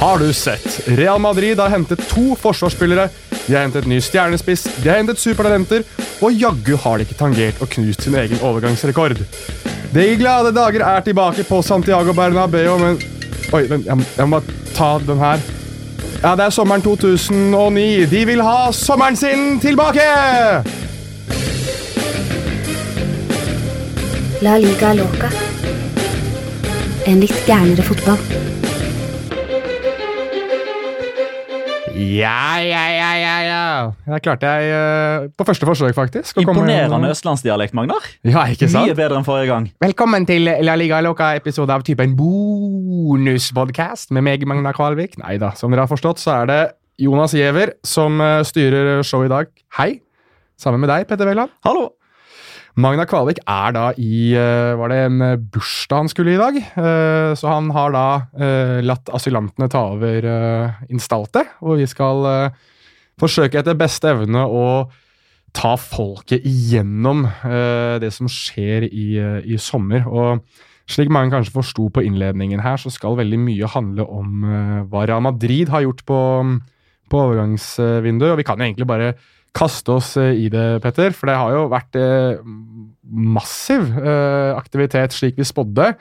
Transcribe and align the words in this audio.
Har 0.00 0.18
du 0.18 0.32
sett? 0.32 0.88
Real 0.88 1.18
Madrid 1.20 1.58
har 1.60 1.68
hentet 1.68 2.00
to 2.08 2.34
forsvarsspillere. 2.40 3.08
De 3.46 3.54
har 3.54 3.66
hentet 3.66 3.86
ny 3.86 3.98
stjernespiss, 4.00 4.64
de 4.80 4.88
har 4.88 4.96
hentet 4.96 5.20
supertalenter, 5.20 5.84
og 6.24 6.32
jaggu 6.32 6.72
har 6.80 6.98
de 6.98 7.04
ikke 7.04 7.18
tangert 7.18 7.60
og 7.60 7.68
knust 7.74 8.06
sin 8.06 8.16
egen 8.16 8.40
overgangsrekord. 8.40 9.20
De 9.92 10.08
glade 10.16 10.54
dager 10.56 10.86
er 10.86 11.04
tilbake 11.04 11.44
på 11.44 11.60
Santiago 11.66 12.16
Bernabeu, 12.16 12.78
men 12.80 13.00
Oi, 13.50 13.64
jeg, 13.66 14.26
må 14.30 14.38
bare 14.38 14.58
ta 14.76 14.92
den 15.02 15.18
her. 15.18 15.40
Ja, 16.22 16.34
det 16.36 16.44
er 16.44 16.50
sommeren 16.50 16.82
2009. 16.82 18.06
De 18.10 18.26
vil 18.26 18.42
ha 18.44 18.72
sommeren 18.72 19.16
sin 19.16 19.60
tilbake! 19.60 20.04
La 24.44 24.58
liga 24.60 24.92
loca. 24.98 25.30
En 27.08 27.24
litt 27.24 27.40
gærnere 27.46 27.84
fotball. 27.88 28.20
Ja, 32.00 32.56
ja, 32.64 32.84
ja, 32.96 33.08
ja, 33.20 33.32
ja. 33.44 33.92
Det 34.08 34.22
klarte 34.24 34.48
jeg 34.48 34.70
eh, 34.72 35.26
på 35.36 35.44
første 35.44 35.66
forsøk, 35.68 35.92
faktisk. 35.92 36.38
Imponerende 36.40 37.10
østlandsdialekt, 37.12 37.74
Magnar. 37.76 38.00
Ja, 38.24 38.46
ikke 38.48 38.70
sant? 38.72 38.88
Mye 38.88 38.96
bedre 38.96 39.18
enn 39.20 39.26
forrige 39.26 39.50
gang. 39.50 39.68
Velkommen 39.84 40.24
til 40.28 40.48
La 40.64 40.74
Liga 40.80 41.02
Loca-episode 41.04 41.68
av 41.76 41.84
typen 41.84 42.16
bonuspodkast 42.16 44.14
med 44.16 44.24
meg, 44.30 44.40
Magnar 44.48 44.72
Kvalvik. 44.78 45.20
Nei 45.20 45.36
da, 45.42 45.52
som 45.60 45.68
dere 45.74 45.84
har 45.84 45.92
forstått, 45.92 46.18
så 46.24 46.30
er 46.38 46.44
det 46.48 46.62
Jonas 47.04 47.36
Giæver 47.36 47.76
som 47.84 48.16
eh, 48.24 48.40
styrer 48.48 49.04
showet 49.04 49.28
i 49.28 49.34
dag. 49.36 49.46
Hei. 49.76 49.90
Sammen 50.60 50.80
med 50.80 50.88
deg, 50.92 51.04
Petter 51.10 51.28
Wæland. 51.28 51.52
Hallo. 51.68 51.99
Magna 52.78 53.02
Kvalvik 53.08 53.40
er 53.50 53.74
da 53.74 53.90
i 53.98 54.30
eh, 54.38 54.72
Var 54.78 54.92
det 54.92 54.98
en 55.08 55.24
eh, 55.26 55.38
bursdag 55.40 56.04
han 56.04 56.10
skulle 56.10 56.36
i 56.36 56.40
dag? 56.40 56.56
Eh, 56.56 57.32
Så 57.34 57.48
han 57.50 57.70
har 57.74 57.94
da 57.94 58.06
latt 58.86 59.10
asylantene 59.14 59.68
ta 59.70 59.82
over 59.94 60.26
instaltet, 60.90 61.48
og 61.62 61.80
vi 61.80 61.86
skal 61.88 62.50
forsøke 63.20 63.60
etter 63.60 63.76
beste 63.78 64.10
evne 64.10 64.42
å 64.46 64.64
ta 65.56 65.74
folket 65.80 66.44
igjennom 66.46 67.24
det 68.00 68.10
som 68.14 68.28
skjer 68.30 68.86
i, 68.88 69.06
i 69.44 69.58
sommer. 69.60 70.06
Og 70.08 70.42
slik 70.90 71.10
mange 71.12 71.32
kanskje 71.34 71.54
forsto 71.54 71.88
på 71.94 72.04
innledningen 72.06 72.62
her, 72.64 72.78
så 72.80 72.92
skal 72.92 73.18
veldig 73.18 73.40
mye 73.44 73.70
handle 73.74 74.06
om 74.06 74.46
hva 74.90 75.04
Real 75.06 75.24
Madrid 75.26 75.70
har 75.74 75.84
gjort 75.86 76.04
på, 76.08 76.20
på 77.10 77.22
overgangsvinduet. 77.26 78.32
Og 78.32 78.40
vi 78.40 78.48
kan 78.48 78.60
jo 78.62 78.68
egentlig 78.70 78.90
bare 78.90 79.12
kaste 79.56 79.92
oss 79.98 80.14
eh, 80.20 80.32
i 80.44 80.48
det, 80.52 80.80
Petter, 80.84 81.12
for 81.16 81.30
det 81.30 81.36
har 81.40 81.54
jo 81.56 81.66
vært 81.72 81.98
eh, 81.98 82.40
massiv 83.10 83.88
eh, 83.98 84.54
aktivitet 84.56 85.14
slik 85.16 85.38
vi 85.40 85.46
spådde. 85.48 85.92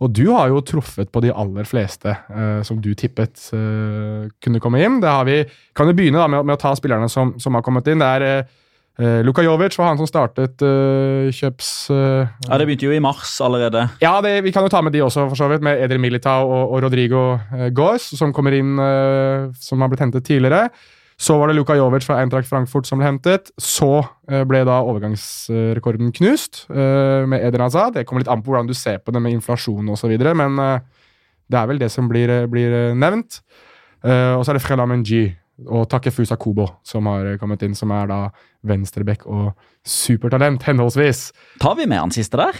Og 0.00 0.08
du 0.16 0.30
har 0.32 0.48
jo 0.48 0.62
truffet 0.64 1.10
på 1.12 1.20
de 1.20 1.28
aller 1.28 1.66
fleste 1.68 2.08
eh, 2.14 2.62
som 2.64 2.78
du 2.80 2.94
tippet 2.96 3.36
eh, 3.52 4.30
kunne 4.40 4.60
komme 4.64 4.80
inn. 4.80 4.96
Det 5.02 5.10
har 5.12 5.26
vi, 5.28 5.42
kan 5.76 5.90
jo 5.90 5.96
begynne 5.96 6.22
da 6.22 6.28
med, 6.32 6.46
med 6.48 6.56
å 6.56 6.60
ta 6.62 6.72
spillerne 6.78 7.08
som, 7.12 7.34
som 7.40 7.56
har 7.58 7.64
kommet 7.66 7.88
inn. 7.92 8.00
Det 8.00 8.08
er 8.08 8.26
eh, 8.30 9.20
Luka 9.24 9.44
Jovic 9.44 9.76
var 9.80 9.90
han 9.92 10.00
som 10.00 10.08
startet 10.08 10.60
kjøps... 10.60 11.68
Ja, 11.92 12.56
Det 12.60 12.66
begynte 12.68 12.88
jo 12.88 12.92
i 12.96 13.00
mars 13.00 13.34
allerede. 13.44 13.86
ja, 14.00 14.14
det, 14.24 14.38
vi 14.44 14.52
kan 14.52 14.64
jo 14.64 14.72
ta 14.72 14.80
med 14.84 14.92
de 14.96 15.00
også, 15.04 15.26
for 15.30 15.40
så 15.40 15.48
vidt, 15.52 15.64
med 15.64 15.80
Edre 15.84 16.00
Militao 16.00 16.48
og, 16.48 16.64
og 16.76 16.82
Rodrigo 16.84 17.22
eh, 17.56 17.68
Goes, 17.72 18.10
som 18.16 18.32
kommer 18.36 18.56
inn, 18.56 18.76
som 19.60 19.80
har 19.84 19.92
blitt 19.92 20.04
hentet 20.04 20.24
tidligere. 20.28 20.68
Så 21.20 21.36
var 21.36 21.50
det 21.50 21.58
Luka 21.58 21.74
Jovic 21.76 22.06
fra 22.08 22.16
Eintracht 22.22 22.48
Frankfurt 22.48 22.88
som 22.88 23.00
ble 23.00 23.04
hentet. 23.04 23.50
Så 23.60 23.90
eh, 24.30 24.40
ble 24.48 24.62
da 24.64 24.78
overgangsrekorden 24.88 26.14
knust 26.16 26.62
eh, 26.72 27.26
med 27.28 27.44
Eder 27.44 27.66
Hazard. 27.66 27.98
Det 27.98 28.06
kommer 28.08 28.24
litt 28.24 28.30
an 28.32 28.40
på 28.40 28.54
hvordan 28.54 28.70
du 28.70 28.72
ser 28.76 29.02
på 29.04 29.12
det 29.12 29.20
med 29.20 29.36
inflasjon 29.36 29.92
osv., 29.92 30.14
men 30.16 30.56
eh, 30.64 30.80
det 31.50 31.60
er 31.60 31.68
vel 31.68 31.82
det 31.82 31.90
som 31.92 32.08
blir, 32.08 32.30
blir 32.48 32.94
nevnt. 32.94 33.40
Og 34.00 34.44
så 34.46 34.52
er 34.52 34.56
det 34.56 34.62
Frela 34.62 34.84
Menji 34.86 35.24
og 35.66 35.88
Takefusa 35.90 36.38
Kobo 36.40 36.68
som 36.86 37.08
har 37.10 37.34
kommet 37.42 37.64
inn, 37.66 37.74
som 37.76 37.90
er 37.92 38.06
da 38.08 38.20
venstreback 38.70 39.26
og 39.26 39.50
supertalent, 39.82 40.62
henholdsvis. 40.68 41.24
Tar 41.60 41.74
vi 41.76 41.88
med 41.90 41.98
han 42.00 42.14
siste 42.14 42.38
der? 42.38 42.54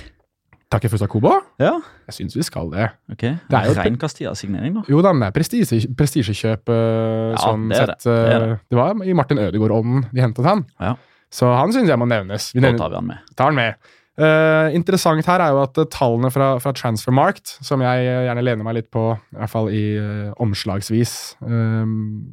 Takefusa 0.71 1.09
Kubo? 1.11 1.33
Ja. 1.59 1.73
Jeg 2.07 2.15
syns 2.15 2.37
vi 2.39 2.43
skal 2.47 2.71
det. 2.71 2.89
ok. 3.11 3.23
Det 3.51 3.59
er 3.59 3.65
jo- 3.67 3.75
Rein 3.81 3.97
Castilla-signering, 3.99 4.75
da. 4.79 4.83
Jo 4.89 5.01
da, 5.03 5.13
men 5.13 5.25
det 5.27 5.31
er 5.33 5.39
prestisje- 5.41 5.91
prestisjekjøp 5.99 6.69
uh, 6.71 7.33
Ja, 7.35 7.39
sånn 7.43 7.69
det 7.69 7.79
det. 7.79 7.87
sett. 7.89 8.05
Det 8.05 8.15
Det, 8.15 8.35
er 8.35 8.45
det. 8.71 8.77
var 8.79 8.95
i 9.05 9.13
Martin 9.19 9.39
Ødegaard-ånden 9.39 10.05
de 10.15 10.21
hentet 10.23 10.45
han. 10.47 10.65
Ja. 10.79 10.95
Så 11.31 11.47
han 11.57 11.73
syns 11.75 11.89
jeg 11.91 11.99
må 11.99 12.07
nevnes. 12.07 12.53
Vi 12.55 12.61
Da 12.61 12.69
nevner, 12.71 12.79
tar 12.79 12.89
vi 12.91 12.95
han 13.01 13.07
med. 13.07 13.19
tar 13.37 13.45
han 13.51 13.55
med. 13.55 13.75
Uh, 14.21 14.69
interessant 14.77 15.25
her 15.25 15.41
er 15.41 15.51
jo 15.55 15.63
at 15.63 15.79
eh, 15.79 15.85
tallene 15.89 16.29
fra, 16.31 16.59
fra 16.61 16.73
Transfermarkt, 16.77 17.55
som 17.65 17.81
jeg 17.81 18.05
eh, 18.05 18.27
gjerne 18.29 18.43
lener 18.45 18.65
meg 18.67 18.75
litt 18.75 18.91
på, 18.93 19.05
i 19.33 19.37
hvert 19.39 19.49
fall 19.49 19.71
i 19.73 19.97
uh, 19.97 20.35
omslagsvis, 20.45 21.37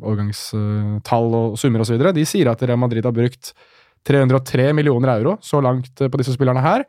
overgangstall 0.04 1.36
og 1.38 1.58
summer 1.62 1.84
osv., 1.86 2.02
de 2.14 2.26
sier 2.28 2.50
at 2.52 2.62
Real 2.68 2.80
Madrid 2.82 3.06
har 3.08 3.16
brukt 3.16 3.54
303 4.08 4.74
millioner 4.76 5.14
euro 5.18 5.38
så 5.44 5.62
langt 5.64 6.02
eh, 6.02 6.10
på 6.12 6.20
disse 6.22 6.36
spillerne 6.36 6.62
her. 6.64 6.86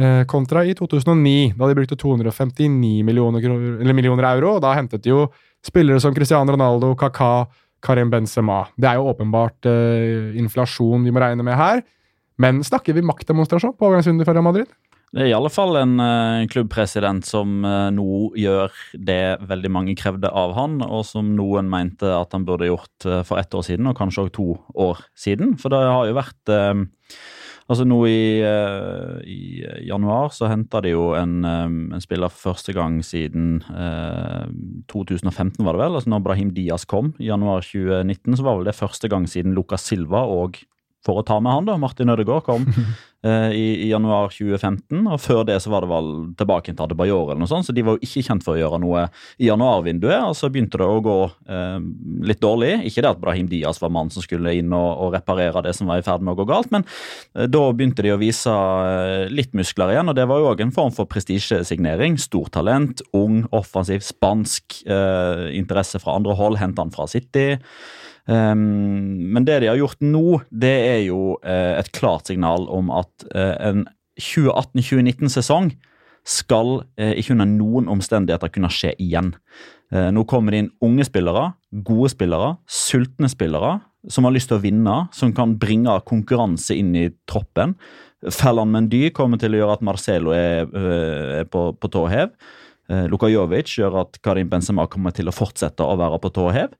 Eh, 0.00 0.24
kontra 0.24 0.62
i 0.64 0.72
2009, 0.74 1.52
da 1.58 1.66
de 1.68 1.76
brukte 1.76 1.96
259 1.98 3.02
millioner, 3.04 3.92
millioner 3.92 4.28
euro. 4.32 4.54
og 4.56 4.62
Da 4.64 4.72
hentet 4.78 5.02
de 5.04 5.12
jo 5.12 5.26
spillere 5.66 6.00
som 6.00 6.14
Cristiano 6.16 6.52
Ronaldo, 6.52 6.94
Kaka, 6.96 7.46
Karim 7.84 8.10
Benzema. 8.10 8.66
Det 8.80 8.88
er 8.88 8.96
jo 8.96 9.10
åpenbart 9.12 9.66
eh, 9.68 10.36
inflasjon 10.40 11.04
vi 11.04 11.12
må 11.12 11.20
regne 11.20 11.44
med 11.44 11.58
her. 11.58 11.82
Men 12.40 12.62
snakker 12.64 12.96
vi 12.96 13.04
maktdemonstrasjon 13.04 13.76
på 13.76 13.90
overgangsvinduet 13.90 14.28
for 14.28 14.38
Real 14.38 14.46
Madrid? 14.46 14.70
Det 15.10 15.24
er 15.24 15.32
i 15.32 15.34
alle 15.36 15.50
fall 15.52 15.76
en 15.76 16.00
eh, 16.00 16.46
klubbpresident 16.48 17.26
som 17.26 17.60
eh, 17.66 17.90
nå 17.92 18.30
gjør 18.40 18.72
det 18.94 19.24
veldig 19.50 19.72
mange 19.74 19.96
krevde 19.98 20.30
av 20.32 20.54
han, 20.56 20.78
og 20.86 21.04
som 21.04 21.34
noen 21.36 21.68
mente 21.68 22.08
at 22.08 22.32
han 22.32 22.46
burde 22.48 22.70
gjort 22.70 23.08
for 23.28 23.42
ett 23.42 23.52
år 23.52 23.66
siden, 23.68 23.90
og 23.90 23.98
kanskje 23.98 24.24
også 24.24 24.36
to 24.38 24.48
år 24.86 25.04
siden. 25.18 25.58
For 25.60 25.74
det 25.74 25.82
har 25.82 26.08
jo 26.08 26.16
vært 26.16 26.54
eh, 26.56 26.86
Altså 27.70 27.84
nå 27.86 27.98
i, 28.10 28.22
uh, 28.42 29.20
i 29.22 29.62
januar 29.86 30.32
så 30.34 30.48
henta 30.50 30.80
de 30.82 30.90
jo 30.90 31.12
en, 31.14 31.36
um, 31.46 31.76
en 31.94 32.02
spiller 32.02 32.32
for 32.32 32.50
første 32.50 32.74
gang 32.74 32.96
siden 33.06 33.60
uh, 33.70 34.48
2015, 34.90 35.62
var 35.62 35.76
det 35.76 35.84
vel. 35.84 35.98
Altså 36.00 36.10
når 36.10 36.24
Brahim 36.26 36.50
Diaz 36.56 36.86
kom 36.90 37.12
i 37.22 37.28
januar 37.28 37.62
2019, 37.62 38.40
så 38.40 38.46
var 38.46 38.58
vel 38.58 38.66
det 38.66 38.74
første 38.74 39.10
gang 39.12 39.28
siden 39.30 39.54
Lucas 39.54 39.86
Silva 39.86 40.24
og 40.26 40.58
for 41.06 41.20
å 41.20 41.24
ta 41.26 41.38
med 41.40 41.54
han, 41.54 41.68
da, 41.68 41.78
Martin 41.80 42.12
Ødegaard 42.12 42.44
kom 42.44 42.66
eh, 43.24 43.52
i, 43.56 43.66
i 43.86 43.88
januar 43.88 44.28
2015. 44.34 45.06
Og 45.08 45.20
før 45.22 45.46
det 45.48 45.56
så 45.64 45.72
var 45.72 45.84
det 45.84 45.90
vel 45.92 46.10
tilbake 46.36 46.74
til 46.74 46.84
Adebayor 46.84 47.30
eller 47.30 47.40
noe 47.40 47.50
sånt, 47.50 47.68
så 47.68 47.74
de 47.76 47.84
var 47.86 47.96
jo 47.96 48.04
ikke 48.04 48.24
kjent 48.26 48.44
for 48.44 48.56
å 48.56 48.60
gjøre 48.60 48.80
noe 48.82 49.06
i 49.40 49.48
januarvinduet. 49.48 50.28
Og 50.28 50.36
så 50.36 50.50
begynte 50.52 50.80
det 50.80 50.88
å 50.88 51.00
gå 51.04 51.16
eh, 51.24 51.78
litt 52.28 52.42
dårlig. 52.44 52.74
Ikke 52.90 53.04
det 53.04 53.14
at 53.14 53.22
Brahim 53.22 53.48
Diaz 53.50 53.80
var 53.80 53.94
mannen 53.94 54.12
som 54.12 54.24
skulle 54.24 54.52
inn 54.58 54.74
og, 54.76 54.90
og 55.06 55.16
reparere 55.16 55.64
det 55.64 55.72
som 55.78 55.88
var 55.88 56.02
i 56.02 56.04
ferd 56.04 56.26
med 56.26 56.34
å 56.34 56.42
gå 56.42 56.48
galt, 56.50 56.68
men 56.74 56.84
eh, 56.84 57.48
da 57.48 57.64
begynte 57.72 58.04
de 58.04 58.12
å 58.12 58.20
vise 58.20 58.52
eh, 58.52 59.24
litt 59.32 59.56
muskler 59.56 59.94
igjen, 59.94 60.12
og 60.12 60.18
det 60.18 60.28
var 60.28 60.42
jo 60.42 60.52
òg 60.52 60.64
en 60.66 60.74
form 60.76 60.92
for 60.96 61.08
prestisjesignering. 61.08 62.20
Stortalent, 62.20 63.00
ung, 63.16 63.46
offensiv, 63.56 64.04
spansk, 64.04 64.82
eh, 64.84 65.48
interesse 65.56 66.02
fra 66.02 66.18
andre 66.20 66.36
hold, 66.36 66.60
henta 66.60 66.84
han 66.84 66.92
fra 66.92 67.08
City. 67.08 67.54
Um, 68.28 69.32
men 69.32 69.46
det 69.48 69.60
de 69.62 69.70
har 69.70 69.78
gjort 69.80 70.02
nå, 70.04 70.40
det 70.50 70.74
er 70.90 71.00
jo 71.08 71.38
eh, 71.40 71.78
et 71.80 71.90
klart 71.96 72.30
signal 72.30 72.68
om 72.70 72.92
at 72.94 73.26
eh, 73.32 73.56
en 73.70 73.86
2018-2019-sesong 74.20 75.72
skal 76.28 76.82
eh, 77.00 77.16
ikke 77.18 77.34
under 77.34 77.48
noen 77.48 77.88
omstendigheter 77.90 78.52
kunne 78.52 78.72
skje 78.72 78.94
igjen. 79.00 79.34
Nå 79.90 80.22
kommer 80.30 80.54
det 80.54 80.58
inn 80.62 80.68
unge 80.86 81.02
spillere, 81.02 81.48
gode 81.82 82.12
spillere, 82.12 82.52
sultne 82.70 83.26
spillere 83.26 83.72
som 84.06 84.22
har 84.22 84.36
lyst 84.36 84.46
til 84.52 84.60
å 84.60 84.62
vinne, 84.62 84.98
som 85.10 85.32
kan 85.34 85.56
bringe 85.58 85.96
konkurranse 86.06 86.76
inn 86.78 86.92
i 86.94 87.08
troppen. 87.26 87.72
Ferland 88.30 88.70
Mendy 88.70 89.08
kommer 89.16 89.40
til 89.42 89.56
å 89.56 89.58
gjøre 89.64 89.74
at 89.74 89.82
Marcelo 89.82 90.30
er, 90.36 90.70
er 90.70 91.48
på, 91.50 91.72
på 91.74 91.90
tå 91.90 92.04
hev. 92.12 92.30
Eh, 92.90 93.06
Luka 93.10 93.30
gjør 93.30 94.00
at 94.02 94.18
Karim 94.24 94.50
Benzema 94.50 94.86
kommer 94.90 95.14
til 95.14 95.30
å 95.30 95.34
fortsette 95.34 95.86
å 95.86 95.98
være 96.00 96.18
på 96.22 96.32
tå 96.34 96.48
hev. 96.54 96.74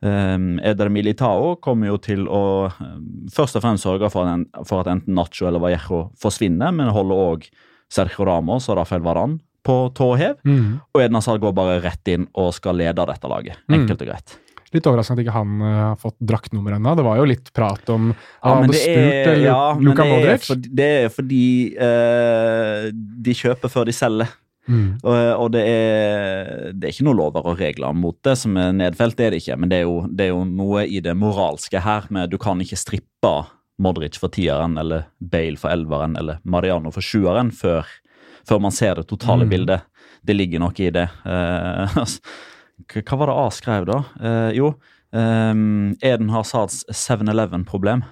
Um, 0.00 0.54
Eder 0.64 0.88
Militao 0.88 1.58
kommer 1.60 1.90
jo 1.90 1.98
til 2.00 2.24
å 2.24 2.70
um, 2.72 3.02
først 3.32 3.58
og 3.58 3.64
fremst 3.66 3.84
sørge 3.84 4.08
for, 4.12 4.28
en, 4.30 4.46
for 4.64 4.80
at 4.80 4.88
enten 4.88 5.12
Nacho 5.18 5.44
eller 5.48 5.60
Vallejo 5.60 6.06
forsvinner, 6.20 6.72
men 6.72 6.92
holder 6.94 7.24
òg 7.26 7.48
Sergio 7.92 8.24
Ramos 8.28 8.70
og 8.70 8.78
Rafael 8.80 9.04
Varan 9.04 9.36
på 9.66 9.80
tå 9.92 10.14
hev. 10.16 10.38
Og 10.94 11.02
Eden 11.02 11.18
Hazard 11.18 11.42
går 11.42 11.52
bare 11.56 11.80
rett 11.84 12.08
inn 12.08 12.30
og 12.38 12.54
skal 12.56 12.78
lede 12.80 13.04
dette 13.10 13.28
laget. 13.28 13.60
Mm. 13.68 13.82
Enkelt 13.82 14.06
og 14.06 14.12
greit. 14.14 14.38
Litt 14.70 14.86
overraskende 14.86 15.18
at 15.18 15.26
ikke 15.26 15.34
han 15.34 15.54
uh, 15.64 15.70
har 15.90 15.96
fått 15.98 16.14
draktnummer 16.22 16.76
ennå. 16.76 16.92
Det 16.94 17.04
var 17.04 17.18
jo 17.18 17.26
litt 17.26 17.48
prat 17.56 17.90
om 17.90 18.12
Ja, 18.12 18.52
men 18.54 18.70
det 18.70 18.78
spurt 18.78 19.00
er, 19.02 19.32
eller, 19.32 19.46
ja, 19.48 19.62
men 19.74 19.88
Luka 19.88 20.04
er, 20.06 20.12
Modric. 20.14 20.68
det 20.78 20.90
er 21.00 21.08
fordi 21.10 21.46
uh, 21.74 22.86
de 22.94 23.34
kjøper 23.34 23.72
før 23.72 23.90
de 23.90 23.96
selger. 23.96 24.30
Mm. 24.70 24.90
Og, 25.02 25.14
og 25.44 25.48
det, 25.56 25.62
er, 25.66 26.70
det 26.72 26.86
er 26.86 26.92
ikke 26.94 27.06
noe 27.08 27.18
lover 27.18 27.46
og 27.50 27.58
regler 27.58 27.96
mot 27.98 28.14
det 28.26 28.36
som 28.38 28.54
er 28.60 28.70
nedfelt, 28.78 29.16
det 29.18 29.26
er 29.26 29.34
det 29.34 29.40
ikke. 29.42 29.56
Men 29.58 29.72
det 29.72 29.80
er 29.80 29.88
jo, 29.88 29.96
det 30.06 30.28
er 30.28 30.30
jo 30.30 30.44
noe 30.46 30.84
i 30.86 31.00
det 31.02 31.16
moralske 31.18 31.82
her 31.82 32.06
med 32.14 32.30
du 32.30 32.38
kan 32.38 32.60
ikke 32.62 32.78
strippe 32.78 33.32
Modric 33.80 34.18
for 34.20 34.28
tieren 34.28 34.74
eller 34.78 35.06
Bale 35.18 35.56
for 35.58 35.72
elveren 35.72 36.14
eller 36.20 36.38
Mariano 36.44 36.90
for 36.92 37.00
sjueren 37.02 37.48
før, 37.56 37.88
før 38.48 38.60
man 38.60 38.74
ser 38.76 39.00
det 39.00 39.06
totale 39.10 39.46
Mm. 39.48 39.50
bildet. 39.54 39.80
Det 40.22 40.36
ligger 40.36 40.60
noe 40.60 40.76
i 40.76 40.90
det. 40.92 41.06
Eh, 41.24 41.96
altså, 42.04 42.20
hva 42.92 43.16
var 43.22 43.30
det 43.32 43.36
A 43.40 43.46
skrev, 43.56 43.86
da? 43.88 43.98
Eh, 44.20 44.50
jo, 44.58 44.74
ehm, 45.16 45.96
Eden 46.04 46.28
Hazards 46.30 46.84
7-Eleven-problem. 46.92 48.04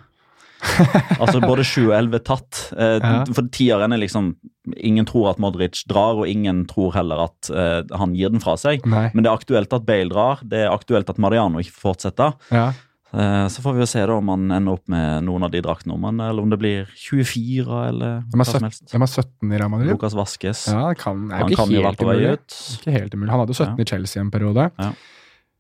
altså 1.23 1.41
både 1.43 1.65
7 1.67 1.89
og 1.89 1.95
11 1.99 2.19
tatt. 2.29 2.61
Eh, 2.77 2.99
Ja. 3.03 3.25
For 3.35 3.49
tieren 3.55 3.93
er 3.95 3.99
liksom 4.05 4.35
Ingen 4.77 5.07
tror 5.09 5.31
at 5.31 5.39
Modric 5.41 5.81
drar, 5.89 6.19
og 6.21 6.27
ingen 6.29 6.67
tror 6.69 6.93
heller 6.93 7.23
at 7.25 7.49
eh, 7.49 7.79
han 7.97 8.13
gir 8.15 8.29
den 8.35 8.43
fra 8.43 8.53
seg. 8.61 8.83
Nei. 8.85 9.07
Men 9.15 9.25
det 9.25 9.31
er 9.31 9.39
aktuelt 9.39 9.73
at 9.73 9.87
Bale 9.89 10.11
drar, 10.13 10.43
det 10.45 10.67
er 10.67 10.75
aktuelt 10.75 11.09
at 11.09 11.17
Mariano 11.19 11.63
ikke 11.63 11.73
får 11.73 11.87
fortsette. 11.95 12.27
Ja. 12.53 12.67
Eh, 13.09 13.47
Så 13.49 13.63
får 13.65 13.73
vi 13.79 13.81
jo 13.81 13.87
se 13.89 14.03
da 14.05 14.13
om 14.21 14.29
han 14.29 14.51
ender 14.53 14.77
opp 14.77 14.85
med 14.93 15.25
noen 15.25 15.47
av 15.47 15.51
de 15.55 15.63
draktene, 15.65 15.95
om 15.97 16.05
eller 16.21 16.43
om 16.43 16.51
det 16.53 16.59
blir 16.61 16.85
24 17.01 17.65
eller 17.89 18.19
hva 18.29 18.45
som 18.45 18.61
17, 18.61 18.67
helst. 18.69 18.85
de 18.93 19.01
har 19.01 19.09
17 19.09 19.53
i 19.55 19.57
Real 19.63 19.71
Madrid. 19.73 19.89
Lucas 19.95 20.13
Vaskes. 20.19 20.67
Ja, 20.69 20.91
det 20.93 20.99
kan, 21.01 21.31
er 21.33 21.47
han 21.47 21.49
jo 21.55 21.57
kan 21.57 21.73
helt 21.73 22.03
umulig. 22.05 22.33
ut. 22.37 22.59
Ikke 22.77 22.93
helt 22.99 23.15
umulig. 23.17 23.31
Han 23.33 23.41
hadde 23.47 23.57
jo 23.57 23.63
17 23.65 23.73
Ja. 23.73 23.83
i 23.83 23.89
Chelsea 23.89 24.21
en 24.21 24.31
periode. 24.31 24.69
Ja. 24.77 24.91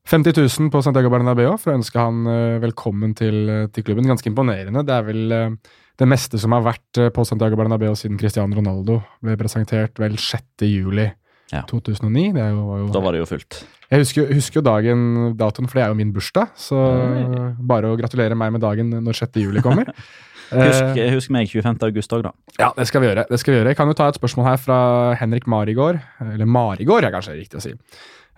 50 0.08 0.32
000 0.60 0.70
på 0.72 0.80
Santiago 0.84 1.10
Bernabeu 1.12 1.50
for 1.60 1.72
å 1.74 1.76
ønske 1.76 2.00
han 2.00 2.22
eh, 2.30 2.56
velkommen 2.62 3.12
til, 3.18 3.42
eh, 3.52 3.66
til 3.74 3.84
klubben. 3.84 4.08
Ganske 4.08 4.30
imponerende. 4.30 4.80
Det 4.88 4.94
er 4.94 5.04
vel 5.04 5.34
eh, 5.36 5.74
det 6.00 6.08
meste 6.08 6.40
som 6.40 6.54
har 6.56 6.64
vært 6.64 7.00
på 7.12 7.24
Santiago 7.28 7.58
Bernabeu 7.60 7.92
siden 7.98 8.16
Cristiano 8.20 8.56
Ronaldo 8.56 9.00
ble 9.24 9.34
presentert 9.40 9.98
vel 10.00 10.16
6. 10.16 10.64
juli 10.64 11.08
Ja. 11.52 11.62
2009. 11.68 12.32
Det 12.36 12.42
er 12.44 12.54
var 12.56 12.80
jo, 12.84 12.88
Da 12.94 13.00
var 13.04 13.12
det 13.16 13.20
jo 13.22 13.26
fullt. 13.28 13.60
jeg 13.90 14.00
husker, 14.04 14.32
husker 14.32 14.60
jo 14.60 14.64
dagen, 14.64 15.04
datoen, 15.36 15.68
for 15.68 15.78
det 15.80 15.84
er 15.84 15.92
jo 15.92 15.98
min 16.00 16.12
bursdag. 16.12 16.50
Så 16.56 16.76
Oi. 16.78 17.52
bare 17.60 17.88
å 17.92 17.96
gratulere 18.00 18.36
meg 18.36 18.52
med 18.52 18.60
dagen 18.64 18.90
når 19.04 19.16
6. 19.26 19.38
juli 19.44 19.60
kommer. 19.64 19.92
Husk, 20.48 20.96
husk 21.12 21.28
meg 21.34 21.50
25. 21.52 21.74
august 21.84 22.12
òg, 22.16 22.22
da. 22.24 22.30
ja, 22.56 22.70
det 22.72 22.86
skal 22.88 23.02
vi 23.02 23.08
gjøre. 23.10 23.26
det 23.28 23.36
skal 23.36 23.52
vi 23.52 23.56
gjøre. 23.58 23.68
Jeg 23.74 23.76
kan 23.76 23.90
jo 23.90 23.96
ta 23.98 24.06
et 24.08 24.16
spørsmål 24.16 24.46
her 24.46 24.56
fra 24.56 24.78
Henrik 25.20 25.44
Marigård. 25.44 25.98
Eller 26.24 26.48
Marigård, 26.48 27.04
er 27.04 27.12
kanskje 27.12 27.34
riktig 27.36 27.58
å 27.58 27.64
si. 27.66 27.74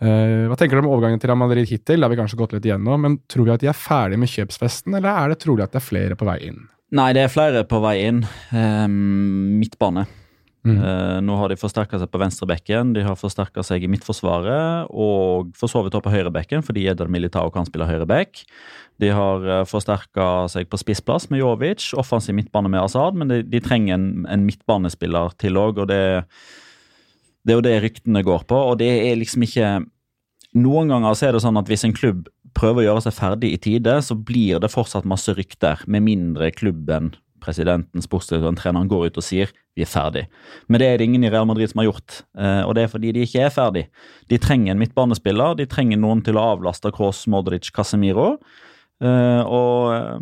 Eh, 0.00 0.46
hva 0.48 0.56
tenker 0.56 0.78
du 0.78 0.86
om 0.86 0.94
overgangen 0.94 1.20
til 1.20 1.28
Real 1.28 1.40
Madrid 1.42 1.68
hittil? 1.68 2.00
Det 2.00 2.06
har 2.06 2.12
vi 2.12 2.20
kanskje 2.20 2.38
gått 2.40 2.54
litt 2.56 2.68
igjennom, 2.68 3.02
men 3.04 3.18
Tror 3.28 3.48
vi 3.48 3.52
at 3.52 3.64
de 3.64 3.68
er 3.68 3.76
ferdig 3.76 4.20
med 4.20 4.32
kjøpsfesten, 4.32 4.96
eller 4.96 5.12
er 5.12 5.32
det 5.34 5.42
trolig 5.44 5.66
at 5.66 5.74
det 5.74 5.82
er 5.82 5.88
flere 5.90 6.16
på 6.16 6.28
vei 6.28 6.38
inn? 6.48 6.62
Nei, 6.96 7.12
det 7.14 7.26
er 7.26 7.30
flere 7.30 7.66
på 7.68 7.78
vei 7.84 8.00
inn. 8.08 8.24
Ehm, 8.56 9.60
midtbane. 9.60 10.08
Mm. 10.66 10.76
Eh, 10.76 11.18
nå 11.24 11.36
har 11.40 11.48
de 11.48 11.56
forsterka 11.56 11.96
seg 12.00 12.10
på 12.12 12.20
venstrebekken, 12.20 12.92
de 12.92 13.04
har 13.06 13.16
forsterka 13.16 13.62
seg 13.64 13.84
i 13.84 13.88
midtforsvaret 13.88 14.90
og 14.92 15.54
for 15.56 15.72
så 15.72 15.80
vidt 15.84 15.94
også 15.96 16.04
på 16.04 16.12
høyrebekken, 16.12 16.64
fordi 16.66 16.84
Edel 16.90 17.08
Militao 17.12 17.48
kan 17.54 17.68
spille 17.68 17.88
høyrebekk. 17.88 18.42
De 19.00 19.08
har 19.16 19.46
uh, 19.46 19.62
forsterka 19.64 20.50
seg 20.52 20.68
på 20.68 20.80
spissplass 20.82 21.30
med 21.32 21.40
Jovic, 21.40 21.94
offensiv 21.96 22.36
midtbane 22.36 22.68
med 22.68 22.82
Azad, 22.82 23.16
men 23.16 23.32
de, 23.32 23.40
de 23.48 23.62
trenger 23.64 23.96
en, 23.96 24.26
en 24.28 24.44
midtbanespiller 24.44 25.32
til 25.40 25.56
òg, 25.56 25.80
og 25.80 25.88
det, 25.88 26.02
det 27.44 27.54
er 27.54 27.58
jo 27.58 27.64
det 27.64 27.78
ryktene 27.84 28.22
går 28.26 28.44
på. 28.50 28.58
Og 28.72 28.78
det 28.82 28.90
er 29.08 29.18
liksom 29.20 29.46
ikke 29.46 29.80
Noen 30.50 30.88
ganger 30.90 31.14
så 31.14 31.28
er 31.28 31.36
det 31.36 31.44
sånn 31.44 31.60
at 31.60 31.68
hvis 31.70 31.84
en 31.86 31.92
klubb 31.94 32.24
prøver 32.58 32.82
å 32.82 32.86
gjøre 32.88 33.02
seg 33.04 33.14
ferdig 33.14 33.52
i 33.54 33.58
tide, 33.62 33.92
så 34.02 34.16
blir 34.18 34.58
det 34.58 34.72
fortsatt 34.72 35.06
masse 35.06 35.30
rykter, 35.36 35.84
med 35.86 36.02
mindre 36.02 36.48
klubben, 36.50 37.12
presidenten, 37.38 38.02
sportsdirektøren, 38.02 38.58
treneren 38.58 38.90
går 38.90 39.06
ut 39.06 39.20
og 39.20 39.24
sier 39.24 39.52
vi 39.78 39.84
er 39.84 39.90
ferdig. 39.90 40.24
Men 40.68 40.82
det 40.82 40.88
er 40.88 40.98
det 40.98 41.06
ingen 41.06 41.24
i 41.24 41.30
Real 41.30 41.46
Madrid 41.48 41.70
som 41.70 41.80
har 41.80 41.90
gjort, 41.90 42.22
eh, 42.34 42.62
og 42.66 42.74
det 42.76 42.84
er 42.84 42.92
fordi 42.92 43.12
de 43.14 43.22
ikke 43.24 43.44
er 43.46 43.54
ferdig. 43.54 43.84
De 44.28 44.40
trenger 44.42 44.74
en 44.74 44.82
midtbanespiller, 44.82 45.54
de 45.60 45.68
trenger 45.70 46.00
noen 46.02 46.24
til 46.26 46.38
å 46.38 46.48
avlaste 46.56 46.90
Kroos, 46.94 47.22
Modric, 47.30 47.70
Casemiro. 47.76 48.34
Eh, 49.00 49.42
og 49.48 49.94
eh, 49.94 50.16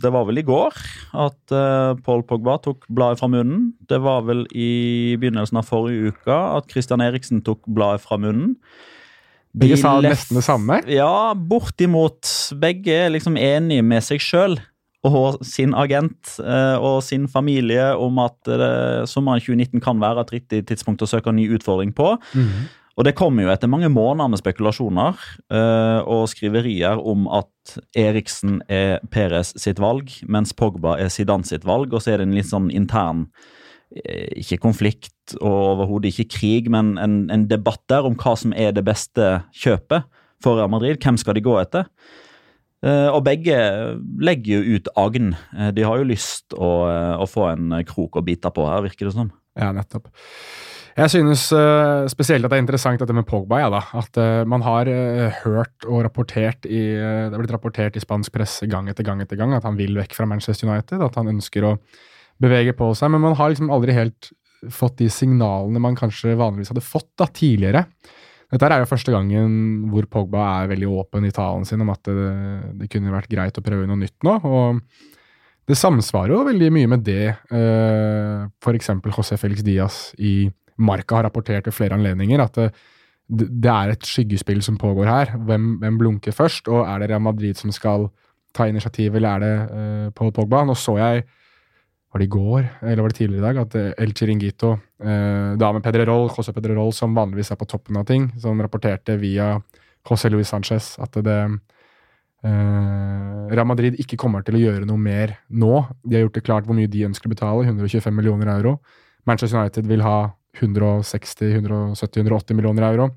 det 0.00 0.10
var 0.12 0.26
vel 0.28 0.40
i 0.42 0.44
går 0.44 0.76
at 1.16 1.54
uh, 1.56 1.96
Paul 2.04 2.20
Pogba 2.28 2.58
tok 2.60 2.84
bladet 2.92 3.20
fra 3.20 3.30
munnen. 3.32 3.70
Det 3.88 4.00
var 4.04 4.26
vel 4.28 4.44
i 4.52 5.16
begynnelsen 5.20 5.60
av 5.60 5.68
forrige 5.68 6.12
uke 6.12 6.36
at 6.36 6.68
Christian 6.72 7.04
Eriksen 7.04 7.40
tok 7.44 7.62
bladet 7.68 8.04
fra 8.04 8.20
munnen. 8.20 8.58
Begge 9.56 9.80
sa 9.80 9.96
nesten 10.04 10.38
det 10.38 10.44
samme. 10.46 10.78
Ja, 10.92 11.32
bortimot. 11.34 12.28
Begge 12.60 13.06
er 13.06 13.12
liksom 13.12 13.40
enige 13.40 13.84
med 13.84 14.04
seg 14.06 14.22
sjøl 14.22 14.60
og 15.08 15.40
sin 15.48 15.72
agent 15.72 16.34
uh, 16.44 16.76
og 16.76 17.00
sin 17.04 17.24
familie 17.28 17.88
om 17.96 18.20
at 18.20 18.52
sommeren 19.08 19.40
2019 19.40 19.80
kan 19.84 20.00
være 20.00 20.26
et 20.26 20.34
riktig 20.36 20.66
tidspunkt 20.68 21.02
å 21.04 21.08
søke 21.08 21.32
en 21.32 21.40
ny 21.40 21.48
utfordring 21.56 21.96
på. 21.96 22.14
Mhm. 22.36 22.68
Og 23.00 23.06
det 23.06 23.14
kommer 23.16 23.46
jo 23.46 23.48
etter 23.48 23.70
mange 23.72 23.88
måneder 23.88 24.28
med 24.28 24.40
spekulasjoner 24.42 25.16
uh, 25.48 26.00
og 26.04 26.26
skriverier 26.28 27.00
om 27.00 27.24
at 27.32 27.78
Eriksen 27.96 28.58
er 28.68 28.98
Perez 29.08 29.54
sitt 29.56 29.80
valg, 29.80 30.12
mens 30.28 30.52
Pogba 30.52 30.98
er 31.00 31.08
Zidane 31.08 31.48
sitt 31.48 31.64
valg, 31.64 31.94
og 31.96 32.04
så 32.04 32.12
er 32.12 32.20
det 32.20 32.28
en 32.28 32.36
litt 32.36 32.50
sånn 32.50 32.68
intern 32.76 33.24
eh, 33.94 34.28
ikke 34.42 34.58
konflikt 34.66 35.36
og 35.38 35.56
overhodet 35.70 36.12
ikke 36.12 36.36
krig, 36.36 36.68
men 36.72 36.98
en, 37.00 37.22
en 37.32 37.46
debatt 37.48 37.80
der 37.88 38.04
om 38.04 38.18
hva 38.20 38.34
som 38.36 38.52
er 38.52 38.74
det 38.76 38.84
beste 38.84 39.30
kjøpet 39.62 40.04
for 40.44 40.60
Real 40.60 40.72
Madrid. 40.72 41.00
Hvem 41.00 41.16
skal 41.20 41.38
de 41.38 41.46
gå 41.46 41.54
etter? 41.62 41.88
Eh, 42.84 43.08
og 43.08 43.22
begge 43.24 43.60
legger 44.20 44.58
jo 44.58 44.76
ut 44.76 44.90
agn. 45.00 45.32
De 45.72 45.88
har 45.88 46.02
jo 46.02 46.10
lyst 46.10 46.52
å, 46.52 46.74
å 47.16 47.30
få 47.30 47.48
en 47.54 47.78
krok 47.88 48.20
å 48.20 48.26
bite 48.28 48.52
på 48.52 48.68
her, 48.68 48.84
virker 48.90 49.08
det 49.08 49.16
som. 49.16 49.32
Ja, 49.56 49.72
nettopp. 49.76 50.12
Jeg 50.98 51.12
synes 51.12 51.44
uh, 51.54 52.08
spesielt 52.10 52.44
at 52.44 52.52
det 52.52 52.58
er 52.58 52.64
interessant 52.64 53.00
dette 53.02 53.14
med 53.14 53.26
Pogba. 53.28 53.60
Ja, 53.62 53.68
da. 53.72 53.82
At 54.00 54.18
uh, 54.18 54.42
man 54.48 54.64
har 54.66 54.90
uh, 54.90 55.40
hørt 55.44 55.86
og 55.86 56.02
rapportert 56.06 56.66
i 56.66 56.82
eh, 56.96 57.26
Det 57.28 57.36
er 57.36 57.42
blitt 57.42 57.54
rapportert 57.54 57.96
i 57.96 58.02
spansk 58.02 58.34
presse 58.34 58.66
gang 58.70 58.90
etter 58.90 59.06
gang 59.06 59.22
etter 59.22 59.38
gang 59.38 59.54
at 59.56 59.66
han 59.66 59.78
vil 59.78 59.94
vekk 60.00 60.16
fra 60.18 60.26
Manchester 60.30 60.68
United. 60.68 61.02
At 61.04 61.18
han 61.20 61.30
ønsker 61.30 61.66
å 61.68 61.76
bevege 62.42 62.74
på 62.76 62.90
seg. 62.98 63.12
Men 63.14 63.22
man 63.28 63.38
har 63.38 63.52
liksom 63.52 63.70
aldri 63.70 63.94
helt 63.96 64.32
fått 64.74 64.98
de 65.00 65.08
signalene 65.12 65.80
man 65.80 65.96
kanskje 65.96 66.34
vanligvis 66.36 66.72
hadde 66.74 66.84
fått 66.84 67.12
da, 67.20 67.28
tidligere. 67.32 67.86
Dette 68.50 68.66
er 68.66 68.82
jo 68.82 68.90
første 68.90 69.14
gangen 69.14 69.86
hvor 69.92 70.08
Pogba 70.10 70.42
er 70.58 70.72
veldig 70.72 70.90
åpen 70.90 71.24
i 71.24 71.32
talen 71.32 71.64
sin 71.68 71.80
om 71.84 71.92
at 71.94 72.02
det, 72.10 72.32
det 72.80 72.90
kunne 72.92 73.14
vært 73.14 73.30
greit 73.30 73.56
å 73.56 73.64
prøve 73.64 73.86
noe 73.86 74.00
nytt 74.00 74.18
nå. 74.26 74.36
og 74.42 74.82
det 75.70 75.76
samsvarer 75.78 76.34
jo 76.34 76.46
veldig 76.48 76.70
mye 76.74 76.88
med 76.90 77.04
det 77.06 77.28
uh, 77.52 78.48
f.eks. 78.58 78.90
José 79.14 79.36
Felix 79.38 79.62
Diaz 79.62 79.98
i 80.18 80.48
Marca 80.80 81.18
har 81.18 81.28
rapportert 81.28 81.68
ved 81.68 81.76
flere 81.76 81.96
anledninger, 81.98 82.42
at 82.42 82.56
det, 83.30 83.48
det 83.62 83.70
er 83.70 83.92
et 83.92 84.06
skyggespill 84.06 84.62
som 84.64 84.78
pågår 84.80 85.08
her. 85.08 85.34
Hvem, 85.46 85.76
hvem 85.82 85.98
blunker 86.00 86.34
først? 86.34 86.68
Og 86.72 86.82
er 86.82 87.02
det 87.02 87.10
Real 87.12 87.22
Madrid 87.22 87.58
som 87.58 87.72
skal 87.74 88.08
ta 88.56 88.66
initiativ, 88.66 89.14
eller 89.14 89.30
er 89.30 89.44
det 89.44 89.52
uh, 89.70 90.08
Paul 90.16 90.32
Pogba? 90.34 90.64
Nå 90.66 90.74
så 90.78 90.96
jeg, 90.98 91.26
var 92.10 92.22
det 92.22 92.26
i 92.26 92.32
går, 92.32 92.64
eller 92.82 93.04
var 93.04 93.12
det 93.12 93.18
tidligere 93.20 93.42
i 93.42 93.46
dag, 93.46 93.60
at 93.62 93.76
uh, 93.78 94.02
El 94.02 94.14
Chiringuito, 94.18 94.72
uh, 95.04 95.52
da 95.60 95.72
med 95.76 95.84
Pedrerol, 95.84 96.26
José 96.34 96.54
Pedrerol, 96.56 96.90
som 96.96 97.14
vanligvis 97.14 97.52
er 97.54 97.60
på 97.60 97.68
toppen 97.70 98.00
av 98.00 98.08
ting, 98.08 98.32
som 98.42 98.58
rapporterte 98.60 99.14
via 99.20 99.52
José 100.08 100.32
Luis 100.32 100.50
Sanchez 100.50 100.96
at 101.02 101.20
det 101.24 101.42
Uh, 102.40 103.50
Real 103.52 103.66
Madrid 103.68 103.98
ikke 104.00 104.16
kommer 104.16 104.40
til 104.40 104.56
å 104.56 104.60
gjøre 104.62 104.86
noe 104.88 104.96
mer 104.96 105.34
nå. 105.52 105.82
De 106.00 106.16
har 106.16 106.22
gjort 106.24 106.38
det 106.38 106.44
klart 106.46 106.68
hvor 106.68 106.78
mye 106.78 106.88
de 106.88 107.02
ønsker 107.04 107.28
å 107.28 107.34
betale, 107.34 107.66
125 107.68 108.14
millioner 108.16 108.48
euro. 108.54 108.78
Manchester 109.28 109.60
United 109.60 109.84
vil 109.90 110.00
ha 110.00 110.30
160-170-180 110.60 112.56
millioner 112.58 112.88
euro. 112.92 113.10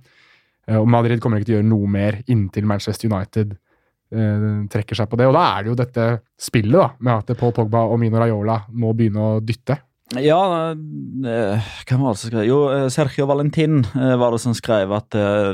Uh, 0.70 0.80
og 0.82 0.88
Madrid 0.90 1.22
kommer 1.24 1.40
ikke 1.42 1.52
til 1.52 1.58
å 1.58 1.62
gjøre 1.62 1.70
noe 1.72 1.92
mer 1.92 2.22
inntil 2.32 2.68
Manchester 2.70 3.12
United 3.12 3.56
uh, 3.56 4.52
trekker 4.72 4.96
seg 5.00 5.10
på 5.12 5.20
det. 5.20 5.28
Og 5.30 5.36
da 5.38 5.46
er 5.58 5.64
det 5.68 5.74
jo 5.74 5.80
dette 5.84 6.10
spillet 6.40 6.80
da, 6.80 6.90
med 7.04 7.18
at 7.24 7.40
Paul 7.40 7.56
Pogba 7.56 7.86
og 7.90 8.00
Mino 8.02 8.22
Raiola 8.22 8.62
må 8.72 8.94
begynne 8.98 9.34
å 9.36 9.42
dytte. 9.44 9.80
Ja, 10.20 10.36
eh, 10.70 11.70
hvem 11.88 12.02
var 12.04 12.14
det 12.14 12.20
som 12.22 12.30
skrev? 12.30 12.44
Jo, 12.46 12.58
eh, 12.70 12.84
Sergio 12.94 13.26
Valentin 13.26 13.80
eh, 13.96 14.12
var 14.20 14.36
det 14.36 14.42
som 14.44 14.54
skrev 14.54 14.92
at 14.94 15.16
eh, 15.18 15.54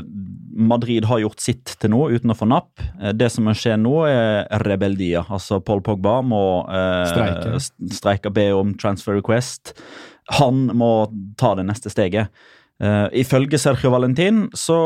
Madrid 0.60 1.06
har 1.08 1.22
gjort 1.22 1.40
sitt 1.40 1.72
til 1.80 1.92
nå 1.94 2.00
uten 2.12 2.34
å 2.34 2.36
få 2.36 2.48
napp. 2.50 2.82
Eh, 3.00 3.14
det 3.16 3.30
som 3.32 3.46
skjer 3.48 3.56
skje 3.56 3.78
nå, 3.80 3.94
er 4.10 4.44
rebeldia. 4.66 5.22
Altså, 5.32 5.62
Paul 5.64 5.80
Pogba 5.86 6.18
må 6.26 6.42
eh, 6.66 7.06
Streike. 7.08 7.54
st- 7.62 7.88
streike, 8.02 8.34
be 8.36 8.50
om 8.58 8.74
transfer 8.76 9.16
request. 9.16 9.72
Han 10.38 10.68
må 10.78 10.92
ta 11.40 11.54
det 11.58 11.66
neste 11.68 11.92
steget. 11.92 12.30
Uh, 12.80 13.10
ifølge 13.12 13.58
Sergio 13.60 13.90
Valentin 13.92 14.46
så 14.56 14.76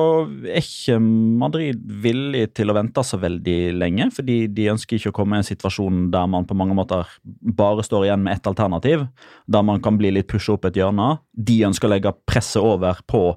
er 0.50 0.64
ikke 0.64 0.96
Madrid 0.98 1.78
villig 2.02 2.48
til 2.58 2.72
å 2.72 2.74
vente 2.74 3.04
så 3.06 3.20
veldig 3.22 3.58
lenge, 3.76 4.08
fordi 4.16 4.48
de 4.50 4.66
ønsker 4.72 4.98
ikke 4.98 5.12
å 5.12 5.16
komme 5.20 5.38
i 5.38 5.44
en 5.44 5.46
situasjon 5.46 6.08
der 6.10 6.26
man 6.32 6.48
på 6.48 6.56
mange 6.58 6.74
måter 6.74 7.06
bare 7.22 7.84
står 7.86 8.08
igjen 8.08 8.24
med 8.26 8.34
ett 8.34 8.50
alternativ, 8.50 9.06
der 9.46 9.66
man 9.68 9.78
kan 9.84 10.00
bli 10.00 10.10
litt 10.16 10.26
pusha 10.32 10.56
opp 10.56 10.66
et 10.66 10.80
hjørne. 10.80 11.20
De 11.38 11.60
ønsker 11.68 11.86
å 11.86 11.94
legge 11.94 12.16
presset 12.26 12.66
over 12.66 12.98
på, 13.06 13.28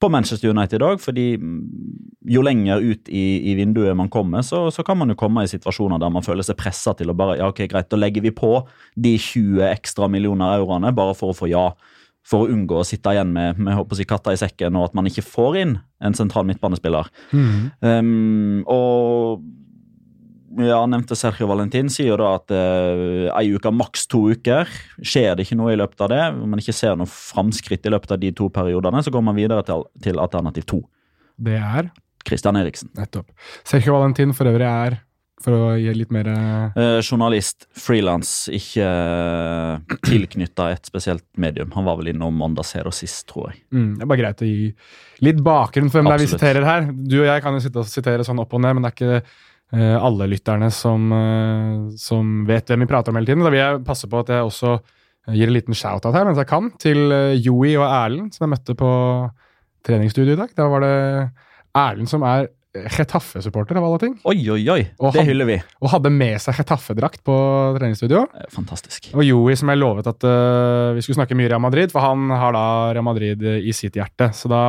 på 0.00 0.10
Manchester 0.12 0.50
United 0.52 0.76
i 0.76 0.84
dag. 0.84 1.00
fordi 1.00 1.26
mm, 1.40 1.60
jo 2.28 2.42
lenger 2.42 2.82
ut 2.82 3.08
i, 3.08 3.50
i 3.50 3.54
vinduet 3.54 3.96
man 3.96 4.10
kommer, 4.12 4.42
så, 4.42 4.66
så 4.70 4.82
kan 4.82 4.98
man 4.98 5.12
jo 5.12 5.18
komme 5.18 5.44
i 5.44 5.50
situasjoner 5.50 6.00
der 6.02 6.12
man 6.12 6.24
føler 6.26 6.46
seg 6.46 6.58
pressa 6.60 6.94
til 6.94 7.10
å 7.10 7.16
bare 7.16 7.38
Ja, 7.40 7.50
ok, 7.52 7.66
greit, 7.70 7.90
da 7.90 8.00
legger 8.00 8.24
vi 8.24 8.34
på 8.34 8.58
de 8.94 9.16
20 9.18 9.62
ekstra 9.70 10.08
millioner 10.08 10.58
euroene 10.58 10.92
bare 10.96 11.14
for 11.16 11.32
å 11.32 11.36
få 11.36 11.50
ja 11.52 11.70
for 12.26 12.42
å 12.42 12.50
unngå 12.50 12.80
å 12.80 12.86
sitte 12.86 13.12
igjen 13.14 13.30
med, 13.30 13.60
med 13.62 13.76
håper 13.78 14.00
jeg, 14.00 14.08
katta 14.10 14.32
i 14.34 14.40
sekken, 14.40 14.74
og 14.74 14.88
at 14.88 14.96
man 14.98 15.06
ikke 15.06 15.22
får 15.22 15.60
inn 15.60 15.76
en 16.02 16.16
sentral 16.18 16.46
midtbanespiller. 16.48 17.06
Um, 17.86 18.64
og 18.66 19.44
ja, 20.64 20.78
nevnte 20.88 21.16
Sergio 21.18 21.48
Valentin, 21.50 21.90
sier 21.92 22.16
da 22.20 22.32
at 22.38 22.52
uh, 22.54 23.26
ei 23.36 23.52
uke, 23.52 23.72
maks 23.74 24.06
to 24.10 24.22
uker. 24.32 24.70
Skjer 25.02 25.36
det 25.36 25.46
ikke 25.46 25.58
noe 25.60 25.74
i 25.74 25.78
løpet 25.80 26.06
av 26.06 26.12
det, 26.12 26.22
om 26.36 26.48
man 26.54 26.62
ikke 26.62 26.76
ser 26.76 26.96
noe 26.98 27.10
framskritt 27.10 27.86
i 27.86 27.92
løpet 27.92 28.16
av 28.16 28.22
de 28.22 28.32
to 28.36 28.48
periodene, 28.52 29.02
så 29.04 29.12
går 29.14 29.24
man 29.26 29.36
videre 29.38 29.64
til, 29.66 29.84
til 30.02 30.22
alternativ 30.22 30.68
to. 30.70 30.82
Det 31.36 31.58
er 31.60 31.90
Christian 32.26 32.56
Eriksen. 32.58 32.90
Nettopp. 32.96 33.30
Sergio 33.66 33.98
Valentin 33.98 34.32
for 34.36 34.48
øvrig 34.50 34.66
er, 34.66 34.98
for 35.44 35.52
å 35.52 35.72
gi 35.76 35.92
litt 35.92 36.12
mer 36.14 36.30
eh, 36.32 36.98
Journalist, 37.04 37.66
frilans, 37.76 38.30
ikke 38.56 38.86
uh, 38.86 39.98
tilknytta 40.08 40.70
et 40.72 40.88
spesielt 40.88 41.26
medium. 41.36 41.74
Han 41.76 41.84
var 41.86 41.98
vel 42.00 42.14
innom 42.14 42.38
Mondasero 42.40 42.92
sist, 42.94 43.26
tror 43.28 43.50
jeg. 43.52 43.60
mm, 43.76 43.90
Det 43.98 44.06
er 44.06 44.10
bare 44.12 44.22
greit 44.22 44.42
å 44.42 44.48
gi 44.48 44.70
litt 45.26 45.42
bakgrunn 45.44 45.92
for 45.92 46.00
hvem 46.00 46.08
det 46.08 46.16
er 46.16 46.24
vi 46.24 46.30
siterer 46.32 46.66
her. 46.66 46.88
Du 46.88 47.18
og 47.20 47.28
jeg 47.28 47.44
kan 47.44 47.58
jo 47.58 47.66
sitte 47.66 47.84
og 47.84 47.92
sitere 47.92 48.26
sånn 48.26 48.40
opp 48.42 48.56
og 48.56 48.64
ned, 48.64 48.78
men 48.78 48.86
det 48.88 48.94
er 48.94 48.96
ikke 48.96 49.20
alle 49.74 50.28
lytterne 50.30 50.68
som, 50.70 51.10
som, 51.98 52.28
vet 52.46 52.70
hvem 52.70 52.84
vi 52.84 52.88
prater 52.90 53.10
om 53.10 53.18
hele 53.18 53.26
tiden. 53.26 53.42
Da 53.42 53.50
vil 53.50 53.58
jeg 53.58 53.80
passe 53.84 54.06
på 54.06 54.20
at 54.22 54.30
jeg 54.30 54.46
også 54.46 54.76
gir 55.34 55.50
en 55.50 55.56
liten 55.56 55.74
shout-out 55.74 56.14
her 56.14 56.28
mens 56.28 56.38
jeg 56.38 56.46
kan, 56.46 56.68
til 56.78 57.10
Joey 57.42 57.72
og 57.74 57.82
Erlend, 57.88 58.30
som 58.32 58.46
jeg 58.46 58.52
møtte 58.54 58.76
på 58.78 58.90
treningsstudio 59.86 60.36
i 60.36 60.38
dag. 60.38 60.54
Da 60.54 60.68
var 60.70 60.86
det 60.86 60.94
Erlend 61.76 62.12
som 62.12 62.22
er 62.26 62.46
Chetaffe-supporter, 62.76 63.78
av 63.78 63.86
alle 63.86 64.00
ting. 64.02 64.14
Oi, 64.28 64.36
oi, 64.52 64.60
oi! 64.72 64.82
Og 65.00 65.14
det 65.16 65.24
hyller 65.28 65.48
vi. 65.48 65.56
Og 65.80 65.90
hadde 65.94 66.12
med 66.12 66.36
seg 66.42 66.58
Chetaffe-drakt 66.58 67.22
på 67.26 67.36
treningsstudio. 67.78 68.26
Eh, 68.36 68.48
Fantastisk. 68.52 69.10
Og 69.14 69.24
Joey, 69.24 69.56
som 69.58 69.72
jeg 69.72 69.80
lovet 69.80 70.08
at 70.10 70.26
uh, 70.28 70.92
vi 70.96 71.04
skulle 71.04 71.20
snakke 71.20 71.38
mye 71.38 71.50
Real 71.52 71.62
Madrid, 71.62 71.92
for 71.94 72.04
han 72.04 72.28
har 72.32 72.56
da 72.56 72.66
Real 72.92 73.06
Madrid 73.06 73.42
i 73.42 73.74
sitt 73.76 73.96
hjerte. 73.96 74.30
Så 74.36 74.50
da 74.52 74.62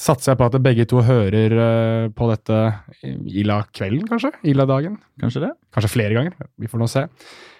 satser 0.00 0.32
jeg 0.32 0.40
på 0.40 0.46
at 0.48 0.58
begge 0.64 0.86
to 0.88 1.02
hører 1.04 1.56
øh, 1.56 2.06
på 2.16 2.28
dette 2.30 2.60
Ila-kvelden, 3.06 4.06
kanskje? 4.08 4.32
Ila-dagen? 4.52 4.96
Kanskje 5.22 5.46
det? 5.46 5.50
Kanskje 5.74 5.92
flere 5.92 6.16
ganger. 6.16 6.48
Vi 6.60 6.70
får 6.70 6.82
nå 6.82 6.88
se. 6.90 7.06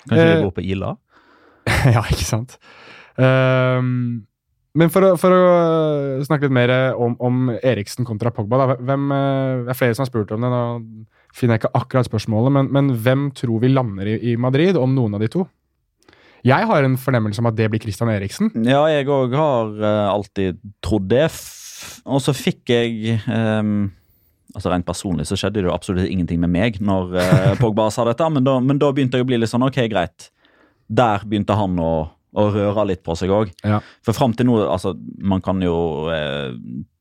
Kanskje 0.07 0.25
Eh, 0.25 0.37
vi 0.37 0.47
går 0.47 0.55
på 0.57 0.65
Ila? 0.65 0.95
ja, 1.97 2.05
ikke 2.07 2.27
sant. 2.29 2.57
Ehm, 3.19 4.27
men 4.77 4.93
for 4.93 5.09
å, 5.09 5.13
for 5.21 5.33
å 5.33 5.43
øh, 5.51 6.25
snakke 6.27 6.47
litt 6.47 6.57
mer 6.57 6.73
om, 6.95 7.17
om 7.19 7.51
Eriksen 7.57 8.07
kontra 8.07 8.33
Pogba, 8.35 8.61
da. 8.61 8.79
Hvem, 8.79 9.11
øh, 9.11 9.67
det 9.67 9.75
er 9.75 9.81
flere 9.81 9.97
som 9.97 10.05
har 10.05 10.13
spurt 10.13 10.35
om 10.37 10.45
det. 10.45 10.53
Nå 10.53 10.65
finner 11.37 11.57
jeg 11.57 11.65
ikke 11.65 11.77
akkurat 11.81 12.09
spørsmålet, 12.09 12.55
men, 12.57 12.73
men 12.73 12.97
hvem 13.03 13.29
tror 13.37 13.61
vi 13.65 13.73
lander 13.73 14.15
i, 14.15 14.19
i 14.33 14.37
Madrid, 14.41 14.79
om 14.81 14.95
noen 14.97 15.17
av 15.17 15.25
de 15.25 15.31
to? 15.33 15.47
Jeg 16.47 16.69
har 16.69 16.85
en 16.87 16.97
fornemmelse 17.01 17.43
om 17.43 17.49
at 17.51 17.57
det 17.59 17.67
blir 17.73 17.83
Christian 17.83 18.11
Eriksen. 18.13 18.53
Ja, 18.69 18.85
jeg 18.93 19.09
òg 19.11 19.35
har 19.35 19.73
eh, 19.81 20.09
alltid 20.13 20.61
trodd 20.85 21.09
det. 21.11 21.27
Og 22.05 22.21
så 22.25 22.35
fikk 22.37 22.73
jeg 22.75 23.21
um, 23.27 23.89
Altså 24.57 24.71
Rent 24.73 24.87
personlig 24.89 25.27
så 25.29 25.37
skjedde 25.37 25.61
det 25.61 25.69
jo 25.69 25.75
absolutt 25.75 26.09
ingenting 26.09 26.41
med 26.41 26.53
meg 26.55 26.79
når 26.81 27.17
uh, 27.19 27.55
Pogba 27.61 27.91
sa 27.93 28.07
dette, 28.09 28.29
men 28.33 28.47
da, 28.47 28.59
men 28.63 28.81
da 28.81 28.93
begynte 28.95 29.19
jeg 29.19 29.27
å 29.27 29.29
bli 29.29 29.41
litt 29.41 29.53
sånn 29.53 29.67
ok, 29.67 29.83
greit. 29.93 30.31
Der 30.87 31.25
begynte 31.27 31.57
han 31.59 31.77
å, 31.83 31.93
å 32.09 32.45
røre 32.55 32.87
litt 32.89 33.03
på 33.05 33.17
seg 33.19 33.33
òg. 33.35 33.51
Ja. 33.67 33.83
For 34.07 34.17
fram 34.17 34.37
til 34.39 34.49
nå, 34.49 34.61
altså 34.65 34.95
Man 35.19 35.43
kan 35.45 35.61
jo 35.65 35.77
eh, 36.15 36.55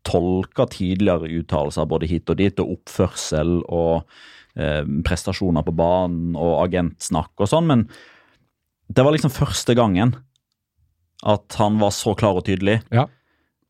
tolke 0.05 0.67
tidligere 0.73 1.29
uttalelser 1.39 1.87
både 1.89 2.09
hit 2.09 2.29
og 2.33 2.41
dit, 2.41 2.59
og 2.59 2.75
oppførsel 2.79 3.59
og 3.63 4.03
eh, 4.57 4.83
prestasjoner 5.05 5.65
på 5.65 5.73
banen 5.77 6.35
og 6.35 6.59
agentsnakk 6.65 7.33
og 7.39 7.51
sånn, 7.51 7.69
men 7.71 7.87
det 8.87 9.05
var 9.05 9.15
liksom 9.15 9.33
første 9.33 9.73
gangen 9.77 10.13
at 11.25 11.57
han 11.57 11.79
var 11.81 11.93
så 11.95 12.13
klar 12.17 12.37
og 12.37 12.45
tydelig. 12.45 12.81
Ja. 12.93 13.07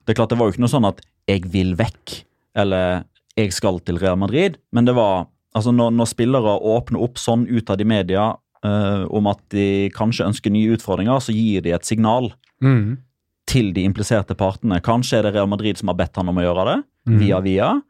Det 0.04 0.14
er 0.14 0.20
klart, 0.20 0.34
det 0.34 0.40
var 0.40 0.50
jo 0.50 0.56
ikke 0.56 0.66
noe 0.66 0.74
sånn 0.74 0.88
at 0.90 1.00
'jeg 1.28 1.52
vil 1.52 1.76
vekk', 1.76 2.24
eller 2.56 3.04
'jeg 3.38 3.54
skal 3.54 3.80
til 3.80 3.98
Real 3.98 4.18
Madrid', 4.18 4.58
men 4.72 4.86
det 4.86 4.96
var 4.96 5.28
altså 5.56 5.72
når, 5.72 5.92
når 5.92 6.06
spillere 6.06 6.60
åpner 6.60 7.02
opp 7.02 7.18
sånn 7.18 7.48
utad 7.48 7.82
i 7.82 7.88
media 7.88 8.36
uh, 8.66 9.06
om 9.10 9.28
at 9.28 9.40
de 9.50 9.90
kanskje 9.96 10.26
ønsker 10.28 10.52
nye 10.52 10.76
utfordringer, 10.76 11.20
så 11.20 11.34
gir 11.34 11.62
de 11.62 11.72
et 11.72 11.86
signal 11.86 12.34
Mm. 12.62 12.98
til 13.46 13.74
de 13.74 13.84
impliserte 13.84 14.34
partene. 14.34 14.82
Kanskje 14.82 15.18
er 15.18 15.24
det 15.24 15.34
Real 15.36 15.48
Madrid 15.48 15.78
som 15.78 15.90
har 15.90 15.96
bedt 15.96 16.16
han 16.16 16.30
om 16.30 16.38
å 16.38 16.42
gjøre 16.42 16.66
det, 16.66 16.84
mm. 17.06 17.20
via 17.20 17.40
via. 17.42 17.82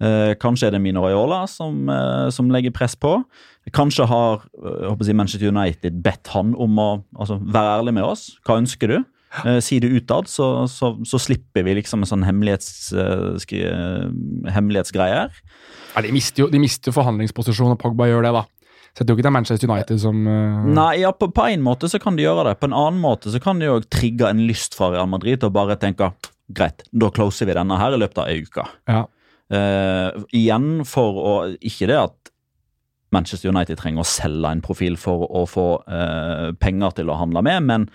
Eh, 0.00 0.34
kanskje 0.38 0.68
er 0.68 0.70
det 0.76 0.80
Mino 0.82 1.02
Raiola 1.02 1.46
som, 1.48 1.88
eh, 1.88 2.30
som 2.30 2.50
legger 2.50 2.70
press 2.70 2.94
på. 2.94 3.16
Kanskje 3.74 4.06
har 4.06 4.44
jeg 5.00 5.16
Manchester 5.16 5.48
United 5.48 6.02
bedt 6.02 6.28
han 6.28 6.54
om 6.54 6.78
å 6.78 7.04
altså, 7.18 7.38
være 7.42 7.80
ærlig 7.80 7.94
med 7.94 8.04
oss. 8.04 8.38
Hva 8.46 8.60
ønsker 8.60 8.88
du? 8.88 8.98
Eh, 9.44 9.58
si 9.60 9.76
det 9.80 9.90
utad, 9.92 10.28
så, 10.28 10.66
så, 10.72 10.94
så 11.04 11.18
slipper 11.20 11.66
vi 11.66 11.74
liksom 11.76 12.02
en 12.02 12.08
sånn 12.08 12.24
hemmelighets, 12.24 12.92
eh, 12.96 13.58
eh, 13.60 14.06
hemmelighetsgreier. 14.54 15.34
Ja, 15.94 16.04
de 16.04 16.12
mister 16.14 16.46
jo, 16.46 16.48
de 16.52 16.60
mister 16.62 16.88
jo 16.90 16.96
forhandlingsposisjon, 16.96 17.74
og 17.74 17.82
Pogba 17.82 18.08
gjør 18.08 18.24
det, 18.24 18.32
da. 18.38 18.46
Så 18.96 19.02
jeg 19.02 19.10
tror 19.10 19.18
ikke 19.18 19.26
det 19.26 19.30
er 19.30 19.36
Manchester 19.36 19.70
United 19.70 20.00
som 20.02 20.24
uh... 20.24 20.64
Nei, 20.72 20.94
ja, 21.02 21.12
på, 21.14 21.28
på 21.34 21.44
en 21.52 21.62
måte 21.62 21.90
så 21.92 22.00
kan 22.02 22.16
de 22.16 22.24
gjøre 22.24 22.48
det. 22.48 22.56
På 22.58 22.70
en 22.70 22.74
annen 22.74 23.02
måte 23.02 23.30
så 23.30 23.38
kan 23.42 23.60
de 23.60 23.68
jo 23.68 23.76
trigge 23.84 24.26
en 24.26 24.40
lyst 24.48 24.74
fra 24.78 24.88
Real 24.94 25.10
Madrid 25.12 25.42
til 25.42 25.52
å 25.52 25.54
bare 25.54 25.76
tenke 25.78 26.10
greit, 26.48 26.82
da 26.96 27.12
closer 27.12 27.46
vi 27.46 27.54
denne 27.54 27.76
her 27.78 27.94
i 27.94 28.00
løpet 28.00 28.22
av 28.24 28.32
ei 28.32 28.42
uke. 28.48 28.64
Ja. 28.88 29.04
Uh, 29.48 30.24
igjen 30.36 30.82
for 30.84 31.16
å 31.24 31.34
Ikke 31.64 31.86
det 31.88 31.96
at 31.96 32.32
Manchester 33.16 33.48
United 33.48 33.78
trenger 33.80 34.04
å 34.04 34.08
selge 34.08 34.50
en 34.52 34.60
profil 34.64 34.98
for 35.00 35.24
å 35.24 35.46
få 35.48 35.68
uh, 35.88 36.50
penger 36.60 36.98
til 36.98 37.12
å 37.12 37.16
handle 37.20 37.44
med, 37.44 37.68
men 37.68 37.86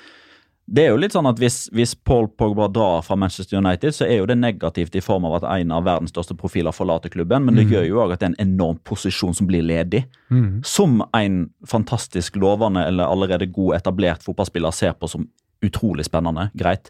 det 0.65 0.85
er 0.85 0.93
jo 0.93 0.99
litt 1.01 1.11
sånn 1.11 1.27
at 1.27 1.39
hvis, 1.41 1.65
hvis 1.75 1.91
Paul 2.07 2.29
Pogba 2.39 2.69
drar 2.71 3.01
fra 3.03 3.17
Manchester 3.19 3.59
United, 3.59 3.95
så 3.97 4.05
er 4.07 4.21
jo 4.21 4.27
det 4.29 4.37
negativt 4.39 4.95
i 4.95 5.01
form 5.03 5.25
av 5.27 5.41
at 5.41 5.47
en 5.57 5.73
av 5.75 5.83
verdens 5.83 6.13
største 6.13 6.37
profiler 6.39 6.75
forlater 6.75 7.11
klubben, 7.11 7.43
men 7.43 7.59
det 7.59 7.65
mm. 7.67 7.73
gjør 7.73 7.87
jo 7.89 7.99
òg 8.05 8.13
at 8.15 8.21
det 8.21 8.29
er 8.29 8.31
en 8.31 8.45
enorm 8.45 8.79
posisjon 8.87 9.35
som 9.35 9.49
blir 9.49 9.65
ledig 9.65 10.05
Mm. 10.33 10.63
som 10.65 11.03
en 11.13 11.51
fantastisk 11.69 12.39
lovende 12.41 12.81
eller 12.87 13.05
allerede 13.05 13.45
god 13.53 13.75
etablert 13.75 14.23
fotballspiller 14.25 14.71
ser 14.73 14.95
på 14.97 15.05
som 15.11 15.27
utrolig 15.61 16.07
spennende. 16.07 16.47
Greit. 16.57 16.89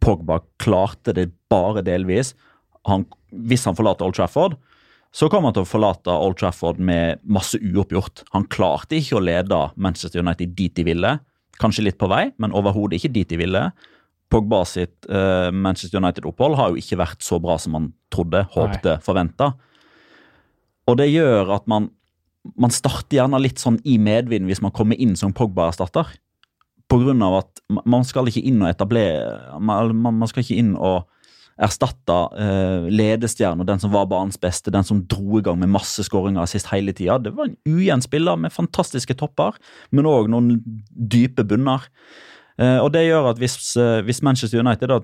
Pogba 0.00 0.38
klarte 0.62 1.12
det 1.12 1.26
bare 1.52 1.82
delvis. 1.84 2.32
Han, 2.88 3.04
hvis 3.30 3.66
han 3.68 3.76
forlater 3.76 4.06
Old 4.06 4.16
Trafford, 4.16 4.56
så 5.12 5.28
kommer 5.28 5.50
han 5.50 5.58
til 5.58 5.66
å 5.66 5.68
forlate 5.68 6.14
Old 6.14 6.38
Trafford 6.40 6.80
med 6.80 7.20
masse 7.28 7.60
uoppgjort. 7.60 8.24
Han 8.32 8.48
klarte 8.48 8.96
ikke 8.96 9.18
å 9.18 9.24
lede 9.26 9.60
Manchester 9.76 10.24
United 10.24 10.56
dit 10.56 10.72
de 10.74 10.86
ville. 10.88 11.12
Kanskje 11.62 11.86
litt 11.86 11.98
på 12.00 12.10
vei, 12.10 12.26
men 12.42 12.54
overhodet 12.58 12.98
ikke 12.98 13.14
dit 13.14 13.30
de 13.30 13.38
ville. 13.40 13.64
Pogba 14.32 14.62
sitt 14.66 15.06
uh, 15.12 15.52
Manchester 15.54 16.00
United-opphold 16.00 16.58
har 16.58 16.72
jo 16.72 16.80
ikke 16.80 16.98
vært 17.00 17.24
så 17.24 17.38
bra 17.42 17.58
som 17.60 17.76
man 17.76 17.90
trodde, 18.12 18.42
håpte, 18.54 18.96
forventa. 19.04 19.52
Og 20.90 20.98
det 20.98 21.12
gjør 21.12 21.54
at 21.54 21.68
man 21.70 21.92
man 22.58 22.72
starter 22.74 23.20
gjerne 23.20 23.40
litt 23.42 23.62
sånn 23.62 23.78
i 23.86 23.98
medvind 24.02 24.48
hvis 24.50 24.62
man 24.64 24.74
kommer 24.74 24.98
inn 24.98 25.14
som 25.18 25.34
Pogba-erstatter. 25.36 26.08
På 26.90 26.98
grunn 27.00 27.22
av 27.24 27.38
at 27.38 27.62
man 27.70 28.04
skal 28.04 28.28
ikke 28.28 28.42
inn 28.44 28.58
og 28.60 28.68
etablere 28.68 29.60
Man, 29.62 29.94
man 30.02 30.28
skal 30.28 30.42
ikke 30.42 30.58
inn 30.60 30.74
og 30.76 31.06
erstatte 31.62 32.16
eh, 32.42 32.88
ledestjerna, 32.92 33.64
den 33.68 33.80
som 33.82 33.92
var 33.94 34.08
banens 34.10 34.38
beste, 34.40 34.72
den 34.74 34.86
som 34.86 35.04
dro 35.08 35.38
i 35.38 35.44
gang 35.46 35.60
med 35.60 35.72
masse 35.72 36.04
skåringer 36.06 36.48
sist 36.50 36.70
hele 36.72 36.94
tida. 36.96 37.18
Det 37.22 37.34
var 37.36 37.50
en 37.50 37.56
ujevn 37.68 38.02
spiller 38.04 38.40
med 38.40 38.54
fantastiske 38.54 39.16
topper, 39.20 39.56
men 39.90 40.08
òg 40.10 40.30
noen 40.32 40.56
dype 40.90 41.44
bunner. 41.48 41.86
Eh, 42.60 42.78
og 42.82 42.90
det 42.94 43.06
gjør 43.06 43.30
at 43.30 43.40
hvis, 43.40 43.56
eh, 43.80 44.02
hvis 44.06 44.20
Manchester 44.26 44.60
United, 44.60 44.90
da, 44.90 45.00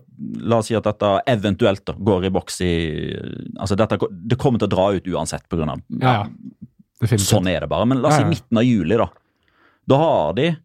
la 0.50 0.60
oss 0.60 0.68
si 0.68 0.76
at 0.76 0.86
dette 0.86 1.12
eventuelt 1.32 1.84
da, 1.88 1.94
går 1.96 2.28
i 2.28 2.32
boks 2.34 2.60
i 2.66 2.72
altså 3.56 3.78
dette, 3.78 3.98
Det 4.28 4.38
kommer 4.38 4.60
til 4.60 4.68
å 4.68 4.74
dra 4.74 4.90
ut 4.98 5.08
uansett, 5.08 5.46
av 5.52 5.64
Ja, 5.64 6.12
ja. 6.12 6.26
Sånn 7.16 7.46
er 7.46 7.62
det 7.62 7.68
bare. 7.70 7.86
Men 7.86 8.02
la 8.02 8.10
oss 8.10 8.18
si 8.18 8.22
Ja, 8.22 8.26
ja. 8.26 8.34
midten 8.34 8.58
av 8.58 8.64
juli, 8.66 8.96
da. 8.98 9.08
Da 9.88 9.96
har 9.96 10.32
de 10.34 10.56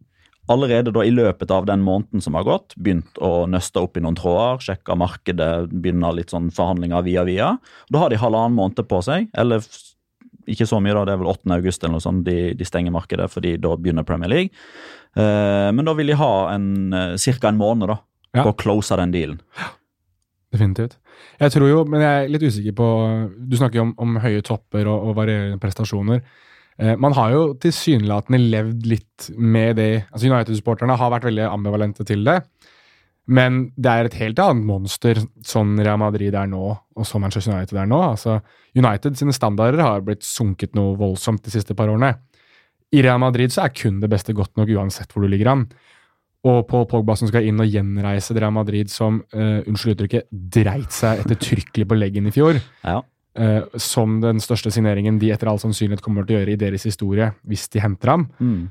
allerede 0.50 0.92
da 0.92 1.04
i 1.04 1.12
løpet 1.14 1.50
av 1.54 1.66
den 1.66 1.80
måneden 1.84 2.20
som 2.24 2.36
har 2.36 2.44
gått, 2.44 2.74
begynt 2.76 3.16
å 3.22 3.46
nøste 3.48 3.80
opp 3.80 3.96
i 3.96 4.02
noen 4.04 4.16
tråder, 4.18 4.60
sjekke 4.60 4.96
markedet, 5.00 5.70
begynne 5.72 6.10
litt 6.16 6.34
sånn 6.34 6.50
forhandlinger 6.54 7.04
via 7.06 7.24
via. 7.24 7.50
Da 7.92 8.02
har 8.02 8.12
de 8.12 8.20
halvannen 8.20 8.56
måned 8.58 8.82
på 8.88 9.00
seg, 9.06 9.30
eller 9.32 9.64
ikke 10.50 10.66
så 10.68 10.80
mye, 10.84 10.92
da, 10.92 11.06
det 11.08 11.14
er 11.14 11.22
vel 11.22 11.30
8. 11.32 11.48
august 11.56 11.84
eller 11.84 11.96
noe 11.96 12.04
sånt 12.04 12.26
de, 12.26 12.52
de 12.58 12.66
stenger 12.68 12.92
markedet, 12.92 13.30
fordi 13.32 13.54
da 13.62 13.72
begynner 13.80 14.04
Premier 14.04 14.28
League. 14.28 14.52
Eh, 15.16 15.70
men 15.72 15.86
da 15.88 15.94
vil 15.96 16.12
de 16.12 16.18
ha 16.20 16.32
en, 16.52 16.68
eh, 16.92 17.14
cirka 17.16 17.48
en 17.48 17.60
måned 17.60 17.88
da, 17.88 17.98
Ja. 18.34 18.42
på 18.42 18.52
å 18.52 18.56
close 18.58 18.96
den 19.00 19.12
dealen. 19.14 19.40
Definitivt. 20.52 20.98
Jeg 21.40 21.50
tror 21.54 21.68
jo, 21.68 21.84
men 21.88 22.02
jeg 22.02 22.24
er 22.24 22.28
litt 22.30 22.42
usikker 22.42 22.74
på 22.78 22.86
Du 23.48 23.56
snakker 23.56 23.80
jo 23.80 23.82
om, 23.88 23.94
om 23.98 24.16
høye 24.22 24.42
topper 24.42 24.86
og, 24.86 25.08
og 25.08 25.16
varierende 25.16 25.58
prestasjoner. 25.62 26.20
Eh, 26.78 26.96
man 26.98 27.14
har 27.14 27.32
jo 27.34 27.42
tilsynelatende 27.62 28.40
levd 28.42 28.86
litt 28.90 29.28
med 29.38 29.78
det 29.78 29.90
altså 30.10 30.28
United-supporterne 30.30 30.96
har 30.98 31.12
vært 31.14 31.28
veldig 31.28 31.46
ambivalente 31.50 32.06
til 32.06 32.24
det. 32.26 32.40
Men 33.24 33.70
det 33.80 33.88
er 33.90 34.08
et 34.08 34.18
helt 34.20 34.40
annet 34.42 34.66
monster 34.68 35.20
sånn 35.48 35.78
Real 35.80 36.00
Madrid 36.02 36.34
er 36.36 36.48
nå, 36.50 36.74
og 36.74 37.06
som 37.08 37.22
Manchester 37.24 37.54
United 37.54 37.78
er 37.80 37.88
nå. 37.88 38.00
Altså, 38.10 38.40
United 38.76 39.16
sine 39.16 39.32
standarder 39.32 39.80
har 39.80 40.04
blitt 40.04 40.26
sunket 40.26 40.74
noe 40.76 40.92
voldsomt 41.00 41.44
de 41.46 41.54
siste 41.54 41.76
par 41.78 41.88
årene. 41.92 42.12
I 42.94 43.00
Real 43.02 43.22
Madrid 43.22 43.54
så 43.54 43.64
er 43.64 43.72
kun 43.74 44.02
det 44.02 44.10
beste 44.12 44.34
godt 44.36 44.52
nok 44.60 44.70
uansett 44.76 45.14
hvor 45.14 45.24
du 45.24 45.32
ligger 45.32 45.54
an. 45.54 45.64
Og 46.44 46.66
Paul 46.68 46.84
Pogba 46.90 47.16
som 47.16 47.30
skal 47.30 47.46
inn 47.48 47.62
og 47.62 47.70
gjenreise 47.72 48.36
Real 48.36 48.52
Madrid 48.52 48.92
som, 48.92 49.22
uh, 49.32 49.64
unnskyld 49.64 49.96
uttrykket, 49.96 50.28
dreit 50.28 50.92
seg 50.92 51.24
ettertrykkelig 51.24 51.88
på 51.88 51.96
leggen 51.96 52.28
i 52.28 52.34
fjor. 52.34 52.60
Ja. 52.84 53.00
Eh, 53.38 53.62
som 53.80 54.20
den 54.22 54.42
største 54.42 54.72
signeringen 54.74 55.20
de 55.22 55.32
etter 55.34 55.50
all 55.50 55.60
sannsynlighet 55.62 56.04
kommer 56.04 56.26
til 56.26 56.36
å 56.36 56.42
gjøre 56.42 56.54
i 56.54 56.60
deres 56.60 56.86
historie, 56.88 57.32
hvis 57.48 57.68
de 57.74 57.82
henter 57.84 58.14
ham. 58.14 58.28
Mm. 58.38 58.64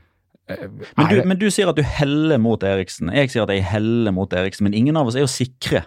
Uh, 0.44 0.68
Men, 1.00 1.08
du, 1.08 1.20
men 1.32 1.40
du 1.40 1.48
sier 1.54 1.70
at 1.72 1.78
du 1.80 1.86
heller 1.88 2.42
mot 2.42 2.64
Eriksen. 2.68 3.14
Jeg 3.16 3.32
sier 3.32 3.46
at 3.46 3.54
jeg 3.54 3.64
heller 3.64 4.12
mot 4.12 4.34
Eriksen, 4.36 4.68
men 4.68 4.76
ingen 4.76 5.00
av 5.00 5.08
oss 5.08 5.16
er 5.16 5.24
jo 5.24 5.32
sikre. 5.32 5.86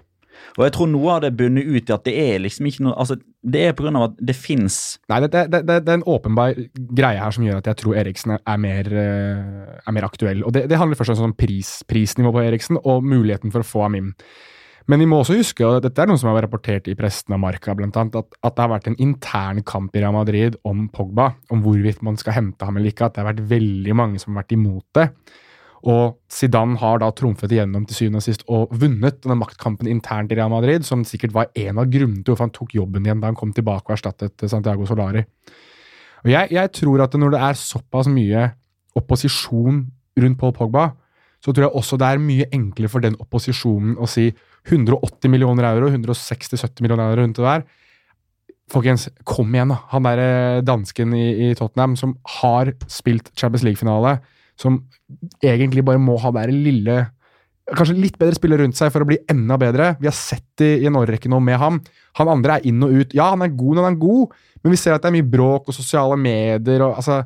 Og 0.56 0.64
jeg 0.64 0.72
tror 0.76 0.88
noe 0.88 1.16
av 1.16 1.22
det 1.24 1.34
bunner 1.36 1.64
ut 1.64 1.90
i 1.90 1.94
at 1.94 2.04
det 2.06 2.14
er 2.16 2.40
liksom 2.44 2.68
ikke 2.68 2.84
noe 2.86 2.96
Altså, 2.96 3.18
det 3.44 3.62
er 3.66 3.88
av 3.90 4.06
at 4.06 4.18
det 4.28 4.36
fins 4.36 4.98
Nei, 5.10 5.20
det, 5.24 5.30
det, 5.34 5.62
det, 5.68 5.78
det 5.84 5.92
er 5.92 5.98
en 5.98 6.08
åpenbar 6.08 6.56
greie 6.96 7.20
her 7.20 7.34
som 7.34 7.44
gjør 7.44 7.60
at 7.60 7.70
jeg 7.70 7.80
tror 7.82 7.98
Eriksen 8.00 8.36
er, 8.36 8.42
er, 8.42 8.60
mer, 8.62 8.90
eh, 8.90 9.78
er 9.82 9.96
mer 9.96 10.08
aktuell. 10.08 10.44
Og 10.46 10.54
det, 10.56 10.66
det 10.70 10.80
handler 10.80 10.98
først 10.98 11.12
og 11.12 11.18
fremst 11.18 11.28
om 11.28 11.36
pris, 11.36 11.72
prisnivå 11.88 12.32
på 12.34 12.44
Eriksen 12.46 12.80
og 12.82 13.04
muligheten 13.04 13.52
for 13.54 13.64
å 13.64 13.68
få 13.68 13.84
ham 13.86 13.98
inn. 14.00 14.12
Men 14.86 15.02
vi 15.02 15.06
må 15.10 15.18
også 15.18 15.34
huske, 15.40 15.64
og 15.66 15.80
dette 15.82 15.98
er 15.98 16.06
noe 16.06 16.18
som 16.20 16.30
har 16.30 16.36
vært 16.36 16.46
rapportert 16.46 16.90
i 16.90 16.94
presten 16.98 17.34
av 17.34 17.40
Marca, 17.42 17.74
blant 17.74 17.96
annet, 17.98 18.20
at, 18.20 18.36
at 18.46 18.54
det 18.54 18.62
har 18.62 18.70
vært 18.70 18.86
en 18.90 18.98
intern 19.02 19.64
kamp 19.66 19.96
i 19.96 20.02
Real 20.04 20.14
Madrid 20.14 20.58
om 20.68 20.84
Pogba, 20.94 21.32
om 21.50 21.64
hvorvidt 21.64 22.04
man 22.06 22.18
skal 22.20 22.36
hente 22.38 22.68
ham 22.68 22.78
eller 22.78 22.92
ikke. 22.92 23.08
At 23.08 23.16
det 23.16 23.24
har 23.24 23.32
vært 23.32 23.48
veldig 23.50 23.96
mange 23.98 24.22
som 24.22 24.34
har 24.34 24.44
vært 24.44 24.54
imot 24.54 24.86
det. 24.98 25.08
Og 25.86 26.16
Zidane 26.32 26.78
har 26.80 27.00
da 27.02 27.10
trumfet 27.14 27.52
igjennom 27.52 27.84
til 27.86 27.98
syvende 27.98 28.22
og 28.22 28.26
sist 28.26 28.44
og 28.50 28.72
vunnet 28.78 29.20
denne 29.22 29.36
maktkampen 29.38 29.90
internt 29.90 30.32
i 30.34 30.38
Real 30.38 30.50
Madrid, 30.50 30.86
som 30.86 31.04
sikkert 31.06 31.34
var 31.34 31.50
en 31.54 31.82
av 31.82 31.90
grunnene 31.90 32.22
til 32.22 32.32
hvorfor 32.32 32.46
han 32.46 32.54
tok 32.54 32.74
jobben 32.78 33.06
igjen 33.06 33.22
da 33.22 33.30
han 33.30 33.38
kom 33.38 33.52
tilbake 33.54 33.90
og 33.90 33.96
erstattet 33.98 34.46
Santiago 34.50 34.86
Solari. 34.88 35.22
Og 36.24 36.30
jeg, 36.32 36.50
jeg 36.54 36.72
tror 36.74 37.04
at 37.04 37.14
når 37.14 37.34
det 37.34 37.42
er 37.48 37.58
såpass 37.60 38.10
mye 38.10 38.48
opposisjon 38.98 39.84
rundt 40.16 40.40
Paul 40.40 40.54
Pogba, 40.56 40.88
så 41.44 41.52
tror 41.52 41.68
jeg 41.68 41.78
også 41.78 41.98
det 42.00 42.08
er 42.08 42.22
mye 42.22 42.48
enklere 42.54 42.90
for 42.90 43.04
den 43.04 43.18
opposisjonen 43.22 43.98
å 44.00 44.08
si 44.10 44.30
180 44.66 45.30
millioner 45.32 45.68
euro, 45.70 45.90
160-70 45.92 46.82
millioner 46.84 47.10
euro 47.10 47.22
rundt 47.22 47.38
det 47.38 47.46
der. 47.46 47.66
Folkens, 48.72 49.06
kom 49.28 49.52
igjen, 49.54 49.70
da. 49.70 49.80
Han 49.92 50.06
der 50.08 50.22
eh, 50.22 50.62
dansken 50.66 51.12
i, 51.14 51.26
i 51.46 51.50
Tottenham 51.58 51.94
som 51.98 52.16
har 52.40 52.72
spilt 52.90 53.30
Champions 53.38 53.62
League-finale, 53.66 54.16
som 54.58 54.80
egentlig 55.44 55.84
bare 55.86 56.02
må 56.02 56.16
ha 56.22 56.32
det 56.34 56.48
lille 56.54 57.04
Kanskje 57.66 57.96
litt 57.98 58.14
bedre 58.14 58.36
spiller 58.36 58.60
rundt 58.62 58.78
seg 58.78 58.92
for 58.94 59.02
å 59.02 59.06
bli 59.08 59.16
enda 59.26 59.56
bedre. 59.58 59.88
Vi 59.98 60.06
har 60.06 60.14
sett 60.14 60.44
det 60.60 60.68
i 60.78 60.84
en 60.86 60.98
årrekke 61.00 61.26
nå 61.26 61.40
med 61.42 61.58
ham. 61.58 61.80
Han 62.14 62.28
andre 62.30 62.60
er 62.60 62.68
inn 62.70 62.84
og 62.86 62.92
ut. 62.94 63.16
Ja, 63.16 63.32
han 63.32 63.42
er 63.42 63.56
god 63.58 63.74
når 63.74 63.88
han 63.88 63.96
er 63.96 64.04
god, 64.04 64.36
men 64.62 64.70
vi 64.70 64.78
ser 64.78 64.94
at 64.94 65.02
det 65.02 65.10
er 65.10 65.16
mye 65.16 65.26
bråk 65.32 65.72
og 65.72 65.74
sosiale 65.74 66.14
medier. 66.14 66.84
og 66.86 67.00
altså, 67.00 67.24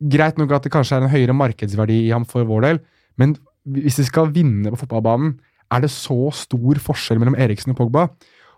Greit 0.00 0.40
nok 0.40 0.54
at 0.56 0.64
det 0.64 0.72
kanskje 0.72 0.96
er 0.96 1.04
en 1.04 1.12
høyere 1.12 1.36
markedsverdi 1.36 1.98
i 2.06 2.14
ham 2.14 2.24
for 2.28 2.48
vår 2.48 2.64
del, 2.64 2.80
men 3.20 3.36
hvis 3.76 4.00
de 4.00 4.06
skal 4.08 4.32
vinne 4.32 4.72
på 4.72 4.80
fotballbanen, 4.82 5.36
er 5.72 5.84
det 5.84 5.90
så 5.92 6.16
stor 6.34 6.80
forskjell 6.82 7.20
mellom 7.22 7.36
Eriksen 7.38 7.74
og 7.74 7.80
Pogba? 7.80 8.08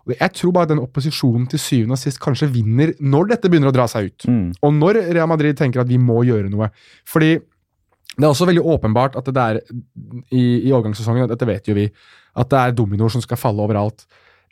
Og 0.07 0.15
Jeg 0.15 0.33
tror 0.33 0.53
bare 0.55 0.69
den 0.71 0.81
opposisjonen 0.81 1.45
til 1.49 1.61
syvende 1.61 1.93
og 1.97 2.01
sist 2.01 2.19
kanskje 2.23 2.49
vinner 2.49 2.95
når 2.99 3.33
dette 3.35 3.49
begynner 3.51 3.69
å 3.69 3.75
dra 3.75 3.85
seg 3.91 4.09
ut. 4.09 4.25
mm. 4.27 4.47
Og 4.65 4.73
når 4.73 5.01
Real 5.13 5.29
Madrid 5.29 5.57
tenker 5.57 5.83
at 5.83 5.89
vi 5.89 5.99
må 6.01 6.23
gjøre 6.25 6.49
noe. 6.49 6.71
Fordi 7.05 7.35
det 8.17 8.25
er 8.25 8.31
også 8.31 8.47
veldig 8.49 8.63
åpenbart 8.65 9.15
at 9.19 9.29
det 9.31 9.43
er 9.43 9.59
i, 10.33 10.41
i 10.65 10.71
overgangssesongen, 10.73 11.29
dette 11.29 11.47
vet 11.47 11.69
jo 11.69 11.75
vi, 11.77 11.85
at 12.35 12.49
det 12.51 12.59
er 12.59 12.75
dominoer 12.75 13.13
som 13.13 13.21
skal 13.23 13.39
falle 13.39 13.63
overalt. 13.63 14.05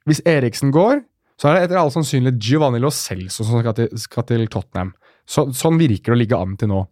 Hvis 0.07 0.21
Eriksen 0.29 0.71
går, 0.71 1.01
så 1.37 1.49
er 1.49 1.57
det 1.57 1.65
etter 1.67 1.81
all 1.81 1.91
sannsynlighet 1.93 2.39
Giovanni 2.41 2.79
Lo 2.81 2.91
Celso 2.93 3.43
som 3.45 3.59
skal 3.59 3.75
til, 3.77 3.89
skal 3.99 4.25
til 4.29 4.45
Tottenham. 4.51 4.93
Så, 5.27 5.49
sånn 5.57 5.77
virker 5.81 6.13
det 6.13 6.15
å 6.15 6.21
ligge 6.21 6.39
an 6.39 6.55
til 6.57 6.71
nå. 6.71 6.85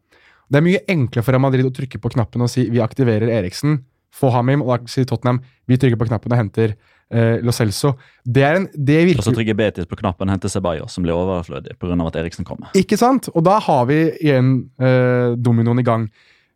Det 0.51 0.59
er 0.59 0.65
mye 0.65 0.83
enklere 0.91 1.23
for 1.25 1.33
Real 1.33 1.45
Madrid 1.45 1.65
å 1.69 1.73
trykke 1.73 2.01
på 2.01 2.11
knappen 2.13 2.43
og 2.45 2.51
si 2.51 2.67
vi 2.69 2.81
aktiverer 2.83 3.31
Eriksen, 3.33 3.79
få 4.15 4.31
ham 4.33 4.51
inn, 4.53 4.63
og 4.63 4.73
da 4.73 4.91
sier 4.91 5.07
Tottenham 5.09 5.41
vi 5.67 5.79
trykker 5.81 5.99
på 5.99 6.07
knappen 6.09 6.33
og 6.33 6.39
henter 6.39 6.75
eh, 6.75 7.41
Lo 7.45 7.53
Celso. 7.55 7.95
Det, 8.23 8.43
er 8.45 8.59
en, 8.61 8.67
det 8.73 9.01
Og 9.17 9.25
så 9.25 9.33
trykker 9.35 9.57
Betis 9.57 9.89
på 9.89 9.97
knappen 9.99 10.29
og 10.29 10.37
henter 10.37 10.51
Ceballos, 10.51 10.95
som 10.95 11.05
blir 11.05 11.17
overflødig 11.17 11.77
pga. 11.81 11.97
at 12.07 12.21
Eriksen 12.21 12.47
kommer. 12.47 12.71
Ikke 12.77 12.97
sant? 13.01 13.29
Og 13.33 13.45
da 13.45 13.59
har 13.59 13.85
vi 13.89 13.99
igjen 14.21 14.55
eh, 14.79 15.35
dominoen 15.35 15.81
i 15.81 15.87
gang. 15.87 16.07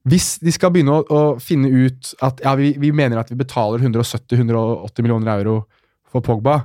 Hvis 0.09 0.37
de 0.39 0.51
skal 0.55 0.71
begynne 0.73 0.95
å, 0.95 1.03
å 1.03 1.21
finne 1.43 1.69
ut 1.69 2.13
at 2.23 2.39
ja, 2.45 2.55
vi, 2.55 2.73
vi 2.79 2.91
mener 2.95 3.19
at 3.19 3.31
vi 3.31 3.39
betaler 3.39 3.84
170-180 3.84 5.03
millioner 5.03 5.34
euro 5.36 5.63
for 6.10 6.23
Pogba, 6.25 6.62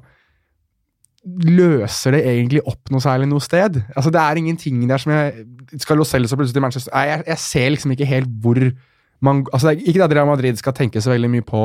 løser 1.25 2.19
det 2.19 2.25
egentlig 2.29 2.61
opp 2.69 2.93
noe 2.93 3.03
særlig 3.03 3.27
noe 3.31 3.43
sted? 3.43 3.81
Altså, 3.97 4.13
Det 4.13 4.21
er 4.21 4.41
ingenting 4.41 4.83
der 4.89 5.01
som 5.01 5.13
jeg 5.15 5.47
Skal 5.81 5.97
Lo 5.97 6.05
Celso 6.05 6.37
plutselig 6.37 6.59
til 6.59 6.65
Manchester 6.65 6.93
Nei, 6.93 7.07
jeg, 7.09 7.23
jeg 7.31 7.41
ser 7.41 7.71
liksom 7.73 7.95
ikke 7.95 8.09
helt 8.11 8.35
hvor 8.45 8.61
man 9.25 9.43
altså, 9.53 9.71
det 9.73 9.81
er 9.83 9.91
Ikke 9.93 10.05
at 10.07 10.13
Real 10.17 10.29
Madrid 10.29 10.59
skal 10.61 10.77
tenke 10.77 11.01
så 11.03 11.13
veldig 11.15 11.31
mye 11.33 11.45
på 11.49 11.65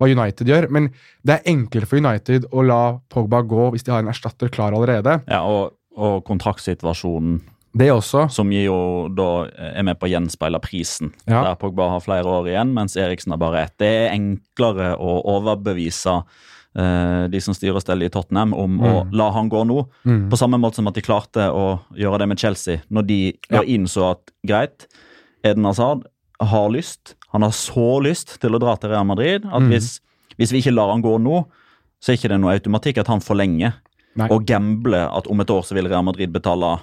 hva 0.00 0.08
United 0.10 0.48
gjør, 0.50 0.66
men 0.74 0.88
det 1.22 1.36
er 1.36 1.50
enklere 1.52 1.86
for 1.86 2.00
United 2.00 2.48
å 2.50 2.64
la 2.66 2.80
Pogba 3.12 3.42
gå 3.46 3.68
hvis 3.74 3.84
de 3.86 3.92
har 3.94 4.02
en 4.02 4.10
erstatter 4.10 4.50
klar 4.50 4.74
allerede. 4.74 5.20
Ja, 5.30 5.42
og, 5.46 5.76
og 5.94 6.24
kontraktsituasjonen, 6.26 7.40
Det 7.76 7.90
også. 7.92 8.28
som 8.30 8.50
jo 8.52 9.08
da 9.14 9.28
er 9.78 9.82
med 9.86 9.98
på 10.00 10.06
å 10.08 10.10
gjenspeile 10.10 10.58
prisen. 10.62 11.12
Ja. 11.26 11.42
Der 11.44 11.54
Pogba 11.60 11.88
har 11.90 12.00
flere 12.02 12.26
år 12.26 12.48
igjen, 12.50 12.72
mens 12.74 12.96
Eriksen 12.96 13.30
har 13.34 13.38
bare 13.42 13.64
ett. 13.68 13.74
Det 13.78 13.86
er 13.86 14.14
enklere 14.16 14.96
å 14.98 15.20
overbevise 15.36 16.22
eh, 16.76 17.26
de 17.30 17.40
som 17.40 17.54
styrer 17.54 17.76
og 17.78 17.82
steller 17.84 18.06
i 18.06 18.10
Tottenham, 18.14 18.52
om 18.54 18.80
å 18.82 19.04
Mm. 19.04 19.12
la 19.14 19.30
han 19.30 19.48
gå 19.50 19.62
nå. 19.66 19.86
Mm. 20.04 20.28
På 20.30 20.36
samme 20.36 20.58
måte 20.58 20.74
som 20.82 20.88
at 20.88 20.94
de 20.94 21.02
klarte 21.02 21.46
å 21.54 21.80
gjøre 21.94 22.18
det 22.18 22.28
med 22.28 22.38
Chelsea, 22.38 22.82
når 22.90 23.06
de 23.06 23.38
Ja. 23.50 23.62
innså 23.62 24.10
at 24.10 24.30
greit, 24.44 24.86
Eden 25.44 25.64
Hazard 25.64 26.02
har 26.40 26.68
lyst, 26.70 27.14
han 27.32 27.42
har 27.42 27.50
så 27.54 28.00
lyst 28.02 28.38
til 28.40 28.54
å 28.54 28.60
dra 28.62 28.76
til 28.76 28.90
Real 28.90 29.06
Madrid, 29.06 29.44
at 29.46 29.62
Mm. 29.62 29.68
hvis, 29.70 30.00
hvis 30.38 30.52
vi 30.52 30.58
ikke 30.62 30.74
lar 30.74 30.90
han 30.90 31.02
gå 31.02 31.18
nå, 31.22 31.44
så 32.02 32.12
er 32.12 32.16
ikke 32.18 32.28
det 32.28 32.40
noe 32.40 32.52
automatikk 32.58 32.98
at 32.98 33.06
han 33.08 33.20
forlenger 33.20 33.72
Nei. 34.16 34.28
og 34.30 34.44
gambler 34.46 35.08
at 35.16 35.26
om 35.26 35.40
et 35.40 35.50
år 35.50 35.62
så 35.62 35.74
vil 35.74 35.88
Real 35.88 36.04
Madrid 36.04 36.30
betale 36.32 36.80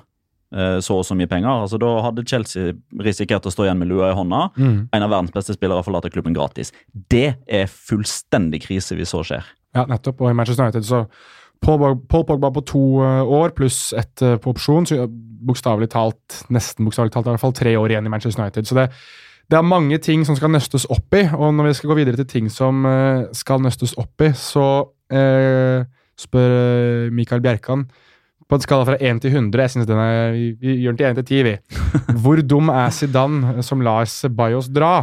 eh, 0.53 0.79
så 0.83 0.97
og 0.99 1.05
så 1.05 1.15
mye 1.15 1.27
penger. 1.27 1.47
Altså 1.63 1.77
Da 1.79 2.01
hadde 2.01 2.25
Chelsea 2.27 2.73
risikert 2.99 3.45
å 3.45 3.51
stå 3.53 3.63
igjen 3.67 3.77
med 3.79 3.87
lua 3.87 4.09
i 4.11 4.15
hånda. 4.15 4.49
Mm. 4.57 4.89
En 4.91 5.03
av 5.03 5.09
verdens 5.09 5.31
beste 5.31 5.53
spillere 5.55 5.83
forlater 5.83 6.09
klubben 6.11 6.33
gratis. 6.35 6.73
Det 7.09 7.35
er 7.47 7.67
fullstendig 7.71 8.61
krise 8.65 8.95
hvis 8.97 9.13
så 9.13 9.21
skjer. 9.23 9.45
Ja, 9.75 9.85
nettopp. 9.85 10.19
Og 10.21 10.31
i 10.31 10.33
Manchester 10.35 10.65
United 10.65 10.83
så 10.83 11.05
Paul 11.61 11.95
Pogba 12.09 12.49
på 12.51 12.65
to 12.65 12.81
eh, 13.05 13.21
år 13.23 13.53
pluss 13.55 13.93
ett 13.93 14.21
eh, 14.25 14.35
på 14.41 14.51
opsjon. 14.55 14.87
Så 14.89 15.05
bokstavelig 15.07 15.89
talt, 15.93 16.41
nesten 16.49 16.85
bokstavelig 16.85 17.13
talt, 17.13 17.27
i 17.27 17.35
hvert 17.35 17.39
fall 17.45 17.53
tre 17.53 17.75
år 17.77 17.93
igjen 17.93 18.05
i 18.05 18.09
Manchester 18.11 18.41
United. 18.43 18.67
Så 18.67 18.75
det, 18.75 18.89
det 19.51 19.57
er 19.59 19.67
mange 19.67 19.97
ting 19.99 20.21
som 20.23 20.37
skal 20.39 20.53
nøstes 20.53 20.85
opp 20.93 21.11
i, 21.17 21.25
og 21.35 21.51
når 21.57 21.67
vi 21.67 21.73
skal 21.75 21.91
gå 21.91 21.97
videre 21.99 22.19
til 22.21 22.29
ting 22.29 22.47
som 22.51 22.85
eh, 22.87 23.25
skal 23.35 23.59
nøstes 23.59 23.93
opp 23.99 24.23
i, 24.23 24.29
så 24.37 24.67
eh, 25.11 25.83
spør 26.19 26.55
eh, 26.55 27.09
Mikael 27.11 27.43
Bjerkan 27.43 27.83
på 28.47 28.57
en 28.57 28.63
skala 28.63 28.87
fra 28.87 28.95
1 28.95 29.19
til 29.23 29.35
100, 29.35 29.63
jeg 29.63 29.73
synes 29.73 29.89
den 29.89 29.99
er, 29.99 30.37
vi, 30.59 30.77
gjør 30.83 30.95
den 30.95 31.01
til 31.01 31.09
1 31.09 31.19
til 31.19 31.27
10, 31.27 31.43
vi. 31.47 31.53
Hvor 32.23 32.39
dum 32.43 32.71
er 32.71 32.95
Zidane 32.95 33.63
som 33.63 33.83
lar 33.83 34.07
Bajos 34.35 34.71
dra? 34.71 34.95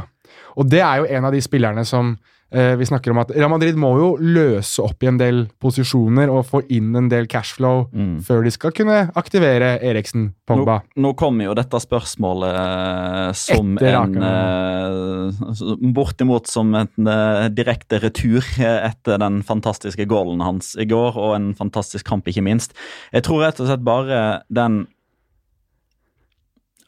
Og 0.56 0.68
det 0.68 0.80
er 0.84 1.02
jo 1.02 1.08
en 1.12 1.28
av 1.28 1.32
de 1.32 1.40
spillerne 1.44 1.84
som 1.88 2.16
vi 2.50 2.86
snakker 2.88 3.12
om 3.12 3.18
at 3.20 3.30
Real 3.36 3.50
Madrid 3.52 3.76
må 3.76 3.90
jo 3.98 4.06
løse 4.24 4.80
opp 4.80 5.02
i 5.04 5.08
en 5.10 5.18
del 5.20 5.42
posisjoner 5.60 6.30
og 6.32 6.46
få 6.48 6.62
inn 6.72 6.94
en 6.96 7.10
del 7.12 7.26
cashflow 7.28 7.82
Mm. 7.92 8.14
før 8.24 8.42
de 8.46 8.50
skal 8.54 8.72
kunne 8.72 8.96
aktivere 9.20 9.74
Eriksen, 9.84 10.30
Pogba. 10.48 10.78
Nå, 10.96 11.02
nå 11.02 11.12
kommer 11.20 11.44
jo 11.44 11.54
dette 11.58 11.76
spørsmålet 11.84 12.56
eh, 12.56 13.32
som 13.36 13.76
Etter 13.76 13.98
en 14.00 14.16
eh, 14.24 15.86
Bortimot 15.92 16.48
som 16.48 16.72
en 16.74 16.88
eh, 17.12 17.48
direkte 17.52 18.00
retur 18.00 18.40
eh, 18.58 18.88
etter 18.88 19.20
den 19.20 19.42
fantastiske 19.44 20.08
goalen 20.08 20.40
hans 20.40 20.72
i 20.80 20.88
går, 20.88 21.16
og 21.20 21.34
en 21.36 21.50
fantastisk 21.58 22.06
kamp, 22.08 22.28
ikke 22.28 22.44
minst. 22.48 22.72
Jeg 23.12 23.26
tror 23.28 23.44
rett 23.44 23.60
og 23.60 23.68
slett 23.68 23.84
bare 23.84 24.22
den 24.48 24.86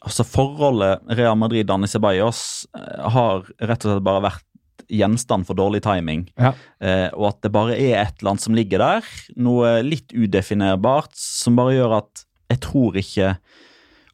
Altså 0.01 0.25
Forholdet 0.25 1.03
Real 1.13 1.37
Madrid 1.37 1.69
og 1.69 1.83
Ceballos 1.85 2.39
Bayos 2.73 3.03
har 3.13 3.43
rett 3.61 3.83
og 3.85 3.91
slett 3.91 4.07
bare 4.07 4.23
vært 4.25 4.47
gjenstand 4.91 5.47
for 5.49 5.59
dårlig 5.59 5.83
timing. 5.87 6.27
Ja. 6.41 6.53
Eh, 6.83 7.09
og 7.15 7.31
at 7.33 7.41
det 7.45 7.53
bare 7.55 7.77
er 7.79 7.97
et 8.03 8.21
eller 8.21 8.35
annet 8.35 8.45
som 8.45 8.57
ligger 8.57 8.83
der, 8.83 9.11
noe 9.41 9.79
litt 9.87 10.15
udefinerbart, 10.15 11.15
som 11.17 11.59
bare 11.59 11.77
gjør 11.79 11.99
at 12.03 12.27
jeg 12.51 12.65
tror 12.67 12.97
ikke 12.99 13.35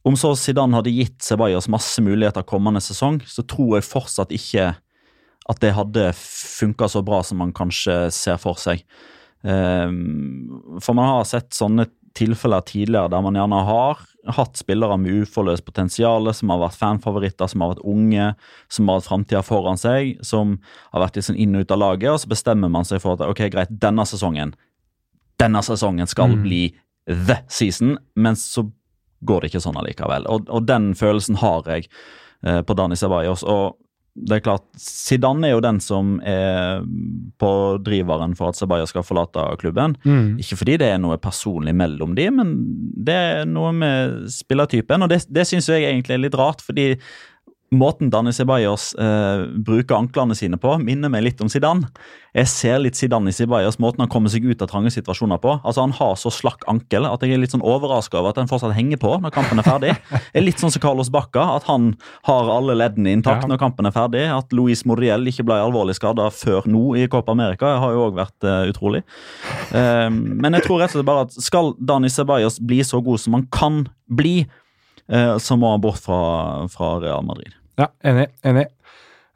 Om 0.06 0.14
så 0.14 0.28
Zidane 0.38 0.76
hadde 0.76 0.92
gitt 0.94 1.24
Ceballos 1.24 1.66
masse 1.72 1.98
muligheter 2.04 2.44
kommende 2.46 2.78
sesong, 2.84 3.16
så 3.26 3.42
tror 3.42 3.72
jeg 3.74 3.88
fortsatt 3.88 4.30
ikke 4.30 4.68
at 5.50 5.62
det 5.64 5.72
hadde 5.74 6.04
funka 6.14 6.86
så 6.90 7.02
bra 7.02 7.24
som 7.26 7.40
man 7.42 7.50
kanskje 7.54 7.96
ser 8.14 8.38
for 8.38 8.54
seg. 8.62 8.84
Eh, 9.42 9.90
for 10.78 10.94
man 10.94 11.10
har 11.10 11.26
sett 11.26 11.50
sånne 11.58 11.88
tilfeller 12.14 12.62
tidligere 12.70 13.10
der 13.10 13.24
man 13.26 13.34
gjerne 13.34 13.64
har 13.66 14.06
hatt 14.34 14.56
spillere 14.56 14.96
med 14.98 15.22
uforløst 15.22 15.64
potensial, 15.64 16.34
som 16.34 16.50
har 16.50 16.58
vært 16.58 16.78
fanfavoritter, 16.80 17.46
som 17.48 17.60
har 17.60 17.74
vært 17.74 17.84
unge, 17.84 18.34
som 18.68 18.88
har 18.88 19.00
hatt 19.00 19.08
framtida 19.08 19.42
foran 19.46 19.78
seg, 19.78 20.16
som 20.26 20.58
har 20.92 21.04
vært 21.06 21.22
sånn 21.24 21.38
inn 21.38 21.54
og 21.56 21.66
ut 21.66 21.70
av 21.76 21.78
laget, 21.78 22.10
og 22.10 22.20
så 22.20 22.28
bestemmer 22.28 22.68
man 22.72 22.84
seg 22.84 23.00
for 23.04 23.14
at 23.14 23.26
ok, 23.28 23.46
greit, 23.54 23.68
denne 23.70 24.06
sesongen 24.06 24.54
denne 25.38 25.60
sesongen 25.60 26.06
skal 26.08 26.30
Mm. 26.32 26.42
bli 26.42 26.74
the 27.06 27.36
season, 27.48 27.98
men 28.16 28.34
så 28.34 28.70
går 29.22 29.40
det 29.40 29.50
ikke 29.50 29.60
sånn 29.60 29.76
allikevel. 29.76 30.24
Og, 30.26 30.48
og 30.48 30.66
den 30.66 30.94
følelsen 30.94 31.36
har 31.36 31.62
jeg 31.66 31.88
eh, 32.42 32.62
på 32.62 32.74
Dani 32.74 32.96
Ceballos. 32.96 33.42
Og 33.44 33.76
det 34.16 34.38
er 34.38 34.44
klart, 34.46 34.64
Zidane 34.80 35.48
er 35.48 35.52
jo 35.54 35.62
den 35.64 35.78
som 35.84 36.16
er 36.24 36.80
på 37.40 37.50
driveren 37.84 38.32
for 38.38 38.50
at 38.50 38.58
Sabaya 38.58 38.86
skal 38.88 39.04
forlate 39.04 39.44
klubben. 39.60 39.96
Mm. 40.06 40.38
Ikke 40.40 40.56
fordi 40.62 40.78
det 40.80 40.88
er 40.88 41.00
noe 41.02 41.18
personlig 41.20 41.74
mellom 41.76 42.16
de, 42.16 42.26
men 42.32 42.54
det 43.06 43.16
er 43.16 43.48
noe 43.50 43.74
med 43.76 44.26
spillertypen. 44.32 45.04
Og 45.04 45.12
det, 45.12 45.20
det 45.28 45.44
syns 45.48 45.68
jeg 45.68 45.84
egentlig 45.84 46.16
er 46.16 46.24
litt 46.24 46.38
rart, 46.38 46.64
fordi 46.64 46.94
Måten 47.74 48.12
Dani 48.12 48.30
Ceballos 48.30 48.92
eh, 48.94 49.40
bruker 49.66 49.96
anklene 49.96 50.36
sine 50.38 50.54
på, 50.62 50.76
minner 50.78 51.10
meg 51.10 51.24
litt 51.26 51.40
om 51.42 51.48
Zidane. 51.50 51.88
Jeg 52.36 52.46
ser 52.52 52.76
litt 52.78 52.94
Zidane 52.94 53.32
i 53.32 53.34
Ceballos, 53.34 53.80
måten 53.82 54.04
han 54.04 54.10
kommer 54.12 54.30
seg 54.30 54.44
ut 54.46 54.60
av 54.62 54.68
trange 54.70 54.92
situasjoner 54.94 55.40
på. 55.42 55.56
Altså 55.66 55.82
Han 55.82 55.94
har 55.98 56.12
så 56.20 56.30
slakk 56.30 56.62
ankel 56.70 57.08
at 57.08 57.24
jeg 57.26 57.34
er 57.34 57.40
litt 57.42 57.50
sånn 57.56 57.64
overraska 57.66 58.20
over 58.20 58.30
at 58.30 58.38
han 58.38 58.46
fortsatt 58.50 58.76
henger 58.76 59.00
på 59.02 59.16
når 59.24 59.34
kampen 59.34 59.58
er 59.58 59.66
ferdig. 59.66 59.94
Det 60.36 60.38
er 60.38 60.44
litt 60.46 60.62
sånn 60.62 60.70
som 60.70 60.82
Carlos 60.84 61.10
Bacca, 61.10 61.42
at 61.56 61.66
han 61.66 61.94
har 62.28 62.52
alle 62.54 62.76
leddene 62.78 63.16
intakt 63.16 63.42
Ja. 63.46 63.50
når 63.50 63.58
kampen 63.64 63.88
er 63.90 63.94
ferdig. 63.96 64.22
At 64.30 64.54
Luis 64.54 64.84
Moriel 64.86 65.26
ikke 65.26 65.46
ble 65.48 65.58
alvorlig 65.58 65.96
skada 65.98 66.28
før 66.30 66.68
nå 66.70 66.84
i 67.00 67.08
Copa 67.10 67.34
America, 67.34 67.72
har 67.82 67.96
jo 67.96 68.04
òg 68.10 68.20
vært 68.20 68.46
eh, 68.46 68.68
utrolig. 68.70 69.02
Eh, 69.74 70.06
men 70.12 70.54
jeg 70.54 70.68
tror 70.68 70.84
rett 70.84 70.94
og 70.94 71.00
slett 71.00 71.08
bare 71.10 71.26
at 71.26 71.34
skal 71.42 71.72
Dani 71.82 72.12
Ceballos 72.12 72.60
bli 72.62 72.78
så 72.86 73.02
god 73.02 73.24
som 73.24 73.34
han 73.40 73.48
kan 73.50 73.82
bli, 74.06 74.44
så 75.06 75.54
må 75.54 75.70
han 75.70 75.82
bort 75.84 76.00
fra, 76.02 76.66
fra 76.72 76.96
Real 76.98 77.22
Madrid. 77.26 77.54
Ja, 77.78 77.86
enig. 78.02 78.26
enig. 78.42 78.66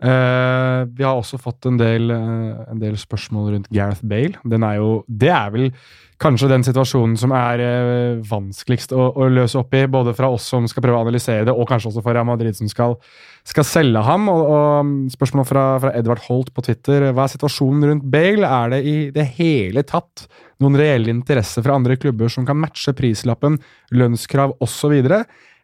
Eh, 0.01 0.83
vi 0.97 1.05
har 1.05 1.19
også 1.19 1.37
fått 1.37 1.67
en 1.69 1.77
del, 1.77 2.11
eh, 2.11 2.61
en 2.73 2.79
del 2.81 2.97
spørsmål 2.97 3.51
rundt 3.53 3.69
Gareth 3.69 4.01
Bale. 4.01 4.39
Er 4.49 4.77
jo, 4.79 5.05
det 5.07 5.29
er 5.29 5.51
vel 5.53 5.73
kanskje 6.21 6.49
den 6.49 6.65
situasjonen 6.65 7.19
som 7.21 7.33
er 7.37 7.61
eh, 7.61 8.23
vanskeligst 8.25 8.95
å, 8.97 9.11
å 9.13 9.29
løse 9.29 9.59
opp 9.61 9.75
i, 9.77 9.85
både 9.85 10.15
fra 10.17 10.31
oss 10.33 10.47
som 10.49 10.65
skal 10.69 10.87
prøve 10.87 10.97
å 10.97 11.05
analysere 11.05 11.45
det, 11.45 11.53
og 11.53 11.69
kanskje 11.69 11.91
også 11.93 12.05
for 12.05 12.17
Real 12.17 12.29
Madrid 12.29 12.57
som 12.57 12.69
skal, 12.69 12.97
skal 13.45 13.69
selge 13.69 14.01
ham. 14.09 14.29
Og, 14.33 14.41
og 14.49 15.13
Spørsmål 15.13 15.49
fra, 15.49 15.67
fra 15.85 15.93
Edvard 16.01 16.25
Holt 16.31 16.55
på 16.57 16.65
Twitter. 16.65 17.11
Hva 17.13 17.29
er 17.29 17.35
situasjonen 17.35 17.91
rundt 17.91 18.09
Bale? 18.09 18.49
Er 18.49 18.73
det 18.73 18.81
i 18.89 18.97
det 19.13 19.29
hele 19.37 19.85
tatt 19.85 20.31
noen 20.65 20.81
reell 20.81 21.13
interesse 21.13 21.61
fra 21.65 21.77
andre 21.77 22.01
klubber 22.01 22.33
som 22.33 22.49
kan 22.49 22.57
matche 22.61 22.97
prislappen, 22.97 23.61
lønnskrav 23.93 24.57
osv.? 24.65 24.97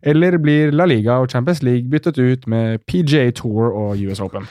Eller 0.06 0.38
blir 0.38 0.72
La 0.74 0.86
Liga 0.86 1.18
og 1.22 1.32
Champions 1.32 1.64
League 1.66 1.90
byttet 1.90 2.18
ut 2.18 2.46
med 2.50 2.84
PGA 2.86 3.30
Tour 3.34 3.72
og 3.74 4.02
US 4.06 4.22
Open? 4.22 4.46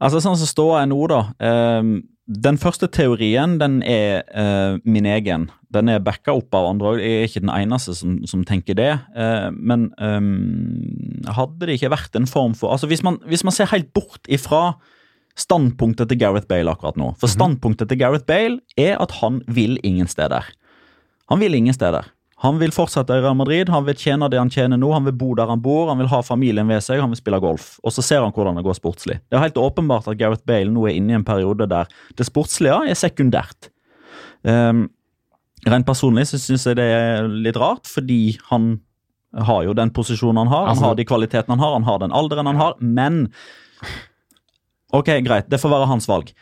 Altså 0.00 0.22
sånn 0.24 0.38
som 0.40 0.48
står 0.48 0.72
jeg 0.78 0.90
nå, 0.94 1.00
da. 1.12 1.20
ehm, 1.44 1.92
den 2.30 2.56
første 2.62 2.86
teorien 2.88 3.58
den 3.60 3.80
er 3.84 4.22
eh, 4.38 4.78
min 4.88 5.08
egen. 5.10 5.48
Den 5.74 5.90
er 5.92 6.02
backa 6.04 6.32
opp 6.38 6.54
av 6.56 6.68
andre 6.70 6.94
òg. 6.94 7.02
Jeg 7.02 7.18
er 7.18 7.28
ikke 7.28 7.42
den 7.42 7.52
eneste 7.52 7.94
som, 7.98 8.14
som 8.30 8.44
tenker 8.48 8.78
det. 8.78 8.92
Eh, 9.12 9.50
men 9.52 9.90
ehm, 10.00 11.26
hadde 11.28 11.66
det 11.66 11.76
ikke 11.76 11.92
vært 11.92 12.16
en 12.16 12.30
form 12.30 12.54
for 12.56 12.72
altså 12.72 12.88
hvis 12.90 13.04
man, 13.04 13.18
hvis 13.28 13.44
man 13.44 13.54
ser 13.56 13.68
helt 13.74 13.92
bort 13.96 14.30
ifra 14.30 14.78
standpunktet 15.38 16.10
til 16.10 16.18
Gareth 16.20 16.48
Bale 16.50 16.72
akkurat 16.72 16.96
nå 16.98 17.12
For 17.20 17.30
standpunktet 17.30 17.88
til 17.88 18.00
Gareth 18.00 18.26
Bale 18.28 18.58
er 18.80 18.96
at 19.00 19.12
han 19.20 19.42
vil 19.46 19.76
ingen 19.86 20.08
steder. 20.10 20.48
Han 21.30 21.42
vil 21.42 21.54
ingen 21.54 21.76
steder. 21.76 22.08
Han 22.40 22.56
vil 22.60 22.72
fortsette 22.72 23.12
i 23.12 23.20
Real 23.20 23.36
Madrid, 23.36 23.68
han 23.68 23.84
vil 23.84 23.98
tjene 24.00 24.28
det 24.32 24.38
han 24.40 24.48
tjener 24.52 24.78
nå, 24.80 24.88
han 24.96 25.04
vil 25.04 25.12
bo 25.20 25.34
der 25.36 25.50
han 25.52 25.60
bor, 25.60 25.90
han 25.90 25.98
vil 26.00 26.08
ha 26.08 26.22
familien 26.24 26.68
ved 26.72 26.80
seg, 26.82 27.00
han 27.02 27.10
vil 27.12 27.18
spille 27.20 27.40
golf. 27.42 27.74
Og 27.84 27.92
så 27.92 28.00
ser 28.06 28.22
han 28.24 28.32
hvordan 28.32 28.56
det 28.56 28.64
går 28.64 28.78
sportslig. 28.78 29.18
Det 29.28 29.36
er 29.36 29.44
helt 29.44 29.58
åpenbart 29.60 30.08
at 30.08 30.16
Gareth 30.20 30.46
Bale 30.48 30.72
nå 30.72 30.86
er 30.88 30.96
inne 30.96 31.12
i 31.12 31.18
en 31.18 31.26
periode 31.28 31.66
der 31.68 31.90
det 32.16 32.26
sportslige 32.30 32.78
er 32.88 32.96
sekundært. 32.96 33.68
Um, 34.40 34.86
rent 35.68 35.84
personlig 35.84 36.24
så 36.30 36.40
syns 36.40 36.64
jeg 36.70 36.78
det 36.80 36.86
er 36.96 37.28
litt 37.28 37.58
rart, 37.60 37.84
fordi 37.92 38.38
han 38.48 38.78
har 39.36 39.66
jo 39.68 39.74
den 39.76 39.92
posisjonen 39.94 40.40
han 40.40 40.48
har, 40.50 40.64
han 40.64 40.72
Altså- 40.72 40.86
har 40.88 40.94
de 40.96 41.04
kvalitetene 41.04 41.54
han 41.54 41.60
har, 41.62 41.72
han 41.76 41.84
har 41.90 41.98
den 42.06 42.16
alderen 42.16 42.46
han 42.46 42.56
har, 42.56 42.74
men 42.80 43.26
Ok, 44.92 45.06
greit, 45.22 45.46
det 45.48 45.60
får 45.62 45.70
være 45.70 45.86
hans 45.86 46.08
valg. 46.10 46.32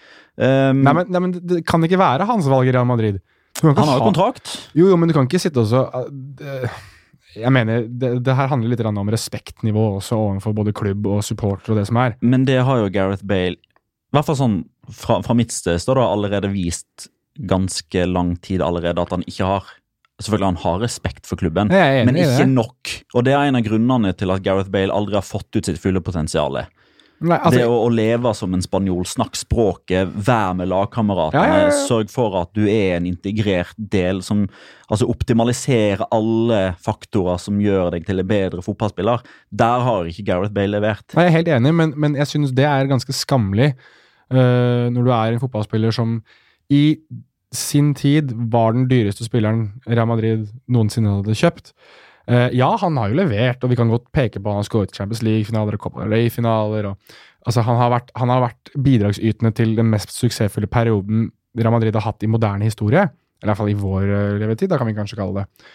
Um, 0.41 0.79
Nei, 0.87 0.93
men, 0.97 1.11
nei, 1.13 1.21
men 1.21 1.33
det- 1.35 1.43
det 1.51 1.67
kan 1.67 1.83
ikke 1.85 1.99
være 2.01 2.25
hans 2.25 2.47
valg 2.49 2.67
i 2.69 2.73
Real 2.73 2.87
Madrid. 2.89 3.19
Han 3.63 3.77
har 3.77 3.99
jo 3.99 4.07
kontrakt. 4.11 4.55
Jo, 4.77 4.89
jo, 4.93 4.97
men 5.01 5.11
du 5.11 5.17
kan 5.17 5.29
ikke 5.29 5.41
sitte 5.43 5.65
og 5.65 5.69
så 5.71 5.85
uh, 5.91 6.81
Jeg 7.37 7.53
mener, 7.55 7.87
det, 7.89 8.13
det 8.27 8.37
her 8.39 8.51
handler 8.53 8.73
litt 8.73 8.85
om 8.87 9.13
respektnivå 9.13 9.85
også 9.99 10.19
overfor 10.19 10.57
både 10.57 10.75
klubb 10.77 11.09
og 11.11 11.25
supporter 11.27 11.75
og 11.75 11.81
det 11.81 11.89
som 11.91 12.01
er. 12.03 12.17
Men 12.21 12.47
det 12.49 12.61
har 12.67 12.83
jo 12.83 12.93
Gareth 12.95 13.27
Bale 13.29 13.59
I 13.59 14.17
hvert 14.17 14.29
fall 14.29 14.39
sånn 14.39 14.59
fra, 14.89 15.19
fra 15.25 15.37
mitt 15.37 15.53
sted 15.53 15.81
står 15.83 16.01
det 16.01 16.07
allerede 16.09 16.53
vist 16.55 17.11
ganske 17.49 18.07
lang 18.09 18.33
tid 18.43 18.65
allerede 18.65 19.03
at 19.03 19.13
han 19.15 19.27
ikke 19.29 19.47
har 19.47 19.75
Selvfølgelig 20.19 20.49
han 20.49 20.57
har 20.65 20.81
respekt 20.83 21.29
for 21.31 21.39
klubben, 21.39 21.69
men 21.71 22.17
ikke 22.19 22.49
nok. 22.51 22.91
Og 23.15 23.23
det 23.23 23.37
er 23.37 23.45
en 23.47 23.55
av 23.55 23.63
grunnene 23.63 24.11
til 24.19 24.33
at 24.35 24.43
Gareth 24.43 24.73
Bale 24.75 24.91
aldri 24.91 25.15
har 25.15 25.23
fått 25.23 25.55
ut 25.55 25.69
sitt 25.69 25.79
fulle 25.79 26.03
potensial. 26.03 26.59
Nei, 27.19 27.37
altså, 27.37 27.59
det 27.59 27.67
å, 27.67 27.77
å 27.83 27.91
leve 27.91 28.31
som 28.37 28.53
en 28.55 28.63
spanjol, 28.63 29.03
snakk 29.09 29.35
språket, 29.39 30.11
vær 30.27 30.55
med 30.59 30.71
lagkameratene, 30.71 31.43
Ja, 31.43 31.61
ja, 31.65 31.69
ja. 31.73 31.77
sørg 31.89 32.13
for 32.13 32.37
at 32.39 32.53
du 32.55 32.63
er 32.71 32.99
en 32.99 33.09
integrert 33.11 33.75
del 33.79 34.23
som 34.27 34.45
altså 34.87 35.09
optimaliserer 35.11 36.05
alle 36.15 36.61
faktorer 36.85 37.41
som 37.43 37.59
gjør 37.63 37.97
deg 37.97 38.07
til 38.07 38.23
en 38.23 38.31
bedre 38.31 38.65
fotballspiller. 38.65 39.25
Der 39.51 39.87
har 39.89 40.11
ikke 40.11 40.27
Gareth 40.31 40.55
Bale 40.55 40.79
levert. 40.79 41.07
Nei, 41.19 41.27
jeg 41.27 41.35
er 41.35 41.39
helt 41.41 41.55
enig, 41.59 41.75
men, 41.83 41.95
men 41.99 42.19
jeg 42.19 42.31
synes 42.31 42.55
det 42.57 42.69
er 42.71 42.91
ganske 42.91 43.17
skammelig 43.17 43.73
uh, 43.75 44.87
når 44.95 45.03
du 45.03 45.11
er 45.11 45.35
en 45.35 45.43
fotballspiller 45.43 45.95
som 45.95 46.21
i 46.71 46.85
sin 47.55 47.95
tid 47.97 48.31
var 48.53 48.75
den 48.77 48.87
dyreste 48.91 49.25
spilleren 49.25 49.71
Real 49.89 50.09
Madrid 50.11 50.47
noensinne 50.69 51.19
hadde 51.19 51.37
kjøpt. 51.39 51.73
Eh, 52.29 52.51
ja, 52.59 52.69
han 52.83 52.99
har 53.01 53.09
jo 53.09 53.17
levert, 53.17 53.63
og 53.65 53.73
vi 53.73 53.79
kan 53.79 53.89
godt 53.89 54.11
peke 54.13 54.41
på 54.43 54.53
han 54.53 54.61
har 54.61 54.69
skåret 54.69 54.93
Champions 54.95 55.23
League-finaler 55.25 55.79
og 55.79 55.81
Copa 55.81 56.05
del 56.05 56.13
Rey-finaler. 56.13 56.91
altså, 57.47 57.63
han, 57.65 57.77
har 57.81 57.91
vært, 57.95 58.13
han 58.17 58.29
har 58.29 58.45
vært 58.45 58.73
bidragsytende 58.77 59.53
til 59.57 59.77
den 59.77 59.89
mest 59.89 60.13
suksessfulle 60.13 60.69
perioden 60.69 61.31
Real 61.57 61.73
Madrid 61.73 61.97
har 61.97 62.05
hatt 62.05 62.23
i 62.23 62.31
moderne 62.31 62.69
historie. 62.69 63.09
Eller 63.39 63.49
i 63.49 63.53
hvert 63.53 63.61
fall 63.63 63.73
i 63.73 63.79
vår 63.79 64.05
eh, 64.05 64.37
levetid, 64.43 64.69
da 64.69 64.79
kan 64.79 64.91
vi 64.91 64.97
kanskje 64.99 65.17
kalle 65.19 65.41
det. 65.41 65.71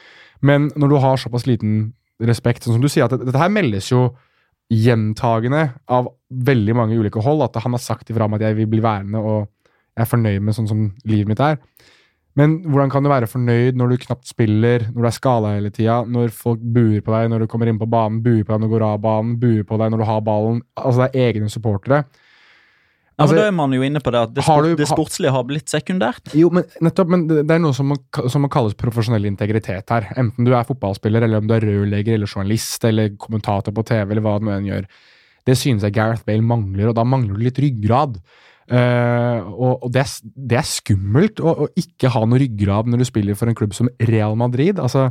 Men 0.46 0.70
når 0.76 0.92
du 0.92 0.98
har 1.02 1.18
såpass 1.18 1.48
liten 1.50 1.94
respekt, 2.22 2.64
sånn 2.64 2.78
som 2.78 2.84
du 2.84 2.92
sier, 2.92 3.08
at 3.08 3.18
dette 3.18 3.40
her 3.40 3.52
meldes 3.52 3.90
jo 3.90 4.12
gjentagende 4.74 5.66
av 5.92 6.12
veldig 6.30 6.76
mange 6.78 6.98
ulike 7.00 7.22
hold, 7.24 7.42
at 7.46 7.58
han 7.64 7.74
har 7.76 7.82
sagt 7.82 8.12
ifra 8.12 8.28
om 8.28 8.38
at 8.38 8.46
jeg 8.46 8.58
vil 8.60 8.70
bli 8.70 8.82
værende 8.84 9.20
og 9.20 9.50
jeg 9.94 10.06
er 10.06 10.10
fornøyd 10.10 10.46
med 10.46 10.56
sånn 10.58 10.70
som 10.70 10.86
livet 11.10 11.30
mitt 11.30 11.42
er. 11.44 11.60
Men 12.36 12.64
hvordan 12.66 12.90
kan 12.90 13.04
du 13.06 13.10
være 13.12 13.28
fornøyd 13.30 13.76
når 13.78 13.92
du 13.94 13.98
knapt 14.08 14.26
spiller, 14.26 14.88
når 14.90 15.02
du 15.06 15.08
er 15.10 15.14
skala 15.14 15.52
hele 15.54 15.70
tida, 15.70 16.00
når 16.10 16.32
folk 16.34 16.60
buer 16.74 17.02
på 17.06 17.14
deg 17.14 17.30
når 17.30 17.44
du 17.46 17.48
kommer 17.52 17.70
inn 17.70 17.78
på 17.78 17.86
banen, 17.90 18.24
buer 18.26 18.42
på 18.44 18.56
deg 18.56 18.64
når 18.64 18.72
du 18.72 18.74
går 18.74 18.86
av 18.88 19.02
banen, 19.04 19.36
buer 19.42 19.64
på 19.70 19.78
deg 19.78 19.92
når 19.94 20.02
du 20.02 20.08
har 20.10 20.22
ballen? 20.26 20.62
Altså, 20.76 21.04
det 21.04 21.10
er 21.14 21.34
egne 21.34 21.50
supportere. 21.54 22.04
Ja, 23.14 23.28
Altså, 23.28 23.36
men 23.36 23.42
Da 23.44 23.48
er 23.48 23.52
man 23.54 23.74
jo 23.78 23.82
inne 23.86 24.00
på 24.02 24.10
det 24.12 24.20
at 24.26 24.32
det, 24.34 24.42
sport, 24.44 24.64
du- 24.66 24.76
det 24.76 24.88
sportslige 24.90 25.32
har 25.32 25.44
blitt 25.46 25.70
sekundært. 25.70 26.34
Jo, 26.34 26.50
men 26.50 26.64
nettopp, 26.82 27.08
men 27.14 27.28
det 27.30 27.44
det 27.46 27.54
er 27.54 27.60
noe 27.62 27.72
som 27.78 27.86
må, 27.94 27.98
som 28.28 28.42
må 28.42 28.50
kalles 28.50 28.74
profesjonell 28.74 29.28
integritet 29.30 29.88
her. 29.94 30.08
Enten 30.18 30.44
du 30.44 30.52
er 30.58 30.64
fotballspiller, 30.66 31.22
eller 31.22 31.38
om 31.38 31.46
du 31.48 31.54
er 31.54 31.62
rørlegger, 31.62 32.16
eller 32.18 32.26
journalist, 32.26 32.84
eller 32.90 33.10
kommentator 33.22 33.72
på 33.72 33.86
TV, 33.86 34.10
eller 34.16 34.22
hva 34.26 34.40
det 34.40 34.48
nå 34.50 34.56
enn 34.58 34.66
gjør. 34.66 34.88
Det 35.46 35.56
synes 35.56 35.84
jeg 35.86 35.94
Gareth 35.94 36.26
Bale 36.26 36.42
mangler, 36.42 36.90
og 36.90 36.96
da 36.96 37.04
mangler 37.04 37.38
du 37.38 37.44
litt 37.46 37.60
ryggrad. 37.62 38.18
Eh, 38.74 39.40
og 39.54 39.84
og 39.86 39.92
det, 39.94 40.02
er, 40.02 40.32
det 40.50 40.58
er 40.58 40.66
skummelt 40.66 41.42
å, 41.44 41.54
å 41.66 41.70
ikke 41.78 42.10
ha 42.14 42.24
noe 42.26 42.42
ryggrad 42.42 42.90
når 42.90 43.04
du 43.04 43.08
spiller 43.10 43.38
for 43.38 43.52
en 43.52 43.58
klubb 43.58 43.76
som 43.78 43.92
Real 44.10 44.38
Madrid. 44.40 44.82
Altså, 44.82 45.10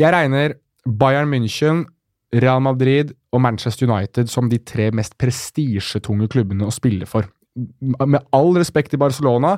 jeg 0.00 0.12
regner 0.14 0.56
Bayern 0.88 1.28
München, 1.28 1.84
Real 2.32 2.62
Madrid 2.64 3.12
og 3.32 3.42
Manchester 3.44 3.88
United 3.88 4.30
som 4.32 4.48
de 4.48 4.60
tre 4.60 4.90
mest 4.94 5.16
prestisjetunge 5.20 6.28
klubbene 6.32 6.68
å 6.68 6.74
spille 6.74 7.08
for. 7.08 7.28
Med 7.56 8.20
all 8.36 8.54
respekt 8.56 8.92
til 8.94 9.00
Barcelona, 9.02 9.56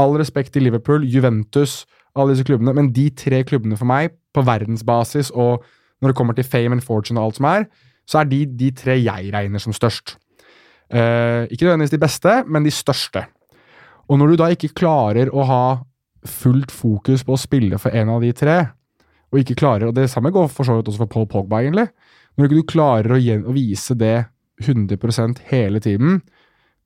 all 0.00 0.16
respekt 0.18 0.54
til 0.54 0.64
Liverpool, 0.66 1.04
Juventus, 1.04 1.82
alle 2.16 2.34
disse 2.34 2.46
klubbene, 2.46 2.74
men 2.76 2.90
de 2.94 3.08
tre 3.16 3.42
klubbene 3.46 3.78
for 3.78 3.88
meg, 3.88 4.14
på 4.32 4.44
verdensbasis 4.46 5.30
og 5.36 5.64
når 6.02 6.12
det 6.12 6.18
kommer 6.18 6.34
til 6.34 6.46
fame 6.48 6.78
and 6.78 6.84
fortune 6.84 7.20
og 7.20 7.30
alt 7.30 7.38
som 7.38 7.48
er, 7.50 7.66
så 8.08 8.22
er 8.22 8.30
de 8.30 8.40
de 8.46 8.70
tre 8.74 8.96
jeg 8.98 9.30
regner 9.34 9.62
som 9.62 9.74
størst. 9.76 10.16
Eh, 10.90 11.48
ikke 11.52 11.66
nødvendigvis 11.66 11.94
de 11.94 12.02
beste, 12.02 12.34
men 12.48 12.66
de 12.66 12.74
største. 12.74 13.24
Og 14.10 14.18
når 14.20 14.32
du 14.32 14.40
da 14.42 14.50
ikke 14.52 14.74
klarer 14.76 15.30
å 15.32 15.46
ha 15.48 15.64
fullt 16.28 16.72
fokus 16.74 17.24
på 17.26 17.34
å 17.34 17.40
spille 17.40 17.78
for 17.82 17.94
en 17.96 18.12
av 18.12 18.22
de 18.24 18.32
tre, 18.36 18.58
og 19.32 19.40
ikke 19.40 19.56
klarer, 19.62 19.88
og 19.88 19.96
det 19.96 20.10
samme 20.12 20.32
går 20.34 20.50
for 20.52 20.68
så 20.68 20.76
vidt 20.76 20.90
også 20.90 21.04
for 21.04 21.12
Paul 21.14 21.28
Pogba, 21.30 21.62
egentlig, 21.62 21.88
når 22.36 22.48
ikke 22.48 22.58
du 22.60 22.68
klarer 22.68 23.16
å, 23.16 23.20
å 23.48 23.56
vise 23.56 23.96
det 23.98 24.16
100% 24.62 25.40
hele 25.48 25.80
tiden, 25.82 26.20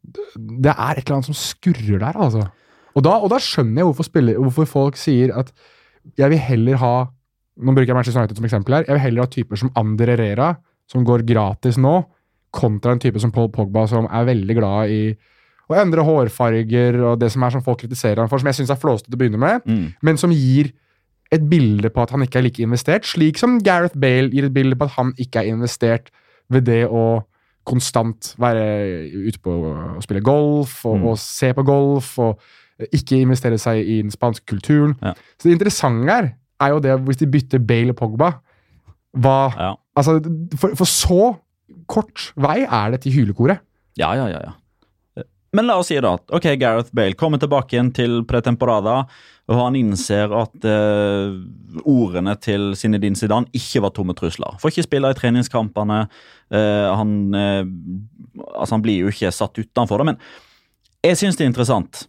det 0.06 0.70
er 0.70 0.94
et 0.94 1.02
eller 1.02 1.18
annet 1.18 1.30
som 1.32 1.38
skurrer 1.38 1.98
der, 1.98 2.14
altså. 2.14 2.46
Og 2.96 3.04
da, 3.04 3.16
og 3.18 3.32
da 3.32 3.40
skjønner 3.42 3.82
jeg 3.82 3.88
hvorfor, 3.90 4.06
spiller, 4.08 4.38
hvorfor 4.40 4.68
folk 4.70 4.98
sier 5.00 5.34
at 5.36 5.50
jeg 6.16 6.32
vil 6.32 6.42
heller 6.42 6.82
ha 6.82 6.94
Nå 7.56 7.72
bruker 7.72 7.88
jeg 7.88 7.96
Manchester 7.96 8.20
United 8.20 8.36
som 8.36 8.44
eksempel 8.44 8.74
her. 8.76 8.82
Jeg 8.84 8.92
vil 8.98 9.00
heller 9.00 9.24
ha 9.24 9.30
typer 9.32 9.56
som 9.56 9.70
Ander 9.80 10.10
Herrera, 10.12 10.50
som 10.92 11.06
går 11.08 11.22
gratis 11.24 11.78
nå, 11.80 11.94
kontra 12.56 12.92
en 12.96 13.02
type 13.02 13.20
som 13.22 13.32
Paul 13.34 13.50
Pogba, 13.54 13.84
som 13.90 14.08
er 14.08 14.24
veldig 14.28 14.56
glad 14.58 14.90
i 14.94 15.00
å 15.68 15.74
endre 15.80 16.04
hårfarger 16.06 16.98
og 17.02 17.18
det 17.20 17.28
som 17.34 17.42
er 17.42 17.50
som 17.56 17.62
folk 17.66 17.80
kritiserer 17.82 18.20
han 18.22 18.28
for, 18.30 18.38
som 18.42 18.46
jeg 18.50 18.60
syns 18.60 18.70
er 18.74 18.78
flåsete 18.80 19.10
til 19.10 19.16
å 19.18 19.22
begynne 19.22 19.40
med, 19.42 19.64
Mm. 19.66 19.86
men 20.02 20.16
som 20.20 20.30
gir 20.30 20.72
et 21.32 21.42
bilde 21.50 21.90
på 21.90 22.02
at 22.04 22.10
han 22.14 22.22
ikke 22.22 22.38
er 22.38 22.42
like 22.46 22.62
investert, 22.62 23.02
slik 23.04 23.36
som 23.38 23.58
Gareth 23.58 23.98
Bale 23.98 24.30
gir 24.30 24.44
et 24.46 24.54
bilde 24.54 24.76
på 24.78 24.84
at 24.86 24.94
han 24.94 25.12
ikke 25.18 25.40
er 25.42 25.50
investert 25.50 26.10
ved 26.48 26.64
det 26.68 26.84
å 26.86 27.24
konstant 27.66 28.34
være 28.38 28.62
ute 29.26 29.40
på 29.42 29.50
å 29.50 30.02
spille 30.04 30.22
golf 30.22 30.84
og, 30.86 31.00
Mm. 31.00 31.06
og 31.10 31.18
se 31.18 31.52
på 31.52 31.64
golf 31.66 32.12
og 32.22 32.38
ikke 32.92 33.18
investere 33.24 33.58
seg 33.58 33.80
i 33.82 34.02
den 34.02 34.10
spanske 34.14 34.46
kulturen. 34.46 34.94
Ja. 35.02 35.14
Så 35.36 35.48
det 35.50 35.58
interessante 35.58 36.06
her 36.12 36.34
er 36.60 36.68
jo 36.70 36.78
det 36.78 36.94
hvis 37.04 37.16
de 37.18 37.26
bytter 37.26 37.58
Bale 37.58 37.90
og 37.90 37.96
Pogba. 37.96 38.34
Hva 39.16 39.52
Ja. 39.56 39.74
Altså, 39.96 40.20
for, 40.56 40.74
for 40.76 40.84
så 40.84 41.36
kort 41.90 42.30
vei 42.38 42.60
er 42.64 42.94
det 42.94 43.02
til 43.04 43.20
hylekoret. 43.20 43.62
Ja, 43.98 44.12
ja, 44.18 44.28
ja, 44.30 44.40
ja. 44.44 44.54
Men 45.56 45.68
la 45.68 45.78
oss 45.80 45.88
si 45.88 45.96
da 46.02 46.16
at 46.18 46.32
ok, 46.36 46.50
Gareth 46.60 46.92
Bale 46.96 47.16
kommer 47.16 47.40
tilbake 47.40 47.76
igjen 47.76 47.92
til 47.96 48.18
pretemporada, 48.28 48.98
og 49.46 49.60
han 49.60 49.76
innser 49.78 50.32
at 50.34 50.66
eh, 50.68 51.36
ordene 51.86 52.34
til 52.42 52.74
Zinedine 52.76 53.16
Zidane 53.16 53.48
ikke 53.56 53.80
var 53.84 53.94
tomme 53.96 54.16
trusler. 54.18 54.58
Får 54.60 54.74
ikke 54.74 54.88
spille 54.88 55.12
i 55.12 55.16
treningskampene. 55.16 56.00
eh, 56.50 56.88
han, 56.98 57.14
eh, 57.34 57.62
altså 58.52 58.74
han 58.74 58.84
blir 58.84 59.06
jo 59.06 59.14
ikke 59.14 59.32
satt 59.32 59.62
utenfor 59.62 60.02
det, 60.02 60.10
men 60.10 60.20
jeg 61.06 61.20
syns 61.22 61.38
det 61.38 61.46
er 61.46 61.52
interessant 61.52 62.04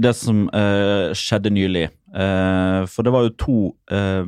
det 0.00 0.14
som 0.16 0.46
eh, 0.54 1.10
skjedde 1.18 1.52
nylig. 1.52 1.88
Eh, 2.10 2.86
for 2.90 3.06
det 3.06 3.12
var 3.14 3.26
jo 3.26 3.32
to, 3.38 3.56
eh, 3.94 4.24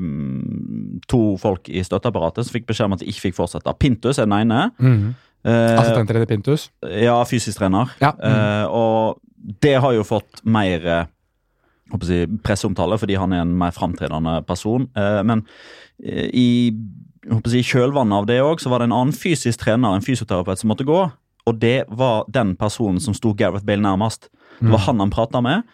to 1.11 1.23
folk 1.43 1.69
i 1.69 1.83
støtteapparatet 1.83 2.47
som 2.47 2.55
fikk 2.55 2.69
beskjed 2.71 2.87
om 2.87 2.97
at 2.97 3.03
de 3.03 3.11
ikke 3.11 3.29
fikk 3.29 3.39
fortsette. 3.41 3.79
Pintus 3.79 4.19
er 4.19 4.29
den 4.29 4.39
ene. 4.39 4.69
Eh, 5.45 5.79
Assistenttrener 5.81 6.27
Pintus. 6.31 6.71
ja, 6.83 7.17
fysisk 7.25 7.59
trener. 7.59 7.91
Ja. 8.01 8.13
Eh, 8.23 8.67
og 8.71 9.21
det 9.61 9.81
har 9.83 9.93
jo 9.93 10.05
fått 10.07 10.45
mer 10.45 11.09
håper 11.93 12.09
jeg, 12.09 12.29
presseomtale, 12.47 12.97
fordi 12.99 13.19
han 13.21 13.33
er 13.35 13.43
en 13.45 13.57
mer 13.59 13.75
framtredende 13.75 14.39
person. 14.47 14.89
Eh, 14.97 15.23
men 15.23 15.45
i 16.03 16.73
håper 17.29 17.55
jeg, 17.55 17.67
kjølvannet 17.69 18.23
av 18.23 18.29
det 18.31 18.41
òg, 18.43 18.63
så 18.63 18.71
var 18.73 18.81
det 18.81 18.91
en 18.91 18.97
annen 18.97 19.17
fysisk 19.17 19.61
trener, 19.63 19.95
en 19.95 20.05
fysioterapeut, 20.05 20.59
som 20.59 20.73
måtte 20.73 20.87
gå. 20.89 21.03
Og 21.47 21.59
det 21.59 21.85
var 21.91 22.25
den 22.31 22.55
personen 22.57 23.01
som 23.03 23.15
sto 23.15 23.35
Gareth 23.35 23.67
Bale 23.67 23.83
nærmest. 23.83 24.31
Det 24.63 24.71
var 24.71 24.85
han 24.87 25.01
han 25.03 25.11
prata 25.11 25.41
med. 25.43 25.65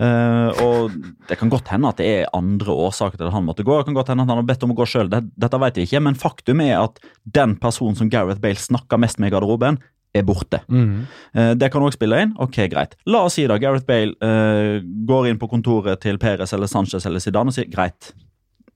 Eh, 0.00 0.62
og 0.64 0.94
Det 1.28 1.36
kan 1.38 1.50
godt 1.52 1.68
hende 1.68 1.90
at 1.92 2.00
det 2.00 2.08
er 2.08 2.34
andre 2.36 2.72
årsaker 2.72 3.20
til 3.20 3.28
at 3.28 3.34
han 3.34 3.44
måtte 3.44 3.64
gå. 3.66 3.76
Det 3.78 3.90
kan 3.90 3.98
godt 3.98 4.12
hende 4.12 4.24
at 4.24 4.32
han 4.32 4.40
har 4.40 4.48
bedt 4.48 4.64
om 4.64 4.72
å 4.72 4.78
gå 4.78 4.86
selv. 4.88 5.12
Dette 5.12 5.60
vet 5.60 5.80
vi 5.80 5.86
ikke, 5.86 6.00
men 6.06 6.18
faktum 6.18 6.62
er 6.64 6.78
at 6.80 7.00
den 7.24 7.56
personen 7.60 7.98
som 7.98 8.10
Gareth 8.12 8.40
Bale 8.40 8.60
snakker 8.60 9.00
mest 9.00 9.20
med 9.20 9.30
i 9.30 9.34
garderoben, 9.36 9.80
er 10.10 10.24
borte. 10.26 10.58
Mm. 10.66 11.04
Uh, 11.36 11.52
Det 11.54 11.68
kan 11.70 11.84
også 11.86 12.00
spille 12.00 12.18
inn. 12.18 12.32
Ok, 12.42 12.56
greit. 12.72 12.96
La 13.06 13.20
oss 13.28 13.36
si 13.38 13.44
da 13.46 13.60
Gareth 13.62 13.86
Bale 13.86 14.16
uh, 14.18 14.80
går 14.82 15.28
inn 15.30 15.38
på 15.38 15.46
kontoret 15.52 16.00
til 16.02 16.18
Perez 16.18 16.50
eller 16.56 16.66
Sanchez 16.66 17.06
eller 17.06 17.22
Zidane 17.22 17.52
og 17.52 17.54
sier 17.54 17.70
greit, 17.70 18.10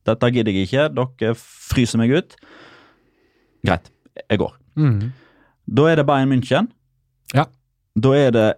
dette 0.07 0.31
gidder 0.31 0.53
jeg 0.53 0.69
ikke, 0.69 0.87
dere 0.95 1.35
fryser 1.41 1.99
meg 1.99 2.13
ut. 2.15 2.37
Greit, 3.67 3.91
jeg 4.29 4.39
går. 4.45 4.53
Mm. 4.79 5.11
Da 5.75 5.89
er 5.91 5.99
det 5.99 6.07
Bayern 6.07 6.31
München. 6.31 6.69
Ja. 7.35 7.49
Da 7.97 8.13
er 8.15 8.31
det 8.35 8.49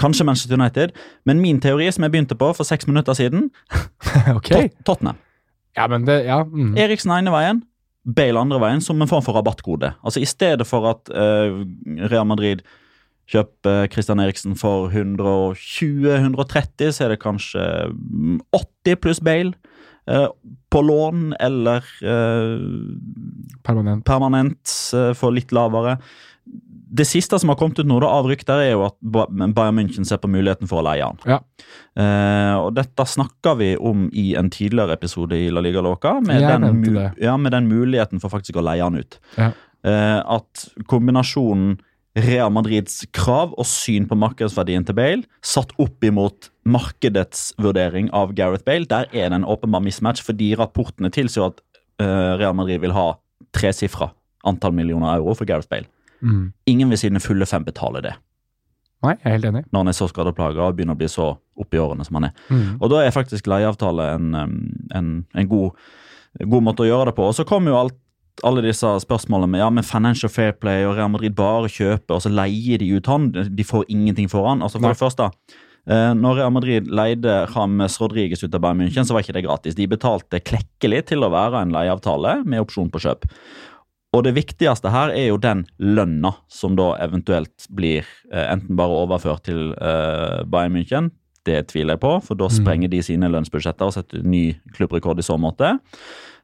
kanskje 0.00 0.26
Manchester 0.28 0.58
United, 0.58 0.92
men 1.24 1.40
min 1.40 1.60
teori 1.60 1.88
som 1.92 2.06
jeg 2.06 2.14
begynte 2.14 2.38
på 2.38 2.52
for 2.56 2.68
seks 2.68 2.86
minutter 2.86 3.16
siden, 3.16 3.50
okay. 4.36 4.68
Tot 4.68 4.92
Tottenham. 4.92 5.22
Ja, 5.76 5.88
men 5.92 6.06
det 6.06 6.22
Ja. 6.24 6.42
Mm. 6.44 6.76
Eriksen 6.76 7.12
ene 7.12 7.32
veien, 7.34 7.62
Bale 8.06 8.38
andre 8.38 8.60
veien, 8.62 8.80
som 8.80 9.00
en 9.02 9.08
form 9.10 9.24
for 9.26 9.34
rabattkode. 9.34 9.90
Altså 10.04 10.20
I 10.22 10.28
stedet 10.30 10.66
for 10.66 10.86
at 10.86 11.08
uh, 11.10 11.64
Real 12.06 12.26
Madrid 12.26 12.62
kjøper 13.30 13.88
Christian 13.90 14.20
Eriksen 14.22 14.54
for 14.58 14.90
120-130, 14.92 16.92
så 16.94 17.04
er 17.04 17.08
det 17.14 17.22
kanskje 17.22 17.64
mm, 17.90 18.40
80 18.54 19.00
pluss 19.02 19.20
Bale 19.24 19.52
eh, 20.06 20.28
på 20.70 20.82
lån, 20.82 21.32
eller 21.40 21.82
eh, 22.06 22.58
Permanent. 23.66 24.04
permanent 24.06 24.74
eh, 24.94 25.12
for 25.18 25.30
litt 25.34 25.52
lavere. 25.54 25.96
Det 26.86 27.06
siste 27.08 27.38
som 27.42 27.50
har 27.50 27.58
kommet 27.58 27.80
ut 27.82 27.88
nå 27.88 27.98
da, 28.02 28.12
av 28.14 28.28
rykter, 28.30 28.60
er 28.62 28.76
jo 28.76 28.84
at 28.86 28.94
Bayern 29.02 29.74
München 29.74 30.06
ser 30.06 30.20
på 30.22 30.30
muligheten 30.30 30.70
for 30.70 30.78
å 30.78 30.86
leie 30.86 31.02
han. 31.02 31.18
Ja. 31.26 31.40
Eh, 31.98 32.54
og 32.60 32.76
dette 32.76 33.08
snakka 33.10 33.56
vi 33.58 33.72
om 33.74 34.06
i 34.14 34.28
en 34.38 34.52
tidligere 34.54 34.94
episode 34.94 35.34
i 35.34 35.48
La 35.50 35.64
Liga 35.64 35.82
Loca, 35.82 36.14
med, 36.22 36.46
den, 36.46 37.00
ja, 37.18 37.34
med 37.36 37.56
den 37.56 37.66
muligheten 37.66 38.22
for 38.22 38.30
faktisk 38.30 38.60
å 38.60 38.64
leie 38.68 38.86
han 38.86 39.00
ut. 39.00 39.18
Ja. 39.34 39.50
Eh, 39.86 40.20
at 40.38 40.68
kombinasjonen 40.86 41.76
Real 42.16 42.52
Madrids 42.54 43.02
krav 43.12 43.52
og 43.60 43.66
syn 43.68 44.06
på 44.08 44.16
markedsverdien 44.16 44.86
til 44.88 44.96
Bale, 44.96 45.26
satt 45.44 45.74
opp 45.82 46.04
imot 46.06 46.48
markedets 46.64 47.50
vurdering 47.60 48.08
av 48.16 48.32
Gareth 48.38 48.64
Bale, 48.64 48.88
der 48.88 49.10
er 49.12 49.28
det 49.28 49.40
en 49.42 49.44
åpenbar 49.44 49.84
mismatch, 49.84 50.22
fordi 50.24 50.54
rapportene 50.56 51.10
tilsier 51.12 51.50
at 51.50 51.60
uh, 52.00 52.38
Real 52.40 52.56
Madrid 52.56 52.80
vil 52.80 52.96
ha 52.96 53.10
tresifra 53.56 54.14
antall 54.48 54.72
millioner 54.78 55.18
euro 55.18 55.36
for 55.36 55.48
Gareth 55.48 55.68
Bale. 55.68 55.90
Mhm. 56.22 56.52
Ingen 56.66 56.90
ved 56.90 56.98
sine 56.98 57.20
fulle 57.20 57.46
fem 57.46 57.64
betaler 57.64 58.02
det, 58.02 58.14
Nei, 59.04 59.12
jeg 59.22 59.26
er 59.28 59.34
helt 59.36 59.44
enig. 59.44 59.64
når 59.70 59.78
han 59.82 59.88
er 59.88 59.92
så 59.92 60.08
skadeplaga 60.08 60.64
og 60.66 60.76
begynner 60.76 60.96
å 60.96 60.98
bli 60.98 61.06
så 61.06 61.36
oppe 61.60 61.76
i 61.76 61.78
årene 61.82 62.04
som 62.04 62.16
han 62.16 62.24
er. 62.30 62.32
Mm. 62.48 62.78
Og 62.80 62.90
da 62.90 63.02
er 63.04 63.12
faktisk 63.14 63.46
leieavtale 63.46 64.14
en, 64.14 64.34
um, 64.34 64.54
en, 64.96 65.10
en 65.36 65.48
god, 65.48 65.76
god 66.40 66.64
måte 66.64 66.82
å 66.82 66.88
gjøre 66.88 67.10
det 67.10 67.14
på. 67.18 67.26
Og 67.28 67.34
så 67.36 67.44
kommer 67.46 67.70
jo 67.70 67.76
alt, 67.76 67.94
alle 68.42 68.64
disse 68.64 68.88
spørsmålene 69.04 69.48
med 69.52 69.60
ja, 69.60 69.68
men 69.70 69.84
financial 69.84 70.32
fair 70.32 70.52
play 70.56 70.84
og 70.88 70.96
Real 70.96 71.12
Madrid 71.12 71.36
bare 71.36 71.68
kjøper, 71.68 72.16
og 72.16 72.24
så 72.24 72.32
leier 72.32 72.80
de 72.82 72.88
ut 72.96 73.06
han. 73.06 73.30
De 73.32 73.64
får 73.64 73.86
ingenting 73.92 74.28
for 74.32 74.48
han. 74.48 74.64
Altså 74.64 74.80
For 74.80 74.88
Nei. 74.88 74.96
det 74.96 75.02
første, 75.04 75.28
eh, 75.86 76.10
når 76.16 76.40
Real 76.40 76.52
Madrid 76.56 76.88
leide 76.88 77.36
James 77.54 78.00
Rodriguez 78.00 78.42
ut 78.42 78.54
av 78.54 78.60
Bayern 78.64 78.80
München, 78.80 79.04
så 79.04 79.12
var 79.12 79.22
ikke 79.22 79.36
det 79.38 79.44
gratis. 79.44 79.76
De 79.76 79.86
betalte 79.86 80.40
klekkelig 80.40 81.04
til 81.12 81.20
å 81.20 81.30
være 81.30 81.62
en 81.62 81.72
leieavtale 81.76 82.40
med 82.44 82.64
opsjon 82.64 82.90
på 82.90 83.04
kjøp. 83.04 83.28
Og 84.16 84.24
det 84.24 84.32
viktigste 84.36 84.88
her 84.94 85.12
er 85.12 85.28
jo 85.28 85.36
den 85.42 85.66
lønna 85.82 86.32
som 86.48 86.76
da 86.78 86.94
eventuelt 87.04 87.66
blir 87.76 88.06
eh, 88.32 88.46
enten 88.54 88.78
bare 88.78 88.96
overført 89.04 89.44
til 89.48 89.74
eh, 89.76 90.42
Bayern 90.48 90.72
München. 90.76 91.10
Det 91.46 91.66
tviler 91.70 91.94
jeg 91.94 92.02
på, 92.02 92.14
for 92.24 92.38
da 92.40 92.48
Mm. 92.48 92.54
sprenger 92.56 92.90
de 92.90 93.02
sine 93.04 93.28
lønnsbudsjetter 93.30 93.86
og 93.86 93.94
setter 93.94 94.24
ny 94.24 94.56
klubbrekord 94.74 95.20
i 95.20 95.26
så 95.26 95.36
måte. 95.38 95.76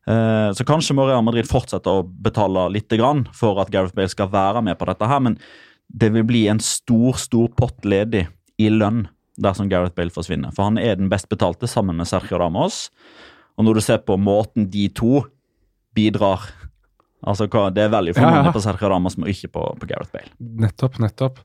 Eh, 0.06 0.50
så 0.52 0.66
kanskje 0.68 0.94
må 0.98 1.06
Real 1.08 1.24
Madrid 1.24 1.48
fortsette 1.48 1.90
å 1.90 2.04
betale 2.04 2.68
litt 2.74 2.92
grann 2.92 3.24
for 3.32 3.58
at 3.62 3.70
Gareth 3.70 3.94
Bale 3.96 4.12
skal 4.12 4.28
være 4.30 4.62
med 4.62 4.78
på 4.78 4.86
dette 4.90 5.08
her, 5.08 5.20
men 5.24 5.38
det 5.92 6.12
vil 6.14 6.24
bli 6.28 6.44
en 6.48 6.60
stor, 6.62 7.18
stor 7.18 7.48
pott 7.56 7.84
ledig 7.84 8.26
i 8.58 8.68
lønn 8.70 9.06
dersom 9.42 9.68
Gareth 9.72 9.94
Bale 9.96 10.12
forsvinner. 10.12 10.52
For 10.54 10.68
han 10.68 10.78
er 10.78 10.96
den 11.00 11.08
best 11.10 11.28
betalte 11.32 11.66
sammen 11.70 11.96
med 11.96 12.06
Sergio 12.10 12.38
Ramos. 12.38 12.90
Og 13.56 13.64
når 13.66 13.74
du 13.74 13.80
ser 13.80 13.98
på 14.04 14.16
måten 14.20 14.70
de 14.70 14.86
to 14.88 15.24
bidrar 15.96 16.46
Altså, 17.24 17.46
Det 17.74 17.82
er 17.84 17.88
veldig 17.92 18.14
for 18.16 18.22
Ja, 18.26 18.42
ja. 18.44 18.52
på 18.52 18.60
Sergio 18.64 18.88
Ramos, 18.90 19.16
men 19.18 19.28
ikke 19.30 19.48
på, 19.52 19.62
på 19.78 19.86
Gareth 19.88 20.10
Bale. 20.12 20.30
Nettopp, 20.40 20.98
nettopp. 20.98 21.38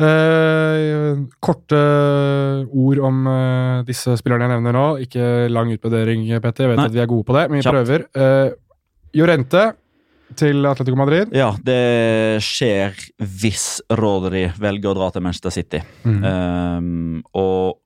Eh, 0.00 1.18
korte 1.44 1.80
ord 2.72 3.00
om 3.04 3.26
eh, 3.28 3.82
disse 3.88 4.14
spillerne 4.20 4.46
jeg 4.48 4.54
nevner 4.56 4.76
nå. 4.76 4.84
Ikke 5.04 5.26
lang 5.52 5.72
utbedring, 5.74 6.24
Petter. 6.40 6.64
Jeg 6.66 6.72
vet 6.72 6.80
Nei. 6.80 6.88
at 6.88 6.96
vi 6.96 7.02
er 7.04 7.10
gode 7.10 7.26
på 7.28 7.36
det, 7.36 7.44
men 7.50 7.60
vi 7.60 7.66
Kjapt. 7.66 7.76
prøver. 7.76 8.06
Eh, 8.16 8.50
Jorente 9.20 9.64
til 10.38 10.64
Atletico 10.70 10.96
Madrid. 10.96 11.32
Ja, 11.34 11.50
det 11.66 12.40
skjer 12.46 12.94
hvis 13.18 13.80
Rodri 13.98 14.44
velger 14.62 14.92
å 14.92 14.98
dra 15.00 15.08
til 15.10 15.24
Manchester 15.26 15.50
City. 15.54 15.80
Mm. 16.06 16.20
Ehm, 16.30 17.22
og 17.34 17.80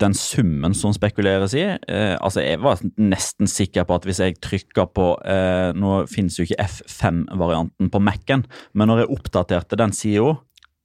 den 0.00 0.14
summen 0.16 0.74
som 0.76 0.94
spekuleres 0.94 1.54
i 1.58 1.64
eh, 1.64 2.14
Altså, 2.16 2.42
jeg 2.44 2.60
var 2.62 2.80
nesten 3.00 3.50
sikker 3.50 3.86
på 3.88 3.98
at 3.98 4.06
hvis 4.08 4.22
jeg 4.22 4.38
trykker 4.42 4.88
på 4.94 5.08
eh, 5.28 5.72
Nå 5.78 6.02
finnes 6.10 6.38
jo 6.38 6.46
ikke 6.46 6.62
F5-varianten 6.64 7.90
på 7.92 8.00
Mac-en, 8.02 8.46
men 8.72 8.90
når 8.90 9.04
jeg 9.04 9.12
oppdaterte 9.16 9.78
den 9.80 9.94
sida 9.96 10.36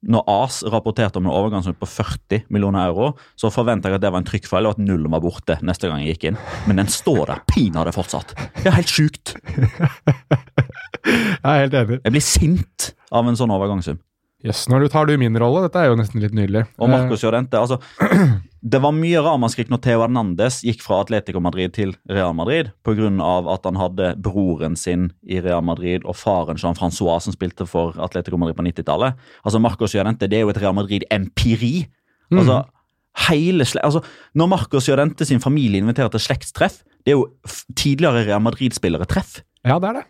når 0.06 0.28
AS 0.30 0.60
rapporterte 0.70 1.18
om 1.18 1.26
en 1.26 1.34
overgangssum 1.34 1.74
på 1.74 1.86
40 1.90 2.44
millioner 2.54 2.86
euro, 2.86 3.08
så 3.34 3.50
forventa 3.50 3.90
jeg 3.90 3.98
at 3.98 4.04
det 4.04 4.12
var 4.14 4.22
en 4.22 4.28
trykkfeil, 4.28 4.68
og 4.68 4.76
at 4.76 4.82
nullen 4.84 5.10
var 5.10 5.24
borte 5.24 5.56
neste 5.66 5.90
gang 5.90 6.04
jeg 6.04 6.14
gikk 6.14 6.28
inn. 6.30 6.38
Men 6.70 6.78
den 6.78 6.90
står 6.92 7.24
der 7.32 7.42
pinadø 7.50 7.90
fortsatt. 7.96 8.36
Det 8.60 8.70
er 8.70 8.78
helt 8.78 8.94
sjukt. 8.94 9.34
Jeg 11.08 11.40
er 11.40 11.62
helt 11.62 11.74
enig. 11.78 11.98
Jeg 12.04 12.12
blir 12.12 12.24
sint 12.24 12.90
av 13.14 13.28
en 13.30 13.36
sånn 13.38 13.52
overgangssum. 13.54 13.98
Jøss, 14.46 14.68
når 14.70 14.84
du 14.84 14.88
tar 14.92 15.08
du 15.08 15.16
min 15.18 15.34
rolle. 15.40 15.64
Dette 15.64 15.80
er 15.82 15.88
jo 15.90 15.96
nesten 15.98 16.22
litt 16.22 16.34
nydelig. 16.36 16.60
Og 16.78 16.90
Marcos 16.92 17.24
Jorente, 17.24 17.58
altså 17.58 17.80
Det 18.72 18.78
var 18.82 18.94
mye 18.94 19.18
ramaskrik 19.22 19.70
når 19.70 19.80
Theo 19.82 20.02
Hernandez 20.02 20.60
gikk 20.66 20.82
fra 20.82 21.00
Atletico 21.02 21.40
Madrid 21.42 21.72
til 21.74 21.94
Real 22.10 22.34
Madrid 22.38 22.70
pga. 22.86 23.08
at 23.54 23.66
han 23.66 23.78
hadde 23.78 24.12
broren 24.22 24.76
sin 24.78 25.08
i 25.26 25.40
Real 25.42 25.62
Madrid 25.66 26.06
og 26.06 26.14
faren 26.18 26.58
Jean-Francois 26.58 27.26
som 27.26 27.34
spilte 27.34 27.66
for 27.66 27.98
Atletico 28.02 28.38
Madrid 28.38 28.58
på 28.58 28.66
90-tallet. 28.66 29.18
Altså 29.42 29.62
Marcos 29.62 29.94
Jorente 29.94 30.30
det 30.30 30.38
er 30.40 30.46
jo 30.46 30.52
et 30.54 30.60
Real 30.62 30.74
Madrid-empiri. 30.74 31.88
Mm. 32.30 32.42
Altså, 32.42 32.60
hele 33.30 33.66
sle 33.66 33.82
altså, 33.86 34.02
Når 34.38 34.50
Marcos 34.52 34.88
Jorente 34.90 35.26
sin 35.26 35.42
familie 35.42 35.82
inviterer 35.82 36.12
til 36.14 36.22
slektstreff, 36.22 36.82
det 37.06 37.14
er 37.14 37.18
jo 37.18 37.26
tidligere 37.74 38.26
Real 38.26 38.42
Madrid-spillere 38.42 39.06
treff. 39.10 39.40
Eh, 39.64 39.70
Ja, 39.72 39.78
det 39.82 39.88
er 39.90 39.98
det. 39.98 40.06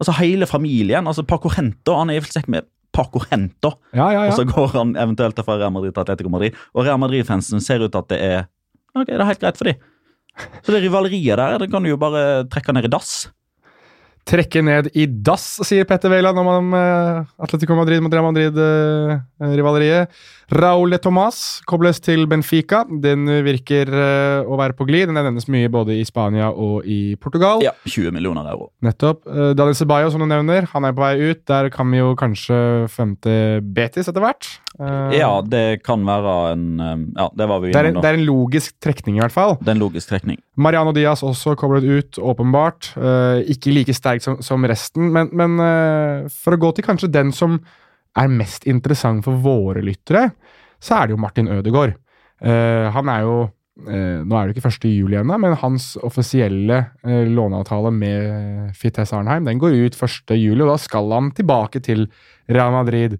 Altså 0.00 0.12
Hele 0.20 0.46
familien. 0.46 1.06
altså 1.06 1.22
Paco 1.22 1.48
Hento 1.48 1.96
han 1.96 2.10
er 2.10 2.20
i 2.20 2.42
med 2.48 2.68
Paco 2.92 3.22
Hento. 3.30 3.76
Ja, 3.94 4.10
ja, 4.12 4.26
Og 4.28 4.36
så 4.38 4.46
går 4.48 4.74
han 4.74 4.94
eventuelt 4.98 5.38
fra 5.44 5.56
Real 5.58 5.72
Madrid 5.74 5.94
til 5.94 6.04
Atletico 6.04 6.32
Madrid. 6.32 6.56
Og 6.74 6.84
Real 6.86 6.98
Madrid-fansen 7.00 7.62
ser 7.62 7.84
ut 7.84 7.92
til 7.92 8.02
at 8.02 8.10
det 8.12 8.20
er 8.26 8.38
okay, 8.94 9.14
det 9.14 9.20
er 9.20 9.30
helt 9.30 9.42
greit 9.42 9.60
for 9.60 9.70
dem. 9.70 9.82
Så 10.64 10.72
det 10.72 10.82
rivaleriet 10.84 11.38
der 11.38 11.58
det 11.58 11.70
kan 11.70 11.84
du 11.84 11.90
jo 11.90 12.00
bare 12.00 12.46
trekke 12.50 12.74
ned 12.74 12.88
i 12.88 12.92
dass. 12.92 13.30
Trekke 14.30 14.62
ned 14.64 14.90
i 14.94 15.06
dass, 15.10 15.58
sier 15.66 15.86
Petter 15.88 16.12
Wæland 16.12 16.38
om 16.40 16.74
uh, 16.74 17.26
Atletico 17.42 17.76
Madrid 17.78 18.02
mot 18.04 18.14
Real 18.14 18.26
Madrid-rivaleriet. 18.28 20.10
Uh, 20.10 20.36
Raúl 20.50 20.96
Tomàs 20.98 21.60
kobles 21.70 22.00
til 22.02 22.26
Benfica. 22.30 22.82
Den 23.02 23.28
virker 23.46 23.90
uh, 23.90 24.50
å 24.50 24.58
være 24.58 24.74
på 24.78 24.86
glid. 24.88 25.08
Den 25.10 25.18
nevnes 25.18 25.48
mye 25.50 25.70
både 25.70 25.98
i 25.98 26.06
Spania 26.06 26.50
og 26.50 26.86
i 26.86 27.16
Portugal. 27.22 27.62
Ja, 27.64 27.74
20 27.86 28.14
millioner 28.16 28.48
euro. 28.50 28.70
Nettopp. 28.86 29.22
Uh, 29.28 29.52
Daniel 29.58 29.78
Ceballo, 29.78 30.10
som 30.12 30.22
du 30.22 30.28
nevner, 30.30 30.66
han 30.72 30.86
er 30.86 30.96
på 30.96 31.04
vei 31.04 31.30
ut. 31.30 31.44
Der 31.50 31.70
kan 31.74 31.90
vi 31.90 32.02
jo 32.02 32.14
kanskje 32.18 32.60
femte 32.90 33.34
Betis 33.62 34.10
etter 34.10 34.22
hvert. 34.24 34.50
Uh, 34.80 35.12
ja, 35.12 35.28
det 35.44 35.82
kan 35.84 36.00
være 36.08 36.34
en 36.54 36.64
Ja, 37.12 37.26
det 37.36 37.46
var 37.50 37.60
vi 37.60 37.68
innom 37.68 37.98
nå. 37.98 38.00
Det 38.00 38.08
er 38.08 38.16
en 38.16 38.24
logisk 38.24 38.78
trekning, 38.80 39.18
i 39.18 39.20
hvert 39.20 39.34
fall. 39.34 39.58
Det 39.60 39.68
er 39.68 39.76
en 39.76 39.82
logisk 39.82 40.08
trekning. 40.08 40.38
Mariano 40.56 40.94
Diaz 40.96 41.20
også 41.26 41.52
koblet 41.60 41.84
ut, 41.84 42.16
åpenbart. 42.16 42.94
ikke 43.52 43.74
like 43.76 43.94
sterk 43.96 44.24
som, 44.24 44.38
som 44.40 44.64
resten. 44.64 45.10
Men, 45.12 45.28
men 45.36 45.60
uh, 45.60 46.30
for 46.32 46.56
å 46.56 46.62
gå 46.64 46.72
til 46.76 46.86
kanskje 46.86 47.12
den 47.12 47.34
som 47.36 47.60
er 48.16 48.32
mest 48.32 48.64
interessant 48.66 49.22
for 49.26 49.36
våre 49.44 49.84
lyttere, 49.84 50.30
så 50.80 50.96
er 50.96 51.08
det 51.08 51.14
jo 51.14 51.20
Martin 51.22 51.50
Ødegaard. 51.52 51.98
Han 52.40 53.10
er 53.12 53.26
jo 53.26 53.34
Nå 53.80 54.36
er 54.36 54.48
det 54.48 54.56
ikke 54.56 54.68
1. 54.68 54.86
juli 54.90 55.16
ennå, 55.16 55.36
men 55.40 55.54
hans 55.60 55.92
offisielle 56.04 56.80
låneavtale 57.04 57.92
med 57.94 58.74
Fites 58.76 59.12
Arnheim 59.16 59.46
den 59.46 59.60
går 59.62 59.76
ut 59.86 59.96
1. 59.96 60.34
juli, 60.36 60.58
og 60.64 60.72
da 60.72 60.76
skal 60.82 61.12
han 61.14 61.30
tilbake 61.36 61.80
til 61.86 62.08
Real 62.50 62.74
Madrid. 62.74 63.16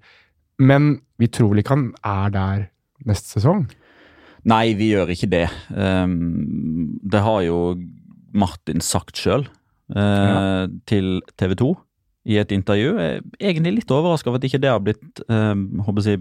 Men 0.60 0.98
vi 1.20 1.28
tror 1.32 1.52
vel 1.52 1.62
ikke 1.62 1.76
han 1.76 1.86
er 2.06 2.34
der 2.34 2.66
neste 3.08 3.38
sesong? 3.38 3.64
Nei, 4.48 4.72
vi 4.76 4.92
gjør 4.94 5.12
ikke 5.12 5.28
det. 5.32 5.46
Um, 5.72 6.96
det 7.04 7.22
har 7.24 7.42
jo 7.44 7.60
Martin 8.30 8.82
sagt 8.84 9.18
sjøl 9.20 9.46
ja. 9.90 10.00
Eh, 10.00 10.66
til 10.86 11.18
TV 11.40 11.56
2 11.58 11.70
i 12.30 12.36
et 12.38 12.52
intervju. 12.54 12.92
Jeg 13.00 13.16
er 13.18 13.48
egentlig 13.50 13.80
litt 13.80 13.94
overraska 13.94 14.30
over 14.30 14.38
at 14.38 14.46
ikke 14.46 14.60
det 14.62 14.70
har 14.70 14.82
blitt 14.84 15.22
uh, 15.26 15.56
håper 15.82 16.06
jeg, 16.06 16.20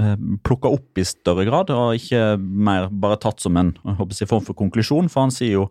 eh, 0.00 0.16
plukka 0.42 0.72
opp 0.74 0.98
i 0.98 1.04
større 1.06 1.46
grad, 1.46 1.70
og 1.70 2.00
ikke 2.00 2.34
mer 2.40 2.88
bare 2.90 3.20
tatt 3.22 3.44
som 3.44 3.56
en 3.60 3.76
håper 3.84 4.18
jeg, 4.18 4.30
form 4.32 4.42
for 4.48 4.58
konklusjon. 4.58 5.10
For 5.12 5.26
han 5.26 5.34
sier 5.34 5.60
jo 5.60 5.68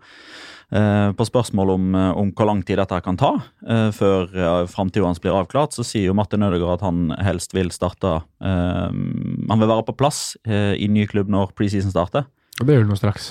på 0.70 1.26
spørsmål 1.28 1.70
om, 1.76 1.96
eh, 1.96 2.18
om, 2.18 2.32
hvor 2.34 2.48
lang 2.50 2.64
tid 2.66 2.80
dette 2.82 2.98
kan 3.06 3.18
ta 3.20 3.32
eh, 3.68 3.92
før 3.94 4.32
eh, 4.34 4.68
framtida 4.72 5.06
hans 5.06 5.22
blir 5.22 5.36
avklart, 5.38 5.76
så 5.76 5.86
sier 5.86 6.10
jo 6.10 6.16
Martin 6.18 6.44
Ødegaard 6.44 6.80
at 6.80 6.88
han 6.88 7.14
helst 7.22 7.54
vil 7.54 7.70
starte 7.72 8.18
Han 8.40 9.62
vil 9.62 9.70
være 9.70 9.86
på 9.88 9.96
plass 9.98 10.36
i 10.46 10.88
ny 10.90 11.06
klubb 11.10 11.30
når 11.32 11.54
preseason 11.58 11.94
starter. 11.94 12.26
Og 12.60 12.68
det 12.68 12.76
gjør 12.76 12.86
han 12.86 12.92
nå 12.94 12.98
straks. 13.00 13.30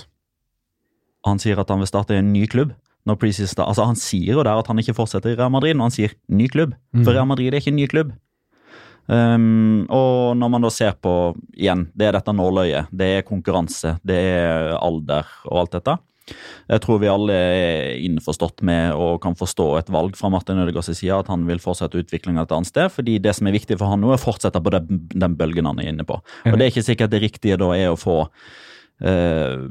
Han 1.27 1.41
sier 1.41 1.61
at 1.61 1.71
han 1.71 1.83
vil 1.83 1.91
starte 1.91 2.17
i 2.17 2.21
en 2.23 2.33
ny 2.33 2.47
klubb 2.51 2.75
når 3.05 3.19
preseason 3.21 3.65
altså 3.67 3.87
Han 3.89 3.99
sier 4.01 4.39
jo 4.39 4.45
der 4.45 4.57
at 4.57 4.69
han 4.71 4.81
ikke 4.81 4.97
fortsetter 4.97 5.35
i 5.35 5.39
Real 5.39 5.53
Madrid 5.53 5.77
når 5.77 5.91
han 5.91 5.97
sier 5.97 6.15
ny 6.29 6.49
klubb. 6.49 6.75
For 6.95 7.11
mm. 7.11 7.15
Real 7.15 7.29
Madrid 7.29 7.53
er 7.53 7.61
ikke 7.61 7.75
en 7.75 7.81
ny 7.83 7.89
klubb. 7.91 8.15
Um, 9.07 9.85
og 9.93 10.33
når 10.41 10.49
man 10.49 10.65
da 10.65 10.71
ser 10.73 10.95
på 10.97 11.35
igjen, 11.53 11.89
det 11.93 12.09
er 12.09 12.17
dette 12.17 12.33
nåløyet, 12.33 12.89
det 12.89 13.09
er 13.19 13.27
konkurranse, 13.29 13.99
det 14.07 14.17
er 14.17 14.71
alder 14.79 15.29
og 15.51 15.65
alt 15.65 15.77
dette. 15.77 15.99
Jeg 16.71 16.81
tror 16.85 17.01
vi 17.03 17.11
alle 17.11 17.35
er 17.37 18.03
innforstått 18.07 18.63
med 18.65 18.97
og 18.97 19.19
kan 19.25 19.37
forstå 19.37 19.67
et 19.81 19.91
valg 19.93 20.17
fra 20.17 20.31
Martin 20.33 20.63
Ødegaards 20.63 20.95
side 20.97 21.17
at 21.17 21.29
han 21.33 21.45
vil 21.49 21.61
fortsette 21.63 22.01
utviklinga 22.01 22.47
et 22.47 22.55
annet 22.57 22.71
sted. 22.71 22.93
fordi 22.93 23.19
det 23.19 23.35
som 23.37 23.47
er 23.47 23.57
viktig 23.57 23.79
for 23.79 23.93
han 23.93 24.01
nå, 24.01 24.13
er 24.13 24.21
å 24.21 24.25
fortsette 24.25 24.63
på 24.65 24.73
den, 24.73 25.03
den 25.13 25.37
bølgen 25.37 25.69
han 25.69 25.83
er 25.83 25.93
inne 25.93 26.07
på. 26.09 26.21
Og 26.21 26.57
Det 26.57 26.65
er 26.65 26.73
ikke 26.73 26.89
sikkert 26.89 27.13
det 27.13 27.23
riktige 27.25 27.61
da 27.61 27.73
er 27.77 27.93
å 27.93 28.01
få 28.01 28.23
eh, 29.05 29.67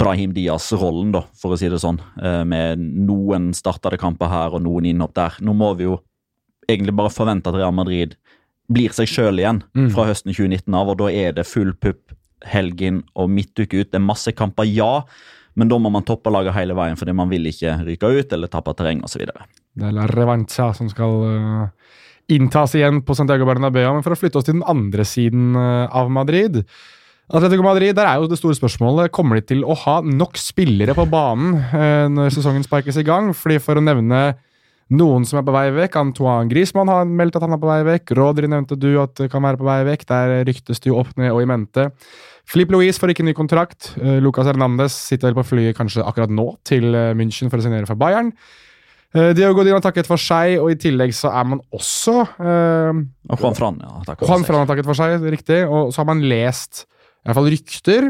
Brahim 0.00 0.34
Diaz-rollen, 0.36 1.10
da, 1.16 1.24
for 1.34 1.54
å 1.54 1.58
si 1.58 1.70
det 1.72 1.82
sånn. 1.82 1.98
Eh, 2.22 2.42
med 2.46 2.78
noen 2.78 3.50
startede 3.56 3.98
kamper 4.00 4.30
her 4.30 4.54
og 4.54 4.64
noen 4.66 4.86
innhopp 4.92 5.16
der. 5.18 5.40
Nå 5.42 5.56
må 5.58 5.74
vi 5.78 5.88
jo 5.88 5.98
egentlig 6.70 6.94
bare 6.94 7.10
forvente 7.10 7.50
at 7.50 7.58
Real 7.58 7.74
Madrid 7.74 8.14
blir 8.70 8.94
seg 8.94 9.10
sjøl 9.10 9.42
igjen 9.42 9.64
mm. 9.74 9.90
fra 9.96 10.06
høsten 10.06 10.30
2019 10.30 10.76
av, 10.78 10.92
og 10.92 11.00
da 11.02 11.10
er 11.10 11.34
det 11.34 11.48
full 11.48 11.74
pupp 11.74 12.14
helgen 12.46 13.02
og 13.18 13.30
midtuke 13.32 13.82
ut. 13.82 13.90
Det 13.90 13.98
er 13.98 14.06
masse 14.06 14.32
kamper, 14.36 14.68
ja, 14.68 15.02
men 15.58 15.70
da 15.70 15.78
må 15.82 15.90
man 15.92 16.06
toppe 16.06 16.30
laget 16.32 16.54
hele 16.56 16.76
veien 16.78 16.98
fordi 16.98 17.14
man 17.16 17.30
vil 17.30 17.48
ikke 17.50 17.74
ryke 17.86 18.12
ut 18.20 18.36
eller 18.36 18.52
tappe 18.52 18.74
terreng 18.78 19.02
osv. 19.06 19.26
Det 19.26 19.88
er 19.88 19.96
La 19.96 20.06
Revancha 20.10 20.70
som 20.76 20.88
skal 20.92 21.18
uh, 21.26 21.98
inntas 22.30 22.76
igjen 22.78 23.02
på 23.06 23.16
Santiago 23.18 23.48
Bernabeu. 23.48 23.88
Men 23.96 24.06
for 24.06 24.14
å 24.14 24.20
flytte 24.20 24.40
oss 24.40 24.48
til 24.48 24.60
den 24.60 24.66
andre 24.70 25.06
siden 25.08 25.52
uh, 25.58 25.90
av 25.90 26.12
Madrid 26.14 26.62
Atletico 27.30 27.62
Madrid, 27.62 27.94
der 27.94 28.08
er 28.10 28.18
jo 28.18 28.28
det 28.30 28.40
store 28.40 28.58
spørsmålet 28.58 29.12
Kommer 29.14 29.38
de 29.38 29.44
til 29.52 29.60
å 29.62 29.76
ha 29.84 30.00
nok 30.02 30.38
spillere 30.40 30.96
på 30.98 31.06
banen 31.10 31.60
eh, 31.70 32.06
når 32.10 32.32
sesongen 32.34 32.64
sparkes 32.66 32.98
i 32.98 33.06
gang? 33.06 33.30
Fordi 33.36 33.60
For 33.62 33.78
å 33.78 33.84
nevne 33.84 34.32
noen 34.90 35.22
som 35.28 35.38
er 35.38 35.44
på 35.46 35.54
vei 35.54 35.68
vekk 35.70 36.00
Antoine 36.00 36.50
Griezmann 36.50 36.90
har 36.90 37.06
meldt 37.06 37.36
at 37.38 37.44
han 37.46 37.54
er 37.54 37.60
på 37.62 37.68
vei 37.68 37.84
vekk. 37.86 38.10
Rodri 38.18 38.50
nevnte 38.50 38.74
du 38.74 38.88
at 38.98 39.22
kan 39.30 39.44
være 39.46 39.60
på 39.60 39.68
vei 39.68 39.78
vekk. 39.86 40.02
Der 40.10 40.32
ryktes 40.48 40.82
det 40.82 40.90
jo 40.90 40.98
opp 40.98 41.12
ned 41.20 41.30
og 41.30 41.44
i 41.44 41.46
mente. 41.46 41.84
Filip 42.50 42.72
Louise 42.74 42.98
får 42.98 43.12
ikke 43.14 43.26
ny 43.26 43.34
kontrakt. 43.36 43.92
Uh, 44.00 44.18
Lucas 44.24 44.48
Hernandez 44.50 44.96
sitter 44.96 45.30
vel 45.30 45.38
på 45.38 45.46
flyet 45.52 45.78
kanskje 45.78 46.02
akkurat 46.06 46.32
nå 46.34 46.48
til 46.66 46.90
uh, 46.94 47.12
München 47.18 47.52
for 47.52 47.62
å 47.62 47.66
signere 47.66 47.86
for 47.88 47.98
Bayern. 48.00 48.32
Uh, 49.10 49.32
Diogo 49.34 49.64
Dina 49.66 49.80
takket 49.82 50.06
for 50.06 50.22
seg, 50.22 50.56
og 50.62 50.70
i 50.70 50.78
tillegg 50.78 51.10
så 51.16 51.32
er 51.34 51.46
man 51.50 51.62
også 51.74 52.16
uh, 52.38 52.90
Juan 53.34 53.56
Fran 53.58 53.80
ja, 53.82 53.96
takket 54.06 54.28
seg. 54.28 54.52
har 54.54 54.68
takket 54.70 54.86
for 54.86 54.98
seg, 54.98 55.30
riktig. 55.34 55.62
Og 55.66 55.90
så 55.90 56.02
har 56.02 56.10
man 56.12 56.22
lest 56.30 56.84
i 56.84 57.28
hvert 57.28 57.38
fall 57.40 57.50
rykter 57.52 58.06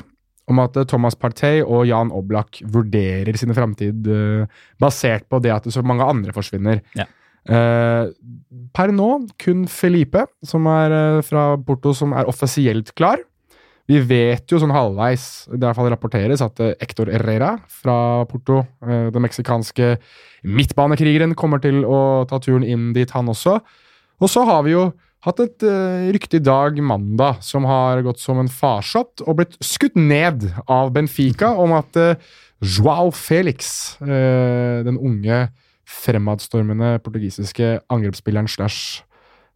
om 0.50 0.60
at 0.62 0.76
eh, 0.78 0.86
Thomas 0.88 1.16
Partey 1.18 1.62
og 1.62 1.86
Jan 1.88 2.10
Oblak 2.14 2.60
vurderer 2.74 3.36
sine 3.38 3.54
framtid 3.54 4.06
uh, 4.10 4.60
basert 4.82 5.28
på 5.30 5.38
det 5.42 5.52
at 5.54 5.68
så 5.70 5.82
mange 5.86 6.06
andre 6.06 6.34
forsvinner. 6.34 6.82
Ja. 6.98 7.06
Uh, 7.48 8.10
per 8.76 8.92
nå 8.92 9.08
kun 9.40 9.64
Felipe, 9.70 10.26
som 10.46 10.66
er 10.70 11.22
fra 11.26 11.54
Porto, 11.66 11.94
som 11.96 12.12
er 12.12 12.28
offisielt 12.30 12.92
klar. 12.98 13.22
Vi 13.90 13.98
vet 14.06 14.52
jo 14.52 14.60
sånn 14.62 14.70
halvveis, 14.74 15.48
det 15.50 15.58
i 15.58 15.64
hvert 15.64 15.78
fall 15.80 15.90
rapporteres, 15.90 16.42
at 16.44 16.60
Hector 16.78 17.10
Herrera 17.10 17.56
fra 17.80 18.22
Porto, 18.30 18.60
den 18.86 19.24
meksikanske 19.24 19.96
midtbanekrigeren, 20.46 21.34
kommer 21.34 21.58
til 21.62 21.82
å 21.82 22.22
ta 22.30 22.38
turen 22.42 22.62
inn 22.62 22.92
dit, 22.94 23.10
han 23.10 23.32
også. 23.32 23.56
Og 24.22 24.30
så 24.30 24.44
har 24.46 24.62
vi 24.66 24.76
jo 24.76 24.84
hatt 25.26 25.42
et 25.42 25.66
uh, 25.66 26.06
rykte 26.14 26.38
i 26.38 26.44
dag, 26.44 26.78
mandag, 26.86 27.42
som 27.42 27.66
har 27.68 28.04
gått 28.06 28.22
som 28.22 28.38
en 28.40 28.52
farsott 28.52 29.24
og 29.26 29.40
blitt 29.40 29.58
skutt 29.64 29.98
ned 29.98 30.46
av 30.70 30.94
Benfica 30.94 31.50
om 31.58 31.74
at 31.76 31.98
Joao 32.60 33.10
Felix, 33.16 33.96
den 34.00 35.00
unge, 35.00 35.48
fremadstormende 35.90 36.98
portugisiske 37.02 37.78
angrepsspilleren 37.90 38.48
slash 38.50 39.02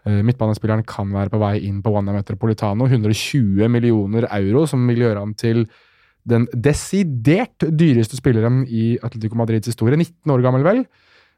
midtbanespilleren, 0.04 0.84
kan 0.84 1.08
være 1.14 1.32
på 1.32 1.40
vei 1.40 1.54
inn 1.64 1.78
på 1.84 1.92
Wanda 1.94 2.12
Metropolitano. 2.12 2.84
120 2.84 3.70
millioner 3.72 4.26
euro, 4.36 4.66
som 4.68 4.82
vil 4.90 5.06
gjøre 5.06 5.22
ham 5.22 5.32
til 5.38 5.64
den 6.28 6.46
desidert 6.52 7.64
dyreste 7.68 8.18
spilleren 8.18 8.62
i 8.68 8.94
Atletico 9.04 9.36
Madrids 9.38 9.68
historie. 9.68 9.96
19 9.96 10.32
år 10.32 10.44
gammel, 10.44 10.64
vel. 10.64 10.84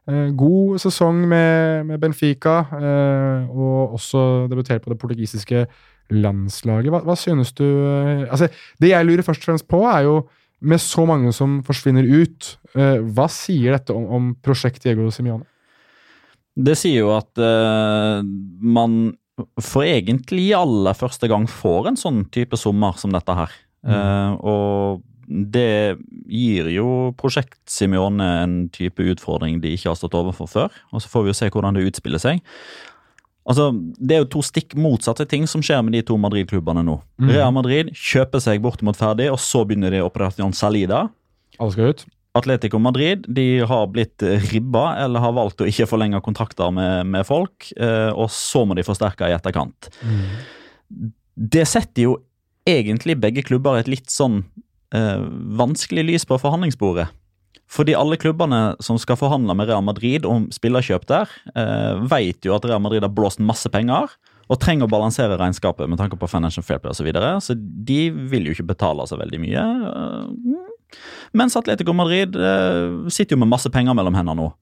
Eh, 0.07 0.31
god 0.39 0.79
sesong 0.79 1.25
med, 1.27 1.97
Benfica, 1.99 2.61
eh, 2.79 3.51
og 3.51 3.97
også 3.99 4.47
debutert 4.51 4.85
på 4.85 4.93
det 4.93 4.99
portugisiske 5.03 5.65
landslaget. 6.15 6.93
Hva, 6.95 7.03
hva 7.03 7.17
synes 7.19 7.51
du 7.59 7.65
eh, 7.67 8.23
altså, 8.31 8.47
Det 8.79 8.93
jeg 8.93 9.07
lurer 9.07 9.27
først 9.27 9.43
og 9.43 9.51
fremst 9.51 9.67
på, 9.69 9.83
er 9.91 10.07
jo 10.07 10.21
med 10.63 10.79
så 10.79 11.05
mange 11.05 11.33
som 11.37 11.59
forsvinner 11.67 12.07
ut, 12.07 12.55
hva 12.73 13.27
sier 13.29 13.75
dette 13.77 13.93
om, 13.93 14.07
om 14.09 14.31
prosjekt 14.41 14.83
Diego 14.85 15.11
Simione? 15.13 15.45
Det 16.57 16.77
sier 16.79 17.03
jo 17.05 17.13
at 17.17 17.31
uh, 17.41 18.25
man 18.65 19.17
for 19.61 19.85
egentlig 19.85 20.49
aller 20.57 20.97
første 20.97 21.29
gang 21.29 21.45
får 21.51 21.91
en 21.91 22.01
sånn 22.01 22.23
type 22.33 22.57
sommer 22.57 22.97
som 23.01 23.13
dette 23.13 23.37
her. 23.37 23.53
Mm. 23.85 23.93
Uh, 23.93 24.33
og 24.41 25.05
det 25.27 25.99
gir 26.31 26.69
jo 26.71 27.13
prosjekt 27.19 27.59
Simione 27.71 28.27
en 28.45 28.59
type 28.75 29.03
utfordring 29.03 29.59
de 29.63 29.75
ikke 29.75 29.91
har 29.91 29.99
stått 29.99 30.17
overfor 30.17 30.51
før. 30.51 30.77
Og 30.95 31.03
så 31.03 31.11
får 31.11 31.27
vi 31.27 31.33
jo 31.33 31.39
se 31.41 31.51
hvordan 31.53 31.77
det 31.77 31.87
utspiller 31.91 32.23
seg. 32.23 32.45
Altså, 33.47 33.71
Det 33.75 34.15
er 34.15 34.25
jo 34.25 34.33
to 34.37 34.43
stikk 34.43 34.75
motsatte 34.75 35.27
ting 35.29 35.47
som 35.47 35.63
skjer 35.63 35.83
med 35.87 35.95
de 35.95 36.03
to 36.07 36.17
Madrid-klubbene 36.19 36.83
nå. 36.87 36.99
Mm. 37.23 37.31
Real 37.31 37.55
Madrid 37.55 37.93
kjøper 37.95 38.43
seg 38.43 38.63
bortimot 38.63 38.99
ferdig, 38.99 39.29
og 39.31 39.39
så 39.43 39.63
begynner 39.67 39.95
de 39.95 40.03
Operasjon 40.03 40.55
Salida. 40.57 41.07
Alle 41.59 41.75
skal 41.75 41.93
ut. 41.93 42.07
Atletico 42.37 42.81
Madrid 42.83 43.25
de 43.33 43.47
har 43.67 43.89
blitt 43.93 44.23
ribba 44.53 44.91
eller 45.05 45.25
har 45.25 45.35
valgt 45.37 45.63
å 45.65 45.69
ikke 45.69 45.89
forlenge 45.89 46.23
kontrakter 46.25 46.73
med, 46.75 47.09
med 47.13 47.27
folk, 47.29 47.71
eh, 47.77 48.11
og 48.13 48.31
så 48.33 48.65
må 48.67 48.77
de 48.77 48.87
forsterke 48.87 49.29
i 49.31 49.37
etterkant. 49.37 49.91
Mm. 50.03 51.13
Det 51.57 51.67
setter 51.69 52.07
jo 52.07 52.17
egentlig 52.67 53.19
begge 53.23 53.45
klubber 53.47 53.79
et 53.79 53.91
litt 53.91 54.11
sånn 54.13 54.43
eh, 54.95 55.23
vanskelig 55.59 56.07
lys 56.11 56.29
på 56.29 56.39
forhandlingsbordet. 56.43 57.09
Fordi 57.71 57.97
alle 57.99 58.19
klubbene 58.21 58.77
som 58.85 58.99
skal 59.01 59.19
forhandle 59.19 59.55
med 59.59 59.69
Real 59.71 59.83
Madrid 59.83 60.27
om 60.29 60.47
spillerkjøp 60.55 61.07
der, 61.11 61.31
eh, 61.55 61.99
vet 62.07 62.47
jo 62.47 62.55
at 62.55 62.65
Real 62.65 62.83
Madrid 62.83 63.03
har 63.03 63.11
blåst 63.11 63.43
masse 63.43 63.71
penger 63.71 64.13
og 64.47 64.61
trenger 64.63 64.87
å 64.87 64.91
balansere 64.91 65.39
regnskapet 65.39 65.91
med 65.91 65.99
tanke 65.99 66.19
på 66.19 66.29
financial 66.31 66.63
fair 66.63 66.79
play 66.79 66.93
osv. 66.93 67.03
Så, 67.03 67.07
videre, 67.09 67.33
så 67.43 67.57
de 67.57 68.11
vil 68.31 68.47
jo 68.47 68.55
ikke 68.55 68.71
betale 68.71 69.07
så 69.11 69.19
veldig 69.19 69.41
mye. 69.43 69.65
Eh, 69.91 70.76
mens 71.37 71.57
Atletico 71.57 71.93
Madrid 71.97 72.37
eh, 72.37 73.09
sitter 73.13 73.37
jo 73.37 73.41
med 73.45 73.49
masse 73.53 73.71
penger 73.73 73.95
mellom 73.99 74.15
hendene 74.15 74.37
nå. 74.41 74.53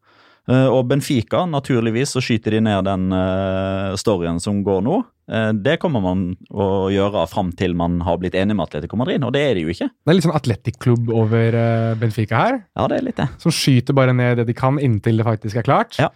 Eh, 0.47 0.67
og 0.69 0.89
Benfica, 0.91 1.47
naturligvis, 1.49 2.11
så 2.13 2.21
skyter 2.21 2.53
de 2.53 2.61
ned 2.67 2.85
den 2.85 3.07
eh, 3.17 3.95
storyen 3.97 4.41
som 4.45 4.59
går 4.67 4.83
nå. 4.85 4.99
Eh, 5.33 5.53
det 5.57 5.79
kommer 5.81 6.03
man 6.05 6.25
å 6.53 6.91
gjøre 6.93 7.23
fram 7.33 7.53
til 7.57 7.73
man 7.81 8.01
har 8.05 8.19
blitt 8.21 8.35
enig 8.37 8.53
med 8.59 8.67
Atletico 8.67 8.99
Madrid, 9.01 9.25
og 9.25 9.33
det 9.33 9.41
er 9.41 9.55
de 9.57 9.63
jo 9.65 9.73
ikke. 9.73 9.89
Det 9.89 10.13
er 10.13 10.19
litt 10.19 10.27
sånn 10.27 10.37
atletic-klubb 10.37 11.09
over 11.17 11.57
eh, 11.57 11.95
Benfica 11.97 12.43
her, 12.43 12.61
Ja, 12.77 12.87
det 12.93 12.99
er 13.01 13.09
litt 13.09 13.17
det. 13.23 13.31
som 13.41 13.55
skyter 13.57 13.97
bare 13.97 14.13
ned 14.13 14.37
det 14.43 14.47
de 14.51 14.57
kan 14.59 14.77
inntil 14.79 15.17
det 15.23 15.25
faktisk 15.31 15.63
er 15.63 15.69
klart. 15.71 15.97
Ja. 16.03 16.11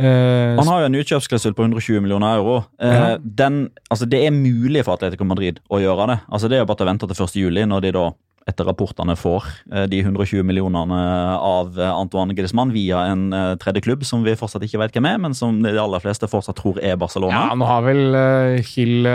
Eh, 0.00 0.56
Han 0.60 0.68
har 0.68 0.84
jo 0.84 0.90
en 0.90 1.00
utkjøpsklausul 1.00 1.56
på 1.56 1.64
120 1.64 2.00
millioner 2.04 2.36
euro. 2.36 2.58
Eh, 2.80 2.92
Ja. 3.00 3.16
den, 3.20 3.70
altså 3.90 4.06
Det 4.08 4.20
er 4.26 4.30
mulig 4.30 4.84
for 4.84 4.94
Atletico 5.00 5.24
Madrid 5.24 5.60
å 5.70 5.80
gjøre 5.80 6.06
det. 6.12 6.20
Altså 6.30 6.48
Det 6.48 6.56
er 6.56 6.62
jo 6.66 6.68
bare 6.68 6.84
å 6.84 6.90
vente 6.92 7.08
til 7.08 7.16
1. 7.24 7.40
juli, 7.48 7.64
når 7.64 7.80
de 7.88 7.92
da 7.96 8.10
etter 8.50 8.66
rapportene 8.68 9.16
får 9.18 9.46
eh, 9.72 9.86
de 9.90 10.02
120 10.02 10.44
millionene 10.46 10.98
av 11.36 11.78
eh, 11.78 11.90
Antoine 11.90 12.36
Griezmann 12.36 12.74
via 12.74 13.04
en 13.10 13.30
eh, 13.36 13.54
tredje 13.62 13.84
klubb 13.86 14.04
som 14.06 14.24
vi 14.26 14.36
fortsatt 14.38 14.66
ikke 14.66 14.82
vet 14.82 14.96
hvem 14.96 15.08
er, 15.10 15.18
men 15.22 15.36
som 15.36 15.62
de 15.64 15.72
aller 15.78 16.02
fleste 16.02 16.28
fortsatt 16.30 16.58
tror 16.60 16.80
er 16.84 16.98
Barcelona. 17.00 17.46
ja, 17.48 17.56
nå 17.58 17.68
har 17.68 17.86
vel 17.86 18.02
uh, 18.16 18.70
Hill 18.72 19.08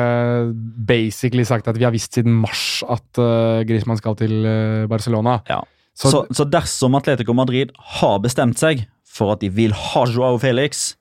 basically 0.87 1.45
sagt 1.47 1.69
at 1.69 1.77
vi 1.79 1.85
har 1.87 1.93
visst 1.93 2.15
siden 2.17 2.35
mars 2.41 2.81
at 2.87 3.21
uh, 3.21 3.61
Griezmann 3.67 3.99
skal 3.99 4.17
til 4.19 4.45
Barcelona. 4.89 5.39
Ja. 5.49 5.61
Så, 5.95 6.11
Så, 6.11 6.25
så 6.35 6.43
dersom 6.49 6.97
Atletico 6.97 7.33
Madrid 7.37 7.71
har 7.99 8.19
bestemt 8.23 8.59
seg 8.59 8.83
for 9.07 9.35
at 9.35 9.43
de 9.43 9.49
vil 9.53 9.75
ha 9.75 10.03
Joao 10.11 10.39
Felix, 10.41 10.93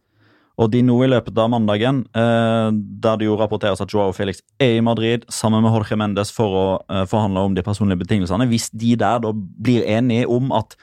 og 0.55 0.71
de 0.71 0.83
nå 0.87 0.97
i 1.03 1.11
løpet 1.11 1.39
av 1.41 1.51
mandagen, 1.51 2.05
eh, 2.15 2.69
der 3.03 3.17
det 3.19 3.27
jo 3.27 3.39
rapporteres 3.39 3.83
at 3.83 3.91
Joao 3.91 4.13
Felix 4.15 4.43
er 4.63 4.77
i 4.79 4.85
Madrid 4.85 5.25
sammen 5.33 5.65
med 5.65 5.75
Jorge 5.75 5.99
Mendes 5.99 6.31
for 6.35 6.59
å 6.59 6.67
eh, 6.87 7.07
forhandle 7.11 7.43
om 7.49 7.57
de 7.57 7.65
personlige 7.67 8.05
betingelsene, 8.05 8.47
hvis 8.51 8.69
de 8.71 8.95
der 9.01 9.23
da 9.25 9.33
blir 9.35 9.83
enige 9.83 10.29
om 10.31 10.53
at 10.55 10.77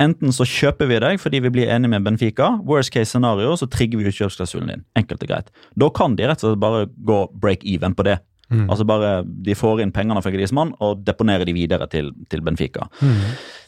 enten 0.00 0.32
så 0.32 0.46
kjøper 0.48 0.88
vi 0.88 1.00
deg 1.02 1.20
fordi 1.20 1.42
vi 1.44 1.52
blir 1.52 1.72
enige 1.74 1.92
med 1.96 2.06
Benfica, 2.06 2.52
worst 2.66 2.94
case 2.94 3.10
scenario, 3.10 3.56
så 3.58 3.68
trigger 3.70 4.00
vi 4.00 4.08
ut 4.08 4.16
kjøpsklausulen 4.16 4.70
din. 4.72 4.84
Enkelt 4.96 5.26
og 5.26 5.32
greit. 5.32 5.50
Da 5.74 5.90
kan 5.96 6.14
de 6.16 6.28
rett 6.30 6.44
og 6.44 6.52
slett 6.52 6.62
bare 6.62 6.86
gå 6.88 7.20
break 7.42 7.66
even 7.68 7.98
på 7.98 8.06
det. 8.06 8.20
Mm. 8.50 8.66
Altså 8.66 8.82
bare 8.86 9.22
De 9.46 9.54
får 9.54 9.82
inn 9.82 9.92
pengene 9.94 10.22
fra 10.24 10.32
Griezmann 10.34 10.72
og 10.82 11.04
deponerer 11.06 11.46
de 11.46 11.54
videre 11.54 11.86
til, 11.90 12.10
til 12.30 12.42
Benfica. 12.46 12.88
Mm. 13.02 13.20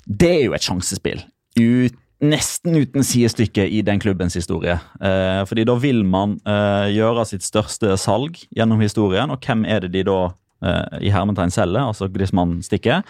Det 0.07 0.31
er 0.31 0.45
jo 0.47 0.57
et 0.57 0.67
sjansespill. 0.67 1.23
Ut, 1.59 1.99
nesten 2.23 2.77
uten 2.79 3.05
sidestykke 3.07 3.65
i 3.67 3.81
den 3.83 4.01
klubbens 4.03 4.37
historie. 4.39 4.77
Eh, 5.03 5.43
fordi 5.49 5.65
da 5.67 5.75
vil 5.83 6.05
man 6.07 6.37
eh, 6.47 6.93
gjøre 6.95 7.27
sitt 7.29 7.45
største 7.47 7.97
salg 8.01 8.39
gjennom 8.55 8.83
historien, 8.85 9.33
og 9.35 9.43
hvem 9.43 9.67
er 9.67 9.85
det 9.85 9.93
de 9.97 10.05
da 10.07 10.19
eh, 10.63 11.09
i 11.09 11.13
hermetegn 11.15 11.53
selger, 11.55 11.83
altså 11.89 12.11
Griezmann 12.13 12.61
stikker? 12.63 13.03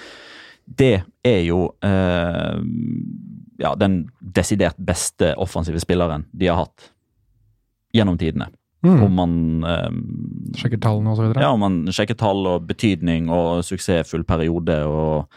Det 0.64 1.02
er 1.26 1.42
jo 1.44 1.66
eh, 1.84 2.56
ja, 3.60 3.74
den 3.76 4.06
desidert 4.20 4.78
beste 4.80 5.34
offensive 5.36 5.82
spilleren 5.82 6.26
de 6.32 6.48
har 6.48 6.64
hatt 6.64 6.90
gjennom 7.92 8.16
tidene. 8.18 8.48
Mm. 8.82 9.02
Om 9.04 9.12
man 9.14 9.34
eh, 9.68 9.90
Sjekker 10.58 10.80
tallene 10.82 11.12
og 11.12 11.18
så 11.20 11.26
videre. 11.26 11.44
ja, 11.44 11.52
om 11.54 11.60
man 11.62 11.76
sjekker 11.94 12.16
tall 12.18 12.48
og 12.50 12.64
betydning 12.66 13.28
og 13.30 13.60
suksessfull 13.66 14.24
periode 14.26 14.80
og 14.88 15.28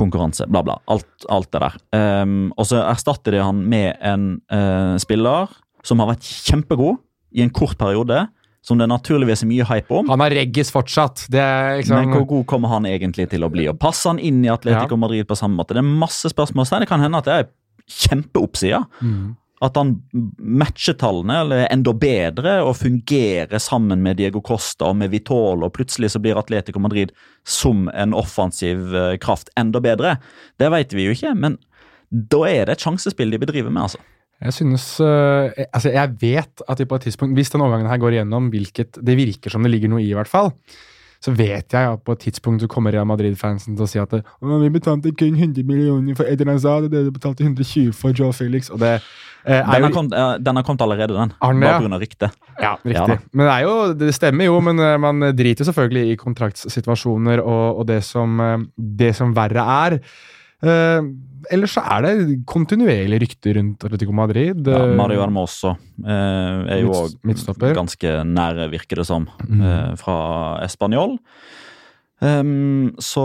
konkurranse, 0.00 0.46
bla, 0.50 0.62
bla. 0.66 0.78
Alt, 0.90 1.26
alt 1.32 1.50
det 1.54 1.62
der. 1.62 1.76
Um, 2.22 2.52
og 2.58 2.66
så 2.68 2.82
erstatter 2.82 3.36
de 3.36 3.42
han 3.44 3.60
med 3.70 3.94
en 4.04 4.30
uh, 4.52 4.96
spiller 5.02 5.52
som 5.84 6.00
har 6.02 6.14
vært 6.14 6.24
kjempegod 6.24 6.98
i 7.34 7.44
en 7.44 7.52
kort 7.54 7.76
periode, 7.78 8.24
som 8.64 8.80
det 8.80 8.88
naturligvis 8.88 9.42
er 9.44 9.50
mye 9.50 9.66
hype 9.68 9.92
om. 9.92 10.08
Han 10.08 10.22
har 10.24 10.32
reggis 10.32 10.72
fortsatt. 10.72 11.26
Det 11.32 11.42
er 11.42 11.80
liksom 11.82 11.98
Men 12.00 12.14
hvor 12.14 12.24
god 12.30 12.46
kommer 12.54 12.72
han 12.72 12.88
egentlig 12.88 13.28
til 13.34 13.44
å 13.44 13.50
bli? 13.52 13.66
Og 13.68 13.76
Passer 13.80 14.14
han 14.14 14.22
inn 14.22 14.40
i 14.46 14.52
Atletico 14.52 14.96
Madrid 14.96 15.28
på 15.28 15.36
samme 15.36 15.58
måte? 15.58 15.76
Det 15.76 15.82
er 15.84 15.90
masse 16.04 16.30
spørsmål. 16.32 16.70
Det 16.80 16.88
kan 16.88 17.04
hende 17.04 17.20
at 17.20 17.28
det 17.28 17.36
er 17.42 17.50
kjempeoppsida. 17.84 18.84
mm. 19.04 19.32
At 19.64 19.78
han 19.80 19.94
matcher 20.38 20.96
tallene, 21.00 21.38
eller 21.44 21.62
er 21.64 21.70
enda 21.72 21.94
bedre, 21.96 22.58
og 22.66 22.76
fungerer 22.76 23.60
sammen 23.62 24.02
med 24.04 24.18
Diego 24.20 24.42
Costa 24.44 24.90
og 24.90 24.98
med 25.00 25.14
Vitolo, 25.14 25.70
plutselig 25.72 26.12
så 26.12 26.20
blir 26.22 26.38
Atletico 26.40 26.82
Madrid 26.82 27.14
som 27.48 27.86
en 27.94 28.16
offensiv 28.16 28.92
eh, 28.92 29.14
kraft 29.22 29.52
enda 29.60 29.80
bedre. 29.84 30.18
Det 30.60 30.68
vet 30.74 30.92
vi 30.96 31.08
jo 31.08 31.14
ikke, 31.16 31.32
men 31.38 31.56
da 32.10 32.44
er 32.50 32.66
det 32.68 32.76
et 32.76 32.84
sjansespill 32.84 33.32
de 33.32 33.40
bedriver 33.40 33.72
med, 33.72 33.88
altså. 33.88 34.02
Jeg 34.44 34.52
synes 34.52 34.84
øh, 35.00 35.50
Altså, 35.72 35.92
jeg 35.94 36.16
vet 36.20 36.64
at 36.68 36.78
de 36.78 36.86
på 36.86 36.98
et 36.98 37.06
tidspunkt, 37.06 37.36
hvis 37.38 37.52
den 37.54 37.62
overgangen 37.64 37.88
her 37.88 38.00
går 38.02 38.16
igjennom, 38.16 38.50
hvilket 38.52 38.98
det 39.00 39.16
virker 39.16 39.50
som 39.50 39.64
det 39.64 39.70
ligger 39.72 39.92
noe 39.92 40.02
i, 40.02 40.10
i 40.10 40.16
hvert 40.16 40.30
fall, 40.30 40.52
så 41.24 41.32
vet 41.32 41.72
jeg 41.72 41.88
at 41.88 42.02
på 42.04 42.12
et 42.12 42.20
tidspunkt 42.26 42.60
så 42.60 42.68
kommer 42.68 42.92
Real 42.92 43.06
Madrid-fansen 43.08 43.78
til 43.78 43.86
å 43.86 43.88
si 43.88 44.00
at 44.00 44.12
«Å, 44.12 44.56
vi 44.60 44.68
betalte 44.74 45.12
kun 45.16 45.38
100 45.38 45.64
millioner 45.64 46.18
for 46.18 46.28
Eden 46.28 46.50
Hazard, 46.52 46.88
og 46.88 46.92
dere 46.92 47.12
betalte 47.14 47.46
120 47.46 47.94
for 47.96 48.12
Joe 48.16 48.34
Felix, 48.36 48.68
og 48.74 48.82
det 48.82 48.98
eh, 48.98 49.56
er 49.56 49.64
Den 49.64 49.86
jo 49.86 49.88
har 49.88 49.94
kommet, 49.96 50.16
eh, 50.20 50.34
den 50.44 50.60
har 50.60 50.66
kommet 50.68 50.84
allerede, 50.84 51.16
den. 51.16 51.32
Arne, 51.40 51.64
Bare 51.64 51.80
pga. 51.86 52.00
ryktet. 52.02 52.38
Ja, 52.60 52.74
riktig. 52.84 53.16
Ja 53.16 53.32
men 53.32 53.48
det, 53.48 53.56
jo, 53.64 53.74
det 54.04 54.12
stemmer 54.18 54.50
jo, 54.50 54.60
men 54.68 54.84
eh, 54.84 54.96
man 55.00 55.30
driter 55.32 55.64
jo 55.64 55.70
selvfølgelig 55.70 56.12
i 56.12 56.20
kontraktssituasjoner 56.20 57.40
og, 57.40 57.80
og 57.80 57.88
det, 57.88 58.02
som, 58.04 58.36
eh, 58.44 58.58
det 59.00 59.14
som 59.16 59.32
verre 59.36 59.64
er. 59.88 59.98
Eh, 60.64 61.08
ellers 61.50 61.72
så 61.76 61.82
er 61.84 62.02
det 62.06 62.44
kontinuerlige 62.46 63.20
rykter 63.24 63.56
rundt 63.58 63.84
Atletico 63.84 64.12
Madrid. 64.12 64.66
Ja, 64.66 64.84
Eh, 64.86 64.94
Mario 64.96 65.22
Almoso 65.22 65.74
eh, 66.04 66.72
er 66.76 66.80
jo 66.82 66.90
òg 66.92 67.74
ganske 67.74 68.14
nære, 68.24 68.70
virker 68.70 68.96
det 69.02 69.06
som, 69.06 69.26
Mm. 69.48 69.62
eh, 69.62 69.96
fra 69.96 70.60
Español. 70.64 71.18
Um, 72.20 72.94
så 73.02 73.24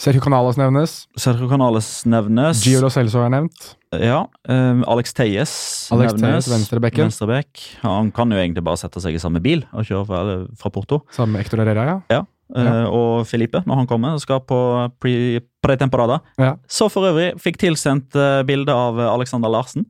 Sergio 0.00 0.20
Canales 0.22 0.56
nevnes. 0.56 1.06
Sergio 1.18 1.48
Canales 1.50 1.88
nevnes. 2.08 2.62
Gio 2.64 2.80
Lo 2.80 2.88
Celso 2.88 3.20
er 3.24 3.28
nevnt. 3.34 3.74
Ja, 3.92 4.22
Um, 4.48 4.84
Alex 4.88 5.12
Teyes 5.12 5.90
Alex 5.92 6.14
nevnes. 6.14 6.46
Venstrebekk. 6.48 7.58
Ja, 7.82 7.96
han 7.98 8.10
kan 8.12 8.30
jo 8.30 8.38
egentlig 8.38 8.62
bare 8.64 8.78
sette 8.80 9.02
seg 9.02 9.14
i 9.14 9.18
samme 9.20 9.42
bil 9.42 9.64
og 9.74 9.84
kjøre 9.84 10.06
fra, 10.06 10.20
fra 10.56 10.70
Porto. 10.70 11.02
Samme 11.12 11.40
Ector 11.42 11.58
Herrera, 11.60 12.02
ja. 12.08 12.20
Eh, 12.22 12.24
Ja. 12.50 12.86
Og 12.90 13.26
Felipe, 13.30 13.60
når 13.66 13.82
han 13.82 13.86
kommer, 13.90 14.16
og 14.16 14.22
skal 14.22 14.40
på 14.42 14.56
pre- 15.02 15.42
pretemporada. 15.62 16.20
Ja. 16.40 16.54
Så 16.66 16.88
for 16.90 17.06
øvrig 17.10 17.34
fikk 17.38 17.60
tilsendt 17.62 18.16
uh, 18.18 18.40
bilde 18.48 18.74
av 18.74 18.98
eh, 18.98 19.10
Alexander 19.10 19.52
Larsen. 19.52 19.84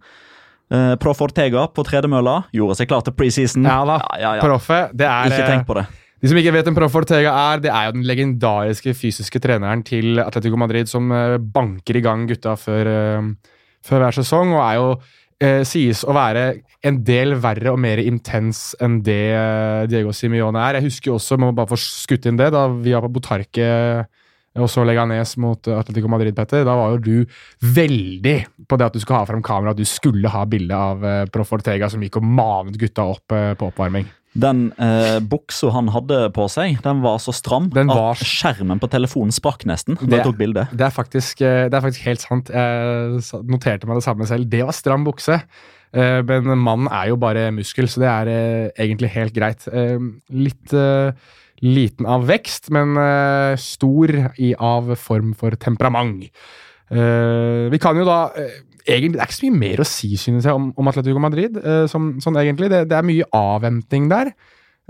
Uh, 0.71 0.93
Proff 1.03 1.23
Ortega 1.25 1.65
på 1.73 1.83
tredemølla 1.87 2.45
gjorde 2.55 2.77
seg 2.79 2.91
klar 2.91 3.03
til 3.07 3.15
preseason. 3.17 3.65
Ja 3.67 3.81
da, 3.89 3.97
ja. 4.21 4.35
Proffet. 4.43 4.93
Det 4.95 5.09
er 5.09 5.31
Ikke 5.33 5.47
eh, 5.47 5.51
tenk 5.55 5.67
på 5.71 5.79
det. 5.81 5.87
De 6.21 6.29
som 6.29 6.37
ikke 6.37 6.53
vet 6.53 6.69
hvem 6.69 6.77
Proff 6.77 6.99
Ortega 7.01 7.33
er, 7.33 7.63
det 7.65 7.71
er 7.73 7.87
jo 7.89 7.95
den 7.97 8.05
legendariske 8.05 8.93
fysiske 8.99 9.41
treneren 9.41 9.81
til 9.89 10.21
Atletico 10.21 10.59
Madrid 10.61 10.91
som 10.91 11.09
eh, 11.17 11.39
banker 11.41 11.97
i 11.97 12.05
gang 12.05 12.27
gutta 12.29 12.59
før, 12.61 12.91
eh, 12.93 13.57
før 13.89 14.05
hver 14.05 14.19
sesong, 14.21 14.53
og 14.53 14.61
er 14.67 14.77
jo 14.77 14.91
eh, 15.43 15.63
sies 15.69 16.05
å 16.05 16.15
være 16.17 16.45
en 16.87 17.03
del 17.05 17.35
verre 17.41 17.75
og 17.75 17.81
mer 17.83 18.01
intens 18.03 18.71
enn 18.81 19.01
det 19.05 19.25
eh, 19.35 19.89
Diego 19.91 20.15
Simione 20.17 20.63
er. 20.69 20.79
Jeg 20.79 20.89
husker 20.89 21.13
jo 21.13 21.19
også, 21.19 21.41
må 21.41 21.53
bare 21.57 21.73
få 21.73 21.81
skutt 21.81 22.31
inn 22.31 22.41
det, 22.41 22.53
da 22.55 22.69
vi 22.73 22.95
var 22.97 23.05
på 23.07 23.15
Botarque 23.19 23.71
og 24.59 24.67
så 24.71 24.83
Leganes 24.87 25.37
mot 25.39 25.69
eh, 25.71 25.79
Atletico 25.79 26.11
Madrid, 26.11 26.35
Petter. 26.37 26.65
Da 26.67 26.75
var 26.79 26.95
jo 26.95 27.03
du 27.05 27.71
veldig 27.77 28.37
på 28.69 28.79
det 28.79 28.89
at 28.89 28.97
du 28.97 29.03
skulle 29.03 29.21
ha 29.23 29.29
frem 29.29 29.45
kamera, 29.47 29.75
at 29.75 29.81
du 29.81 29.87
skulle 29.89 30.33
ha 30.33 30.45
bilde 30.51 30.77
av 30.77 31.05
eh, 31.07 31.27
Proff 31.31 31.55
Ortega 31.55 31.91
som 31.91 32.03
gikk 32.03 32.19
og 32.21 32.27
manet 32.27 32.79
gutta 32.81 33.07
opp 33.13 33.37
eh, 33.37 33.53
på 33.59 33.71
oppvarming. 33.71 34.09
Den 34.39 34.73
eh, 34.79 35.19
buksa 35.27 35.73
han 35.75 35.89
hadde 35.91 36.31
på 36.33 36.45
seg, 36.49 36.77
den 36.85 37.01
var 37.03 37.19
så 37.19 37.33
stram 37.35 37.69
var- 37.91 38.13
at 38.15 38.19
skjermen 38.23 38.79
på 38.79 38.89
telefonen 38.89 39.33
sprakk 39.35 39.65
nesten 39.67 39.97
Det- 39.99 40.23
tok 40.23 40.37
bildet. 40.39 40.71
Det 40.71 40.87
er, 40.87 40.91
faktisk, 40.95 41.41
eh, 41.43 41.69
det 41.69 41.75
er 41.75 41.81
faktisk 41.81 42.05
helt 42.07 42.21
sant. 42.21 42.49
Jeg 42.49 43.43
noterte 43.51 43.87
meg 43.91 43.97
det 43.97 44.05
samme 44.05 44.27
selv. 44.27 44.49
Det 44.49 44.63
var 44.65 44.73
stram 44.73 45.05
bukse. 45.05 45.43
Eh, 45.93 46.23
Men 46.23 46.45
mannen 46.59 46.87
er 46.93 47.09
jo 47.09 47.17
bare 47.17 47.51
muskel, 47.51 47.89
så 47.91 47.99
det 47.99 48.07
er 48.09 48.29
eh, 48.29 48.71
egentlig 48.79 49.11
helt 49.11 49.35
greit. 49.35 49.67
Eh, 49.67 49.99
Litt 50.31 50.71
liten 51.63 52.07
av 52.07 52.25
vekst, 52.27 52.71
men 52.71 52.95
stor 53.59 54.33
i 54.39 54.55
av 54.59 54.95
form 54.97 55.35
for 55.35 55.51
temperament. 55.51 56.31
Eh, 56.91 57.69
Vi 57.71 57.79
kan 57.79 57.97
jo 57.97 58.05
da 58.05 58.31
egentlig, 58.87 59.19
Det 59.19 59.25
er 59.25 59.29
ikke 59.31 59.39
så 59.41 59.51
mye 59.51 59.61
mer 59.65 59.83
å 59.83 59.89
si, 59.89 60.15
synes 60.17 60.45
jeg, 60.49 60.55
om, 60.55 60.71
om 60.77 60.89
Atletico 60.89 61.21
Madrid. 61.23 61.57
eh, 61.61 61.85
Som, 61.91 62.15
sånn 62.23 62.39
egentlig. 62.41 62.71
Det, 62.71 62.87
det 62.91 62.97
er 62.99 63.07
mye 63.07 63.29
avventing 63.37 64.09
der. 64.11 64.33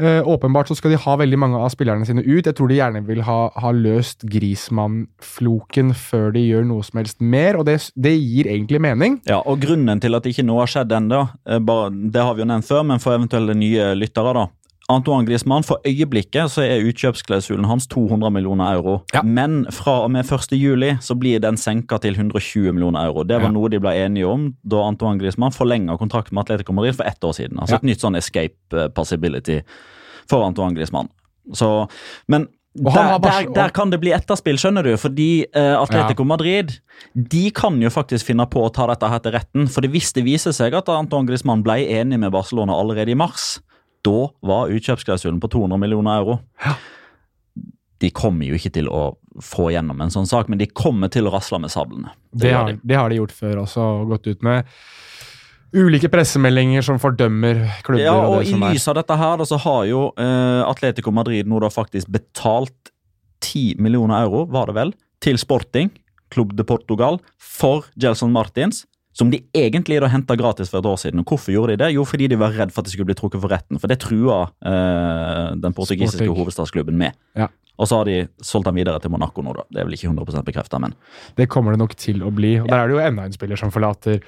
Eh, 0.00 0.22
åpenbart 0.24 0.70
så 0.70 0.74
skal 0.78 0.94
de 0.94 0.96
ha 1.02 1.14
veldig 1.20 1.36
mange 1.36 1.58
av 1.60 1.68
spillerne 1.74 2.06
sine 2.08 2.22
ut. 2.24 2.46
Jeg 2.46 2.56
tror 2.56 2.70
de 2.70 2.78
gjerne 2.78 3.02
vil 3.04 3.20
ha, 3.26 3.50
ha 3.60 3.72
løst 3.76 4.24
Grismann-floken 4.32 5.92
før 5.98 6.30
de 6.32 6.44
gjør 6.46 6.64
noe 6.70 6.84
som 6.86 7.00
helst 7.02 7.20
mer, 7.20 7.58
og 7.60 7.66
det, 7.68 7.76
det 8.00 8.14
gir 8.16 8.48
egentlig 8.48 8.80
mening. 8.80 9.18
Ja, 9.28 9.42
og 9.44 9.60
Grunnen 9.60 10.00
til 10.00 10.16
at 10.16 10.28
ikke 10.30 10.46
noe 10.46 10.64
har 10.64 10.72
skjedd 10.72 10.94
ennå, 10.96 11.20
eh, 11.44 11.60
det 11.60 12.24
har 12.24 12.32
vi 12.38 12.44
jo 12.44 12.48
nevnt 12.48 12.68
før, 12.70 12.86
men 12.88 13.02
for 13.02 13.18
eventuelle 13.18 13.56
nye 13.58 13.90
lyttere, 13.98 14.32
da. 14.36 14.46
Antoine 14.90 15.26
Griezmann, 15.28 15.62
For 15.66 15.78
øyeblikket 15.86 16.50
så 16.50 16.64
er 16.66 16.82
utkjøpsklausulen 16.88 17.64
hans 17.70 17.86
200 17.92 18.30
millioner 18.34 18.72
euro. 18.74 18.98
Ja. 19.14 19.22
Men 19.22 19.64
fra 19.70 20.00
og 20.04 20.10
med 20.10 20.26
1. 20.26 20.52
juli 20.58 20.92
så 21.00 21.14
blir 21.18 21.40
den 21.40 21.56
senka 21.60 21.98
til 22.02 22.14
120 22.18 22.72
millioner 22.74 23.06
euro. 23.06 23.22
Det 23.24 23.38
var 23.40 23.48
Ja. 23.48 23.54
noe 23.54 23.68
de 23.70 23.78
ble 23.80 23.90
enige 23.94 24.26
om 24.26 24.54
da 24.66 24.82
Antoine 24.88 25.18
Griezmann 25.20 25.52
forlenga 25.54 25.96
kontrakten 25.98 26.34
med 26.34 26.44
Atletico 26.44 26.72
Madrid 26.72 26.96
for 26.96 27.04
ett 27.06 27.20
år 27.24 27.32
siden. 27.38 27.58
Altså 27.58 27.72
Ja. 27.72 27.76
et 27.76 27.82
nytt 27.90 28.00
sånn 28.00 28.16
escape 28.16 28.56
eh, 28.72 28.88
possibility 28.88 29.60
for 30.28 30.42
Antoine 30.44 30.74
Griezmann. 30.74 31.08
Så, 31.54 31.88
men 32.28 32.48
der, 32.74 33.18
der, 33.18 33.52
der 33.54 33.68
kan 33.74 33.90
det 33.90 33.98
bli 34.00 34.12
etterspill, 34.14 34.56
skjønner 34.56 34.84
du. 34.86 34.92
Fordi 34.96 35.44
uh, 35.56 35.80
Atletico 35.82 36.22
Madrid 36.24 36.76
de 37.14 37.50
kan 37.50 37.80
jo 37.82 37.88
faktisk 37.90 38.26
finne 38.26 38.46
på 38.46 38.62
å 38.62 38.70
ta 38.72 38.86
dette 38.86 39.08
her 39.10 39.18
til 39.18 39.32
retten. 39.34 39.66
For 39.68 39.82
hvis 39.90 40.12
det 40.14 40.22
viser 40.24 40.52
seg 40.54 40.74
at 40.78 40.88
Antoine 40.88 41.26
Griezmann 41.26 41.64
ble 41.66 41.80
enig 41.88 42.20
med 42.22 42.30
Barcelona 42.30 42.72
allerede 42.78 43.10
i 43.10 43.18
mars, 43.18 43.58
da 44.06 44.30
var 44.46 44.72
utkjøpsklausulen 44.72 45.40
på 45.42 45.50
200 45.52 45.80
millioner 45.80 46.22
euro. 46.22 46.38
De 48.00 48.10
kommer 48.16 48.48
jo 48.48 48.56
ikke 48.56 48.72
til 48.78 48.88
å 48.88 49.10
få 49.44 49.70
gjennom 49.74 50.00
en 50.00 50.12
sånn 50.12 50.28
sak, 50.28 50.48
men 50.48 50.60
de 50.60 50.68
kommer 50.72 51.12
til 51.12 51.28
å 51.28 51.34
rasle 51.34 51.60
med 51.60 51.72
sablene. 51.72 52.14
Det 52.32 52.46
det, 52.46 52.54
har, 52.56 52.70
de. 52.70 52.80
det 52.82 52.98
har 52.98 53.12
de 53.12 53.20
gjort 53.20 53.36
før 53.36 53.62
også, 53.66 53.86
og 54.00 54.14
gått 54.14 54.30
ut 54.30 54.46
med 54.46 54.68
ulike 55.76 56.10
pressemeldinger 56.10 56.82
som 56.82 56.98
fordømmer 57.02 57.62
klubber. 57.86 58.02
Ja, 58.02 58.16
og 58.16 58.40
og 58.40 58.44
det 58.44 58.56
I 58.56 58.72
lys 58.74 58.88
av 58.90 58.96
dette 58.98 59.18
her, 59.20 59.36
da, 59.38 59.46
så 59.46 59.60
har 59.62 59.84
jo 59.90 60.06
eh, 60.18 60.62
Atletico 60.66 61.12
Madrid 61.14 61.50
nå 61.50 61.60
da 61.62 61.70
faktisk 61.72 62.10
betalt 62.10 62.92
10 63.44 63.80
millioner 63.80 64.24
euro, 64.24 64.46
var 64.50 64.70
det 64.70 64.76
vel, 64.76 64.94
til 65.22 65.38
Sporting, 65.40 65.92
Club 66.32 66.56
de 66.56 66.66
Portugal, 66.66 67.20
for 67.38 67.86
Gelson 68.00 68.32
Martins. 68.34 68.84
Som 69.20 69.30
de 69.32 69.42
egentlig 69.52 70.00
da 70.00 70.08
henta 70.08 70.36
gratis 70.40 70.72
for 70.72 70.80
et 70.80 70.88
år 70.88 70.96
siden. 71.02 71.20
Og 71.20 71.28
Hvorfor 71.34 71.52
gjorde 71.52 71.74
de 71.76 71.82
det? 71.84 71.92
Jo, 71.92 72.06
fordi 72.08 72.30
de 72.32 72.38
var 72.40 72.54
redd 72.56 72.72
for 72.72 72.80
at 72.80 72.88
de 72.88 72.94
skulle 72.94 73.10
bli 73.10 73.18
trukket 73.18 73.42
for 73.42 73.52
retten. 73.52 73.80
For 73.82 73.90
det 73.92 73.98
trua 74.00 74.46
eh, 74.64 75.56
den 75.60 75.76
portugisiske 75.76 76.22
Sporting. 76.22 76.38
hovedstadsklubben 76.38 76.96
med. 77.00 77.18
Ja. 77.36 77.50
Og 77.80 77.88
så 77.88 78.00
har 78.00 78.08
de 78.08 78.16
solgt 78.44 78.68
ham 78.68 78.76
videre 78.76 79.00
til 79.00 79.12
Monaco 79.12 79.44
nå, 79.44 79.54
da. 79.56 79.64
Det 79.72 79.80
er 79.82 79.88
vel 79.88 79.96
ikke 79.96 80.10
100% 80.10 80.46
bekrefta, 80.48 80.80
men 80.82 80.96
Det 81.38 81.48
kommer 81.52 81.72
det 81.72 81.80
nok 81.80 81.94
til 81.96 82.24
å 82.24 82.32
bli. 82.32 82.58
Og 82.60 82.68
Der 82.68 82.76
er 82.82 82.88
det 82.90 82.96
jo 82.96 83.04
enda 83.04 83.24
en 83.28 83.36
spiller 83.36 83.60
som 83.60 83.72
forlater 83.72 84.20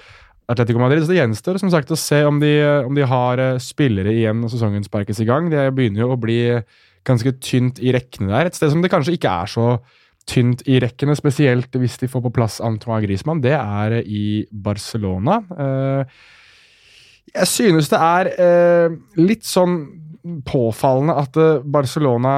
Atletico 0.52 0.80
Madrid. 0.80 1.04
Så 1.04 1.12
det 1.12 1.20
gjenstår 1.20 1.60
som 1.60 1.72
sagt 1.72 1.92
å 1.92 1.98
se 2.00 2.22
om 2.28 2.40
de, 2.40 2.52
om 2.86 2.96
de 2.96 3.04
har 3.08 3.38
eh, 3.40 3.58
spillere 3.62 4.12
igjen 4.12 4.40
når 4.44 4.54
sesongen 4.54 4.84
sparkes 4.88 5.20
i 5.20 5.28
gang. 5.28 5.50
Det 5.52 5.68
begynner 5.76 6.06
jo 6.06 6.14
å 6.14 6.20
bli 6.20 6.38
ganske 7.08 7.34
tynt 7.42 7.80
i 7.82 7.92
rekkene 7.94 8.32
der. 8.32 8.48
Et 8.48 8.56
sted 8.56 8.72
som 8.72 8.82
det 8.84 8.92
kanskje 8.92 9.16
ikke 9.18 9.32
er 9.42 9.50
så 9.50 9.66
tynt 10.28 10.62
i 10.70 10.78
rekkene, 10.82 11.16
spesielt 11.18 11.74
hvis 11.78 11.98
de 12.00 12.08
får 12.10 12.24
på 12.26 12.34
plass 12.36 12.60
Antoine 12.64 13.02
Griezmann, 13.04 13.42
det 13.44 13.56
er 13.58 13.98
i 14.02 14.44
Barcelona. 14.52 15.42
Eh, 15.58 16.22
Jeg 17.32 17.48
synes 17.48 17.88
det 17.88 17.98
er 17.98 18.28
eh, 18.44 18.94
litt 19.16 19.46
sånn 19.48 19.76
påfallende 20.46 21.14
at 21.18 21.38
eh, 21.40 21.62
Barcelona 21.64 22.34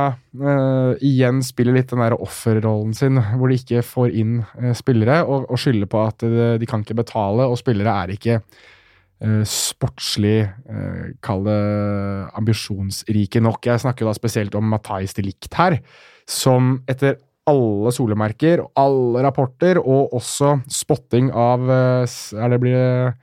igjen 1.05 1.43
spiller 1.45 1.77
litt 1.77 1.91
den 1.93 2.01
der 2.03 2.17
offerrollen 2.19 2.95
sin, 2.97 3.21
hvor 3.39 3.51
de 3.51 3.59
ikke 3.61 3.85
får 3.87 4.15
inn 4.19 4.39
spillere, 4.75 5.21
og, 5.27 5.53
skylder 5.61 5.91
på 5.91 6.01
at 6.03 6.25
de 6.59 6.67
kan 6.67 6.83
ikke 6.83 6.97
betale, 6.99 7.47
og 7.47 7.59
spillere 7.61 7.95
er 8.03 8.15
ikke 8.17 8.41
sportslig 9.47 10.41
Kall 11.23 11.45
det 11.47 11.61
ambisjonsrike 12.35 13.41
nok. 13.47 13.71
Jeg 13.71 13.85
snakker 13.85 14.11
da 14.11 14.17
spesielt 14.19 14.59
om 14.59 14.67
Matais 14.69 15.15
de 15.15 15.23
Licht 15.29 15.55
her, 15.55 15.79
som 16.27 16.81
etter 16.91 17.21
alle 17.51 17.93
solemerker, 17.93 18.63
alle 18.81 19.23
rapporter, 19.27 19.79
og 19.81 20.15
også 20.17 20.57
spotting 20.73 21.31
av 21.37 21.69
eh, 21.71 22.17
er 22.41 22.53
det 22.55 22.61
blir 22.63 23.15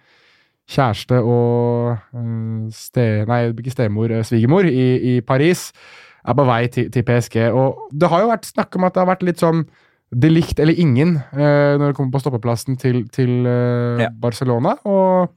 kjæreste 0.71 1.17
og 1.25 1.95
eh, 2.15 2.69
ste, 2.75 3.05
Nei, 3.29 3.41
ikke 3.51 3.73
stemor, 3.73 4.13
eh, 4.13 4.25
svigermor 4.27 4.67
i, 4.69 4.87
i 5.15 5.21
Paris, 5.25 5.69
er 6.21 6.37
på 6.37 6.45
vei 6.45 6.65
til, 6.69 6.91
til 6.93 7.05
PSG. 7.07 7.39
Og 7.49 7.87
det 7.97 8.09
har 8.11 8.21
jo 8.23 8.29
vært 8.29 8.45
snakk 8.51 8.77
om 8.77 8.85
at 8.85 8.93
det 8.93 9.01
har 9.01 9.09
vært 9.09 9.25
litt 9.25 9.41
sånn 9.41 9.65
delikt 10.11 10.59
eller 10.59 10.75
ingen 10.75 11.15
eh, 11.33 11.77
når 11.79 11.91
det 11.91 11.95
kommer 11.97 12.13
på 12.13 12.21
stoppeplassen 12.21 12.77
til, 12.77 13.05
til 13.15 13.45
eh, 13.47 14.03
Ja. 14.05 14.09
Barcelona. 14.21 14.75
Og 14.85 15.31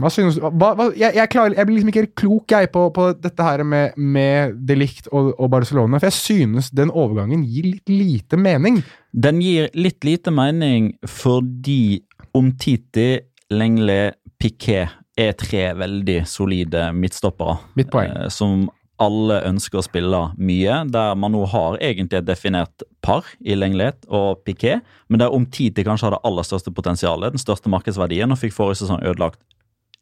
hva 0.00 0.10
synes 0.12 0.38
du 0.38 0.44
hva, 0.44 0.70
hva, 0.78 0.86
jeg, 0.96 1.12
jeg, 1.18 1.28
klarer, 1.32 1.56
jeg 1.58 1.68
blir 1.68 1.76
liksom 1.76 1.90
ikke 1.92 2.02
helt 2.04 2.14
klok 2.16 2.54
jeg 2.54 2.70
på, 2.72 2.84
på 2.96 3.06
dette 3.20 3.44
her 3.46 3.62
med, 3.68 3.96
med 4.00 4.56
Delict 4.68 5.10
og, 5.12 5.34
og 5.36 5.50
Barcelona, 5.52 6.00
for 6.00 6.08
jeg 6.08 6.16
synes 6.16 6.70
den 6.72 6.92
overgangen 6.92 7.44
gir 7.44 7.68
litt 7.74 7.92
lite 7.92 8.40
mening. 8.40 8.80
Den 9.12 9.42
gir 9.44 9.68
litt 9.76 10.04
lite 10.06 10.32
mening 10.34 10.94
fordi 11.06 12.00
Omtiti, 12.34 13.10
Lengle, 13.54 14.14
Piquet 14.40 14.96
er 15.14 15.36
tre 15.38 15.68
veldig 15.78 16.22
solide 16.26 16.88
midtstoppere. 16.96 17.60
Mitt 17.78 17.92
poeng. 17.92 18.10
eh, 18.10 18.30
Som 18.34 18.64
alle 19.02 19.40
ønsker 19.48 19.80
å 19.80 19.84
spille 19.84 20.20
mye, 20.38 20.76
der 20.92 21.16
man 21.18 21.34
nå 21.34 21.42
har 21.50 21.80
egentlig 21.82 22.20
et 22.20 22.28
definert 22.28 22.84
par 23.04 23.26
i 23.42 23.56
Lenglet 23.58 24.06
og 24.06 24.44
Piqué, 24.46 24.78
men 25.10 25.22
der 25.22 25.34
Omtiti 25.34 25.84
kanskje 25.86 26.08
har 26.08 26.16
det 26.16 26.22
aller 26.28 26.46
største 26.46 26.72
potensialet, 26.74 27.34
den 27.34 27.42
største 27.42 27.72
markedsverdien, 27.72 28.30
og 28.30 28.40
fikk 28.40 28.54
forrige 28.54 28.84
sesong 28.84 29.02
ødelagt 29.02 29.40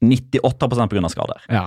98% 0.02 0.92
pga. 0.92 1.08
skader. 1.12 1.44
Ja. 1.48 1.66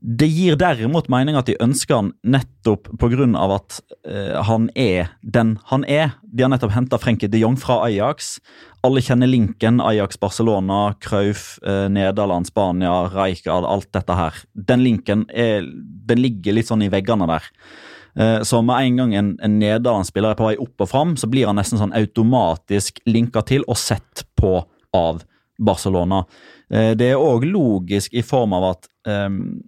Det 0.00 0.26
gir 0.32 0.56
derimot 0.56 1.10
mening 1.12 1.36
at 1.36 1.48
de 1.50 1.58
ønsker 1.60 1.98
han 1.98 2.10
nettopp 2.24 2.88
pga. 3.00 3.26
at 3.54 3.80
uh, 4.08 4.42
han 4.48 4.70
er 4.74 5.10
den 5.20 5.58
han 5.68 5.84
er. 5.84 6.16
De 6.24 6.42
har 6.42 6.50
nettopp 6.50 6.72
henta 6.72 6.98
Frenkie 6.98 7.28
de 7.28 7.42
Jong 7.42 7.58
fra 7.60 7.82
Ajax. 7.84 8.38
Alle 8.82 9.02
kjenner 9.04 9.28
linken 9.28 9.80
Ajax-Barcelona, 9.80 10.94
Cruyff, 11.00 11.58
uh, 11.66 11.88
Nederland, 11.92 12.48
Spania, 12.48 13.10
Rijkaard, 13.12 13.68
alt 13.68 13.92
dette 13.92 14.16
her. 14.16 14.42
Den 14.54 14.84
linken 14.84 15.26
er, 15.28 15.68
den 16.08 16.24
ligger 16.24 16.56
litt 16.56 16.70
sånn 16.70 16.86
i 16.86 16.92
veggene 16.92 17.28
der. 17.28 17.50
Uh, 18.16 18.40
så 18.42 18.62
med 18.64 18.80
en 18.80 19.02
gang 19.02 19.14
en, 19.14 19.34
en 19.44 19.58
nederlandsspiller 19.60 20.32
er 20.32 20.40
på 20.40 20.48
vei 20.48 20.56
opp 20.58 20.80
og 20.80 20.88
fram, 20.88 21.16
så 21.20 21.28
blir 21.28 21.50
han 21.50 21.60
nesten 21.60 21.78
sånn 21.78 21.94
automatisk 21.94 23.04
linka 23.06 23.44
til 23.46 23.68
og 23.68 23.76
sett 23.78 24.24
på 24.40 24.62
av 24.96 25.20
Barcelona. 25.60 26.24
Eh, 26.70 26.92
det 26.98 27.12
er 27.12 27.20
òg 27.20 27.44
logisk 27.48 28.14
i 28.16 28.24
form 28.26 28.54
av 28.56 28.70
at 28.72 28.88
um, 29.08 29.60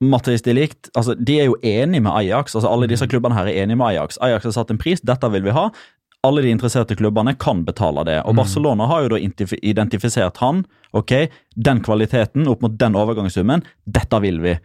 Mattis 0.00 0.44
de 0.46 0.54
Ligt, 0.54 0.90
altså 0.94 1.14
de 1.14 1.40
er 1.40 1.48
jo 1.48 1.56
enige 1.62 2.04
med 2.04 2.12
Ajax. 2.14 2.54
altså 2.54 2.70
Alle 2.70 2.86
disse 2.86 3.06
klubbene 3.10 3.34
her 3.34 3.48
er 3.50 3.62
enige 3.64 3.78
med 3.80 3.86
Ajax. 3.86 4.18
Ajax 4.22 4.44
har 4.46 4.54
satt 4.54 4.70
en 4.70 4.78
pris, 4.78 5.02
dette 5.02 5.30
vil 5.32 5.42
vi 5.42 5.54
ha. 5.56 5.68
Alle 6.26 6.42
de 6.42 6.50
interesserte 6.50 6.96
klubbene 6.98 7.34
kan 7.38 7.64
betale 7.66 8.04
det. 8.06 8.16
Og 8.26 8.34
Barcelona 8.38 8.86
har 8.90 9.04
jo 9.04 9.12
da 9.14 9.18
identifisert 9.18 10.38
han. 10.42 10.64
Ok, 10.96 11.12
den 11.54 11.82
kvaliteten 11.86 12.48
opp 12.50 12.62
mot 12.62 12.74
den 12.78 12.98
overgangssummen, 12.98 13.62
dette 13.86 14.20
vil 14.22 14.40
vi. 14.42 14.56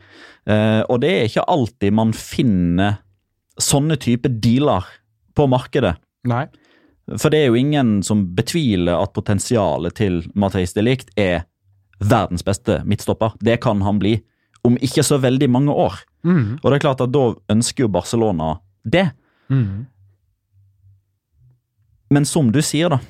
Eh, 0.50 0.82
og 0.90 1.02
det 1.02 1.12
er 1.14 1.30
ikke 1.30 1.46
alltid 1.54 1.94
man 1.94 2.14
finner 2.18 3.00
sånne 3.62 3.98
type 4.02 4.30
dealer 4.42 4.86
på 5.38 5.46
markedet. 5.50 5.96
Nei. 6.30 6.48
For 7.20 7.30
det 7.30 7.44
er 7.44 7.52
jo 7.52 7.60
ingen 7.60 7.98
som 8.06 8.26
betviler 8.34 8.96
at 8.98 9.14
potensialet 9.14 9.98
til 10.00 10.22
Matheis 10.34 10.74
de 10.74 10.86
Ligt 10.86 11.10
er 11.20 11.44
verdens 12.00 12.46
beste 12.46 12.82
midtstopper. 12.88 13.36
Det 13.44 13.60
kan 13.62 13.82
han 13.86 14.00
bli 14.02 14.18
om 14.64 14.78
ikke 14.80 15.04
så 15.06 15.20
veldig 15.22 15.50
mange 15.52 15.74
år. 15.76 15.98
Mm. 16.24 16.60
Og 16.62 16.68
det 16.70 16.78
er 16.78 16.86
klart 16.86 17.04
at 17.04 17.12
da 17.12 17.26
ønsker 17.52 17.86
jo 17.86 17.92
Barcelona 17.92 18.56
det. 18.84 19.10
Mm. 19.52 19.86
Men 22.14 22.28
som 22.30 22.52
du 22.54 22.62
sier, 22.64 22.94
da. 22.94 23.02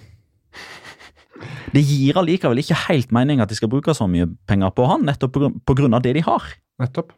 Det 1.73 1.81
gir 1.81 2.17
allikevel 2.19 2.61
ikke 2.61 2.77
helt 2.87 3.13
mening 3.15 3.41
at 3.43 3.51
de 3.51 3.57
skal 3.57 3.71
bruke 3.71 3.93
så 3.97 4.07
mye 4.09 4.29
penger 4.49 4.73
på 4.77 4.85
han, 4.87 5.05
nettopp 5.07 5.41
av 5.41 6.01
det 6.05 6.15
de 6.17 6.25
har. 6.25 6.49
Nettopp. 6.81 7.13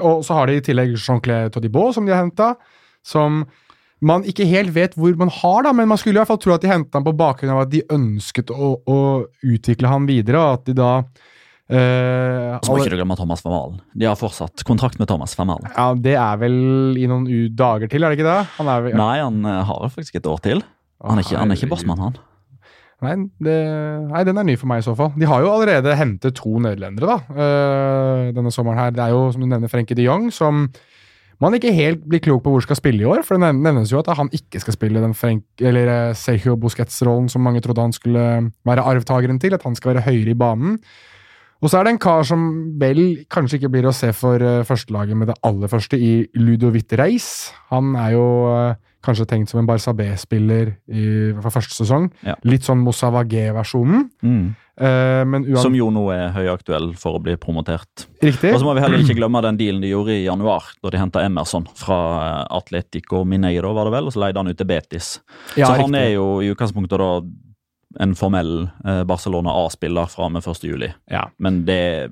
Og 0.00 0.22
så 0.26 0.36
har 0.38 0.48
de 0.48 0.58
i 0.58 0.64
tillegg 0.64 0.94
Jean-Claire 0.94 1.50
Todibault, 1.52 1.96
som 1.96 2.06
de 2.06 2.14
har 2.14 2.22
henta, 2.22 2.54
som 3.06 3.44
man 4.00 4.24
ikke 4.28 4.46
helt 4.48 4.72
vet 4.72 4.94
hvor 4.96 5.12
man 5.20 5.32
har, 5.34 5.64
da, 5.66 5.74
men 5.76 5.90
man 5.90 6.00
skulle 6.00 6.16
i 6.16 6.20
hvert 6.22 6.30
fall 6.30 6.40
tro 6.40 6.54
at 6.54 6.64
de 6.64 6.70
henta 6.70 6.96
han 6.96 7.06
på 7.06 7.16
bakgrunn 7.18 7.52
av 7.52 7.66
at 7.66 7.72
de 7.72 7.82
ønsket 7.92 8.52
å, 8.54 8.70
å 8.80 9.00
utvikle 9.44 9.90
han 9.90 10.08
videre, 10.08 10.40
og 10.40 10.60
at 10.60 10.70
de 10.70 10.76
da 10.78 10.92
eh, 11.70 12.58
Så 12.60 12.70
må 12.70 12.74
alle- 12.74 12.84
ikke 12.84 12.96
du 12.96 13.00
glemme 13.00 13.16
Thomas 13.16 13.42
Vermalen. 13.44 13.80
De 13.96 14.06
har 14.06 14.18
fortsatt 14.18 14.64
kontrakt 14.64 14.98
med 14.98 15.08
Thomas 15.08 15.36
Vermalen. 15.38 15.70
Ja, 15.76 15.94
Det 15.94 16.16
er 16.16 16.36
vel 16.42 16.96
i 16.98 17.06
noen 17.06 17.26
u 17.28 17.48
dager 17.48 17.88
til, 17.88 18.04
er 18.04 18.10
det 18.10 18.18
ikke 18.18 18.28
det? 18.28 18.46
Han 18.58 18.66
vel, 18.84 18.96
Nei, 18.96 19.18
han 19.20 19.44
eh, 19.44 19.62
har 19.64 19.88
faktisk 19.88 20.16
et 20.16 20.26
år 20.26 20.40
til. 20.42 20.62
Han 21.02 21.18
er 21.18 21.22
ikke, 21.24 21.38
han 21.38 21.50
er 21.50 21.56
ikke 21.56 21.70
bossmann, 21.70 21.98
han. 21.98 22.18
Nei, 23.00 23.14
det, 23.40 23.56
nei, 24.10 24.22
den 24.28 24.36
er 24.36 24.44
ny 24.44 24.56
for 24.60 24.68
meg 24.68 24.82
i 24.82 24.84
så 24.84 24.92
fall. 24.96 25.14
De 25.16 25.24
har 25.24 25.40
jo 25.40 25.48
allerede 25.48 25.94
hentet 25.96 26.36
to 26.36 26.58
nederlendere 26.60 27.08
da, 27.08 27.16
uh, 27.32 28.32
denne 28.36 28.52
sommeren 28.52 28.76
her. 28.76 28.90
Det 28.92 29.00
er 29.06 29.14
jo, 29.14 29.22
som 29.32 29.40
du 29.40 29.48
nevner, 29.48 29.72
Frenkie 29.72 29.96
de 29.96 30.04
Jong, 30.04 30.26
som 30.36 30.66
man 31.40 31.56
ikke 31.56 31.72
helt 31.72 32.02
blir 32.04 32.20
klok 32.20 32.42
på 32.44 32.52
hvor 32.52 32.60
skal 32.66 32.76
spille 32.76 33.00
i 33.00 33.08
år. 33.08 33.22
For 33.24 33.40
det 33.40 33.54
nevnes 33.56 33.88
jo 33.94 34.02
at 34.02 34.10
han 34.18 34.28
ikke 34.36 34.60
skal 34.60 34.76
spille 34.76 35.00
den 35.00 35.16
Frenk, 35.16 35.46
eller 35.64 36.12
Sergio 36.12 36.58
Busquets-rollen 36.60 37.30
som 37.32 37.40
mange 37.46 37.62
trodde 37.64 37.86
han 37.88 37.96
skulle 37.96 38.26
være 38.68 38.84
arvtakeren 38.84 39.40
til, 39.40 39.56
at 39.56 39.64
han 39.64 39.78
skal 39.78 39.94
være 39.94 40.04
høyere 40.10 40.34
i 40.34 40.38
banen. 40.44 40.76
Og 41.60 41.68
så 41.68 41.80
er 41.80 41.86
det 41.86 41.94
en 41.94 42.00
kar 42.00 42.24
som 42.24 42.44
vel 42.80 43.02
kanskje 43.32 43.60
ikke 43.60 43.72
blir 43.74 43.88
å 43.88 43.96
se 43.96 44.12
for 44.16 44.40
uh, 44.40 44.62
førstelaget 44.66 45.18
med 45.18 45.30
det 45.32 45.36
aller 45.46 45.70
første, 45.70 45.98
i 45.98 46.24
Ludovic 46.40 46.92
Reis. 46.96 47.50
Han 47.70 47.92
er 48.00 48.14
jo 48.14 48.24
eh, 48.50 48.78
kanskje 49.04 49.26
tenkt 49.28 49.52
som 49.52 49.60
en 49.60 49.68
Barca 49.68 49.92
B-spiller 49.96 50.72
for 51.40 51.54
første 51.54 51.76
sesong. 51.76 52.08
Ja. 52.26 52.34
Litt 52.48 52.66
sånn 52.66 52.82
Moussa 52.84 53.10
Wagé-versjonen. 53.14 54.08
Mm. 54.24 54.48
men 55.30 55.46
uan... 55.46 55.60
Som 55.62 55.76
jo 55.76 55.88
nå 55.94 56.02
er 56.12 56.32
høyaktuell 56.34 56.90
for 57.00 57.16
å 57.18 57.22
bli 57.22 57.36
promotert. 57.40 58.08
Riktig. 58.24 58.52
Og 58.52 58.60
så 58.60 58.68
må 58.68 58.74
vi 58.76 58.84
heller 58.84 59.04
ikke 59.04 59.16
glemme 59.16 59.42
den 59.44 59.60
dealen 59.60 59.84
de 59.84 59.92
gjorde 59.92 60.16
i 60.16 60.24
januar, 60.24 60.72
da 60.82 60.92
de 60.92 61.00
henta 61.00 61.24
Emerson 61.24 61.68
fra 61.78 62.00
eh, 62.24 62.42
Atletico 62.58 63.22
Mineiro, 63.28 63.72
var 63.76 63.88
det 63.88 63.96
vel, 63.96 64.10
og 64.10 64.16
så 64.16 64.24
leide 64.26 64.42
han 64.42 64.52
ut 64.52 64.60
til 64.60 64.68
Betis. 64.68 65.14
Ja, 65.54 65.70
så 65.70 65.76
han 65.78 65.86
riktig. 65.86 66.02
er 66.02 66.12
jo 66.16 66.26
i 66.42 66.50
utgangspunktet 66.52 67.00
da 67.00 67.12
en 67.98 68.14
formell 68.14 68.68
eh, 68.84 69.02
Barcelona 69.08 69.54
A-spiller 69.64 70.10
fra 70.12 70.28
og 70.28 70.36
med 70.36 70.46
1. 70.46 70.68
juli. 70.68 70.92
Ja. 71.10 71.24
Men 71.42 71.64
det, 71.66 72.10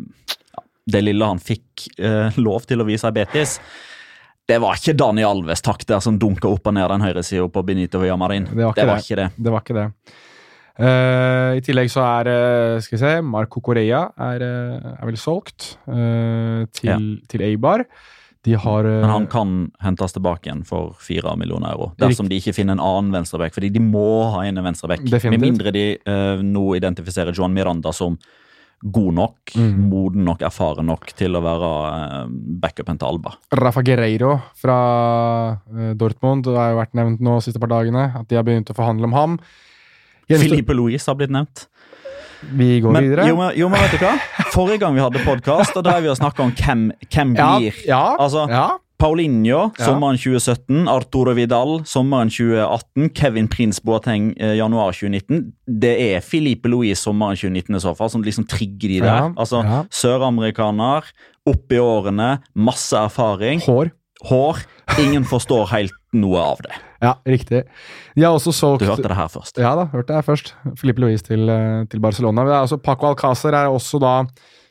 det 0.90 1.04
lille 1.04 1.28
han 1.28 1.38
fikk 1.42 1.86
eh, 1.98 2.34
lov 2.40 2.66
til 2.66 2.82
å 2.82 2.88
vise 2.88 3.10
i 3.10 3.16
Betis 3.20 3.58
det 4.48 4.56
var 4.64 4.78
ikke 4.78 4.94
Dani 4.96 5.24
Alves 5.28 5.60
takk 5.60 5.82
der 5.88 6.00
som 6.00 6.16
dunka 6.16 6.48
opp 6.48 6.70
og 6.70 6.72
ned 6.72 6.88
den 6.88 7.04
høyresida 7.04 7.44
på 7.52 7.62
Benito 7.68 8.00
Villamarin. 8.00 8.46
Det 8.48 8.64
var 8.64 8.72
ikke 8.72 8.80
det. 8.80 8.88
Var 8.88 8.96
det. 8.96 9.04
ikke 9.04 9.18
det. 9.18 9.26
Det 9.36 9.52
var 9.52 9.64
ikke 9.64 9.76
det. 9.76 9.86
Uh, 10.78 11.58
I 11.58 11.62
tillegg 11.66 11.90
så 11.90 12.04
er 12.06 12.30
uh, 12.30 12.80
skal 12.80 12.94
vi 12.94 13.00
se, 13.02 13.12
Marco 13.26 13.60
Correa 13.64 14.04
er, 14.28 14.44
uh, 14.46 14.92
er 14.94 15.10
vel 15.10 15.18
solgt 15.20 15.74
til, 15.84 16.88
Ja. 16.88 16.96
til 17.28 17.44
Eibar. 17.44 17.84
Har 18.56 18.84
eh, 18.84 19.00
Men 19.02 19.10
han 19.10 19.26
kan 19.26 19.70
hentes 19.82 20.12
tilbake 20.16 20.46
igjen 20.48 20.64
for 20.64 20.94
fire 21.00 21.36
millioner 21.36 21.72
euro. 21.74 21.92
Dersom 21.98 22.28
de 22.28 22.38
ikke 22.40 22.54
finner 22.54 22.72
en 22.78 22.80
annen 22.80 23.12
venstreback. 23.12 23.52
Fordi 23.54 23.70
de 23.74 23.80
må 23.80 24.30
ha 24.32 24.44
en 24.46 24.62
venstreback. 24.64 25.02
Med 25.30 25.40
mindre 25.40 25.72
de 25.74 25.86
uh, 26.08 26.40
nå 26.42 26.64
identifiserer 26.76 27.34
Johan 27.36 27.52
Miranda 27.54 27.92
som 27.92 28.16
god 28.80 29.14
nok, 29.14 29.34
Mm. 29.56 29.88
moden 29.90 30.24
nok, 30.24 30.40
erfaren 30.46 30.86
nok 30.86 31.08
til 31.18 31.34
å 31.34 31.40
være 31.42 31.70
eh, 31.88 32.26
backupen 32.62 32.98
til 33.00 33.08
Alba. 33.08 33.32
Rafa 33.50 33.82
Guerreiro 33.82 34.36
fra 34.54 34.76
Dortmund. 35.98 36.44
Det 36.46 36.54
har 36.54 36.70
jo 36.74 36.78
vært 36.78 36.94
nevnt 36.94 37.20
nå 37.24 37.38
de 37.40 37.46
siste 37.48 37.58
par 37.58 37.72
dagene 37.72 38.04
at 38.20 38.28
de 38.30 38.38
har 38.38 38.44
begynt 38.46 38.70
å 38.70 38.76
forhandle 38.78 39.08
om 39.10 39.16
ham. 39.16 39.34
Filipe 40.28 40.76
Louise 40.76 41.08
har 41.10 41.16
blitt 41.18 41.32
nevnt. 41.34 41.66
Vi 42.54 42.78
går 42.84 42.92
Men, 42.94 43.02
videre. 43.08 43.26
jo, 43.26 43.36
men, 43.40 43.50
jo, 43.58 43.68
men 43.72 43.80
vet 43.82 43.96
du 43.98 44.04
hva? 44.04 44.12
Forrige 44.52 44.80
gang 44.82 44.96
vi 44.96 45.02
hadde 45.04 45.22
podkast, 45.24 45.74
da 45.76 45.82
drev 45.84 46.04
vi 46.06 46.10
og 46.12 46.18
snakka 46.18 46.44
om 46.46 46.52
hvem, 46.56 46.90
hvem 47.12 47.34
blir 47.36 47.80
ja, 47.88 48.02
Altså. 48.18 48.46
Paulinho 48.98 49.68
sommeren 49.78 50.16
2017, 50.18 50.88
Arturo 50.90 51.30
Vidal 51.36 51.76
sommeren 51.86 52.32
2018, 52.34 53.12
Kevin 53.14 53.46
Prins 53.46 53.78
Boateng 53.86 54.32
eh, 54.42 54.56
januar 54.58 54.90
2019. 54.90 55.52
Det 55.70 55.92
er 56.08 56.24
Filipe 56.26 56.66
Louis 56.72 56.98
sommeren 56.98 57.38
2019 57.38 57.78
i 57.78 57.82
så 57.84 57.92
fall, 57.94 58.10
som 58.10 58.24
liksom 58.26 58.48
trigger 58.50 58.96
de 58.96 58.98
der. 59.04 59.28
Altså. 59.38 59.62
Søramerikaner, 59.94 61.06
opp 61.46 61.72
i 61.72 61.78
årene, 61.78 62.40
masse 62.58 62.98
erfaring, 62.98 63.62
Hår. 63.68 63.92
hår. 64.26 64.64
Ingen 64.98 65.28
forstår 65.30 65.70
helt 65.76 65.94
noe 66.16 66.40
av 66.40 66.60
det. 66.64 66.76
Ja, 67.04 67.16
riktig. 67.28 67.64
De 68.16 68.24
har 68.24 68.32
også 68.34 68.52
solgt 68.56 68.82
Du 68.82 68.88
hørte 68.88 69.10
det 69.10 69.18
her 69.18 69.28
først. 69.32 69.60
Ja 69.60 69.74
da, 69.76 69.88
hørte 69.92 70.16
jeg 70.16 70.26
først. 70.26 70.54
Filipe 70.80 71.02
Louise 71.04 71.26
til, 71.26 71.48
eh, 71.52 71.84
til 71.90 72.00
Barcelona. 72.00 72.42
Men 72.42 72.52
det 72.52 72.56
er 72.56 72.64
også 72.68 72.80
Paco 72.82 73.10
Alcázar 73.10 73.54
er 73.54 73.68
også 73.68 74.00
da 74.00 74.14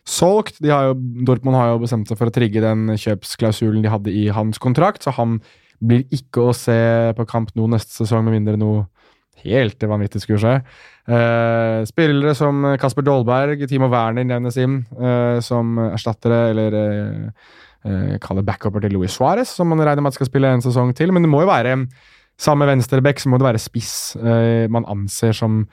solgt. 0.08 0.58
De 0.64 0.72
har 0.74 0.90
jo, 0.90 0.98
Dortmund 1.28 1.60
har 1.60 1.74
jo 1.74 1.84
bestemt 1.84 2.10
seg 2.10 2.18
for 2.20 2.32
å 2.32 2.34
trigge 2.34 2.64
den 2.64 2.96
kjøpsklausulen 2.96 3.84
de 3.84 3.92
hadde 3.92 4.14
i 4.14 4.28
hans 4.34 4.58
kontrakt, 4.58 5.04
så 5.04 5.14
han 5.20 5.40
blir 5.84 6.08
ikke 6.16 6.48
å 6.50 6.56
se 6.58 7.14
på 7.14 7.28
kamp 7.30 7.52
nå 7.56 7.68
neste 7.70 7.94
sesong, 7.94 8.24
med 8.26 8.40
mindre 8.40 8.58
noe 8.58 8.88
helt 9.44 9.84
vanvittig 9.84 10.24
skulle 10.24 10.42
skje. 10.42 10.56
Eh, 11.14 11.84
spillere 11.88 12.34
som 12.36 12.66
Kasper 12.82 13.06
Dolberg, 13.06 13.62
Timo 13.70 13.90
Werner 13.92 14.26
nevnes 14.26 14.58
inn 14.60 14.80
eh, 14.98 15.38
som 15.46 15.78
erstattere, 15.92 16.48
eller 16.52 16.78
eh, 16.82 17.54
eh, 17.86 18.18
kalle 18.24 18.46
backuper 18.48 18.82
til 18.86 18.96
Luis 18.98 19.18
Suárez, 19.18 19.54
som 19.54 19.70
man 19.70 19.80
regner 19.84 20.02
med 20.02 20.14
at 20.14 20.20
skal 20.20 20.30
spille 20.30 20.54
en 20.54 20.64
sesong 20.66 20.96
til. 20.98 21.12
Men 21.12 21.26
det 21.26 21.30
må 21.34 21.44
jo 21.46 21.52
være 21.52 21.88
Sammen 22.38 22.68
med 22.68 22.76
venstreback 22.76 23.18
så 23.18 23.32
må 23.32 23.40
det 23.42 23.48
være 23.48 23.58
spiss 23.58 24.14
eh, 24.22 24.68
man 24.70 24.86
anser 24.86 25.32
som 25.34 25.64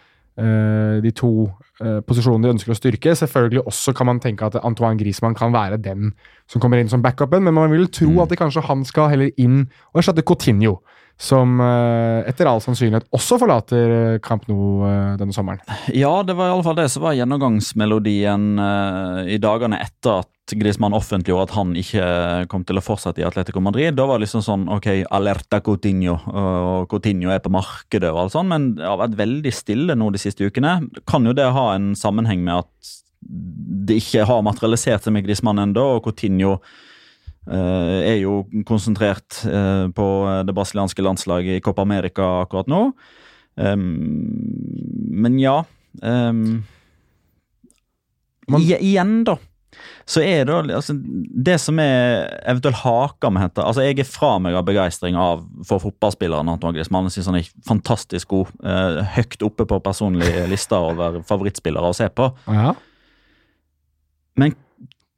eh, 0.40 0.96
de 1.04 1.10
to 1.12 1.44
eh, 1.82 1.98
posisjonene 2.08 2.46
de 2.46 2.54
ønsker 2.54 2.72
å 2.72 2.76
styrke. 2.78 3.12
Selvfølgelig 3.20 3.66
også 3.68 3.92
kan 3.92 4.08
man 4.08 4.20
tenke 4.24 4.48
at 4.48 4.56
Antoine 4.64 4.96
Griezmann 4.96 5.36
kan 5.36 5.52
være 5.52 5.76
den 5.84 6.14
som 6.48 6.62
kommer 6.64 6.80
inn 6.80 6.88
som 6.88 7.04
backupen, 7.04 7.44
men 7.44 7.52
man 7.52 7.68
vil 7.68 7.90
tro 7.92 8.08
Mm. 8.14 8.22
at 8.24 8.32
det 8.32 8.40
kanskje 8.40 8.64
han 8.64 8.84
skal 8.88 9.10
heller 9.12 9.28
inn 9.36 9.66
og 9.92 10.00
erstatte 10.00 10.24
Coutinho, 10.24 10.78
som 11.20 11.60
eh, 11.60 12.24
etter 12.32 12.48
all 12.48 12.64
sannsynlighet 12.64 13.12
også 13.12 13.36
forlater 13.44 13.92
eh, 14.14 14.18
Camp 14.24 14.48
Nou 14.48 14.88
denne 15.20 15.36
sommeren. 15.36 15.60
Ja, 15.92 16.22
det 16.24 16.32
var 16.40 16.48
i 16.48 16.54
alle 16.56 16.64
fall 16.64 16.80
det 16.80 16.88
som 16.96 17.04
var 17.04 17.12
gjennomgangsmelodien 17.20 18.54
i 19.28 19.36
dagene 19.36 19.84
etter 19.84 20.24
at 20.24 20.32
Griezmann 20.52 20.92
offentliggjorde 20.92 21.46
at 21.48 21.54
han 21.56 21.70
ikke 21.80 22.06
kom 22.52 22.64
til 22.68 22.76
å 22.76 22.82
fortsette 22.84 23.22
i 23.22 23.24
Atletico 23.24 23.62
Madrid. 23.64 23.94
Da 23.96 24.04
var 24.04 24.18
det 24.18 24.26
liksom 24.26 24.42
sånn 24.44 24.66
ok, 24.68 24.88
alerta 25.16 25.62
Coutinho, 25.64 26.18
og 26.28 26.84
Coutinho 26.92 27.32
er 27.32 27.40
på 27.40 27.52
markedet 27.54 28.10
og 28.12 28.26
alt 28.26 28.34
sånt, 28.34 28.50
men 28.52 28.74
det 28.76 28.84
har 28.84 29.00
vært 29.00 29.16
veldig 29.22 29.52
stille 29.56 29.96
nå 29.96 30.10
de 30.12 30.20
siste 30.20 30.44
ukene. 30.44 30.76
Kan 31.08 31.24
jo 31.24 31.32
det 31.36 31.46
ha 31.56 31.66
en 31.72 31.94
sammenheng 31.96 32.44
med 32.44 32.60
at 32.66 32.92
det 33.88 34.02
ikke 34.02 34.26
har 34.28 34.44
materialisert 34.44 35.06
seg 35.06 35.16
med 35.16 35.24
Griezmann 35.24 35.62
ennå, 35.62 35.86
og 35.96 36.04
Coutinho 36.04 36.58
eh, 37.48 38.12
er 38.12 38.18
jo 38.20 38.42
konsentrert 38.68 39.40
eh, 39.48 39.86
på 39.96 40.08
det 40.44 40.56
brasilianske 40.56 41.04
landslaget 41.08 41.56
i 41.56 41.64
Copa 41.64 41.86
America 41.88 42.28
akkurat 42.44 42.68
nå. 42.68 42.90
Um, 43.54 43.82
men 45.14 45.36
ja 45.38 45.60
um, 46.02 46.64
Man- 48.50 48.64
Igjen, 48.66 49.20
da. 49.24 49.36
Så 50.06 50.20
er 50.20 50.44
det 50.44 50.54
altså, 50.76 50.94
Det 51.46 51.56
som 51.60 51.78
er 51.80 52.26
eventuelt 52.44 52.82
haka 52.82 53.30
med 53.32 53.46
dette 53.46 53.64
altså 53.64 53.84
Jeg 53.86 53.98
er 54.02 54.08
fra 54.08 54.34
meg 54.42 54.56
av 54.58 54.66
begeistring 54.68 55.16
av 55.16 55.44
for 55.66 55.82
fotballspilleren 55.82 56.50
Griezmann. 56.76 57.08
Jeg 57.08 57.18
synes 57.18 57.30
han 57.30 57.38
er 57.40 57.50
fantastisk 57.68 58.28
god. 58.28 58.52
eh, 58.64 59.00
høyt 59.16 59.42
oppe 59.46 59.66
på 59.68 59.80
personlige 59.84 60.46
lister 60.52 60.76
over 60.92 61.20
favorittspillere 61.26 61.90
å 61.90 61.96
se 61.96 62.08
på. 62.12 62.30
Ja. 62.48 62.74
Men 64.40 64.56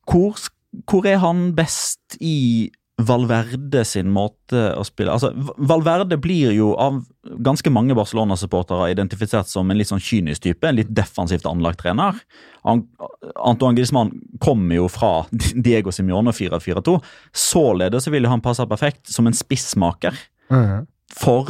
hvor, 0.07 0.39
hvor 0.87 1.07
er 1.09 1.19
han 1.23 1.51
best 1.57 2.19
i 2.21 2.71
Valverde 2.97 3.83
sin 3.85 4.09
måte 4.09 4.71
å 4.73 4.81
spille 4.89 5.13
Altså, 5.13 5.29
Valverde 5.69 6.17
blir 6.17 6.55
jo 6.57 6.71
av 6.81 7.03
ganske 7.45 7.69
mange 7.69 7.93
Barcelona-supportere 7.99 8.87
identifisert 8.95 9.51
som 9.51 9.69
en 9.71 9.77
litt 9.77 9.91
sånn 9.91 10.01
kynisk 10.01 10.47
type, 10.47 10.65
en 10.65 10.79
litt 10.79 10.95
defensivt 10.97 11.45
anlagt 11.51 11.83
trener. 11.83 12.17
Antoine 12.65 13.77
Griezmann 13.77 14.15
kommer 14.41 14.79
jo 14.79 14.87
fra 14.89 15.27
Diego 15.67 15.93
Simione 15.93 16.33
4-4-2. 16.33 16.97
Således 17.37 18.07
så 18.09 18.15
vil 18.15 18.29
han 18.33 18.41
passe 18.45 18.65
perfekt 18.71 19.13
som 19.13 19.29
en 19.29 19.37
spissmaker 19.37 20.17
Mhm. 20.49 20.87
for 21.11 21.49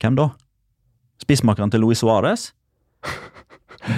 Hvem 0.00 0.16
da? 0.16 0.30
Spissmakeren 1.22 1.70
til 1.70 1.80
Luis 1.84 2.00
Suárez? 2.02 2.50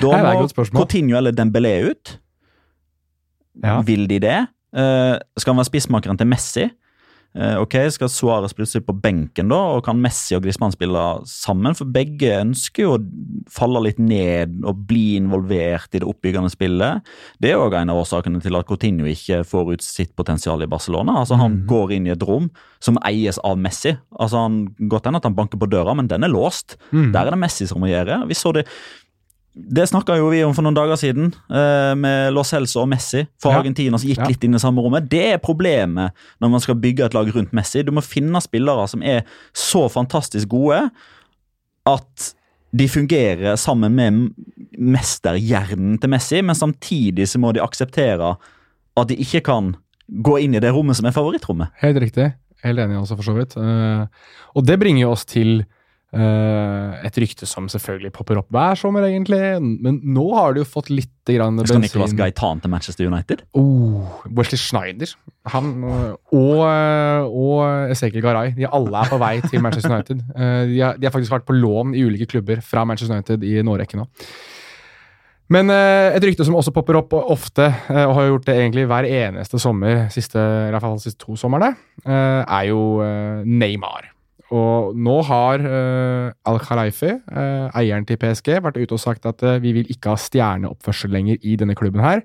Da 0.03 0.11
må. 0.21 0.45
Coutinho 0.75 1.17
eller 1.17 1.33
Dembélé 1.33 1.79
ut. 1.89 2.19
Ja. 3.65 3.81
Vil 3.81 4.05
de 4.11 4.19
det? 4.21 4.37
Eh, 4.77 5.15
skal 5.39 5.55
han 5.55 5.63
være 5.63 5.71
spissmakeren 5.71 6.21
til 6.21 6.29
Messi? 6.29 6.69
Eh, 7.37 7.59
ok, 7.61 7.75
Skal 7.93 8.09
Suárez 8.09 8.55
plutselig 8.57 8.87
på 8.87 8.95
benken, 8.97 9.51
da? 9.53 9.59
Og 9.77 9.83
kan 9.85 10.01
Messi 10.01 10.35
og 10.35 10.43
Griezmann 10.43 10.73
spille 10.73 11.03
sammen? 11.29 11.77
For 11.77 11.89
begge 11.93 12.33
ønsker 12.41 12.87
jo 12.87 12.95
å 12.97 13.03
falle 13.53 13.83
litt 13.85 14.01
ned 14.01 14.57
og 14.67 14.87
bli 14.89 15.19
involvert 15.19 15.93
i 15.93 16.01
det 16.01 16.09
oppbyggende 16.09 16.51
spillet. 16.51 17.05
Det 17.39 17.53
er 17.53 17.61
òg 17.61 17.77
en 17.79 17.93
av 17.93 18.01
årsakene 18.01 18.41
til 18.43 18.57
at 18.59 18.67
Coutinho 18.69 19.07
ikke 19.07 19.43
får 19.47 19.75
ut 19.75 19.85
sitt 19.85 20.15
potensial 20.19 20.65
i 20.65 20.71
Barcelona. 20.71 21.21
Altså 21.21 21.39
Han 21.39 21.61
mm. 21.61 21.67
går 21.69 21.95
inn 21.99 22.09
i 22.09 22.15
et 22.17 22.25
rom 22.27 22.49
som 22.81 22.99
eies 23.07 23.39
av 23.45 23.61
Messi. 23.61 23.95
Altså 24.19 24.47
han 24.47 24.65
Godt 24.89 25.07
hende 25.07 25.21
at 25.21 25.29
han 25.29 25.37
banker 25.37 25.61
på 25.61 25.69
døra, 25.71 25.95
men 25.95 26.09
den 26.09 26.25
er 26.25 26.33
låst. 26.33 26.79
Mm. 26.91 27.13
Der 27.13 27.27
er 27.27 27.37
det 27.37 27.43
Messi 27.45 27.69
som 27.69 27.83
må 27.83 27.93
gjøre. 27.93 28.23
Vi 28.27 28.35
så 28.35 28.55
det 28.57 28.65
det 29.59 29.89
snakka 29.91 30.15
jo 30.21 30.29
vi 30.31 30.45
om 30.47 30.53
for 30.55 30.63
noen 30.63 30.77
dager 30.77 30.95
siden, 31.01 31.33
eh, 31.51 31.95
med 31.99 32.33
Los 32.33 32.53
Helso 32.55 32.85
og 32.85 32.89
Messi 32.93 33.25
Ja. 33.53 33.59
Argentina 33.59 33.99
som 33.99 34.09
gikk 34.09 34.19
Ja. 34.23 34.29
litt 34.31 34.45
inn 34.45 34.55
i 34.55 34.59
samme 34.63 34.79
rommet. 34.85 35.09
Det 35.09 35.33
er 35.35 35.39
problemet 35.43 36.13
når 36.41 36.51
man 36.51 36.61
skal 36.61 36.77
bygge 36.77 37.05
et 37.07 37.15
lag 37.15 37.27
rundt 37.35 37.53
Messi. 37.53 37.83
Du 37.83 37.91
må 37.93 38.03
finne 38.03 38.39
spillere 38.41 38.89
som 38.89 39.03
er 39.03 39.25
så 39.53 39.89
fantastisk 39.91 40.49
gode 40.49 40.91
at 41.87 42.35
de 42.77 42.87
fungerer 42.87 43.57
sammen 43.57 43.95
med 43.97 44.31
mesterhjernen 44.79 45.99
til 46.01 46.11
Messi, 46.13 46.43
men 46.45 46.55
samtidig 46.55 47.27
så 47.29 47.41
må 47.41 47.53
de 47.55 47.63
akseptere 47.65 48.37
at 48.99 49.09
de 49.09 49.17
ikke 49.17 49.43
kan 49.49 49.75
gå 50.23 50.39
inn 50.45 50.55
i 50.55 50.61
det 50.61 50.73
rommet 50.75 50.97
som 50.97 51.07
er 51.07 51.13
favorittrommet. 51.17 51.71
Helt 51.83 51.99
riktig. 52.03 52.35
Helt 52.65 52.79
enig 52.83 52.99
også, 52.99 53.17
for 53.17 53.23
så 53.23 53.35
vidt. 53.37 53.57
Eh, 53.57 54.07
og 54.57 54.67
det 54.67 54.79
bringer 54.81 55.05
jo 55.07 55.11
oss 55.15 55.25
til 55.29 55.65
et 56.17 57.19
rykte 57.21 57.45
som 57.45 57.67
selvfølgelig 57.69 58.11
popper 58.17 58.39
opp 58.41 58.47
hver 58.55 58.79
sommer, 58.81 59.05
egentlig. 59.05 59.41
Men 59.61 59.99
nå 60.09 60.25
har 60.33 60.55
du 60.57 60.63
jo 60.63 60.67
fått 60.69 60.89
litt 60.89 61.11
grann 61.29 61.59
Skal 61.61 61.83
Nicolas 61.83 62.15
bensin. 62.15 62.21
Gaitan 62.23 62.63
til 62.65 62.73
Manchester 62.73 63.11
United? 63.11 63.43
Oh, 63.53 64.23
Wesley 64.33 64.57
Schneider 64.57 65.13
han, 65.53 65.69
øh, 65.85 66.15
og, 66.33 66.63
øh, 66.65 67.27
og 67.29 67.93
Ezekiel 67.93 68.25
Garay. 68.25 68.55
De 68.57 68.65
alle 68.69 69.03
er 69.05 69.11
på 69.13 69.19
vei 69.21 69.35
til 69.45 69.61
Manchester 69.65 69.95
United. 69.99 70.25
Eh, 70.39 70.65
De 70.71 70.81
har, 70.81 70.97
de 70.97 71.07
har 71.07 71.13
faktisk 71.13 71.33
vært 71.33 71.47
på 71.49 71.57
lån 71.57 71.93
i 71.97 72.05
ulike 72.09 72.27
klubber 72.31 72.61
fra 72.65 72.85
Manchester 72.89 73.17
United 73.17 73.45
i 73.45 73.59
en 73.61 73.69
årrekke 73.69 73.99
nå. 74.01 74.07
Men 75.53 75.71
eh, 75.73 76.13
et 76.17 76.25
rykte 76.25 76.45
som 76.45 76.57
også 76.59 76.73
popper 76.77 76.99
opp 77.01 77.15
ofte, 77.17 77.65
eh, 77.89 78.05
og 78.05 78.15
har 78.19 78.27
gjort 78.29 78.47
det 78.49 78.57
egentlig 78.59 78.85
hver 78.91 79.07
eneste 79.09 79.61
sommer, 79.61 80.07
siste, 80.13 80.37
i 80.41 80.73
hvert 80.75 80.85
fall 80.85 80.99
siste 81.01 81.21
to 81.25 81.37
somrene, 81.41 81.71
eh, 82.05 82.43
er 82.45 82.69
jo 82.69 82.83
eh, 83.05 83.45
Neymar. 83.49 84.11
Og 84.55 84.97
nå 84.97 85.15
har 85.29 85.61
uh, 85.61 86.31
Al-Khalifi, 86.49 87.11
uh, 87.29 87.69
eieren 87.77 88.07
til 88.09 88.17
PSG, 88.21 88.55
vært 88.65 88.79
ute 88.81 88.97
og 88.97 89.03
sagt 89.03 89.29
at 89.29 89.45
uh, 89.45 89.59
vi 89.61 89.75
vil 89.77 89.91
ikke 89.93 90.15
ha 90.15 90.21
stjerneoppførsel 90.21 91.13
lenger 91.13 91.43
i 91.45 91.57
denne 91.61 91.77
klubben 91.79 92.05
her. 92.05 92.25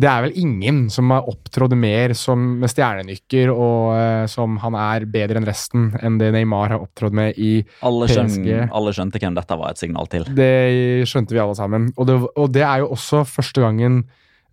Det 0.00 0.08
er 0.08 0.22
vel 0.24 0.36
ingen 0.38 0.84
som 0.92 1.10
har 1.12 1.26
opptrådt 1.28 1.74
mer 1.78 2.14
som 2.16 2.40
med 2.62 2.70
stjernenykker, 2.72 3.50
og 3.52 3.90
eh, 3.98 4.24
som 4.30 4.56
han 4.62 4.76
er 4.78 5.04
bedre 5.10 5.40
enn 5.40 5.48
resten, 5.48 5.90
enn 6.00 6.16
det 6.20 6.30
Neymar 6.36 6.72
har 6.72 6.84
opptrådt 6.84 7.16
med 7.16 7.36
i 7.40 7.50
Alle, 7.84 8.08
PSG. 8.08 8.48
alle 8.70 8.94
skjønte 8.96 9.20
hvem 9.20 9.36
dette 9.36 9.58
var 9.60 9.74
et 9.74 9.82
signal 9.82 10.08
til. 10.12 10.24
Det 10.36 11.04
skjønte 11.10 11.36
vi 11.36 11.42
alle 11.42 11.58
sammen. 11.58 11.90
Og 11.98 12.08
det, 12.08 12.16
og 12.30 12.54
det 12.54 12.64
er 12.64 12.84
jo 12.84 12.92
også 12.96 13.24
første 13.28 13.66
gangen 13.66 14.02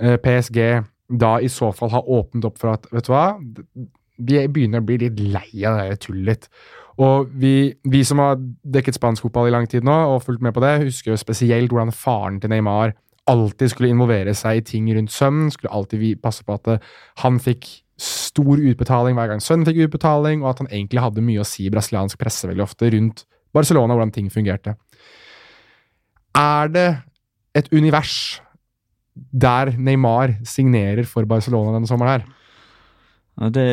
eh, 0.01 0.17
PSG 0.19 0.59
da 1.07 1.37
i 1.39 1.47
så 1.51 1.71
fall 1.71 1.93
har 1.93 2.09
åpnet 2.17 2.49
opp 2.49 2.57
for 2.59 2.73
at 2.73 2.89
vet 2.91 3.07
du 3.07 3.13
hva, 3.13 3.27
vi 4.17 4.41
begynner 4.47 4.81
å 4.81 4.87
bli 4.87 4.99
litt 5.05 5.19
lei 5.21 5.65
av 5.67 5.79
det 5.81 5.99
tullet. 6.05 6.47
Og 7.03 7.29
vi, 7.37 7.71
vi, 7.85 8.01
som 8.07 8.21
har 8.23 8.39
dekket 8.65 8.97
spansk 8.97 9.27
fotball 9.27 9.51
i 9.51 9.53
lang 9.53 9.67
tid 9.69 9.85
nå, 9.85 9.95
og 10.13 10.23
fulgt 10.25 10.41
med 10.45 10.55
på 10.55 10.63
det, 10.63 10.79
husker 10.87 11.13
jo 11.13 11.19
spesielt 11.21 11.73
hvordan 11.73 11.93
faren 11.93 12.39
til 12.41 12.51
Neymar 12.53 12.95
alltid 13.27 13.73
skulle 13.73 13.91
involvere 13.91 14.33
seg 14.37 14.61
i 14.61 14.65
ting 14.65 14.87
rundt 14.95 15.13
sønnen. 15.13 15.51
Skulle 15.53 15.73
alltid 15.75 16.21
passe 16.23 16.45
på 16.47 16.57
at 16.57 16.87
han 17.21 17.37
fikk 17.43 17.67
stor 17.97 18.61
utbetaling 18.61 19.17
hver 19.17 19.31
gang 19.31 19.41
sønnen 19.41 19.65
fikk 19.67 19.87
utbetaling, 19.87 20.43
og 20.43 20.53
at 20.53 20.63
han 20.63 20.71
egentlig 20.71 21.03
hadde 21.03 21.25
mye 21.25 21.43
å 21.43 21.47
si 21.47 21.67
i 21.67 21.73
brasiliansk 21.73 22.19
presse 22.21 22.49
veldig 22.49 22.65
ofte 22.65 22.91
rundt 22.93 23.25
Barcelona, 23.55 23.95
hvordan 23.95 24.13
ting 24.13 24.31
fungerte. 24.33 24.75
Er 26.37 26.69
det 26.69 26.89
et 27.57 27.69
univers 27.73 28.39
der 29.15 29.73
Neymar 29.77 30.35
signerer 30.45 31.07
for 31.09 31.25
Barcelona 31.29 31.73
denne 31.73 31.89
sommeren 31.89 32.19
her? 32.19 32.27
Det 33.37 33.67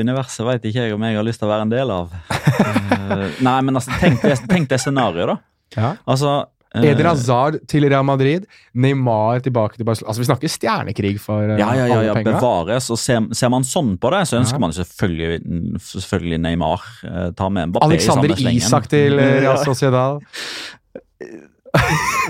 universet 0.00 0.46
veit 0.48 0.64
ikke 0.64 0.86
jeg 0.86 0.94
om 0.96 1.02
jeg 1.04 1.18
har 1.18 1.26
lyst 1.26 1.42
til 1.42 1.48
å 1.48 1.52
være 1.52 1.66
en 1.66 1.74
del 1.74 1.90
av. 1.92 2.14
uh, 2.30 3.26
nei, 3.44 3.58
men 3.66 3.76
altså, 3.76 3.92
tenk 4.00 4.24
det, 4.24 4.38
tenk 4.48 4.70
det 4.70 4.80
scenarioet, 4.80 5.28
da. 5.28 5.36
Ja. 5.76 5.90
Altså, 6.08 6.32
uh, 6.48 6.86
Eder 6.88 7.10
Hazard 7.10 7.58
til 7.68 7.84
Real 7.84 8.06
Madrid, 8.08 8.46
Neymar 8.72 9.42
tilbake 9.44 9.76
til 9.76 9.84
Barcelona. 9.84 10.14
Altså, 10.14 10.24
Vi 10.24 10.28
snakker 10.30 10.54
stjernekrig 10.54 11.12
for 11.20 11.52
uh, 11.52 11.58
ja, 11.60 11.68
ja, 11.76 11.90
ja, 11.92 12.00
ja. 12.08 12.14
Bevares. 12.24 12.88
Og 12.94 13.00
ser, 13.02 13.26
ser, 13.36 13.52
man 13.52 13.66
sånn 13.68 13.98
på 14.00 14.12
det, 14.16 14.22
så 14.30 14.40
ønsker 14.40 14.56
Ja. 14.56 14.64
man 14.64 14.76
selvfølgelig, 14.78 15.42
selvfølgelig 15.90 16.40
Neymar. 16.46 16.86
Uh, 17.04 17.26
ta 17.36 17.50
med 17.52 17.74
Mbappé 17.74 17.90
Alexander. 17.90 18.36
Isak 18.56 18.88
til 18.88 19.20
Real. 19.20 19.60
Sociedad. 19.68 20.24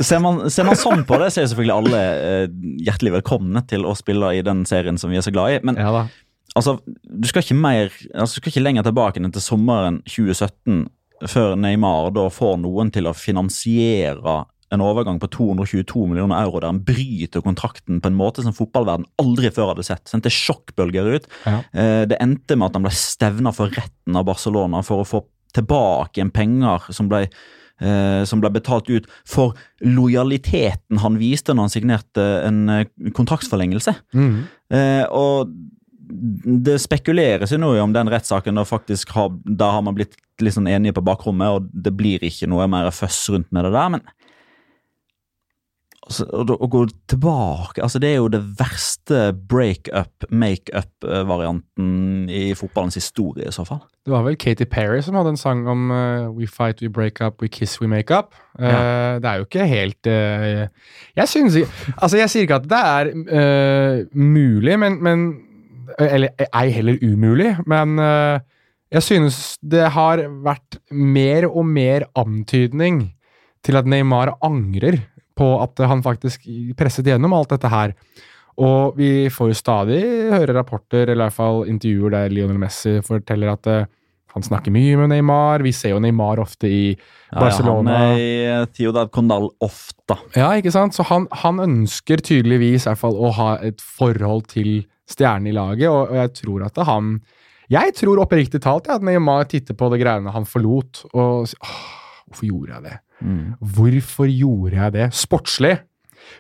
Ser 0.02 0.18
man, 0.20 0.42
ser 0.52 0.66
man 0.68 0.76
sånn 0.76 1.04
på 1.08 1.16
det, 1.20 1.30
så 1.32 1.40
er 1.42 1.46
selvfølgelig 1.48 1.72
alle 1.72 2.00
eh, 2.00 2.58
hjertelig 2.84 3.14
velkomne 3.14 3.62
til 3.70 3.86
å 3.88 3.94
spille 3.96 4.34
i 4.36 4.42
den 4.44 4.66
serien 4.68 4.98
som 5.00 5.12
vi 5.12 5.16
er 5.16 5.24
så 5.24 5.32
glad 5.32 5.54
i. 5.54 5.60
Men 5.64 5.78
Ja 5.80 5.92
da. 5.94 6.02
Altså, 6.58 6.78
du 6.84 7.28
skal 7.28 7.44
ikke 7.44 7.58
mer 7.58 7.90
altså, 8.14 8.36
du 8.36 8.40
skal 8.40 8.52
ikke 8.54 8.64
lenger 8.64 8.86
tilbake 8.86 9.20
enn 9.20 9.32
til 9.34 9.44
sommeren 9.44 10.00
2017 10.08 10.88
før 11.28 11.56
Neymar 11.60 12.10
da 12.16 12.28
får 12.32 12.56
noen 12.62 12.88
til 12.94 13.06
å 13.10 13.12
finansiere 13.16 14.38
en 14.72 14.82
overgang 14.86 15.18
på 15.20 15.26
222 15.34 16.04
millioner 16.06 16.38
euro 16.44 16.60
der 16.62 16.70
han 16.70 16.78
bryter 16.86 17.42
kontrakten 17.42 17.98
på 18.00 18.08
en 18.08 18.16
måte 18.16 18.44
som 18.44 18.54
fotballverden 18.54 19.04
aldri 19.18 19.50
før 19.50 19.72
hadde 19.72 19.82
sett. 19.82 20.04
Sendte 20.06 20.30
sjokkbølger 20.30 21.08
ut. 21.16 21.26
Ja. 21.42 21.56
Eh, 21.74 22.04
Det 22.06 22.20
endte 22.22 22.54
med 22.56 22.68
at 22.70 22.78
han 22.78 22.86
ble 22.86 22.92
stevna 22.94 23.50
for 23.52 23.66
retten 23.74 24.16
av 24.16 24.28
Barcelona 24.30 24.84
for 24.86 25.02
å 25.02 25.08
få 25.10 25.24
tilbake 25.58 26.22
en 26.22 26.30
penger 26.30 26.86
som 26.94 27.08
ble, 27.10 27.24
eh, 27.82 28.22
som 28.30 28.40
ble 28.40 28.52
betalt 28.54 28.86
ut 28.94 29.10
for 29.26 29.58
lojaliteten 29.82 31.02
han 31.02 31.18
viste 31.18 31.50
når 31.52 31.66
han 31.66 31.74
signerte 31.74 32.28
en 32.46 32.62
eh, 32.68 32.84
kontraktsforlengelse. 33.16 33.96
Eh, 34.70 35.04
og 35.10 35.50
det 36.10 36.78
spekuleres 36.82 37.52
jo 37.54 37.58
noe 37.62 37.78
om 37.82 37.92
den 37.94 38.10
rettssaken 38.10 38.58
da 38.58 38.64
faktisk 38.66 39.10
har 39.16 39.30
Da 39.44 39.70
har 39.76 39.82
man 39.86 39.94
blitt 39.94 40.16
litt 40.40 40.54
sånn 40.56 40.68
enige 40.70 40.96
på 40.96 41.04
bakrommet, 41.04 41.48
og 41.48 41.68
det 41.72 41.92
blir 41.96 42.18
ikke 42.24 42.48
noe 42.48 42.66
mer 42.70 42.90
føss 42.94 43.28
rundt 43.34 43.50
med 43.52 43.64
det 43.68 43.72
der, 43.76 43.88
men 43.92 44.00
altså, 46.06 46.24
å, 46.32 46.44
å 46.56 46.66
gå 46.70 46.84
tilbake 47.10 47.82
altså 47.84 48.00
Det 48.02 48.08
er 48.10 48.16
jo 48.18 48.28
det 48.32 48.40
verste 48.58 49.20
break-up, 49.50 50.26
make-up-varianten 50.30 52.28
i 52.32 52.50
fotballens 52.58 52.96
historie, 52.98 53.48
i 53.48 53.52
så 53.54 53.64
fall. 53.68 53.82
Det 54.06 54.12
var 54.14 54.24
vel 54.24 54.38
Katy 54.40 54.64
Perry 54.70 55.02
som 55.04 55.14
hadde 55.18 55.34
en 55.34 55.40
sang 55.40 55.66
om 55.68 55.90
uh, 55.92 56.30
We 56.32 56.46
fight, 56.48 56.80
we 56.80 56.88
break 56.88 57.20
up, 57.20 57.42
we 57.42 57.48
kiss, 57.52 57.76
we 57.82 57.86
make 57.90 58.10
up. 58.14 58.32
Eh, 58.58 59.18
Det 59.20 59.28
er 59.28 59.36
jo 59.42 59.46
ikke 59.46 59.66
helt 59.68 60.06
uh, 60.08 60.64
Jeg 61.16 61.28
synes 61.28 61.54
ikke 61.60 61.94
Altså, 61.98 62.16
jeg 62.16 62.30
sier 62.32 62.42
ikke 62.48 62.62
at 62.62 62.68
det 62.70 62.80
er 62.80 63.12
mulig, 64.16 64.78
men, 64.80 64.96
men 65.04 65.28
Eller 65.98 66.34
ei 66.48 66.70
heller 66.74 66.98
umulig, 67.02 67.54
men 67.70 67.98
eh, 67.98 68.40
jeg 68.90 69.06
synes 69.06 69.36
det 69.62 69.86
har 69.94 70.22
vært 70.44 70.80
mer 70.90 71.46
og 71.50 71.64
mer 71.66 72.08
antydning 72.18 73.04
til 73.64 73.78
at 73.78 73.88
Neymar 73.88 74.34
angrer 74.42 74.98
på 75.38 75.52
at 75.62 75.80
han 75.88 76.02
faktisk 76.04 76.48
presset 76.78 77.08
gjennom 77.08 77.34
alt 77.36 77.52
dette 77.54 77.70
her. 77.70 77.94
Og 78.60 78.98
vi 78.98 79.30
får 79.32 79.52
jo 79.52 79.56
stadig 79.56 80.02
høre 80.34 80.56
rapporter, 80.56 81.06
eller 81.06 81.22
i 81.22 81.26
hvert 81.28 81.38
fall 81.38 81.62
intervjuer 81.70 82.12
der 82.16 82.34
Lionel 82.34 82.60
Messi 82.60 82.98
forteller 83.06 83.54
at 83.54 83.70
eh, 83.70 83.88
han 84.34 84.44
snakker 84.46 84.74
mye 84.74 84.98
med 85.00 85.10
Neymar. 85.10 85.64
Vi 85.64 85.72
ser 85.74 85.94
jo 85.94 86.02
Neymar 86.02 86.42
ofte 86.42 86.68
i 86.70 86.82
Barcelona. 87.32 87.94
Ja, 87.94 87.98
han 87.98 88.12
er 88.12 88.20
i 88.20 88.28
Theodad 88.30 88.76
Ciudad 88.76 89.10
Condal 89.14 89.48
ofte. 89.64 90.18
Ja, 90.38 90.52
ikke 90.58 90.74
sant? 90.74 90.94
Så 90.94 91.06
han, 91.08 91.26
han 91.42 91.62
ønsker 91.62 92.22
tydeligvis 92.22 92.86
i 92.86 92.90
hvert 92.90 93.02
fall 93.02 93.18
å 93.18 93.32
ha 93.38 93.50
et 93.66 93.82
forhold 93.82 94.46
til 94.52 94.84
stjernen 95.10 95.50
i 95.50 95.54
laget, 95.56 95.88
og, 95.90 96.12
og 96.12 96.16
jeg 96.22 96.32
tror 96.42 96.66
at 96.68 96.82
han 96.88 97.20
Jeg 97.70 97.94
tror 97.94 98.18
oppriktig 98.18 98.58
talt 98.64 98.88
ja, 98.90 98.96
at 98.98 99.04
Neymar 99.06 99.44
titter 99.46 99.76
på 99.78 99.90
det 99.92 100.00
greiene 100.02 100.32
han 100.34 100.46
forlot, 100.48 101.04
og 101.14 101.46
sier 101.46 101.60
åh, 101.62 101.84
hvorfor 102.26 102.48
gjorde 102.48 102.72
jeg 102.74 102.86
det? 102.88 102.96
Mm. 103.20 103.44
Hvorfor 103.76 104.26
gjorde 104.26 104.76
jeg 104.76 104.92
det? 104.96 105.06
Sportslig. 105.14 105.76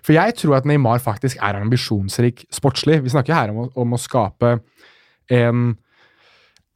For 0.04 0.14
jeg 0.16 0.34
tror 0.38 0.58
at 0.58 0.66
Neymar 0.68 1.02
faktisk 1.02 1.38
er 1.42 1.58
ambisjonsrik 1.60 2.44
sportslig. 2.52 3.00
Vi 3.04 3.12
snakker 3.12 3.36
her 3.36 3.52
om 3.52 3.64
å, 3.64 3.68
om 3.82 3.94
å 3.96 4.00
skape 4.00 4.56
en 5.30 5.70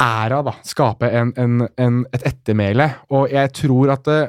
æra, 0.03 0.41
da. 0.47 0.55
Skape 0.67 1.11
en, 1.11 1.33
en, 1.41 1.67
en, 1.81 2.01
et 2.15 2.27
ettermæle. 2.31 2.89
Og 3.15 3.33
jeg 3.33 3.53
tror 3.61 3.95
at 3.95 4.05
det, 4.09 4.21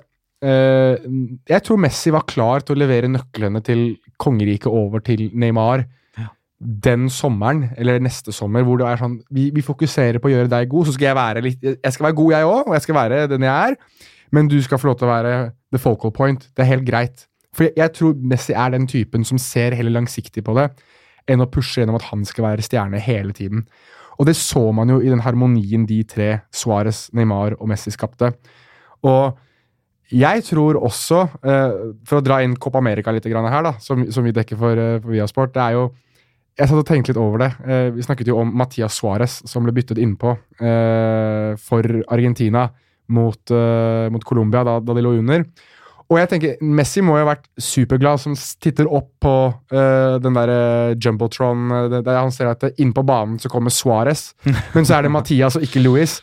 eh, 0.45 1.05
Jeg 1.49 1.65
tror 1.65 1.81
Messi 1.81 2.13
var 2.13 2.27
klar 2.29 2.65
til 2.65 2.75
å 2.75 2.83
levere 2.83 3.11
nøklene 3.11 3.61
til 3.65 3.87
kongeriket 4.21 4.71
over 4.71 5.03
til 5.05 5.29
Neymar. 5.33 5.85
Den 6.65 7.09
sommeren, 7.13 7.69
eller 7.77 8.01
neste 8.01 8.33
sommer, 8.33 8.65
hvor 8.65 8.79
det 8.81 8.87
er 8.89 8.99
sånn 9.01 9.19
vi, 9.33 9.49
vi 9.53 9.63
fokuserer 9.65 10.21
på 10.21 10.29
å 10.29 10.33
gjøre 10.33 10.51
deg 10.51 10.69
god, 10.71 10.87
så 10.87 10.95
skal 10.95 11.09
jeg 11.11 11.17
være 11.19 11.45
litt 11.45 11.63
Jeg 11.69 11.93
skal 11.93 12.07
være 12.07 12.17
god, 12.17 12.33
jeg 12.33 12.49
òg, 12.49 12.61
og 12.63 12.75
jeg 12.77 12.85
skal 12.85 12.97
være 12.97 13.21
den 13.31 13.45
jeg 13.45 13.71
er. 13.71 13.77
Men 14.33 14.49
du 14.51 14.57
skal 14.63 14.81
få 14.81 14.89
lov 14.89 14.99
til 14.99 15.07
å 15.07 15.13
være 15.13 15.33
the 15.71 15.81
focal 15.81 16.11
point. 16.15 16.49
Det 16.55 16.65
er 16.65 16.71
helt 16.73 16.87
greit. 16.87 17.27
For 17.55 17.67
jeg, 17.67 17.75
jeg 17.77 17.93
tror 17.95 18.15
Messi 18.33 18.55
er 18.57 18.73
den 18.73 18.87
typen 18.91 19.25
som 19.27 19.39
ser 19.41 19.77
heller 19.77 19.95
langsiktig 19.95 20.43
på 20.45 20.55
det, 20.57 20.69
enn 21.29 21.43
å 21.43 21.49
pushe 21.49 21.81
gjennom 21.81 21.99
at 21.99 22.09
han 22.09 22.25
skal 22.27 22.49
være 22.49 22.65
stjerne 22.65 23.01
hele 23.01 23.35
tiden. 23.37 23.65
Og 24.19 24.27
det 24.29 24.35
så 24.39 24.69
man 24.75 24.91
jo 24.91 24.99
i 25.03 25.11
den 25.11 25.23
harmonien 25.23 25.85
de 25.87 26.01
tre, 26.07 26.29
Suárez, 26.55 27.07
Neymar 27.15 27.57
og 27.59 27.69
Messi, 27.71 27.91
skapte. 27.93 28.31
Og 29.05 29.35
jeg 30.13 30.43
tror 30.45 30.79
også, 30.85 31.25
eh, 31.43 31.77
for 32.05 32.19
å 32.19 32.23
dra 32.23 32.41
inn 32.43 32.55
Copa 32.55 32.79
America 32.79 33.11
litt 33.11 33.25
her, 33.25 33.63
da, 33.63 33.73
som 33.79 34.23
vi 34.23 34.31
dekker 34.31 34.57
for, 34.57 34.71
eh, 34.77 34.99
for 34.99 35.11
Viasport, 35.11 35.53
det 35.53 35.61
er 35.61 35.71
jo 35.73 35.91
Jeg 36.55 36.71
satt 36.71 36.79
og 36.79 36.87
tenkte 36.87 37.11
litt 37.11 37.19
over 37.19 37.41
det. 37.43 37.51
Eh, 37.67 37.89
vi 37.91 38.03
snakket 38.05 38.29
jo 38.31 38.39
om 38.39 38.51
Matias 38.55 38.95
Suárez, 39.01 39.41
som 39.49 39.65
ble 39.65 39.73
byttet 39.75 39.99
innpå 39.99 40.37
eh, 40.63 41.55
for 41.59 41.97
Argentina 42.15 42.69
mot, 43.11 43.51
eh, 43.51 44.05
mot 44.13 44.23
Colombia 44.23 44.63
da, 44.63 44.77
da 44.79 44.95
de 44.95 45.03
lå 45.03 45.17
under. 45.19 45.43
Og 46.05 46.19
jeg 46.19 46.29
tenker, 46.29 46.59
Messi 46.61 47.01
må 47.01 47.15
jo 47.17 47.25
ha 47.25 47.31
vært 47.31 47.47
superglad 47.59 48.21
som 48.21 48.35
titter 48.61 48.87
opp 48.87 49.09
på 49.25 49.33
eh, 49.73 50.15
den 50.21 50.37
der 50.37 50.51
eh, 50.53 50.93
Jumbotron, 51.01 51.65
eh, 51.73 51.97
der 51.97 52.19
han 52.21 52.31
ser 52.33 52.51
at 52.51 52.63
innpå 52.77 53.01
banen 53.03 53.39
så 53.41 53.49
kommer 53.51 53.73
Suárez, 53.73 54.29
men 54.75 54.85
så 54.85 54.99
er 54.99 55.07
det 55.07 55.11
Matias 55.15 55.57
og 55.57 55.65
ikke 55.65 55.81
Louis. 55.81 56.19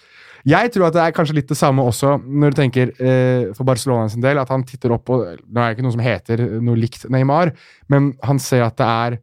Jeg 0.48 0.70
tror 0.74 0.88
at 0.88 0.96
det 0.96 1.02
er 1.02 1.14
kanskje 1.14 1.36
litt 1.36 1.50
det 1.50 1.58
samme 1.58 1.84
også 1.86 2.16
når 2.24 2.54
du 2.54 2.60
tenker 2.62 2.94
eh, 2.98 3.50
for 3.58 3.66
Barcelona 3.66 4.08
sin 4.10 4.22
del, 4.24 4.40
at 4.40 4.50
han 4.54 4.64
titter 4.66 4.94
opp 4.94 5.04
på 5.10 5.20
Nå 5.22 5.60
er 5.60 5.68
det 5.68 5.76
ikke 5.76 5.84
noe 5.86 5.94
som 5.94 6.06
heter 6.06 6.46
noe 6.62 6.78
likt 6.78 7.04
Neymar, 7.12 7.52
men 7.92 8.14
han 8.26 8.40
ser 8.42 8.64
at 8.66 8.78
det 8.80 8.88
er 8.88 9.20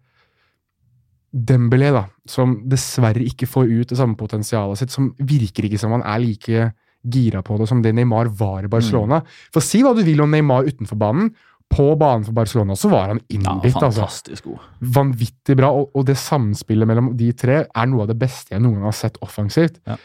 Dembélé, 1.31 1.91
da, 1.93 2.05
som 2.25 2.55
dessverre 2.69 3.21
ikke 3.21 3.45
får 3.49 3.69
ut 3.69 3.89
det 3.91 3.97
samme 3.99 4.17
potensialet 4.17 4.79
sitt, 4.81 4.89
som 4.93 5.11
virker 5.19 5.67
ikke 5.67 5.77
som 5.81 5.91
han 5.93 6.01
er 6.01 6.23
like 6.23 6.71
gira 7.05 7.41
på 7.45 7.57
det 7.61 7.67
som 7.69 7.81
det 7.83 7.93
Neymar 7.95 8.27
var 8.35 8.65
i 8.65 8.71
Barcelona. 8.71 9.21
For 9.53 9.61
si 9.63 9.83
hva 9.85 9.93
du 9.95 10.01
vil 10.03 10.19
om 10.25 10.31
Neymar 10.33 10.65
utenfor 10.67 10.97
banen, 10.99 11.29
på 11.69 11.85
banen 12.01 12.23
for 12.25 12.33
Barcelona 12.33 12.73
så 12.75 12.89
var 12.89 13.11
han 13.13 13.19
Ja, 13.29 13.35
innbitt. 13.37 13.75
altså. 13.77 14.01
fantastisk 14.01 14.43
god. 14.49 14.63
Vanvittig 14.81 15.55
bra, 15.59 15.69
og, 15.69 15.91
og 15.93 16.05
det 16.09 16.17
samspillet 16.17 16.89
mellom 16.89 17.11
de 17.15 17.29
tre 17.37 17.59
er 17.69 17.85
noe 17.91 18.01
av 18.07 18.09
det 18.09 18.17
beste 18.17 18.55
jeg 18.55 18.63
noen 18.63 18.79
gang 18.79 18.89
har 18.89 18.97
sett 18.97 19.19
offensivt. 19.21 19.77
Ja. 19.85 19.95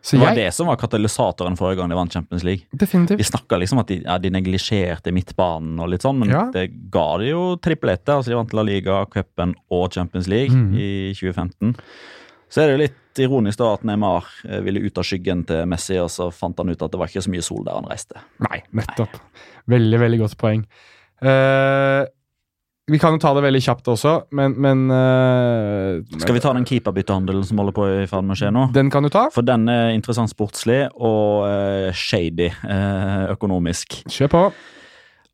Så 0.00 0.14
Det 0.16 0.20
var 0.22 0.30
jeg 0.30 0.46
det 0.46 0.54
som 0.54 0.68
var 0.70 0.76
katalysatoren 0.78 1.56
forrige 1.58 1.80
gang 1.80 1.90
de 1.90 1.96
vant 1.98 2.12
Champions 2.12 2.44
League. 2.46 2.68
Definitivt. 2.70 3.18
Vi 3.18 3.24
snakka 3.26 3.58
liksom 3.58 3.80
at 3.82 3.88
de, 3.90 3.96
ja, 4.04 4.18
de 4.22 4.30
neglisjerte 4.30 5.12
midtbanen 5.12 5.80
og 5.82 5.90
litt 5.90 6.06
sånn, 6.06 6.20
men 6.22 6.30
Ja. 6.30 6.44
det 6.54 6.68
ga 6.90 7.18
de 7.18 7.32
jo 7.32 7.56
triplette. 7.56 8.14
Altså 8.14 8.30
de 8.30 8.38
vant 8.38 8.54
La 8.54 8.62
Liga, 8.62 9.04
cupen 9.10 9.54
og 9.70 9.92
Champions 9.92 10.28
League 10.30 10.54
mm. 10.54 10.70
i 10.78 10.90
2015. 11.18 11.74
Så 12.48 12.62
er 12.62 12.66
det 12.70 12.76
jo 12.76 12.82
litt 12.86 13.22
ironisk 13.26 13.58
da 13.58 13.72
at 13.74 13.82
Neymar 13.84 14.24
eh, 14.48 14.60
ville 14.64 14.80
ut 14.80 14.96
av 14.98 15.04
skyggen 15.04 15.42
til 15.48 15.66
Messi, 15.68 15.98
og 16.00 16.08
så 16.14 16.30
fant 16.32 16.56
han 16.62 16.70
ut 16.70 16.80
at 16.80 16.92
det 16.94 17.00
var 17.00 17.10
ikke 17.10 17.24
så 17.26 17.32
mye 17.34 17.44
sol 17.44 17.64
der 17.66 17.76
han 17.76 17.90
reiste. 17.90 18.22
Nei, 18.46 18.62
nettopp. 18.78 19.18
Veldig, 19.68 19.98
veldig 20.00 20.20
godt 20.22 20.38
poeng. 20.40 20.62
Eh, 21.20 22.04
vi 22.88 22.98
kan 23.00 23.14
jo 23.14 23.20
ta 23.20 23.34
det 23.36 23.44
veldig 23.44 23.60
kjapt 23.64 23.90
også, 23.92 24.14
men, 24.38 24.54
men 24.56 24.86
uh, 24.88 26.00
Skal 26.22 26.38
vi 26.38 26.42
ta 26.44 26.54
den 26.56 26.64
keeperbyttehandelen 26.68 27.44
som 27.44 27.60
holder 27.60 27.76
på 27.76 27.88
i 27.90 28.06
ferd 28.08 28.24
med 28.24 28.36
å 28.36 28.40
skje 28.40 28.52
nå? 28.54 28.64
Den 28.74 28.92
kan 28.92 29.04
du 29.04 29.12
ta. 29.12 29.26
For 29.34 29.44
den 29.46 29.68
er 29.72 29.92
interessant 29.92 30.32
sportslig 30.32 30.86
og 30.96 31.44
uh, 31.44 31.92
shady 31.92 32.48
uh, 32.64 33.28
økonomisk. 33.34 34.00
Kjør 34.08 34.32
på. 34.32 34.42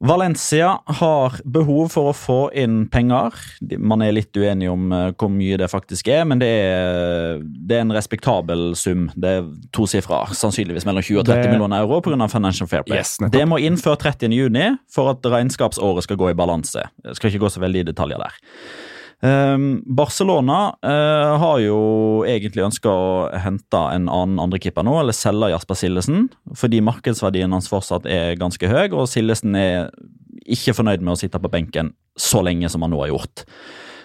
Valencia 0.03 0.79
har 0.99 1.37
behov 1.47 1.93
for 1.95 2.11
å 2.11 2.15
få 2.17 2.39
inn 2.59 2.89
penger. 2.93 3.37
Man 3.79 4.03
er 4.05 4.13
litt 4.17 4.35
uenig 4.37 4.69
om 4.73 4.91
eh, 4.93 5.13
hvor 5.15 5.31
mye 5.33 5.57
det 5.61 5.69
faktisk 5.71 6.09
er, 6.13 6.25
men 6.29 6.41
det 6.43 6.49
er, 6.51 7.39
det 7.45 7.79
er 7.79 7.85
en 7.87 7.95
respektabel 7.95 8.75
sum. 8.77 9.07
Det 9.15 9.37
er 9.39 9.47
tosifra, 9.73 10.25
sannsynligvis 10.35 10.85
mellom 10.89 11.05
20 11.07 11.23
og 11.23 11.29
30 11.31 11.43
Det- 11.47 11.53
millioner 11.55 11.85
euro 11.87 12.01
pga. 12.05 12.29
Financial 12.29 12.69
Fair 12.69 12.83
Play. 12.83 12.99
Yes, 12.99 13.17
det 13.33 13.45
må 13.49 13.61
inn 13.63 13.77
før 13.81 13.97
30. 14.01 14.33
juni 14.35 14.67
for 14.93 15.11
at 15.15 15.23
regnskapsåret 15.23 16.03
skal 16.07 16.17
gå 16.21 16.31
i 16.31 16.35
balanse. 16.39 16.85
Jeg 17.05 17.17
skal 17.17 17.31
ikke 17.31 17.45
gå 17.47 17.51
så 17.55 17.63
veldig 17.63 17.85
i 17.85 17.89
detaljer 17.93 18.19
der. 18.19 18.37
Ehm, 19.23 19.83
Barcelona 19.87 20.75
eh, 20.83 21.39
har 21.39 21.61
jo 21.63 21.79
egentlig 22.29 22.67
ønska 22.67 22.91
å 22.91 23.15
hente 23.41 23.85
en 23.95 24.09
annen 24.09 24.43
andrekeeper 24.43 24.85
nå, 24.87 24.99
eller 25.01 25.17
selge 25.17 25.53
Jasper 25.55 25.79
Sillesen, 25.79 26.27
fordi 26.57 26.83
markedsverdien 26.85 27.55
hans 27.55 27.71
fortsatt 27.71 28.09
er 28.11 28.37
ganske 28.41 28.69
høy, 28.69 28.91
og 28.93 29.09
Sillesen 29.11 29.57
er 29.59 29.89
ikke 30.45 30.77
fornøyd 30.77 31.05
med 31.05 31.15
å 31.15 31.19
sitte 31.21 31.41
på 31.41 31.53
benken 31.53 31.95
så 32.21 32.43
lenge 32.45 32.69
som 32.71 32.85
han 32.85 32.93
nå 32.93 33.01
har 33.05 33.15
gjort. 33.15 33.47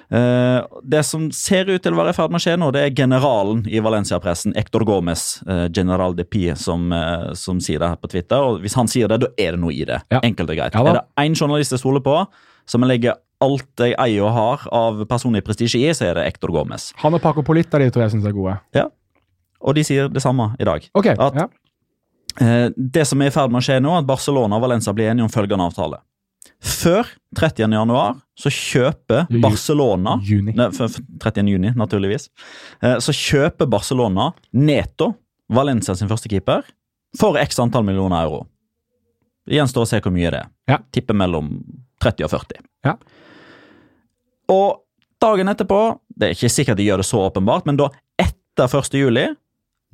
Eh, 0.10 0.80
det 0.90 1.04
som 1.06 1.28
ser 1.36 1.68
ut 1.70 1.84
til 1.84 1.94
å 1.94 2.00
være 2.00 2.16
i 2.16 2.18
ferd 2.18 2.32
med 2.32 2.40
å 2.40 2.46
skje 2.46 2.56
nå, 2.58 2.70
det 2.74 2.86
er 2.86 2.96
generalen 2.98 3.66
i 3.70 3.82
Valencia-pressen, 3.84 4.56
Hector 4.58 4.86
Gomez, 4.88 5.42
eh, 5.46 5.66
general 5.76 6.16
de 6.18 6.26
Pie, 6.26 6.56
som, 6.58 6.88
som 7.38 7.60
sier 7.62 7.82
det 7.82 7.92
her 7.92 8.00
på 8.00 8.10
Twitter. 8.14 8.40
og 8.40 8.64
Hvis 8.64 8.78
han 8.80 8.88
sier 8.90 9.12
det, 9.12 9.20
da 9.26 9.34
er 9.36 9.58
det 9.58 9.64
noe 9.66 9.76
i 9.76 9.84
det. 9.90 10.00
Ja. 10.14 10.24
Enkelt 10.24 10.54
og 10.54 10.62
greit. 10.62 10.78
Ja 10.80 10.86
er 10.88 11.02
det 11.02 11.26
én 11.26 11.36
journalist 11.36 11.76
jeg 11.76 11.84
stoler 11.84 12.06
på, 12.06 12.22
som 12.70 12.86
jeg 12.86 12.96
legger 12.96 13.20
alt 13.42 13.84
jeg 13.86 13.96
eier 13.98 14.24
og 14.28 14.34
har 14.36 14.66
av 14.76 15.06
personlig 15.08 15.44
prestisje 15.48 15.80
i, 15.80 15.90
så 15.96 16.10
er 16.10 16.14
det 16.20 16.26
Hector 16.28 16.52
Gomez. 16.52 16.90
Han 17.04 17.14
og 17.16 17.22
Paco 17.24 17.42
Polita 17.48 17.80
de 17.80 17.90
tror 17.90 18.04
jeg 18.08 18.12
syns 18.18 18.26
er 18.28 18.36
gode. 18.36 18.58
Ja, 18.76 18.88
Og 19.62 19.76
de 19.76 19.84
sier 19.84 20.08
det 20.12 20.22
samme 20.24 20.56
i 20.60 20.64
dag. 20.64 20.86
Ok, 20.96 21.08
At- 21.18 21.36
ja. 21.36 21.48
Eh, 22.40 22.70
Det 22.78 23.06
som 23.08 23.22
er 23.22 23.28
i 23.28 23.30
ferd 23.32 23.52
med 23.52 23.62
å 23.62 23.66
skje 23.66 23.82
nå, 23.82 23.98
at 23.98 24.06
Barcelona 24.08 24.56
og 24.56 24.62
Valencia 24.62 24.94
blir 24.94 25.10
enige 25.12 25.24
om 25.24 25.30
følgende 25.30 25.66
avtale. 25.68 25.98
Før 26.62 27.06
30. 27.36 27.72
januar 27.72 28.16
så 28.38 28.50
kjøper 28.52 29.28
Barcelona 29.42 30.18
Juni. 30.24 30.54
For 30.76 30.88
30. 31.20 31.48
juni, 31.48 31.72
naturligvis. 31.76 32.30
Eh, 32.82 32.96
Så 33.00 33.12
kjøper 33.16 33.70
Barcelona 33.70 34.34
Neto, 34.54 35.16
Valencia 35.50 35.96
sin 35.96 36.08
første 36.08 36.30
keeper, 36.30 36.64
for 37.18 37.36
x 37.38 37.58
antall 37.60 37.84
millioner 37.84 38.24
euro. 38.24 38.46
Det 39.48 39.56
gjenstår 39.58 39.82
å 39.82 39.88
se 39.88 40.00
hvor 40.00 40.12
mye 40.14 40.30
det 40.32 40.40
er. 40.44 40.50
Ja. 40.68 40.78
Tipper 40.94 41.16
mellom 41.16 41.64
30 42.00 42.24
og 42.24 42.30
40. 42.30 42.60
Ja. 42.86 42.96
Og 44.50 44.82
dagen 45.22 45.52
etterpå, 45.52 46.00
det 46.16 46.30
er 46.30 46.38
ikke 46.38 46.52
sikkert 46.52 46.80
de 46.80 46.88
gjør 46.88 47.04
det 47.04 47.10
så 47.10 47.22
åpenbart, 47.28 47.68
men 47.70 47.80
da 47.80 47.90
etter 48.20 48.68
1. 48.80 48.98
juli, 48.98 49.28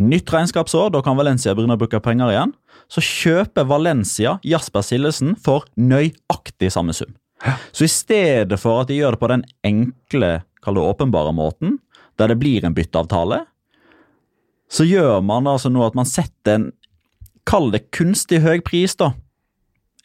nytt 0.01 0.31
regnskapsår, 0.33 0.91
da 0.95 1.01
kan 1.05 1.17
Valencia 1.17 1.53
begynne 1.55 1.77
å 1.77 1.81
bruke 1.81 2.01
penger 2.03 2.33
igjen, 2.33 2.53
så 2.91 3.03
kjøper 3.03 3.67
Valencia 3.69 4.37
Jasper 4.45 4.85
Sillesen 4.85 5.35
for 5.41 5.65
nøyaktig 5.79 6.71
samme 6.73 6.95
sum. 6.95 7.15
Så 7.71 7.85
i 7.85 7.91
stedet 7.91 8.57
for 8.61 8.81
at 8.81 8.89
de 8.89 8.99
gjør 8.99 9.15
det 9.15 9.21
på 9.21 9.29
den 9.31 9.43
enkle, 9.67 10.31
kall 10.63 10.77
det 10.77 10.85
åpenbare 10.87 11.33
måten, 11.35 11.79
der 12.17 12.31
det 12.31 12.39
blir 12.39 12.65
en 12.65 12.75
bytteavtale, 12.75 13.43
så 14.71 14.85
gjør 14.87 15.21
man 15.21 15.47
altså 15.47 15.69
nå 15.69 15.83
at 15.85 15.97
man 15.97 16.07
setter 16.09 16.57
en, 16.57 16.69
kall 17.45 17.69
det 17.73 17.91
kunstig 17.93 18.39
høy 18.41 18.63
pris 18.65 18.95
da. 18.97 19.11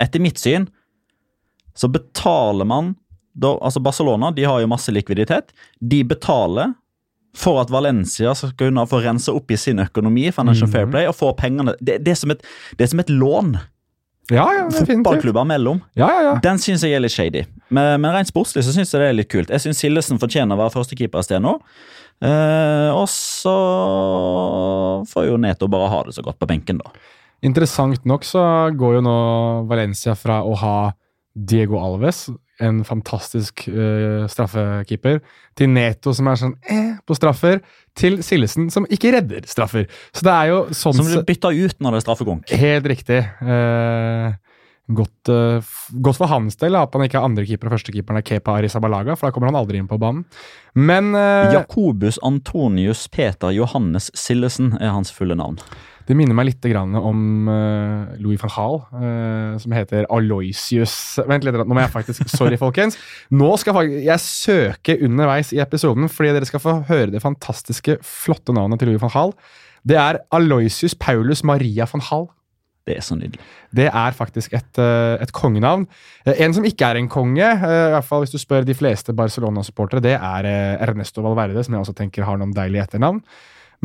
Etter 0.02 0.20
mitt 0.20 0.40
syn, 0.40 0.66
så 1.72 1.88
betaler 1.88 2.68
man, 2.68 2.94
da, 3.32 3.54
altså 3.62 3.80
Barcelona, 3.80 4.30
de 4.34 4.44
har 4.44 4.60
jo 4.60 4.70
masse 4.70 4.92
likviditet, 4.92 5.52
de 5.80 6.02
betaler 6.04 6.74
for 7.36 7.60
at 7.62 7.70
Valencia 7.70 8.32
skal 8.34 8.54
kunne 8.58 8.86
få 8.90 9.02
rense 9.04 9.32
opp 9.32 9.52
i 9.54 9.58
sin 9.60 9.78
økonomi, 9.82 10.30
Financial 10.34 10.66
mm. 10.66 10.72
Fair 10.72 10.88
Play, 10.90 11.06
og 11.06 11.14
få 11.18 11.30
pengene. 11.38 11.76
Det, 11.78 12.00
det, 12.02 12.16
er 12.16 12.18
som 12.18 12.34
et, 12.34 12.42
det 12.78 12.86
er 12.86 12.90
som 12.94 13.02
et 13.04 13.12
lån 13.12 13.54
Ja, 14.30 14.46
ja, 14.54 14.66
fotballklubber 14.70 15.46
mellom. 15.46 15.80
Ja, 15.98 16.10
ja, 16.10 16.20
ja. 16.26 16.34
Den 16.42 16.58
syns 16.62 16.84
jeg 16.86 16.94
er 16.94 17.02
litt 17.02 17.14
shady. 17.14 17.44
Men, 17.68 18.00
men 18.02 18.12
rent 18.14 18.30
sportslig 18.30 18.62
så 18.66 18.74
syns 18.74 18.92
jeg 18.94 19.02
det 19.02 19.08
er 19.12 19.16
litt 19.18 19.30
kult. 19.30 19.50
Jeg 19.50 19.62
syns 19.62 19.80
Sildesen 19.82 20.20
fortjener 20.22 20.54
å 20.54 20.64
være 20.64 20.74
førstekeeper 20.74 21.22
et 21.22 21.26
sted 21.26 21.42
nå. 21.42 21.56
Eh, 22.20 22.90
og 22.92 23.08
så 23.10 23.54
får 25.10 25.30
jo 25.30 25.40
Neto 25.40 25.70
bare 25.72 25.88
ha 25.90 26.02
det 26.06 26.14
så 26.18 26.22
godt 26.26 26.38
på 26.42 26.50
benken, 26.50 26.82
da. 26.82 26.92
Interessant 27.46 28.04
nok 28.04 28.26
så 28.28 28.42
går 28.76 28.98
jo 28.98 29.04
nå 29.06 29.18
Valencia 29.70 30.14
fra 30.18 30.42
å 30.44 30.52
ha 30.60 30.76
Diego 31.32 31.78
Alves, 31.80 32.26
en 32.60 32.82
fantastisk 32.86 33.64
uh, 33.68 34.26
straffekeeper, 34.30 35.20
til 35.58 35.72
Neto, 35.72 36.14
som 36.16 36.28
er 36.30 36.38
sånn 36.40 36.54
eh, 36.70 36.92
på 37.06 37.16
straffer, 37.18 37.58
til 37.98 38.20
Sillesen, 38.24 38.70
som 38.72 38.86
ikke 38.92 39.12
redder 39.16 39.48
straffer. 39.50 39.88
Så 40.14 40.24
det 40.26 40.36
er 40.36 40.52
jo 40.52 40.60
sånn 40.76 40.96
Som 40.96 41.08
blir 41.08 41.26
bytta 41.26 41.50
ut 41.50 41.82
når 41.82 41.96
det 41.96 42.00
er 42.00 42.06
straffekonk. 42.06 42.54
Helt 42.62 42.88
riktig. 42.92 43.18
Uh, 43.42 44.30
godt, 44.90 45.32
uh, 45.32 45.74
godt 45.98 46.20
for 46.20 46.30
hans 46.30 46.58
del 46.60 46.78
at 46.78 46.94
han 46.96 47.04
ikke 47.06 47.20
er 47.20 47.28
andrekeeper 47.28 47.68
og 47.68 47.76
førstekeeperen 47.76 48.22
er 48.22 48.26
Kepa 48.30 48.56
Arisabalaga, 48.60 49.18
for 49.18 49.28
da 49.28 49.36
kommer 49.36 49.50
han 49.50 49.60
aldri 49.60 49.82
inn 49.82 49.90
på 49.90 50.00
banen. 50.00 50.24
Men 50.78 51.10
Jakobus 51.50 52.20
Antonius 52.22 53.08
Peter 53.10 53.50
Johannes 53.50 54.12
Sillesen 54.14 54.76
er 54.78 54.94
hans 54.94 55.10
fulle 55.10 55.34
navn. 55.34 55.58
Det 56.10 56.16
minner 56.18 56.34
meg 56.34 56.48
litt 56.48 56.66
grann 56.72 56.96
om 56.98 57.48
eh, 57.50 58.16
Louis 58.18 58.40
van 58.40 58.50
Gaal, 58.50 58.80
eh, 58.98 59.52
som 59.62 59.74
heter 59.76 60.08
Aloysius 60.10 60.94
Vent 61.30 61.46
litt, 61.46 61.54
nå 61.54 61.76
må 61.76 61.84
jeg 61.84 61.92
faktisk 61.92 62.26
Sorry, 62.38 62.58
folkens. 62.58 62.98
Nå 63.30 63.52
skal 63.62 63.78
jeg, 63.86 64.02
jeg 64.08 64.24
søke 64.24 64.98
underveis 65.06 65.52
i 65.54 65.60
episoden, 65.62 66.10
fordi 66.10 66.34
dere 66.34 66.48
skal 66.48 66.62
få 66.64 66.80
høre 66.88 67.12
det 67.14 67.22
fantastiske, 67.22 68.00
flotte 68.06 68.54
navnet 68.56 68.82
til 68.82 68.90
Louis 68.90 69.02
van 69.02 69.14
Gaal. 69.14 69.34
Det 69.86 69.96
er 70.00 70.18
Aloysius 70.34 70.98
Paulus 70.98 71.44
Maria 71.46 71.86
van 71.92 72.02
Gaal. 72.08 72.26
Det 72.88 72.96
er 72.96 73.06
så 73.06 73.14
nydelig. 73.14 73.38
Det 73.76 73.86
er 73.86 74.16
faktisk 74.16 74.56
et, 74.58 74.82
eh, 74.82 75.14
et 75.22 75.34
kongenavn. 75.36 75.86
En 76.26 76.56
som 76.56 76.66
ikke 76.66 76.90
er 76.90 76.98
en 76.98 77.12
konge, 77.12 77.38
i 77.44 77.94
hvert 77.94 78.08
fall 78.08 78.24
hvis 78.24 78.34
du 78.34 78.40
spør 78.42 78.66
de 78.66 78.74
fleste 78.74 79.14
Barcelona-supportere, 79.14 80.02
det 80.02 80.16
er 80.18 80.50
Ernesto 80.88 81.22
Valverde, 81.22 81.62
som 81.62 81.76
jeg 81.76 81.84
også 81.84 81.96
tenker 82.02 82.26
har 82.26 82.40
noen 82.40 82.56
deilige 82.56 82.88
etternavn. 82.88 83.22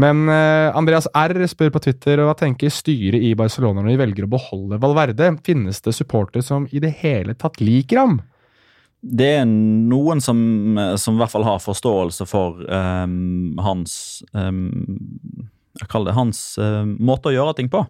Men 0.02 0.26
eh, 0.28 0.70
Andreas 0.76 1.06
R 1.16 1.38
spør 1.48 1.70
på 1.72 1.80
Twitter 1.86 2.20
hva 2.26 2.34
tenker 2.36 2.72
styret 2.74 3.24
i 3.24 3.30
Barcelona 3.40 3.80
når 3.84 3.94
de 3.94 4.00
velger 4.02 4.26
å 4.28 4.32
beholde 4.34 4.80
Valverde. 4.84 5.30
Finnes 5.48 5.80
det 5.86 5.94
supportere 5.96 6.44
som 6.44 6.66
i 6.76 6.82
det 6.84 6.92
hele 7.04 7.36
tatt 7.40 7.62
liker 7.64 8.02
ham? 8.02 8.18
Det 9.06 9.28
er 9.38 9.46
noen 9.46 10.20
som, 10.24 10.40
som 10.98 11.16
i 11.16 11.22
hvert 11.22 11.32
fall 11.32 11.46
har 11.46 11.62
forståelse 11.62 12.26
for 12.28 12.64
um, 12.66 13.54
hans 13.62 14.24
um, 14.34 14.64
Jeg 15.78 15.88
kaller 15.92 16.10
det 16.10 16.18
hans 16.18 16.40
uh, 16.58 16.82
måte 16.98 17.30
å 17.30 17.36
gjøre 17.36 17.54
ting 17.60 17.70
på. 17.70 17.84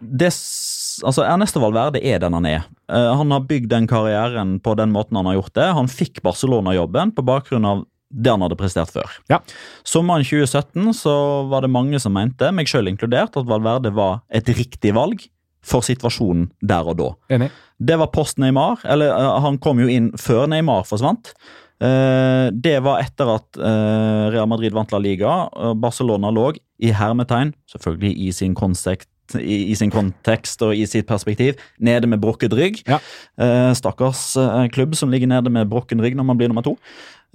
det, 0.00 0.30
s- 0.32 1.02
altså 1.04 1.26
Ernesto 1.28 1.60
Valverde 1.60 2.00
er 2.00 2.18
den 2.22 2.32
han 2.38 2.46
er. 2.48 2.64
Uh, 2.88 3.12
han 3.20 3.30
har 3.34 3.44
bygd 3.50 3.68
den 3.74 3.86
karrieren 3.90 4.56
på 4.64 4.72
den 4.80 4.90
måten 4.94 5.20
han 5.20 5.28
har 5.28 5.36
gjort 5.36 5.54
det. 5.60 5.68
Han 5.76 5.90
fikk 5.92 6.22
Barcelona-jobben 6.24 7.12
på 7.18 7.26
bakgrunn 7.28 7.68
av 7.68 7.84
det 8.10 8.32
han 8.34 8.42
hadde 8.44 8.58
prestert 8.58 8.92
før. 8.92 9.10
Ja. 9.30 9.40
Sommeren 9.86 10.26
2017 10.26 10.92
så 10.98 11.14
var 11.50 11.64
det 11.64 11.72
mange 11.72 12.00
som 12.02 12.14
mente, 12.16 12.50
meg 12.54 12.70
sjøl 12.70 12.90
inkludert, 12.90 13.38
at 13.38 13.48
Valverde 13.48 13.92
var 13.94 14.20
et 14.34 14.50
riktig 14.50 14.94
valg 14.96 15.24
for 15.66 15.84
situasjonen 15.84 16.48
der 16.64 16.88
og 16.88 16.98
da. 16.98 17.10
Enig. 17.36 17.50
Det 17.80 17.96
var 18.00 18.12
post 18.12 18.40
Neymar, 18.40 18.82
eller 18.84 19.12
eh, 19.14 19.40
han 19.44 19.58
kom 19.62 19.80
jo 19.82 19.88
inn 19.92 20.10
før 20.20 20.48
Neymar 20.50 20.86
forsvant. 20.88 21.32
Eh, 21.80 22.48
det 22.52 22.76
var 22.84 23.00
etter 23.04 23.30
at 23.36 23.60
eh, 23.60 24.24
Real 24.34 24.48
Madrid 24.50 24.74
vant 24.76 24.92
La 24.92 25.00
Liga. 25.00 25.36
Barcelona 25.80 26.32
lå 26.34 26.50
i 26.80 26.92
hermetegn, 26.96 27.54
selvfølgelig 27.72 28.12
i 28.26 28.32
sin 28.36 28.56
kontekst, 28.56 29.08
i, 29.38 29.70
i 29.70 29.76
sin 29.78 29.92
kontekst 29.92 30.62
og 30.66 30.74
i 30.76 30.86
sitt 30.88 31.08
perspektiv, 31.08 31.60
nede 31.78 32.08
med 32.10 32.20
brukket 32.22 32.56
rygg. 32.56 32.82
Ja. 32.88 33.00
Eh, 33.40 33.70
stakkars 33.78 34.32
eh, 34.40 34.66
klubb 34.74 34.96
som 34.98 35.12
ligger 35.12 35.30
nede 35.30 35.52
med 35.52 35.70
brukken 35.70 36.02
rygg 36.02 36.18
når 36.18 36.28
man 36.32 36.40
blir 36.40 36.52
nummer 36.52 36.66
to. 36.66 36.76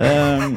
Eh, 0.02 0.48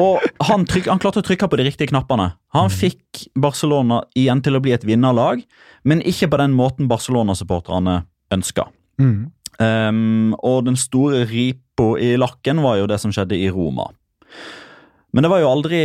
og 0.00 0.24
han, 0.48 0.64
trykk, 0.68 0.88
han 0.92 1.00
klarte 1.02 1.22
å 1.22 1.26
trykke 1.26 1.48
på 1.48 1.58
de 1.60 1.68
riktige 1.68 1.92
knappene. 1.92 2.32
Han 2.56 2.72
fikk 2.72 3.26
Barcelona 3.38 4.02
igjen 4.18 4.42
til 4.44 4.58
å 4.58 4.62
bli 4.64 4.74
et 4.76 4.86
vinnerlag, 4.86 5.44
men 5.86 6.02
ikke 6.04 6.30
på 6.32 6.40
den 6.42 6.56
måten 6.56 6.90
Barcelona-supporterne 6.90 8.02
ønska. 8.34 8.66
Mm. 9.00 9.30
Um, 9.54 10.34
og 10.42 10.64
den 10.66 10.76
store 10.78 11.22
ripa 11.30 11.92
i 12.02 12.14
lakken 12.18 12.62
var 12.64 12.80
jo 12.80 12.88
det 12.90 12.98
som 13.02 13.14
skjedde 13.14 13.38
i 13.38 13.50
Roma. 13.54 13.86
Men 15.14 15.22
det 15.22 15.30
var 15.30 15.44
jo 15.44 15.50
aldri 15.52 15.78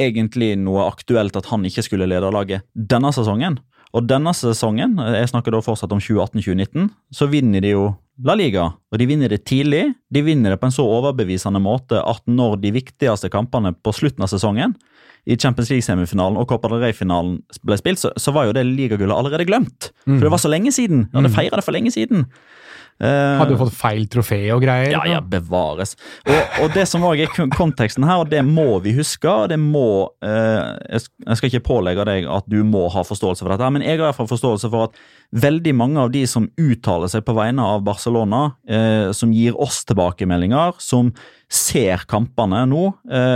egentlig 0.00 0.54
noe 0.56 0.86
aktuelt 0.88 1.36
at 1.36 1.50
han 1.50 1.64
ikke 1.68 1.84
skulle 1.84 2.08
lede 2.08 2.30
laget 2.32 2.64
denne 2.72 3.12
sesongen. 3.12 3.58
Og 3.92 4.06
denne 4.08 4.32
sesongen, 4.32 4.96
jeg 4.96 5.28
snakker 5.28 5.52
da 5.52 5.60
fortsatt 5.64 5.92
om 5.92 6.00
2018-2019, 6.00 6.88
så 7.12 7.28
vinner 7.28 7.60
de 7.60 7.74
jo 7.74 7.90
La 8.24 8.36
Liga, 8.38 8.70
og 8.72 9.00
de 9.00 9.08
vinner 9.08 9.32
det 9.32 9.42
tidlig. 9.48 9.82
De 10.12 10.22
vinner 10.24 10.54
det 10.54 10.60
på 10.60 10.68
en 10.68 10.74
så 10.74 10.84
overbevisende 10.86 11.60
måte 11.60 12.00
at 12.00 12.24
når 12.28 12.58
de 12.62 12.72
viktigste 12.76 13.28
kampene 13.32 13.74
på 13.76 13.92
slutten 13.96 14.24
av 14.24 14.32
sesongen, 14.32 14.76
i 15.22 15.36
Champions 15.38 15.70
League-semifinalen 15.70 16.38
og 16.40 16.48
Copa 16.50 16.70
del 16.72 16.80
Rey-finalen 16.82 17.36
ble 17.62 17.76
spilt, 17.78 18.00
så, 18.02 18.10
så, 18.18 18.32
var 18.34 18.48
jo 18.48 18.56
det 18.56 18.64
ligagullet 18.66 19.14
allerede 19.14 19.46
glemt. 19.46 19.92
Mm. 20.02 20.16
For 20.16 20.26
det 20.26 20.32
var 20.34 20.42
så 20.42 20.50
lenge 20.50 20.72
siden. 20.74 21.04
De 21.06 21.18
hadde 21.18 21.30
mm. 21.30 21.36
feira 21.36 21.60
det 21.60 21.66
for 21.66 21.76
lenge 21.76 21.92
siden. 21.94 22.24
Uh, 23.02 23.40
Hadde 23.40 23.56
jo 23.56 23.58
fått 23.64 23.74
feil 23.74 24.04
trofé 24.10 24.38
og 24.54 24.60
greier. 24.62 24.92
Ja, 24.94 25.00
ja, 25.08 25.20
bevares. 25.24 25.96
Og, 26.22 26.58
og 26.62 26.74
det 26.76 26.84
som 26.86 27.02
òg 27.06 27.24
er 27.24 27.32
konteksten 27.50 28.06
her, 28.06 28.22
og 28.22 28.30
det 28.30 28.44
må 28.46 28.76
vi 28.84 28.92
huske 28.94 29.26
og 29.26 29.48
det 29.50 29.58
må, 29.58 30.12
eh, 30.22 30.98
Jeg 31.24 31.38
skal 31.38 31.48
ikke 31.48 31.64
pålegge 31.66 32.04
deg 32.06 32.28
at 32.30 32.46
du 32.50 32.60
må 32.66 32.84
ha 32.92 33.02
forståelse 33.06 33.42
for 33.42 33.50
dette, 33.50 33.70
men 33.74 33.82
jeg 33.82 33.96
har 33.96 34.04
i 34.04 34.06
hvert 34.06 34.20
fall 34.20 34.30
forståelse 34.30 34.70
for 34.70 34.86
at 34.86 35.02
veldig 35.42 35.74
mange 35.78 36.04
av 36.04 36.12
de 36.14 36.22
som 36.30 36.46
uttaler 36.60 37.10
seg 37.10 37.24
på 37.26 37.34
vegne 37.34 37.64
av 37.74 37.82
Barcelona, 37.86 38.44
eh, 38.68 39.10
som 39.16 39.34
gir 39.34 39.58
oss 39.58 39.82
tilbakemeldinger, 39.88 40.78
som 40.82 41.10
ser 41.52 42.06
kampene 42.08 42.62
nå, 42.64 42.86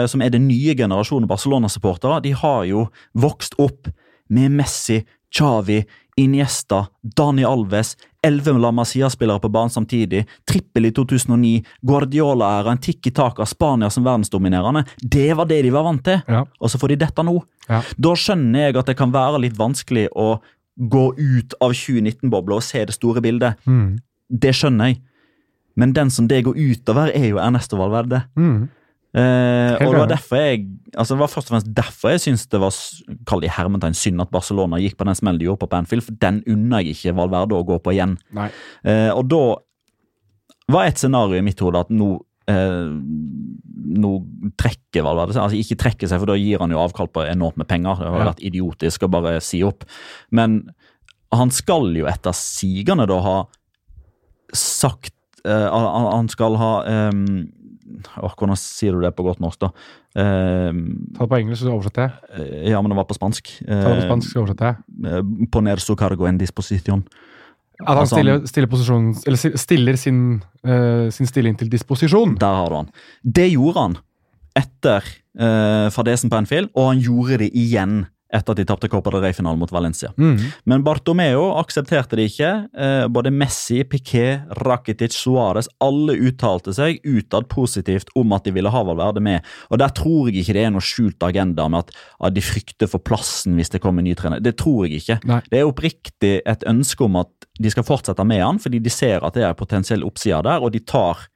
som 0.08 0.22
er 0.24 0.30
den 0.32 0.46
nye 0.48 0.72
generasjonen 0.72 1.28
Barcelona-supportere, 1.28 2.22
de 2.24 2.30
har 2.32 2.62
jo 2.64 2.86
vokst 3.12 3.58
opp 3.60 3.90
med 4.32 4.54
Messi, 4.56 5.02
Chavi, 5.36 5.82
Iniesta, 6.16 6.86
Dani 7.02 7.44
Alves, 7.44 7.96
elleve 8.24 8.56
La 8.58 8.70
Masia-spillere 8.72 9.42
på 9.42 9.50
banen 9.52 9.70
samtidig, 9.70 10.22
trippel 10.48 10.88
i 10.88 10.92
2009, 10.96 11.58
Guardiola-æra, 11.84 12.72
en 12.72 12.80
tikk 12.82 13.10
i 13.10 13.12
taket 13.14 13.44
av 13.44 13.50
Spania 13.50 13.90
som 13.92 14.06
verdensdominerende. 14.06 14.86
Det 15.02 15.28
var 15.36 15.48
det 15.50 15.60
de 15.66 15.72
var 15.74 15.84
vant 15.84 16.04
til, 16.06 16.22
ja. 16.24 16.46
og 16.46 16.72
så 16.72 16.80
får 16.80 16.94
de 16.94 17.00
dette 17.04 17.26
nå. 17.26 17.36
Ja. 17.68 17.82
Da 18.00 18.14
skjønner 18.16 18.68
jeg 18.68 18.78
at 18.80 18.88
det 18.88 18.96
kan 18.96 19.12
være 19.12 19.42
litt 19.44 19.58
vanskelig 19.60 20.08
å 20.16 20.38
gå 20.76 21.04
ut 21.16 21.56
av 21.60 21.76
2019-bobla 21.76 22.58
og 22.58 22.64
se 22.64 22.84
det 22.88 22.96
store 22.96 23.22
bildet. 23.24 23.60
Mm. 23.68 23.98
Det 24.28 24.54
skjønner 24.56 24.92
jeg. 24.92 25.02
Men 25.76 25.92
den 25.92 26.10
som 26.12 26.28
det 26.28 26.42
går 26.46 26.56
utover, 26.56 27.12
er 27.12 27.28
jo 27.28 27.40
Ernesto 27.42 27.76
Valverde. 27.76 28.24
Mm. 28.40 28.68
Eh, 29.16 29.74
og 29.80 29.94
det 29.94 30.00
var 30.02 30.10
derfor 30.10 30.40
jeg 30.42 30.66
altså 30.92 31.14
det 31.14 31.22
var 31.22 31.30
først 31.32 31.48
og 31.48 31.54
fremst 31.54 31.70
derfor 31.72 32.12
jeg 32.12 32.22
syns 32.26 32.42
det 32.52 32.58
var 32.60 32.74
kall 33.28 33.40
det 33.40 33.54
hermetegn 33.56 33.96
synd 33.96 34.20
at 34.20 34.32
Barcelona 34.34 34.76
gikk 34.82 34.98
på 35.00 35.06
den 35.08 35.16
smellen 35.16 35.40
de 35.40 35.48
gjorde 35.48 35.62
på 35.64 35.70
Banfield, 35.72 36.04
for 36.04 36.18
den 36.20 36.42
unner 36.44 36.84
jeg 36.84 36.96
ikke 36.98 37.16
Valverde 37.16 37.56
å 37.56 37.64
gå 37.66 37.78
på 37.80 37.94
igjen. 37.96 38.18
Eh, 38.36 39.08
og 39.14 39.24
da 39.32 39.42
var 40.72 40.88
et 40.88 41.00
scenario 41.00 41.38
i 41.38 41.46
mitt 41.46 41.60
hode 41.62 41.80
at 41.86 41.92
nå 41.94 42.10
eh, 42.50 42.92
nå 43.96 44.12
trekker 44.58 45.04
Valverde. 45.06 45.36
Altså 45.38 45.58
ikke 45.58 45.78
trekker 45.80 46.10
seg, 46.10 46.20
for 46.20 46.30
da 46.30 46.38
gir 46.40 46.62
han 46.62 46.72
jo 46.74 46.80
avkall 46.82 47.08
på 47.12 47.24
enormt 47.26 47.60
med 47.60 47.68
penger. 47.70 48.00
Det 48.00 48.10
har 48.10 48.22
ja. 48.22 48.30
vært 48.32 48.46
idiotisk 48.48 49.06
å 49.06 49.12
bare 49.12 49.36
si 49.44 49.62
opp. 49.66 49.86
Men 50.34 50.64
han 51.34 51.52
skal 51.54 51.90
jo 51.96 52.08
etter 52.10 52.34
sigende 52.36 53.08
da 53.08 53.20
ha 53.22 53.36
sagt 54.54 55.14
uh, 55.46 55.66
Han 56.14 56.28
skal 56.30 56.58
ha 56.60 56.72
um, 57.10 57.46
oh, 58.20 58.32
Hvordan 58.32 58.58
sier 58.60 58.96
du 58.96 59.04
det 59.04 59.12
på 59.16 59.26
godt 59.26 59.40
norsk, 59.42 59.60
da? 59.66 59.70
Eh, 60.16 60.80
Ta 61.16 61.24
det 61.24 61.30
på 61.32 61.38
engelsk, 61.38 61.62
så 61.62 61.74
oversetter 61.74 62.06
jeg. 62.06 62.32
Uh, 62.32 62.66
ja, 62.72 62.82
men 62.82 62.92
det 62.92 62.98
var 62.98 63.08
på 63.08 63.16
spansk. 63.18 63.52
Ta 63.62 63.82
det 63.84 64.02
på 64.02 64.08
spansk, 64.08 64.32
så 64.32 64.42
oversetter 64.42 64.72
jeg. 64.72 64.82
Uh, 65.06 65.48
poner 65.52 65.82
su 65.82 65.94
cargo 65.98 66.28
en 66.28 66.40
disposition. 66.40 67.04
At 67.80 67.90
han 67.92 68.02
altså, 68.06 68.16
stiller, 68.16 68.46
stiller, 68.48 69.56
stiller 69.60 69.96
sin, 70.00 70.20
uh, 70.64 71.12
sin, 71.12 71.28
stilling 71.28 71.58
til 71.60 71.70
disposisjon. 71.72 72.36
Der 72.40 72.60
har 72.62 72.72
du 72.72 72.78
han. 72.80 72.92
Det 73.22 73.50
gjorde 73.52 73.82
han 73.82 73.96
etter 74.56 75.04
uh, 75.36 75.92
fadesen 75.92 76.32
på 76.32 76.38
Anfield, 76.40 76.70
og 76.74 76.94
han 76.94 77.02
gjorde 77.04 77.42
det 77.44 77.50
igjen 77.52 78.06
etter 78.34 78.54
at 78.54 78.58
de 78.58 78.64
tapte 78.66 78.88
Copa 78.90 79.12
del 79.14 79.22
Rey-finalen 79.22 79.60
mot 79.60 79.70
Valencia. 79.70 80.10
Mm. 80.18 80.40
Men 80.66 80.84
Bartomeo 80.86 81.52
aksepterte 81.60 82.18
det 82.18 82.26
ikke. 82.32 82.50
Eh, 82.74 83.04
både 83.12 83.30
Messi, 83.30 83.82
Piquet, 83.86 84.48
Rakitic, 84.66 85.14
Suárez 85.14 85.68
alle 85.82 86.16
uttalte 86.26 86.74
seg 86.74 86.98
utad 87.06 87.46
positivt 87.52 88.10
om 88.18 88.34
at 88.34 88.46
de 88.46 88.54
ville 88.56 88.72
ha 88.72 88.82
Valverde 88.86 89.22
med. 89.22 89.46
Og 89.70 89.78
Der 89.78 89.94
tror 89.94 90.30
jeg 90.30 90.42
ikke 90.42 90.56
det 90.58 90.66
er 90.66 90.74
noe 90.74 90.84
skjult 90.84 91.22
agenda 91.22 91.68
med 91.70 91.86
at, 91.86 91.94
at 92.28 92.36
de 92.36 92.42
frykter 92.44 92.90
for 92.90 93.02
plassen 93.02 93.54
hvis 93.58 93.70
det 93.72 93.82
kommer 93.84 94.02
en 94.02 94.10
ny 94.10 94.16
trener. 94.18 94.42
Det 94.42 94.56
tror 94.58 94.86
jeg 94.86 95.02
ikke. 95.02 95.20
Nei. 95.30 95.40
Det 95.52 95.60
er 95.60 95.70
oppriktig 95.70 96.34
et 96.42 96.66
ønske 96.66 97.06
om 97.06 97.22
at 97.22 97.48
de 97.62 97.72
skal 97.72 97.86
fortsette 97.86 98.26
med 98.26 98.42
han, 98.42 98.60
fordi 98.60 98.82
de 98.82 98.92
ser 98.92 99.24
at 99.24 99.38
det 99.38 99.46
er 99.46 99.56
potensiell 99.56 100.04
oppside 100.04 100.42
der, 100.44 100.60
og 100.60 100.74
de 100.74 100.82
tar, 100.84 101.28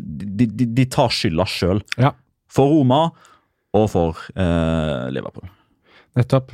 de, 0.00 0.48
de, 0.48 0.66
de 0.66 0.88
tar 0.90 1.12
skylda 1.14 1.46
sjøl. 1.46 1.84
Ja. 2.00 2.14
For 2.50 2.72
Roma 2.72 3.04
og 3.76 3.86
for 3.92 4.18
eh, 4.34 5.06
Liverpool. 5.14 5.50
Nettopp. 6.18 6.50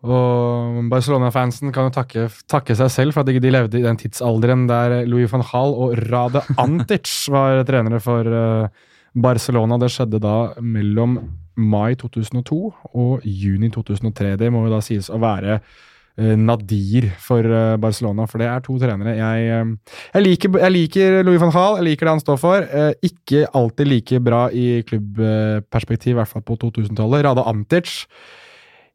Og 0.00 0.78
Barcelona-fansen 0.88 1.74
kan 1.74 1.90
jo 1.90 1.92
takke, 1.92 2.28
takke, 2.48 2.76
seg 2.78 2.92
selv 2.92 3.16
for 3.16 3.20
at 3.20 3.42
de 3.42 3.52
levde 3.52 3.82
i 3.82 3.84
den 3.84 3.98
tidsalderen 4.00 4.64
der 4.70 5.02
Louis 5.08 5.28
van 5.28 5.44
Hall 5.50 5.76
og 5.76 5.92
Rade 6.08 6.40
Antic 6.60 7.12
var 7.34 7.60
trenere 7.68 8.00
for 8.00 8.24
uh, 8.24 8.88
Barcelona. 9.12 9.76
Det 9.80 9.92
skjedde 9.92 10.22
da 10.22 10.54
mellom 10.64 11.18
mai 11.60 11.98
2002 12.00 12.58
og 12.96 13.28
juni 13.28 13.68
2003. 13.68 14.38
Det 14.40 14.48
må 14.52 14.64
jo 14.64 14.72
da 14.72 14.80
sies 14.80 15.12
å 15.12 15.20
være 15.20 15.60
uh, 15.60 16.34
nadir 16.48 17.10
for 17.20 17.44
uh, 17.44 17.76
Barcelona, 17.76 18.24
for 18.24 18.40
det 18.40 18.48
er 18.48 18.64
to 18.64 18.80
trenere. 18.80 19.18
Jeg, 19.20 19.70
jeg, 20.14 20.26
liker, 20.30 20.60
jeg, 20.64 20.78
liker, 20.80 21.20
Louis 21.28 21.44
van 21.44 21.52
Hall, 21.58 21.82
jeg 21.82 21.90
liker 21.90 22.08
det 22.08 22.16
han 22.16 22.24
står 22.24 22.40
for. 22.40 22.68
ikke 23.04 23.50
alltid 23.52 23.92
like 23.98 24.24
bra 24.32 24.46
i 24.48 24.80
klubbperspektiv, 24.88 26.14
i 26.16 26.22
hvert 26.22 26.32
fall 26.32 26.48
på 26.48 26.56
2000-tallet. 26.64 27.28
Rade 27.28 27.50
Antic 27.52 27.98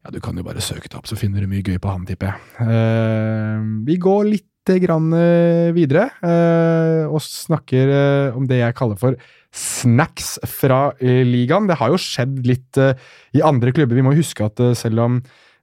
ja, 0.06 0.12
du 0.14 0.22
kan 0.22 0.36
jo 0.38 0.44
bare 0.46 0.62
søke 0.62 0.86
det 0.86 0.98
opp, 0.98 1.08
så 1.10 1.18
finner 1.18 1.42
du 1.42 1.50
mye 1.50 1.64
gøy 1.66 1.80
på 1.82 1.90
han, 1.90 2.06
tipper 2.06 2.30
jeg. 2.30 2.38
Uh, 2.62 3.82
vi 3.86 3.98
går 4.02 4.28
litt 4.30 4.70
grann 4.82 5.12
uh, 5.14 5.70
videre 5.74 6.08
uh, 6.22 7.06
og 7.06 7.20
snakker 7.22 7.90
om 8.34 8.46
det 8.50 8.60
jeg 8.60 8.76
kaller 8.78 8.98
for 8.98 9.18
snacks 9.56 10.36
fra 10.50 10.90
ligaen. 11.00 11.66
Det 11.70 11.78
har 11.80 11.90
jo 11.90 12.00
skjedd 12.00 12.42
litt 12.44 12.76
i 12.76 13.40
andre 13.40 13.72
klubber. 13.72 13.96
Vi 13.96 14.04
må 14.04 14.12
huske 14.12 14.44
at 14.44 14.60
selv 14.76 15.00
om 15.00 15.14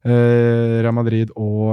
Real 0.03 0.95
Madrid 0.97 1.29
og 1.37 1.69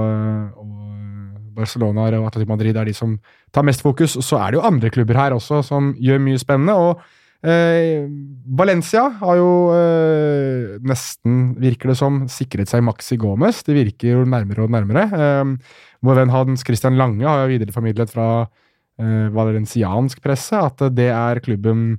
Barcelona 1.56 2.10
og 2.18 2.26
Atletico 2.28 2.52
Madrid 2.52 2.76
er 2.76 2.90
de 2.90 2.92
som 2.94 3.14
tar 3.56 3.64
mest 3.64 3.80
fokus, 3.80 4.18
så 4.20 4.36
er 4.36 4.52
det 4.52 4.60
jo 4.60 4.66
andre 4.68 4.92
klubber 4.92 5.16
her 5.16 5.38
også 5.38 5.62
som 5.64 5.94
gjør 5.96 6.20
mye 6.26 6.42
spennende. 6.42 6.76
og 6.76 7.00
Eh, 7.41 8.05
Valencia 8.53 9.07
har 9.22 9.38
jo 9.38 9.51
eh, 9.72 10.76
nesten, 10.84 11.55
virker 11.61 11.93
det 11.93 11.97
som, 11.97 12.22
sikret 12.28 12.68
seg 12.68 12.84
Maxi 12.84 13.16
Gomez. 13.20 13.62
De 13.64 13.76
virker 13.76 14.18
jo 14.18 14.26
nærmere 14.28 14.66
og 14.66 14.74
nærmere. 14.74 15.07
Eh, 15.09 15.76
vår 16.05 16.20
venn 16.20 16.34
Hans 16.34 16.64
Christian 16.66 16.99
Lange 17.01 17.24
har 17.24 17.45
jo 17.45 17.55
videreformidlet 17.55 18.12
fra 18.12 18.28
eh, 18.45 19.28
valenciansk 19.32 20.20
presse 20.24 20.61
at 20.61 20.84
det 20.97 21.09
er 21.14 21.41
klubben 21.45 21.95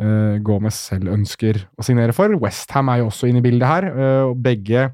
eh, 0.00 0.40
Gomez 0.42 0.78
selv 0.90 1.12
ønsker 1.14 1.64
å 1.78 1.86
signere 1.86 2.16
for. 2.16 2.34
Westham 2.42 2.90
er 2.90 3.04
jo 3.04 3.10
også 3.12 3.30
inne 3.30 3.44
i 3.44 3.46
bildet 3.46 3.70
her. 3.70 3.90
Eh, 3.90 4.26
og 4.32 4.42
begge 4.42 4.90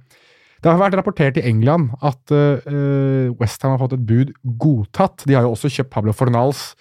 det 0.65 0.73
har 0.73 0.81
vært 0.81 0.97
rapportert 0.99 1.37
i 1.39 1.45
England 1.47 1.93
at 2.03 2.33
uh, 2.33 3.29
Westham 3.39 3.75
har 3.75 3.79
fått 3.79 3.93
et 3.95 4.07
bud 4.09 4.33
godtatt. 4.59 5.23
De 5.29 5.37
har 5.37 5.45
jo 5.45 5.53
også 5.53 5.71
kjøpt 5.71 5.93
Pablo 5.93 6.15
Fornals 6.17 6.73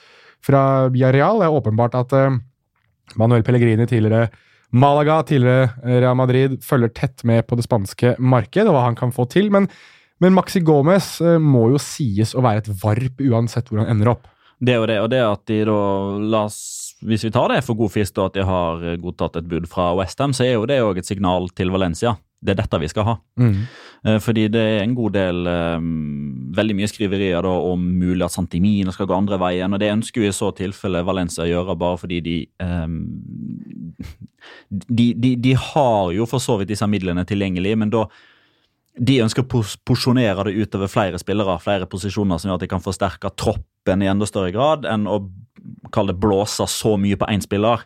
fra 0.42 0.88
Villarreal. 0.90 1.42
Det 1.42 1.46
er 1.46 1.58
åpenbart 1.60 1.98
at 2.00 2.16
uh, 2.16 2.40
Manuel 3.20 3.46
Pellegrini, 3.46 3.88
tidligere 3.90 4.30
Malaga, 4.76 5.22
tidligere 5.24 6.00
Real 6.02 6.18
Madrid, 6.20 6.58
følger 6.66 6.92
tett 6.92 7.24
med 7.24 7.46
på 7.48 7.56
det 7.56 7.64
spanske 7.68 8.16
markedet 8.20 8.68
og 8.68 8.76
hva 8.76 8.88
han 8.90 8.98
kan 9.00 9.14
få 9.16 9.28
til. 9.32 9.52
Men, 9.54 9.70
men 10.24 10.36
Maxi 10.36 10.60
Gomez 10.66 11.20
eh, 11.24 11.38
må 11.40 11.70
jo 11.72 11.82
sies 11.82 12.34
å 12.36 12.44
være 12.44 12.66
et 12.66 12.72
varp 12.82 13.22
uansett 13.24 13.70
hvor 13.70 13.84
han 13.84 13.94
ender 13.94 14.16
opp. 14.16 14.28
Det 14.60 14.74
er 14.74 14.82
jo 14.82 14.90
det, 14.90 15.00
og 15.04 15.10
det 15.12 15.22
at 15.24 15.44
de 15.52 15.62
da 15.68 15.80
la 16.32 16.46
oss 16.48 16.60
Hvis 17.06 17.26
vi 17.28 17.30
tar 17.36 17.52
det 17.52 17.60
for 17.68 17.76
god 17.78 17.92
fisk, 17.92 18.18
at 18.24 18.38
de 18.38 18.44
har 18.48 18.84
godtatt 19.04 19.36
et 19.38 19.48
bud 19.52 19.68
fra 19.70 19.90
Westham, 20.00 20.32
så 20.34 20.46
er 20.46 20.54
jo 20.56 20.68
det 20.70 20.80
òg 20.82 21.02
et 21.02 21.08
signal 21.08 21.50
til 21.54 21.70
Valencia 21.74 22.16
det 22.46 22.54
er 22.54 22.62
dette 22.62 22.80
vi 22.82 22.90
skal 22.92 23.08
ha. 23.08 23.16
Mm. 23.42 23.56
Eh, 24.06 24.20
fordi 24.22 24.46
det 24.54 24.62
er 24.62 24.84
en 24.84 24.96
god 24.98 25.16
del 25.16 25.48
um, 25.50 25.88
Veldig 26.56 26.76
mye 26.78 26.88
skriverier 26.88 27.44
da, 27.44 27.52
om 27.72 27.82
mulig 28.00 28.24
at 28.24 28.36
Santimino 28.36 28.94
skal 28.96 29.10
gå 29.10 29.16
andre 29.18 29.40
veien. 29.42 29.74
og 29.74 29.82
Det 29.82 29.92
ønsker 29.92 30.24
jo 30.24 30.30
i 30.30 30.36
så 30.36 30.52
tilfelle 30.56 31.04
Valencia 31.04 31.48
gjøre, 31.50 31.76
bare 31.80 32.00
fordi 32.00 32.22
de, 32.24 32.38
um, 32.64 33.02
de, 34.70 35.10
de, 35.14 35.34
de 35.36 35.58
har 35.60 36.14
jo 36.16 36.30
for 36.30 36.44
så 36.44 36.56
vidt 36.62 36.72
disse 36.72 36.88
midlene 36.88 37.26
tilgjengelig, 37.28 37.76
men 37.82 37.92
da 37.92 38.06
de 38.96 39.18
ønsker 39.20 39.44
å 39.44 39.64
porsjonere 39.84 40.48
det 40.48 40.56
utover 40.56 40.88
flere 40.88 41.20
spillere, 41.20 41.58
flere 41.60 41.88
posisjoner, 41.92 42.40
som 42.40 42.50
gjør 42.50 42.62
at 42.62 42.64
de 42.64 42.72
kan 42.72 42.84
forsterke 42.84 43.32
troppen 43.36 44.04
i 44.04 44.08
enda 44.08 44.28
større 44.30 44.54
grad 44.56 44.88
enn 44.88 45.04
å 45.12 45.26
kalle 45.92 46.14
det 46.14 46.22
blåse 46.24 46.64
så 46.72 46.96
mye 47.02 47.18
på 47.20 47.28
én 47.32 47.44
spiller. 47.44 47.84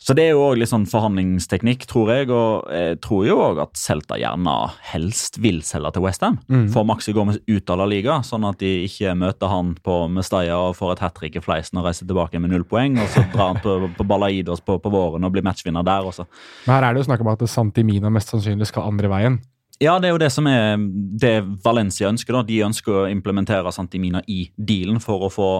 Så 0.00 0.14
det 0.16 0.24
er 0.24 0.30
jo 0.32 0.46
òg 0.46 0.56
litt 0.56 0.70
sånn 0.70 0.86
forhandlingsteknikk, 0.88 1.82
tror 1.90 2.08
jeg. 2.14 2.30
Og 2.32 2.70
jeg 2.72 2.96
tror 3.04 3.26
jo 3.28 3.36
òg 3.44 3.58
at 3.66 3.76
Celta 3.76 4.16
gjerne 4.16 4.54
helst 4.94 5.36
vil 5.44 5.60
selge 5.66 5.92
til 5.92 6.04
Westham. 6.06 6.38
Mm. 6.48 6.64
Får 6.72 6.86
Maxi 6.88 7.12
Gomez 7.16 7.36
ut 7.44 7.72
av 7.72 7.82
La 7.82 7.88
Liga, 7.90 8.16
sånn 8.24 8.46
at 8.48 8.62
de 8.62 8.86
ikke 8.86 9.12
møter 9.20 9.52
han 9.52 9.74
på 9.84 9.98
Mestalla 10.08 10.56
og 10.70 10.78
får 10.78 10.94
et 10.94 11.04
hat 11.04 11.16
trick 11.18 11.36
i 11.36 11.44
fleisen 11.44 11.82
og 11.82 11.84
reiser 11.84 12.08
tilbake 12.08 12.40
med 12.40 12.54
null 12.54 12.64
poeng. 12.64 12.96
Og 12.96 13.12
så 13.12 13.26
drar 13.34 13.52
han 13.52 13.60
på, 13.60 13.76
på 13.98 14.06
Balaidos 14.08 14.64
på, 14.64 14.78
på, 14.80 14.92
våren 14.92 15.28
og 15.28 15.34
blir 15.34 15.44
matchvinner 15.44 15.84
der 15.84 16.08
også. 16.08 16.24
Men 16.64 16.78
her 16.78 16.88
er 16.88 16.96
det 16.96 17.04
jo 17.04 17.10
snakk 17.10 17.24
om 17.26 17.32
at 17.34 17.44
Santimina 17.52 18.12
mest 18.12 18.32
sannsynlig 18.32 18.70
skal 18.72 18.88
andre 18.88 19.12
veien. 19.12 19.36
Ja, 19.80 19.98
det 20.00 20.08
er 20.08 20.16
jo 20.16 20.20
det 20.20 20.32
som 20.32 20.48
er 20.48 20.80
det 21.20 21.34
Valencia 21.64 22.08
ønsker. 22.08 22.36
da. 22.36 22.42
De 22.48 22.62
ønsker 22.64 23.02
å 23.02 23.08
implementere 23.08 23.72
Santimina 23.72 24.20
i 24.28 24.46
dealen 24.56 25.00
for 25.00 25.28
å 25.28 25.30
få 25.32 25.50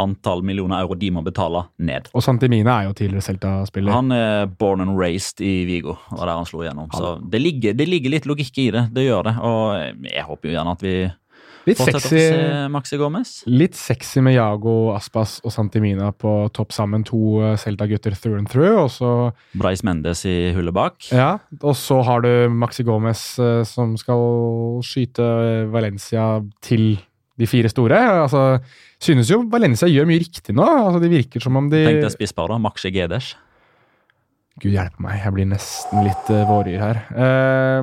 antall 0.00 0.42
millioner 0.46 0.80
euro 0.82 0.96
de 0.98 1.10
må 1.14 1.22
betale, 1.26 1.64
ned. 1.78 2.08
Og 2.16 2.24
Santimina 2.24 2.80
er 2.80 2.90
jo 2.90 2.96
tidligere 2.98 3.26
Celta-spiller. 3.28 3.92
Han 3.94 4.12
er 4.16 4.50
born 4.60 4.80
and 4.84 4.96
raised 4.98 5.40
i 5.44 5.64
Vigo, 5.68 5.96
og 6.12 6.20
der 6.24 6.34
han 6.34 6.48
slo 6.48 6.64
igjennom. 6.64 6.90
Så 6.96 7.14
det 7.30 7.40
ligger, 7.44 7.76
det 7.78 7.88
ligger 7.88 8.16
litt 8.16 8.28
logikk 8.28 8.58
i 8.64 8.70
det. 8.74 8.88
Det 8.96 9.06
gjør 9.06 9.30
det. 9.30 9.36
Og 9.44 10.06
jeg 10.10 10.26
håper 10.28 10.50
jo 10.50 10.56
gjerne 10.58 10.76
at 10.78 10.86
vi 10.86 10.94
Litt 11.68 11.76
fortsetter 11.76 12.00
sexy, 12.00 12.20
å 12.32 12.36
se 12.40 12.68
Maxi 12.72 12.96
Gomez. 12.96 13.30
litt 13.52 13.74
sexy 13.76 14.22
med 14.24 14.32
Jago 14.32 14.94
Aspas 14.94 15.34
og 15.44 15.52
Santimina 15.52 16.08
på 16.16 16.30
topp 16.56 16.72
sammen. 16.72 17.04
To 17.04 17.42
eh, 17.44 17.52
Celta-gutter 17.60 18.16
through 18.16 18.38
and 18.40 18.48
through. 18.48 18.78
Og 18.80 18.88
så, 18.94 19.10
Breis 19.60 19.82
Mendes 19.84 20.24
i 20.24 20.54
hullet 20.56 20.72
bak. 20.72 20.96
ja, 21.12 21.34
og 21.60 21.76
så 21.76 22.00
har 22.08 22.24
du 22.24 22.30
Maxi 22.48 22.82
Gomez 22.88 23.22
eh, 23.38 23.60
som 23.68 23.92
skal 24.00 24.80
skyte 24.88 25.68
Valencia 25.70 26.40
til 26.64 26.94
de 27.40 27.48
fire 27.48 27.70
store. 27.72 27.98
Altså, 28.26 28.44
synes 29.00 29.30
jo 29.32 29.40
Valencia 29.50 29.88
gjør 29.88 30.08
mye 30.10 30.20
riktig 30.22 30.52
nå. 30.56 30.66
Altså, 30.66 31.00
De 31.02 31.08
virker 31.12 31.40
som 31.42 31.56
om 31.56 31.70
de 31.72 31.80
Tenk 31.86 32.02
deg 32.04 32.12
spisspar, 32.18 32.52
da. 32.52 32.58
Maxi 32.60 32.92
Geders. 32.94 33.32
Gud 34.60 34.74
hjelpe 34.74 35.00
meg, 35.00 35.22
jeg 35.24 35.32
blir 35.32 35.46
nesten 35.48 36.02
litt 36.04 36.26
uh, 36.34 36.42
våryr 36.44 36.80
her. 36.82 36.98
Uh, 37.16 37.80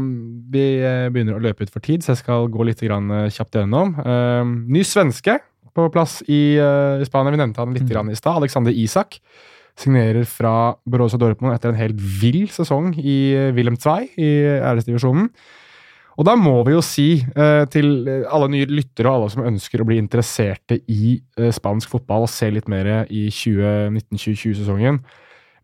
vi 0.54 0.66
eh, 0.86 1.08
begynner 1.10 1.40
å 1.40 1.42
løpe 1.42 1.66
ut 1.66 1.72
for 1.74 1.82
tid, 1.82 2.04
så 2.06 2.12
jeg 2.14 2.20
skal 2.22 2.46
gå 2.54 2.68
litt 2.68 2.84
grann, 2.86 3.08
eh, 3.12 3.30
kjapt 3.34 3.58
gjennom. 3.58 3.96
Eh, 3.98 4.52
ny 4.78 4.84
svenske 4.86 5.40
på 5.76 5.88
plass 5.94 6.20
i, 6.30 6.58
i 6.58 7.06
Spania. 7.08 7.34
Vi 7.34 7.40
nevnte 7.42 7.62
han 7.64 7.74
litt 7.74 7.84
Mm. 7.88 7.90
grann 7.92 8.12
i 8.14 8.16
stad. 8.18 8.38
Alexander 8.40 8.72
Isak 8.74 9.18
signerer 9.78 10.26
fra 10.26 10.76
Borussia 10.90 11.20
Dortmund 11.22 11.54
etter 11.54 11.70
en 11.74 11.78
helt 11.82 11.98
vill 12.00 12.48
sesong 12.50 12.94
i 12.98 13.18
Wilhelm 13.54 13.78
II 13.78 14.08
i 14.18 14.30
æresdivisjonen. 14.58 15.28
Og 16.18 16.26
da 16.26 16.34
må 16.40 16.56
vi 16.66 16.74
jo 16.74 16.82
si 16.82 17.08
eh, 17.22 17.64
til 17.70 18.08
alle 18.26 18.48
nye 18.50 18.66
lyttere 18.72 19.10
og 19.12 19.20
alle 19.20 19.30
som 19.36 19.44
ønsker 19.46 19.84
å 19.84 19.86
bli 19.86 20.00
interesserte 20.02 20.80
i 20.90 21.12
eh, 21.38 21.52
spansk 21.54 21.92
fotball 21.94 22.26
og 22.26 22.32
se 22.34 22.50
litt 22.54 22.66
mer 22.72 23.06
i 23.14 23.28
2019-2020-sesongen 23.30 24.98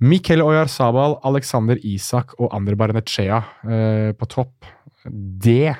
Mikel 0.03 0.41
Oyarzabal, 0.43 1.17
Alexander 1.25 1.79
Isak 1.87 2.33
og 2.37 2.51
Ander 2.53 2.75
Barnechea 2.77 3.39
eh, 3.63 4.11
på 4.19 4.27
topp. 4.29 4.67
Det 5.07 5.73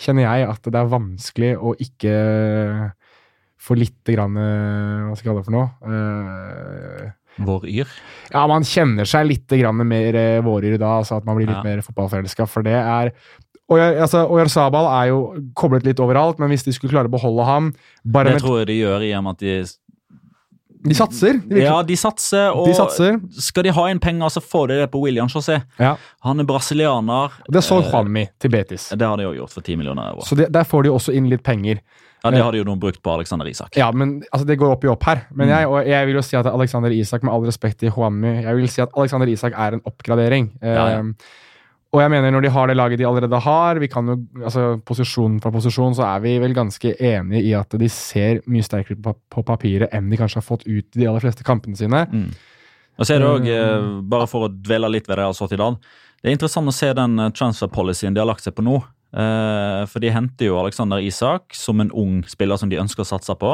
kjenner 0.00 0.26
jeg 0.26 0.48
at 0.50 0.64
det 0.68 0.80
er 0.80 0.90
vanskelig 0.90 1.52
å 1.62 1.72
ikke 1.78 2.14
få 3.64 3.76
litt 3.78 4.02
grann, 4.10 4.34
eh, 4.36 5.04
Hva 5.08 5.14
skal 5.16 5.30
jeg 5.30 5.30
kalle 5.30 5.44
det 5.44 5.48
for 5.48 5.56
noe? 5.56 5.68
Eh, 5.88 7.12
Vår 7.44 7.64
yr. 7.66 7.88
ja, 8.30 8.42
man 8.46 8.62
kjenner 8.68 9.08
seg 9.10 9.24
litt 9.26 9.50
grann 9.58 9.80
mer 9.88 10.14
eh, 10.18 10.42
våryr 10.44 10.76
da, 10.78 10.98
altså 11.00 11.16
at 11.18 11.24
man 11.26 11.38
blir 11.38 11.48
litt 11.50 11.56
Ja. 11.56 11.64
mer 11.66 11.80
fotballforelska, 11.82 12.46
for 12.46 12.62
det 12.66 12.76
er 12.78 13.10
Oyar- 13.72 13.96
altså, 14.04 14.26
Oyarzabal 14.28 14.86
er 15.02 15.06
jo 15.08 15.20
koblet 15.56 15.86
litt 15.88 16.00
overalt, 16.04 16.38
men 16.38 16.50
hvis 16.52 16.64
de 16.66 16.72
skulle 16.76 16.92
klare 16.92 17.08
å 17.08 17.14
beholde 17.14 17.46
ham 17.48 17.70
bare 18.04 18.24
Det 18.28 18.34
med, 18.34 18.42
tror 18.42 18.58
jeg 18.60 18.66
de 18.66 18.78
gjør 18.82 19.06
i 19.08 19.12
og 19.16 19.24
med 19.24 19.30
at 19.38 19.38
de 19.38 19.54
De 20.84 20.92
satser. 20.94 21.38
De, 21.48 21.62
Ja, 21.62 21.78
de 21.82 21.96
satser, 21.96 22.50
og 22.52 22.66
de 22.68 22.74
satser. 22.76 23.14
skal 23.40 23.62
de 23.64 23.70
ha 23.72 23.86
inn 23.88 23.98
penger, 23.98 24.28
så 24.28 24.42
får 24.44 24.68
de 24.68 24.74
det 24.82 24.90
på 24.92 25.00
William 25.00 25.28
José. 25.32 25.62
Ja. 25.80 25.94
Han 26.26 26.40
er 26.40 26.44
brasilianer. 26.44 27.32
Det 27.48 27.62
så 27.64 27.78
Eh, 27.80 27.88
Juanmi 27.90 28.26
til 28.38 28.50
Betis. 28.50 28.90
Det 28.90 29.00
har 29.00 29.16
de 29.16 29.22
jo 29.24 29.32
gjort 29.32 29.50
for 29.50 29.62
10 29.62 29.76
millioner 29.80 30.10
euro. 30.10 30.20
Så 30.20 30.36
det, 30.36 30.50
der 30.52 30.62
får 30.68 30.82
de 30.84 30.90
også 30.90 31.14
inn 31.16 31.30
litt 31.30 31.42
penger. 31.42 31.80
Ja, 32.22 32.30
Det 32.30 32.42
har 32.42 32.52
de 32.52 32.58
jo 32.58 32.64
noen 32.64 32.80
brukt 32.80 33.02
på 33.02 33.12
Alexander 33.14 33.46
Isak. 33.46 33.76
Ja, 33.76 33.90
men 33.92 34.22
altså, 34.32 34.46
det 34.46 34.58
går 34.58 34.72
opp 34.72 34.84
i 34.84 34.88
opp 34.88 35.02
her. 35.04 35.26
Men 35.34 35.48
jeg, 35.48 35.66
og 35.66 35.86
jeg 35.86 36.06
vil 36.06 36.14
jo 36.16 36.22
si 36.22 36.36
at 36.36 36.46
Alexander 36.46 36.90
Isak, 36.90 37.22
med 37.22 37.32
all 37.32 37.44
respekt 37.44 37.78
til 37.80 37.90
Juanmi, 37.90 38.42
jeg 38.44 38.54
vil 38.56 38.68
si 38.68 38.80
at 38.82 38.88
Alexander 38.96 39.26
Isak 39.28 39.52
er 39.56 39.72
en 39.72 39.80
oppgradering. 39.84 40.52
Ja, 40.62 40.88
ja. 40.88 41.02
Eh, 41.94 41.96
og 41.96 42.02
jeg 42.02 42.10
mener 42.10 42.34
når 42.34 42.42
de 42.42 42.52
har 42.56 42.70
det 42.70 42.76
laget 42.76 42.98
de 42.98 43.06
allerede 43.06 43.40
har, 43.46 43.78
vi 43.78 43.88
kan 43.88 44.08
jo, 44.10 44.16
altså 44.42 44.64
posisjon 44.86 45.38
fra 45.42 45.52
posisjon, 45.54 45.94
så 45.94 46.06
er 46.08 46.24
vi 46.24 46.38
vel 46.42 46.56
ganske 46.56 46.96
enige 46.98 47.44
i 47.44 47.54
at 47.54 47.76
de 47.78 47.88
ser 47.92 48.42
mye 48.50 48.66
sterkere 48.66 48.98
på, 48.98 49.44
papiret 49.46 49.94
enn 49.94 50.10
de 50.10 50.18
kanskje 50.18 50.42
har 50.42 50.48
fått 50.48 50.66
ut 50.66 50.84
i 50.84 51.00
de 51.00 51.06
aller 51.06 51.22
fleste 51.22 51.46
kampene 51.46 51.78
sine. 51.78 52.06
Mm. 52.10 52.32
Og 52.98 53.06
så 53.06 53.14
er 53.14 53.22
det 53.22 53.30
også, 53.30 53.54
eh, 53.54 53.86
bare 54.10 54.26
for 54.30 54.46
å 54.48 54.52
dvele 54.52 54.90
litt 54.90 55.08
ved 55.08 55.18
det 55.18 55.28
jeg 55.28 55.38
har 55.40 55.54
i 55.54 55.62
dag, 55.62 55.78
det 56.24 56.30
er 56.30 56.36
interessant 56.38 56.70
å 56.70 56.74
se 56.74 56.92
den 56.96 57.18
eh, 57.20 57.32
transfer 57.36 57.68
policyen 57.68 58.14
de 58.14 58.22
har 58.22 58.30
lagt 58.30 58.44
seg 58.46 58.54
på 58.56 58.64
nå. 58.64 58.78
Eh, 59.14 59.82
for 59.86 60.02
de 60.02 60.10
henter 60.10 60.48
jo 60.48 60.56
Alexander 60.58 60.98
Isak 60.98 61.54
som 61.54 61.78
en 61.82 61.92
ung 61.94 62.22
spiller 62.26 62.58
som 62.58 62.70
de 62.70 62.80
ønsker 62.80 63.04
å 63.04 63.06
satse 63.06 63.34
på. 63.38 63.50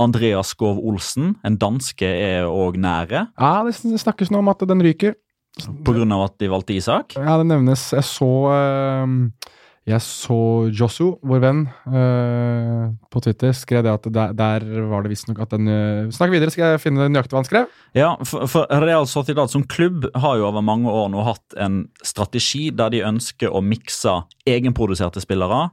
Andreas 0.00 0.50
Skov 0.54 0.80
Olsen, 0.82 1.36
en 1.46 1.58
danske, 1.60 2.08
er 2.08 2.48
òg 2.48 2.80
nære, 2.80 3.28
Ja, 3.38 3.52
det 3.62 3.76
snakkes 3.76 4.32
nå 4.32 4.40
om 4.42 4.50
at 4.50 4.64
den 4.66 4.82
ryker. 4.82 5.14
Pga. 5.60 6.24
at 6.24 6.38
de 6.38 6.48
valgte 6.50 6.74
Isak. 6.74 7.16
Ja, 7.16 7.36
det 7.38 7.46
nevnes. 7.46 7.92
Jeg 7.94 8.04
så 8.04 8.30
eh, 8.50 9.50
Jeg 9.84 10.00
så 10.00 10.70
Josu, 10.72 11.18
vår 11.20 11.40
venn, 11.44 11.58
eh, 11.92 12.86
på 13.12 13.20
Twitter, 13.20 13.52
skrev 13.52 13.84
det 13.84 13.92
at 13.92 14.06
der, 14.08 14.32
der 14.32 14.64
var 14.88 15.04
det 15.04 15.12
visstnok 15.12 15.42
at 15.44 15.52
den 15.52 15.68
uh, 15.68 16.08
Snakk 16.08 16.32
videre, 16.32 16.48
skal 16.50 16.72
jeg 16.72 16.80
finne 16.80 17.04
nøyaktig 17.12 17.36
hva 17.36 17.42
han 17.42 17.48
skrev. 17.50 17.74
Ja, 17.92 18.14
for, 18.24 18.48
for 18.48 18.64
Real 18.80 19.04
Sociedad 19.06 19.52
som 19.52 19.66
klubb 19.68 20.08
har 20.16 20.40
jo 20.40 20.48
over 20.48 20.64
mange 20.64 20.88
år 20.88 21.12
nå 21.12 21.26
hatt 21.28 21.58
en 21.60 21.82
strategi 22.00 22.70
der 22.72 22.94
de 22.96 23.04
ønsker 23.04 23.52
å 23.52 23.60
mikse 23.60 24.22
egenproduserte 24.48 25.20
spillere 25.20 25.68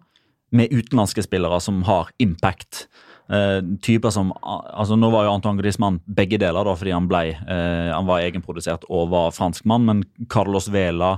med 0.52 0.76
utenlandske 0.76 1.24
spillere 1.24 1.62
som 1.64 1.80
har 1.88 2.12
impact. 2.20 2.90
Eh, 3.32 3.62
typer 3.80 4.12
som, 4.12 4.34
altså 4.44 4.98
Nå 5.00 5.08
var 5.14 5.24
jo 5.24 5.36
Antoine 5.38 5.62
Griezmann 5.62 6.02
begge 6.04 6.36
deler, 6.42 6.68
da, 6.68 6.74
fordi 6.76 6.92
han, 6.92 7.08
ble, 7.08 7.22
uh, 7.48 7.92
han 7.94 8.10
var 8.10 8.26
egenprodusert 8.26 8.84
og 8.90 9.14
var 9.14 9.32
franskmann. 9.36 9.88
Men 9.88 10.04
Carlos 10.32 10.68
Vela, 10.74 11.14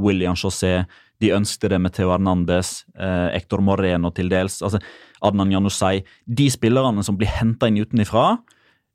William 0.00 0.38
José, 0.38 0.86
de 1.20 1.34
ønsket 1.34 1.74
det 1.74 1.80
med 1.82 1.92
Theo 1.96 2.14
Hernandez, 2.14 2.86
uh, 2.96 3.28
Hector 3.34 3.60
Moreno 3.64 4.12
til 4.16 4.32
dels. 4.32 4.62
altså 4.62 4.80
Adnan 5.20 5.52
Janusay. 5.52 6.04
De 6.24 6.48
spillerne 6.50 7.04
som 7.04 7.18
blir 7.18 7.28
henta 7.36 7.68
inn 7.68 7.82
utenfra, 7.82 8.38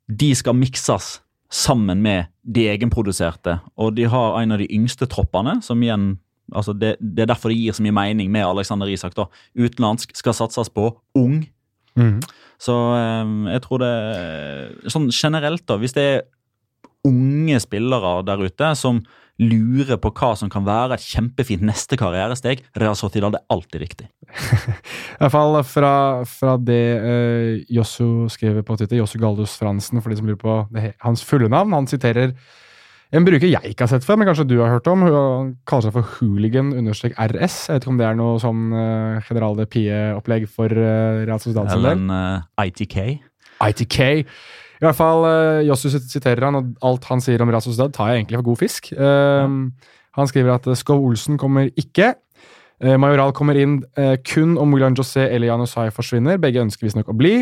de 0.08 0.32
skal 0.34 0.56
mikses 0.58 1.18
sammen 1.54 2.02
med 2.02 2.32
de 2.42 2.66
egenproduserte. 2.72 3.60
Og 3.78 3.94
de 3.94 4.08
har 4.10 4.40
en 4.40 4.56
av 4.56 4.58
de 4.58 4.66
yngste 4.72 5.06
troppene, 5.06 5.60
som 5.62 5.82
igjen 5.84 6.16
altså 6.52 6.74
det, 6.76 6.96
det 7.00 7.24
er 7.24 7.30
derfor 7.30 7.52
det 7.52 7.60
gir 7.60 7.76
så 7.76 7.84
mye 7.84 7.94
mening 7.94 8.32
med 8.32 8.44
Alexander 8.44 8.90
Isak. 8.90 9.14
da. 9.16 9.28
Utenlandsk 9.54 10.16
skal 10.18 10.34
satses 10.36 10.68
på. 10.68 10.90
Ung. 11.14 11.44
Så 12.62 12.76
eh, 12.98 13.34
jeg 13.54 13.64
tror 13.66 13.82
det 13.82 13.92
Sånn 14.92 15.10
generelt, 15.12 15.64
da, 15.68 15.78
hvis 15.80 15.96
det 15.96 16.06
er 16.12 16.24
unge 17.04 17.58
spillere 17.60 18.16
der 18.24 18.40
ute 18.46 18.72
som 18.80 19.02
lurer 19.42 19.98
på 19.98 20.12
hva 20.14 20.30
som 20.38 20.50
kan 20.52 20.62
være 20.66 20.94
et 20.94 21.04
kjempefint 21.04 21.64
neste 21.66 21.98
karrieresteg, 21.98 22.62
Real 22.78 22.94
Sociedad 22.98 23.34
er 23.34 23.42
alltid 23.50 23.82
riktig. 23.82 24.06
I 24.30 25.24
hvert 25.24 25.34
fall 25.34 25.58
fra, 25.66 25.94
fra 26.28 26.54
det 26.62 26.82
eh, 27.00 27.64
Jossu 27.74 28.30
skrev 28.30 28.62
på 28.62 28.76
Twitter, 28.78 29.00
Jossu 29.00 29.18
Galdus 29.18 29.56
Fransen, 29.58 30.00
for 30.00 30.12
de 30.12 30.20
som 30.20 30.30
lurer 30.30 30.40
på 30.40 30.58
det, 30.74 30.92
hans 31.02 31.24
fulle 31.26 31.50
navn. 31.50 31.74
Han 31.74 31.90
siterer 31.90 32.36
en 33.14 33.26
bruker 33.26 33.46
jeg 33.46 33.70
ikke 33.70 33.86
har 33.86 33.92
sett 33.92 34.06
før, 34.06 34.18
men 34.18 34.28
kanskje 34.28 34.46
du 34.50 34.56
har 34.58 34.72
hørt 34.72 34.88
om. 34.90 35.04
Han 35.06 35.52
kaller 35.70 35.86
seg 35.86 35.94
for 35.94 36.10
hooligan-rs. 36.16 37.04
Jeg 37.12 37.30
vet 37.36 37.78
ikke 37.78 37.92
om 37.92 38.00
det 38.00 38.08
er 38.08 38.18
noe 38.18 38.40
sånn 38.42 38.66
uh, 38.74 39.22
General 39.28 39.54
de 39.58 39.66
Pie-opplegg 39.70 40.48
for 40.50 40.72
uh, 40.72 41.22
Real 41.22 41.38
Sociedad 41.42 41.70
sin 41.70 41.78
Eller 41.78 41.94
en 41.94 42.10
uh, 42.10 42.64
ITK. 42.66 42.98
ITK. 43.62 43.98
I 44.82 44.82
hvert 44.82 44.98
fall, 44.98 45.22
uh, 45.28 45.62
Jossu 45.64 45.86
siterer 45.94 46.48
han, 46.48 46.58
og 46.58 46.88
alt 46.90 47.06
han 47.12 47.22
sier 47.22 47.44
om 47.44 47.52
Real 47.54 47.62
Sociedad, 47.64 47.94
tar 47.94 48.10
jeg 48.10 48.24
egentlig 48.24 48.40
for 48.42 48.50
god 48.50 48.62
fisk. 48.64 48.90
Um, 48.98 49.60
Han 50.14 50.28
skriver 50.30 50.54
at 50.54 50.66
Skov 50.78 51.02
Olsen 51.02 51.38
kommer 51.38 51.70
ikke. 51.74 52.12
Eh, 52.82 52.96
Majoral 52.98 53.30
kommer 53.36 53.58
inn 53.58 53.76
eh, 54.00 54.16
kun 54.26 54.56
om 54.58 54.72
Mulan 54.72 54.96
José 54.98 55.28
eller 55.28 55.48
Janusai 55.52 55.90
forsvinner. 55.94 56.40
Begge 56.42 56.62
ønsker 56.64 56.88
visstnok 56.88 57.12
å 57.12 57.16
bli. 57.16 57.36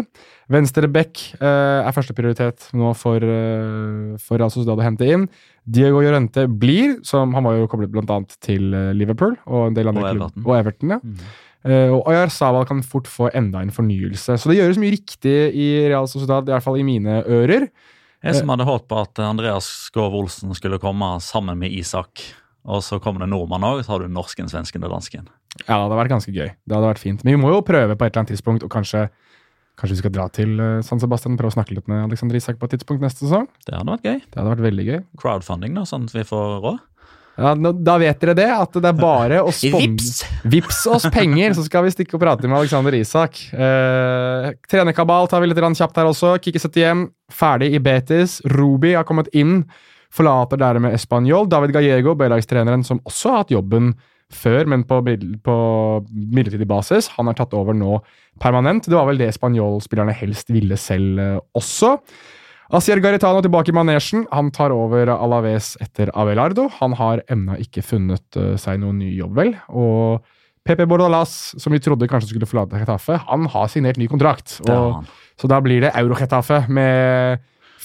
Venstre 0.52 0.90
back 0.92 1.22
eh, 1.38 1.78
er 1.80 1.94
førsteprioritet 1.96 2.68
nå 2.76 2.92
for, 2.98 3.24
eh, 3.24 4.18
for 4.20 4.42
Real 4.42 4.52
Sociedad 4.52 4.80
å 4.80 4.84
hente 4.84 5.08
inn. 5.08 5.28
Diego 5.64 6.02
Llorente 6.02 6.44
blir, 6.50 6.98
som 7.06 7.32
han 7.36 7.46
var 7.46 7.56
jo 7.56 7.70
koblet 7.70 7.92
blant 7.94 8.12
annet 8.12 8.36
til 8.44 8.74
eh, 8.76 8.92
Liverpool 8.98 9.38
og 9.46 9.70
en 9.70 9.78
del 9.78 9.88
andre 9.92 10.04
Og 10.04 10.12
Everton. 10.12 10.44
Og 10.44 10.58
Everton 10.58 10.94
ja. 10.96 11.00
Mm. 11.00 11.24
Eh, 11.62 11.88
og 11.94 12.10
Ayar 12.10 12.32
Saval 12.34 12.66
kan 12.66 12.82
fort 12.84 13.08
få 13.08 13.30
enda 13.38 13.62
en 13.62 13.72
fornyelse. 13.72 14.36
Så 14.36 14.50
det 14.50 14.58
gjøres 14.58 14.80
mye 14.82 14.96
riktig 14.96 15.36
i 15.54 15.68
Real 15.86 16.10
Sociedad, 16.10 16.48
i 16.48 16.54
hvert 16.54 16.66
fall 16.66 16.80
i 16.80 16.86
mine 16.86 17.22
ører. 17.22 17.70
Jeg 18.22 18.38
som 18.38 18.52
hadde 18.52 18.66
håpet 18.66 18.86
på 18.90 19.00
at 19.02 19.18
Andreas 19.24 19.66
Skov 19.88 20.14
Olsen 20.14 20.52
skulle 20.54 20.78
komme 20.82 21.16
sammen 21.24 21.58
med 21.58 21.74
Isak. 21.74 22.22
Og 22.62 22.84
så 22.86 23.00
kommer 23.02 23.24
det 23.24 23.30
nordmann 23.32 23.64
òg, 23.66 23.82
så 23.82 23.96
har 23.96 24.04
du 24.04 24.12
norsken, 24.12 24.50
svensken 24.50 24.84
og 24.86 24.92
dansken. 24.94 25.26
Ja, 25.64 25.74
det 25.74 25.80
hadde 25.80 25.98
vært 25.98 26.12
ganske 26.14 26.34
gøy. 26.34 26.52
Det 26.54 26.76
hadde 26.76 26.92
vært 26.92 27.02
fint. 27.02 27.24
Men 27.24 27.34
vi 27.34 27.42
må 27.42 27.50
jo 27.50 27.64
prøve 27.66 27.96
på 27.96 28.06
et 28.06 28.12
eller 28.12 28.22
annet 28.22 28.34
tidspunkt, 28.36 28.62
og 28.66 28.70
kanskje, 28.72 29.08
kanskje 29.80 29.96
vi 29.96 30.02
skal 30.04 30.14
dra 30.14 30.28
til 30.32 30.54
eh, 30.62 30.78
San 30.86 31.02
Sebastian 31.02 31.36
prøve 31.40 31.50
å 31.50 31.56
snakke 31.56 31.74
litt 31.74 31.90
med 31.90 32.06
Alexander 32.06 32.38
Isak 32.38 32.60
på 32.60 32.70
et 32.70 32.76
tidspunkt 32.76 33.02
neste 33.04 33.26
sesong. 33.26 33.50
Det 33.66 33.74
hadde 33.74 33.96
vært 33.96 34.08
gøy. 34.08 34.22
Det 34.22 34.38
hadde 34.38 34.54
vært 34.54 34.66
veldig 34.68 34.88
gøy. 34.88 35.02
Crowdfunding, 35.20 35.74
da, 35.78 35.84
sånn 35.88 36.06
at 36.06 36.16
vi 36.16 36.24
får 36.28 36.56
råd. 36.62 36.80
Ja, 37.40 37.54
nå, 37.56 37.70
da 37.80 37.94
vet 38.00 38.20
dere 38.20 38.34
det, 38.36 38.48
at 38.52 38.74
det 38.76 38.88
er 38.90 38.98
bare 38.98 39.38
å 39.40 39.52
sponse 39.56 40.28
Vips 40.52 40.82
oss 40.92 41.06
penger, 41.12 41.54
så 41.56 41.64
skal 41.64 41.86
vi 41.86 41.92
stikke 41.94 42.18
og 42.18 42.22
prate 42.24 42.48
med 42.48 42.58
Alexander 42.58 42.94
Isak. 42.98 43.38
Eh, 43.56 44.50
trenerkabal 44.68 45.30
tar 45.30 45.42
vi 45.42 45.48
litt 45.48 45.62
kjapt 45.62 46.00
her 46.00 46.10
også. 46.10 46.34
Kikki 46.42 46.60
71, 46.60 47.06
ferdig 47.32 47.72
i 47.72 47.80
Betis. 47.82 48.40
Ruby 48.52 48.92
har 48.98 49.08
kommet 49.08 49.32
inn, 49.32 49.62
forlater 50.12 50.60
dermed 50.60 50.94
Español. 50.96 51.48
David 51.50 51.74
Gallego, 51.74 52.16
B-lagstreneren 52.18 52.84
som 52.86 53.00
også 53.08 53.32
har 53.32 53.44
hatt 53.44 53.54
jobben 53.54 53.94
før, 54.32 54.68
men 54.70 54.84
på, 54.88 55.00
på 55.44 55.56
midlertidig 56.10 56.68
basis. 56.68 57.10
Han 57.18 57.28
er 57.28 57.36
tatt 57.38 57.54
over 57.56 57.76
nå 57.76 57.98
permanent. 58.40 58.88
Det 58.88 58.96
var 58.96 59.08
vel 59.10 59.20
det 59.20 59.32
spanjolspillerne 59.36 60.14
helst 60.16 60.52
ville 60.52 60.78
selv 60.80 61.20
eh, 61.20 61.40
også. 61.58 61.96
Asier 62.72 63.02
Garitano 63.04 63.42
tilbake 63.44 63.68
i 63.68 63.76
manesjen. 63.76 64.24
Han 64.32 64.48
tar 64.54 64.72
over 64.72 65.10
Alaves 65.12 65.74
etter 65.84 66.12
Abelardo. 66.16 66.70
Han 66.78 66.96
har 66.96 67.24
ennå 67.32 67.58
ikke 67.60 67.84
funnet 67.84 68.40
eh, 68.40 68.54
seg 68.60 68.80
noen 68.80 69.02
ny 69.02 69.10
jobb, 69.12 69.36
vel. 69.36 69.52
Og 69.68 70.24
Pepe 70.64 70.86
Bordalas, 70.88 71.52
som 71.60 71.74
vi 71.74 71.82
trodde 71.82 72.08
kanskje 72.08 72.30
skulle 72.30 72.48
forlate 72.48 72.80
Getafe, 72.80 73.18
han 73.26 73.48
har 73.50 73.68
signert 73.68 73.98
ny 74.00 74.06
kontrakt. 74.08 74.60
Og, 74.70 75.02
så 75.40 75.50
da 75.50 75.58
blir 75.64 75.82
det 75.82 75.90
Euro-Getafe 75.98 76.62
med 76.72 77.42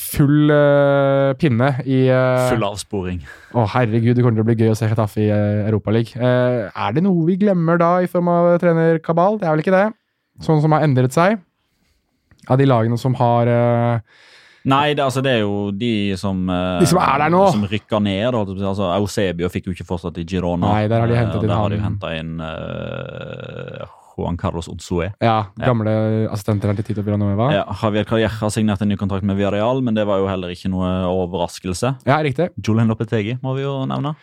full 0.08 0.52
uh, 0.54 1.34
pinne 1.40 1.70
i 1.86 2.06
uh, 2.08 2.48
Full 2.52 2.64
avsporing. 2.68 3.20
Å, 3.52 3.66
herregud, 3.76 4.16
det 4.16 4.24
kommer 4.24 4.40
til 4.40 4.46
å 4.46 4.50
bli 4.50 4.58
gøy 4.62 4.72
å 4.74 4.78
se 4.80 4.90
Getafe 4.90 5.26
i 5.26 5.30
uh, 5.30 5.68
Europaligaen. 5.68 6.24
Uh, 6.24 6.72
er 6.72 6.96
det 6.96 7.04
noe 7.06 7.28
vi 7.28 7.38
glemmer 7.42 7.80
da, 7.82 7.98
i 8.04 8.10
form 8.12 8.32
av 8.32 8.54
trener 8.64 9.02
Kabal? 9.04 9.40
Det 9.42 9.50
er 9.50 9.56
vel 9.58 9.66
ikke 9.66 9.76
det? 9.76 9.88
Sånn 10.46 10.62
som 10.64 10.76
har 10.76 10.86
endret 10.86 11.16
seg? 11.16 11.40
Av 12.48 12.60
de 12.60 12.68
lagene 12.68 12.98
som 13.00 13.16
har 13.20 13.50
eh, 13.52 14.26
Nei, 14.68 14.92
det, 14.96 15.04
altså, 15.04 15.24
det 15.24 15.32
er 15.38 15.44
jo 15.46 15.70
de 15.76 16.16
som 16.20 16.42
eh, 16.52 16.80
De 16.82 16.88
som 16.90 17.00
er 17.00 17.22
der 17.24 17.32
nå. 17.32 17.44
Som 17.56 17.66
rykker 17.68 18.04
ned. 18.04 18.36
Altså, 18.36 18.90
Eusebio 18.98 19.50
fikk 19.52 19.70
jo 19.70 19.76
ikke 19.76 19.88
fortsatt 19.88 20.20
i 20.20 20.26
Girona. 20.28 20.74
Nei, 20.74 20.90
der 20.92 21.04
har 21.04 21.12
de 21.12 21.16
Eh, 21.16 21.22
hentet 21.24 21.46
inn 21.48 21.56
har 21.56 21.72
de 21.72 22.12
inn 22.20 22.34
eh, 22.44 23.86
Juan 24.18 24.38
Carlos 24.42 24.68
Odsoe. 24.72 25.12
Ja, 25.22 25.38
gamle 25.62 25.94
assistenter 26.34 26.74
til 26.80 26.90
Tito 26.90 27.06
Villanueva. 27.06 27.52
Ja. 27.54 27.64
Ja, 27.68 27.76
Javier 27.84 28.06
Calleja 28.08 28.30
har 28.32 28.52
signert 28.54 28.82
en 28.82 28.92
ny 28.92 28.98
kontrakt 29.00 29.26
med 29.28 29.38
Villarreal, 29.40 29.82
men 29.86 29.96
det 29.98 30.06
var 30.08 30.22
jo 30.22 30.28
heller 30.30 30.52
ikke 30.54 30.70
noe 30.74 30.90
overraskelse. 31.10 31.96
Ja, 32.08 32.20
riktig. 32.26 32.50
Julian 32.62 32.90
Lopetegi 32.92 33.38
må 33.44 33.56
vi 33.58 33.66
jo 33.66 33.80
nevne. 33.90 34.14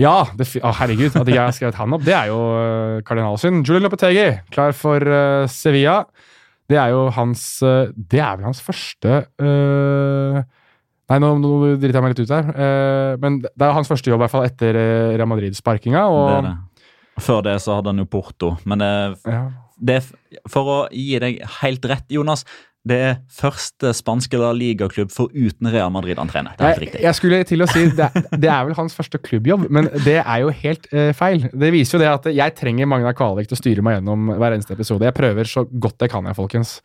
Ja, 0.00 0.22
det, 0.38 0.48
å, 0.62 0.72
herregud, 0.78 1.14
at 1.20 1.28
jeg 1.28 1.38
har 1.38 1.52
skrevet 1.54 1.78
han 1.78 1.94
opp, 1.96 2.04
det 2.06 2.14
er 2.16 2.30
jo 2.30 2.38
kardinalsyn. 2.40 3.06
kardinalsynd. 3.08 3.68
Julian 3.68 3.86
Lopetegi, 3.86 4.26
klar 4.54 4.74
for 4.76 5.04
uh, 5.04 5.44
Sevilla. 5.52 6.00
Det 6.70 6.78
er 6.80 6.92
jo 6.94 7.08
hans 7.12 7.42
uh, 7.66 7.90
Det 7.92 8.20
er 8.22 8.38
vel 8.38 8.46
hans 8.46 8.62
første 8.64 9.16
uh, 9.42 10.38
Nei, 11.10 11.18
nå, 11.20 11.32
nå 11.42 11.50
driter 11.76 11.98
jeg 11.98 12.04
meg 12.04 12.14
litt 12.14 12.22
ut 12.22 12.30
her. 12.32 12.46
eh, 12.56 13.14
men 13.20 13.40
det 13.42 13.66
er 13.66 13.74
hans 13.76 13.90
første 13.90 14.08
jobb, 14.08 14.22
i 14.22 14.22
hvert 14.22 14.32
fall 14.32 14.46
etter 14.46 14.78
Real 15.18 15.28
Madrid-sparkinga. 15.28 16.06
og... 16.08 16.28
Det 16.30 16.36
er 16.38 16.46
det. 16.46 16.54
Før 17.20 17.42
det 17.42 17.58
så 17.60 17.74
hadde 17.76 17.92
han 17.92 17.98
jo 17.98 18.04
Porto. 18.08 18.56
Men 18.64 18.78
det, 18.78 19.18
Ja. 19.28 19.50
det 19.80 20.02
For 20.48 20.64
å 20.64 20.88
gi 20.90 21.18
deg 21.18 21.40
helt 21.60 21.84
rett, 21.84 22.06
Jonas. 22.08 22.44
Det 22.84 22.96
er 22.98 23.18
første 23.30 23.92
spanske 23.94 24.34
Liga-klubb 24.58 25.12
foruten 25.14 25.70
Real 25.70 25.90
Madrid 25.94 26.18
han 26.18 26.26
trener. 26.26 26.56
Det 26.58 26.64
er 26.64 26.72
helt 26.72 26.80
riktig. 26.82 27.00
jeg 27.02 27.14
skulle 27.14 27.44
til 27.46 27.62
å 27.62 27.68
si 27.70 27.84
det, 27.94 28.08
det 28.40 28.48
er 28.50 28.64
vel 28.66 28.74
hans 28.74 28.92
første 28.96 29.18
klubbjobb, 29.22 29.68
men 29.70 29.84
det 30.04 30.16
er 30.24 30.40
jo 30.42 30.48
helt 30.50 30.88
uh, 30.92 31.12
feil. 31.14 31.48
Det 31.54 31.70
viser 31.72 31.98
jo 31.98 32.02
det 32.02 32.08
at 32.10 32.24
jeg 32.34 32.54
trenger 32.58 32.86
Magna 32.90 33.12
Kvalvik 33.14 33.46
til 33.46 33.54
å 33.54 33.60
styre 33.60 33.82
meg 33.86 34.00
gjennom 34.00 34.32
hver 34.34 34.56
eneste 34.56 34.74
episode. 34.74 35.04
Jeg 35.06 35.14
prøver 35.14 35.44
så 35.46 35.62
godt 35.70 36.02
jeg 36.02 36.10
kan, 36.10 36.24
jeg, 36.26 36.34
folkens. 36.34 36.80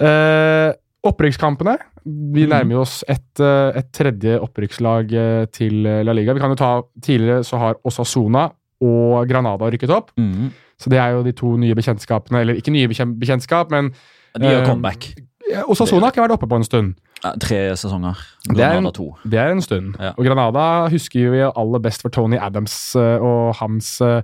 Uh, 0.00 0.72
opprykkskampene. 1.06 1.76
Vi 2.04 2.42
Mhm. 2.46 2.50
nærmer 2.50 2.80
oss 2.80 3.04
et, 3.08 3.38
eh, 3.38 3.78
et 3.78 3.92
tredje 3.92 4.40
opprykkslag 4.42 5.50
til 5.52 5.82
La 6.04 6.12
Liga. 6.12 6.32
Vi 6.34 6.40
kan 6.40 6.50
jo 6.50 6.56
ta 6.56 6.82
Tidligere 7.00 7.44
så 7.44 7.58
har 7.58 7.74
Osasona 7.84 8.50
og 8.82 9.28
Granada 9.30 9.70
rykket 9.70 9.90
opp. 9.94 10.10
Mm. 10.18 10.50
Så 10.82 10.90
det 10.90 10.98
er 10.98 11.14
jo 11.14 11.22
de 11.22 11.32
to 11.38 11.54
nye 11.56 11.74
bekjentskapene. 11.78 12.40
Eller 12.42 12.58
ikke 12.58 12.72
nye 12.74 12.88
bekjen- 12.90 13.14
bekjentskap, 13.20 13.70
men 13.70 13.92
De 14.34 14.46
gjør 14.48 14.62
Eh, 14.62 14.66
comeback. 14.66 15.14
eh, 15.52 15.62
Osasona 15.68 16.06
har 16.08 16.12
ikke 16.12 16.24
vært 16.26 16.34
oppe 16.38 16.48
på 16.48 16.56
en 16.56 16.64
stund. 16.64 16.94
Ja, 17.22 17.32
Tre 17.38 17.58
sesonger. 17.78 18.16
Det 18.48 18.58
er 18.58 18.72
Granada 18.80 18.90
to. 18.96 19.14
Det 19.28 19.38
er 19.38 19.50
en 19.52 19.60
stund. 19.62 19.94
Ja. 20.00 20.10
Og 20.18 20.24
Granada 20.26 20.88
husker 20.90 21.30
vi 21.30 21.42
aller 21.54 21.78
best 21.78 22.02
for 22.02 22.08
Tony 22.10 22.36
Adams 22.36 22.96
eh, 22.96 23.18
og 23.22 23.54
hans 23.60 24.00
eh, 24.00 24.22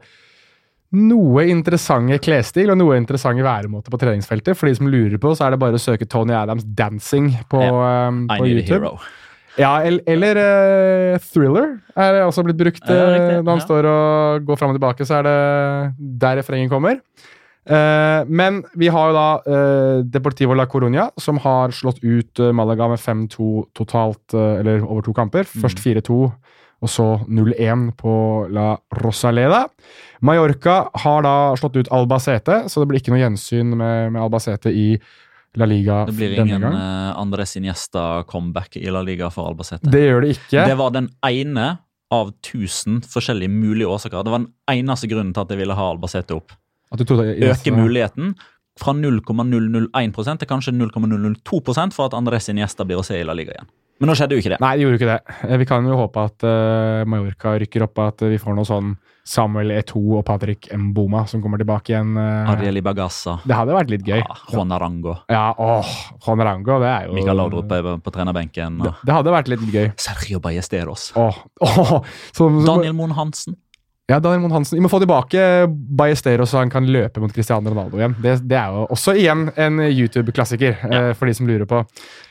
noe 0.98 1.44
interessante 1.52 2.16
klesstil 2.24 2.70
og 2.72 2.78
noe 2.80 2.97
interessante 2.97 3.44
væremåte 3.44 3.93
på 3.93 3.98
treningsfeltet. 4.01 4.56
For 4.56 4.66
de 4.70 4.74
som 4.78 4.89
lurer 4.89 5.18
på, 5.20 5.35
så 5.36 5.47
er 5.47 5.51
det 5.55 5.60
bare 5.60 5.76
å 5.76 5.82
søke 5.82 6.09
Tony 6.09 6.32
Adams 6.32 6.64
'Dancing' 6.64 7.44
på, 7.51 7.60
ja. 7.60 8.09
I 8.09 8.39
på 8.40 8.47
YouTube. 8.48 8.80
hero. 8.80 8.98
Ja, 9.59 9.72
el- 9.82 10.02
eller 10.06 10.39
uh, 10.39 11.18
'Thriller' 11.18 11.80
er 11.97 12.20
også 12.22 12.44
blitt 12.47 12.60
brukt 12.60 12.90
eh, 12.90 13.40
når 13.43 13.51
han 13.51 13.64
står 13.64 13.89
og 13.90 14.47
går 14.47 14.56
fram 14.60 14.70
og 14.70 14.78
tilbake. 14.78 15.06
Så 15.06 15.18
er 15.18 15.26
det 15.26 16.18
der 16.22 16.39
refrenget 16.39 16.70
kommer. 16.70 17.01
Uh, 17.68 18.24
men 18.30 18.62
vi 18.78 18.89
har 18.89 19.10
jo 19.10 19.16
da 19.18 20.02
Deportivo 20.09 20.55
la 20.56 20.64
Coruña, 20.70 21.10
som 21.20 21.39
har 21.43 21.74
slått 21.74 21.98
ut 22.02 22.39
Malaga 22.55 22.89
med 22.89 23.02
5-2 23.02 23.66
totalt, 23.74 24.32
eller 24.35 24.85
over 24.86 25.02
to 25.02 25.12
kamper. 25.12 25.44
Først 25.44 25.82
4-2, 25.85 26.32
og 26.80 26.89
så 26.89 27.09
0-1 27.26 27.90
på 27.98 28.47
La 28.55 28.76
Rosaleda. 29.02 29.64
Mallorca 30.22 30.85
har 30.94 31.22
da 31.26 31.36
slått 31.59 31.76
ut 31.76 31.90
Albacete, 31.94 32.62
så 32.70 32.80
det 32.80 32.89
blir 32.89 33.02
ikke 33.02 33.12
noe 33.12 33.24
gjensyn 33.24 33.74
med, 33.76 34.12
med 34.14 34.22
Albacete 34.22 34.70
i 34.70 34.93
La 35.59 35.66
Liga 35.68 36.05
Det 36.09 36.14
blir 36.16 36.36
ingen 36.39 36.60
gang. 36.62 36.74
uh, 36.74 37.18
Andres 37.20 37.56
Iniesta-comeback 37.59 38.76
i 38.80 38.90
La 38.94 39.02
Liga 39.02 39.30
for 39.35 39.51
Albacete. 39.51 39.90
Det 39.90 40.05
gjør 40.05 40.24
det 40.24 40.30
ikke. 40.36 40.66
Det 40.70 40.76
var 40.78 40.94
den 40.94 41.09
ene 41.26 41.66
av 42.14 42.30
tusen 42.47 43.02
forskjellige 43.05 43.52
mulige 43.52 43.89
årsaker. 43.90 44.22
Det 44.24 44.32
var 44.32 44.44
den 44.47 44.52
eneste 44.72 45.10
grunnen 45.10 45.35
til 45.36 45.44
at 45.44 45.51
jeg 45.52 45.60
ville 45.60 45.76
ha 45.76 45.89
Albacete 45.93 46.36
opp. 46.39 46.55
At 46.93 47.02
du 47.02 47.05
trodde 47.05 47.35
Øke 47.51 47.74
muligheten 47.74 48.32
fra 48.78 48.94
0,001% 48.94 50.39
til 50.40 50.48
kanskje 50.48 50.72
0,002% 50.72 51.93
for 51.97 52.06
at 52.09 52.14
Andres 52.16 52.48
Iniesta 52.48 52.86
blir 52.89 53.01
å 53.01 53.05
se 53.05 53.18
i 53.20 53.26
La 53.26 53.35
Liga 53.36 53.56
igjen. 53.56 53.68
Men 53.98 54.12
nå 54.12 54.14
skjedde 54.14 54.36
jo 54.36 54.43
ikke 54.44 54.52
det. 54.55 54.60
Nei, 54.62 54.72
det 54.78 54.85
gjorde 54.86 54.98
ikke 55.01 55.10
det. 55.10 55.36
Eh, 55.48 55.56
Vi 55.59 55.66
kan 55.66 55.86
jo 55.90 55.97
håpe 55.98 56.22
at 56.30 56.44
uh, 56.47 57.02
Mallorca 57.10 57.56
rykker 57.59 57.82
opp, 57.89 57.98
at 58.05 58.22
vi 58.30 58.39
får 58.39 58.55
noe 58.55 58.68
sånn 58.68 58.93
Samuel 59.29 59.75
Eto 59.77 60.01
og 60.17 60.25
Patrick 60.25 60.71
Mboma 60.73 61.27
som 61.29 61.43
kommer 61.45 61.61
tilbake 61.61 61.93
igjen. 61.93 62.17
eh. 62.17 62.51
Ariel 62.55 62.81
Ibagaza. 62.81 63.39
Det 63.45 63.57
hadde 63.59 63.77
vært 63.77 63.93
litt 63.93 64.07
gøy. 64.09 64.23
Ja, 64.23 64.39
Juan 64.55 64.73
Arango. 64.73 65.19
Ja, 65.29 65.53
åh, 65.59 65.95
Juan 66.25 66.41
Arango, 66.41 66.79
det 66.81 66.89
er 66.89 67.09
jo 67.11 67.17
Mikael 67.19 67.37
Laudrup 67.37 67.69
på, 67.69 67.95
på 68.05 68.15
trenerbenken. 68.15 68.81
det, 68.87 68.95
det 69.05 69.17
hadde 69.19 69.35
vært 69.35 69.53
litt 69.53 69.67
gøy. 69.69 69.91
Sergio 70.01 70.41
Ballesteros. 70.41 71.11
Åh, 71.17 71.43
åh, 71.61 71.99
så, 72.33 72.47
så, 72.49 72.49
Daniel 72.65 72.97
Moen 72.97 73.13
Hansen. 73.19 73.59
Ja, 74.09 74.17
Daniel 74.25 74.41
Moen 74.47 74.55
Hansen. 74.57 74.79
Vi 74.79 74.81
må 74.81 74.89
få 74.89 75.03
tilbake 75.03 75.43
Ballesteros 75.69 76.49
så 76.55 76.63
han 76.63 76.73
kan 76.73 76.89
løpe 76.89 77.21
mot 77.21 77.33
Cristiano 77.37 77.69
Ronaldo 77.69 78.01
igjen. 78.01 78.17
Det, 78.25 78.39
det 78.49 78.57
er 78.57 78.73
jo 78.73 78.87
også 78.97 79.13
igjen 79.21 79.51
en 79.61 79.83
YouTube-klassiker, 79.85 80.81
eh, 80.89 81.11
for 81.13 81.29
de 81.29 81.37
som 81.37 81.51
lurer 81.51 81.69
på. 81.69 81.83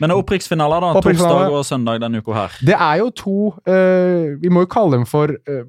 Men 0.01 0.09
er 0.09 0.17
opprykksfinaler, 0.17 0.81
da. 0.81 1.05
Torsdag 1.05 1.53
og 1.53 1.61
søndag 1.69 2.01
denne 2.01 2.25
uka 2.25 2.33
her. 2.39 2.57
Det 2.65 2.73
er 2.73 3.03
jo 3.03 3.11
to 3.13 3.37
eh, 3.69 4.33
Vi 4.41 4.49
må 4.49 4.65
jo 4.65 4.73
kalle 4.73 4.97
dem 4.97 5.05
for 5.05 5.37
eh, 5.37 5.67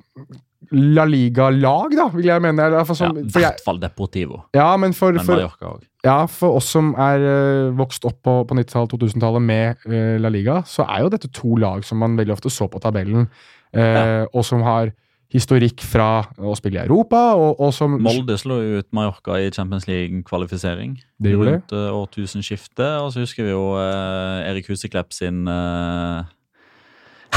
La 0.76 1.04
Liga-lag, 1.08 1.94
da, 1.96 2.08
vil 2.12 2.28
jeg 2.28 2.42
mene. 2.44 2.66
eller, 2.68 2.84
For, 2.84 3.00
Ja, 3.06 3.12
I 3.12 3.32
hvert 3.38 3.62
fall 3.64 3.80
Deportivo. 3.80 4.42
ja, 4.54 4.76
men 4.76 4.94
for, 4.94 5.12
Men 5.12 5.24
for, 5.24 5.80
Ja, 6.04 6.26
for 6.26 6.58
oss 6.60 6.68
som 6.74 6.94
er 6.98 7.24
uh, 7.24 7.78
vokst 7.78 8.04
opp 8.04 8.20
på, 8.22 8.44
på 8.44 8.58
90-tallet, 8.58 8.92
2000-tallet 8.92 9.42
med 9.42 9.88
uh, 9.88 10.16
La 10.20 10.28
Liga, 10.32 10.62
så 10.66 10.84
er 10.88 11.06
jo 11.06 11.12
dette 11.14 11.30
to 11.32 11.56
lag 11.56 11.84
som 11.84 11.98
man 11.98 12.16
veldig 12.18 12.36
ofte 12.36 12.52
så 12.52 12.68
på 12.68 12.80
tabellen, 12.82 13.28
eh, 13.72 14.24
og 14.32 14.44
som 14.44 14.62
har 14.64 14.92
historikk 15.28 15.82
fra 15.84 16.22
å 16.40 16.54
spille 16.56 16.80
i 16.80 16.86
Europa, 16.86 17.34
og, 17.36 17.58
og 17.60 17.72
som 17.76 17.98
Molde 18.00 18.38
slo 18.40 18.56
ut 18.78 18.86
Mallorca 18.96 19.36
i 19.42 19.50
Champions 19.52 19.84
League-kvalifisering. 19.88 20.96
Det 21.20 21.34
gjorde. 21.34 21.58
Rundt 21.58 21.74
uh, 21.76 21.90
årtusenskiftet. 21.98 23.02
Og 23.02 23.12
så 23.12 23.26
husker 23.26 23.44
vi 23.44 23.52
jo 23.52 23.76
Erik 23.76 24.70
Huseklepp 24.72 25.12
sin 25.12 25.44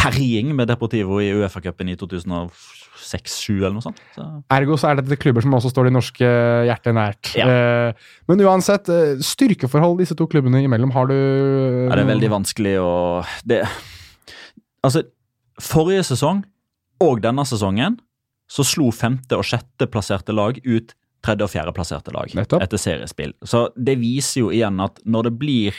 herjing 0.02 0.56
med 0.56 0.72
Deportivo 0.72 1.20
i 1.22 1.34
Uefa-cupen 1.36 1.92
i 1.92 1.98
2006-2007 3.02 3.58
eller 3.58 3.76
noe 3.76 3.86
sånt. 3.86 4.02
Så. 4.16 4.26
Ergo 4.54 4.78
så 4.80 4.92
er 4.92 5.02
dette 5.02 5.18
klubber 5.22 5.44
som 5.46 5.56
også 5.58 5.72
står 5.74 5.90
de 5.90 5.94
norske 5.96 6.30
hjertet 6.70 6.96
nært. 6.98 7.32
Ja. 7.38 7.48
Eh, 7.48 8.12
men 8.30 8.44
uansett, 8.46 8.90
eh, 8.90 9.18
styrkeforhold 9.26 10.00
disse 10.00 10.16
to 10.18 10.28
klubbene 10.28 10.64
imellom, 10.64 10.94
har 10.96 11.08
du 11.12 11.16
Ja, 11.16 11.96
det 11.96 12.06
er 12.06 12.14
veldig 12.14 12.32
vanskelig 12.38 12.78
å 12.82 12.94
det, 13.46 13.64
Altså, 14.86 15.04
forrige 15.62 16.04
sesong 16.08 16.44
og 17.02 17.22
denne 17.22 17.44
sesongen 17.46 18.00
så 18.52 18.66
slo 18.66 18.90
femte- 18.92 19.38
og 19.38 19.46
sjetteplasserte 19.46 20.34
lag 20.34 20.58
ut 20.66 20.94
tredje- 21.22 21.46
og 21.46 21.52
fjerdeplasserte 21.54 22.12
lag 22.14 22.34
Nettopp. 22.34 22.64
etter 22.66 22.78
seriespill. 22.82 23.34
Så 23.46 23.70
det 23.78 24.00
viser 24.00 24.42
jo 24.42 24.50
igjen 24.50 24.82
at 24.84 25.00
når 25.06 25.30
det 25.30 25.40
blir 25.40 25.74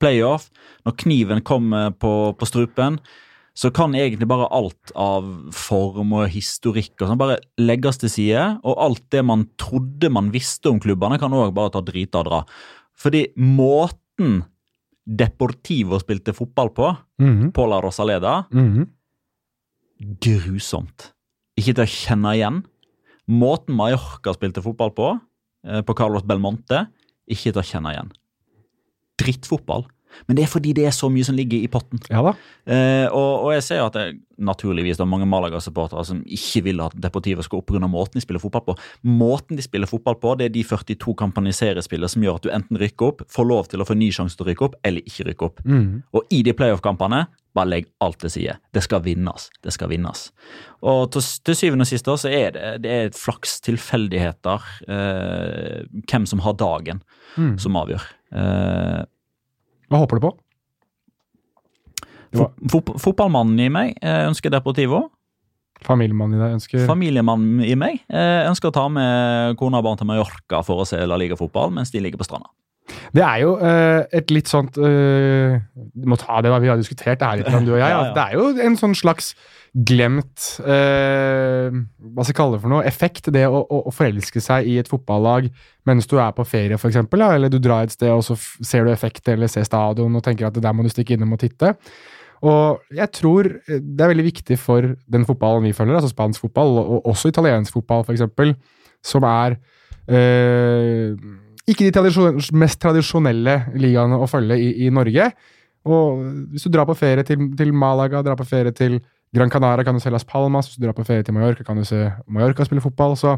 playoff, 0.00 0.50
når 0.86 0.96
kniven 1.02 1.42
kommer 1.42 1.90
på, 1.90 2.34
på 2.38 2.46
strupen, 2.46 2.98
så 3.54 3.70
kan 3.70 3.94
egentlig 3.94 4.26
bare 4.26 4.48
alt 4.50 4.90
av 4.98 5.26
form 5.54 6.16
og 6.18 6.32
historikk 6.32 6.98
og 6.98 7.10
sånn 7.10 7.20
bare 7.20 7.36
legges 7.62 8.00
til 8.02 8.10
side. 8.10 8.46
Og 8.66 8.80
alt 8.82 9.04
det 9.14 9.22
man 9.26 9.44
trodde 9.60 10.10
man 10.10 10.32
visste 10.34 10.72
om 10.72 10.80
klubbene, 10.82 11.20
kan 11.22 11.34
òg 11.34 11.52
bare 11.54 11.70
ta 11.76 11.82
drita 11.86 12.24
og 12.24 12.28
dra. 12.30 12.40
Fordi 12.98 13.28
måten 13.38 14.42
Deportivo 15.04 15.98
spilte 16.00 16.32
fotball 16.32 16.70
på, 16.72 16.86
Mhm, 17.20 17.52
på 17.52 17.66
La 17.68 17.80
Rosaleda, 17.84 18.46
mhm. 18.50 18.86
grusomt. 20.18 21.12
Ikke 21.58 21.74
til 21.74 21.84
å 21.84 21.92
kjenne 21.92 22.32
igjen. 22.34 22.64
Måten 23.28 23.76
Mallorca 23.76 24.32
spilte 24.32 24.62
fotball 24.64 24.90
på, 24.96 25.20
eh, 25.64 25.82
på 25.82 25.94
Carlos 25.94 26.22
Belmonte, 26.22 26.88
ikke 27.28 27.52
til 27.52 27.62
å 27.62 27.68
kjenne 27.68 27.92
igjen. 27.92 28.10
Drittfotball. 29.18 29.86
Men 30.28 30.36
det 30.38 30.44
er 30.46 30.52
fordi 30.52 30.72
det 30.76 30.86
er 30.88 30.94
så 30.94 31.08
mye 31.12 31.24
som 31.26 31.36
ligger 31.36 31.58
i 31.64 31.70
potten. 31.70 32.00
Ja 32.10 32.22
da. 32.26 32.34
Eh, 32.66 33.06
og, 33.10 33.44
og 33.46 33.52
jeg 33.56 33.62
ser 33.66 33.80
jo 33.82 33.86
at 33.90 33.98
det 33.98 34.06
naturligvis 34.44 34.96
det 34.98 35.04
er 35.04 35.10
mange 35.10 35.28
Malaga-supportere 35.30 36.02
som 36.08 36.22
ikke 36.26 36.64
vil 36.66 36.80
at 36.82 36.94
Deportivo 36.98 37.42
skal 37.46 37.60
opp 37.60 37.68
pga. 37.70 37.86
måten 37.86 38.18
de 38.18 38.24
spiller 38.24 38.42
fotball 38.42 38.64
på. 38.66 38.74
Måten 39.06 39.56
de 39.56 39.62
spiller 39.62 39.86
fotball 39.86 40.16
på, 40.18 40.32
det 40.40 40.48
er 40.48 40.54
de 40.56 40.64
42 40.66 41.14
kampene 41.20 41.52
i 41.52 41.54
seriespillet 41.54 42.10
som 42.10 42.24
gjør 42.24 42.40
at 42.40 42.42
du 42.42 42.50
enten 42.50 42.80
rykker 42.80 43.12
opp, 43.12 43.22
får 43.30 43.46
lov 43.46 43.68
til 43.70 43.84
å 43.84 43.86
få 43.86 43.94
ny 43.94 44.08
sjanse 44.10 44.34
til 44.36 44.46
å 44.46 44.50
rykke 44.50 44.66
opp, 44.66 44.74
eller 44.82 45.06
ikke 45.06 45.28
rykke 45.30 45.46
opp. 45.46 45.62
Mm. 45.64 46.02
Og 46.18 46.34
i 46.34 46.42
de 46.42 46.54
playoff-kampene, 46.58 47.26
bare 47.54 47.70
legg 47.70 47.86
alt 48.02 48.18
til 48.24 48.32
side. 48.34 48.56
Det 48.74 48.82
skal 48.82 49.04
vinnes. 49.04 49.46
Det 49.62 49.70
skal 49.76 49.92
vinnes. 49.92 50.24
Og 50.82 51.12
til, 51.14 51.22
til 51.46 51.54
syvende 51.60 51.86
og 51.86 51.92
sist 51.92 52.10
så 52.10 52.26
er 52.34 52.50
det, 52.56 52.72
det 52.82 52.90
er 52.98 53.14
flaks 53.14 53.60
tilfeldigheter 53.62 54.66
eh, 54.90 55.84
hvem 56.10 56.26
som 56.26 56.42
har 56.46 56.58
dagen, 56.58 57.02
Mm. 57.34 57.56
som 57.58 57.74
avgjør. 57.74 58.02
Eh, 58.30 59.00
Hva 59.90 60.02
håper 60.02 60.20
du 60.20 60.28
på? 60.28 60.34
fot, 62.34 62.56
fot, 62.70 62.94
fotballmannen 63.02 63.60
i 63.62 63.70
meg 63.72 63.94
eh, 64.02 64.24
ønsker 64.28 64.52
Deportivo. 64.52 65.06
Familiemannen 65.84 66.38
i 66.38 66.42
deg 66.42 66.56
ønsker 66.56 66.84
Familiemannen 66.88 67.62
i 67.66 67.74
meg 67.78 68.00
eh, 68.08 68.42
ønsker 68.48 68.70
å 68.70 68.74
ta 68.74 68.84
med 68.92 69.56
kona 69.60 69.80
og 69.80 69.88
barn 69.88 70.00
til 70.00 70.08
Mallorca 70.08 70.62
for 70.66 70.82
å 70.82 70.88
se 70.88 71.00
La 71.04 71.18
Liga-fotball 71.20 71.74
mens 71.74 71.92
de 71.94 72.02
ligger 72.02 72.20
på 72.20 72.28
stranda. 72.28 72.50
Det 73.14 73.22
er 73.24 73.38
jo 73.40 73.54
uh, 73.56 74.02
et 74.12 74.28
litt 74.34 74.50
sånt 74.50 74.76
uh, 74.76 75.54
Du 75.72 76.08
må 76.10 76.18
ta 76.20 76.42
det 76.44 76.50
da 76.52 76.58
vi 76.60 76.68
har 76.68 76.76
diskutert 76.76 77.16
det 77.20 77.28
her 77.30 77.40
litt, 77.40 77.48
du 77.64 77.72
og 77.72 77.78
jeg. 77.80 77.88
Ja, 77.88 78.02
ja. 78.10 78.10
Det 78.12 78.24
er 78.26 78.34
jo 78.36 78.66
en 78.66 78.76
sånn 78.76 78.96
slags 78.98 79.32
glemt 79.74 80.44
eh, 80.62 81.74
Hva 81.74 82.22
skal 82.22 82.30
jeg 82.30 82.38
kalle 82.38 82.56
det 82.56 82.62
for 82.62 82.70
noe? 82.70 82.86
Effekt. 82.86 83.30
Det 83.34 83.42
å, 83.48 83.60
å, 83.62 83.80
å 83.90 83.94
forelske 83.94 84.42
seg 84.42 84.68
i 84.70 84.76
et 84.78 84.90
fotballag 84.90 85.48
mens 85.88 86.06
du 86.08 86.14
er 86.22 86.30
på 86.32 86.46
ferie, 86.48 86.78
eksempel, 86.78 87.24
eller 87.26 87.50
du 87.52 87.58
drar 87.60 87.84
et 87.84 87.92
sted 87.92 88.08
og 88.08 88.22
så 88.24 88.36
ser 88.38 88.86
du 88.86 88.92
effekt 88.92 89.26
eller 89.28 89.50
ser 89.52 89.66
stadion 89.66 90.14
og 90.16 90.22
tenker 90.24 90.48
at 90.48 90.54
det 90.56 90.62
der 90.64 90.72
må 90.76 90.86
du 90.86 90.92
stikke 90.92 91.16
innom 91.16 91.34
og 91.36 91.42
titte. 91.42 91.74
Og 92.44 92.84
jeg 92.94 93.10
tror 93.18 93.50
eh, 93.50 93.80
det 93.80 94.04
er 94.04 94.12
veldig 94.12 94.26
viktig 94.30 94.58
for 94.60 94.94
den 95.10 95.26
fotballen 95.28 95.66
vi 95.66 95.74
følger, 95.76 95.98
altså 95.98 96.12
spansk 96.12 96.46
fotball, 96.46 96.78
og 96.84 97.10
også 97.10 97.32
italiensk 97.32 97.80
fotball 97.80 98.06
f.eks., 98.06 98.54
som 99.04 99.26
er 99.28 99.58
eh, 100.08 101.12
ikke 101.68 101.86
de 101.86 101.92
tradisjon 101.96 102.38
mest 102.60 102.80
tradisjonelle 102.80 103.58
ligaene 103.80 104.20
å 104.20 104.28
følge 104.28 104.56
i, 104.60 104.70
i 104.86 104.92
Norge. 104.92 105.28
Og 105.84 106.22
hvis 106.52 106.64
du 106.64 106.72
drar 106.72 106.86
på 106.88 106.96
ferie 106.96 107.26
til, 107.26 107.50
til 107.58 107.74
Malaga, 107.76 108.22
drar 108.24 108.38
på 108.38 108.46
ferie 108.48 108.72
til 108.76 109.00
Gran 109.34 109.50
Canaria, 109.50 109.84
kan 109.84 109.96
du 109.96 110.00
se 110.02 110.12
Las 110.12 110.24
Palmas. 110.24 110.68
Hvis 110.70 110.78
du 110.78 110.86
drar 110.86 110.96
på 110.96 111.06
ferie 111.06 111.24
til 111.26 111.34
Mallorca, 111.34 111.64
kan 111.66 111.76
du 111.80 111.84
se 111.84 112.06
Mallorca 112.30 112.66
spille 112.66 112.84
fotball. 112.84 113.16
Så 113.18 113.36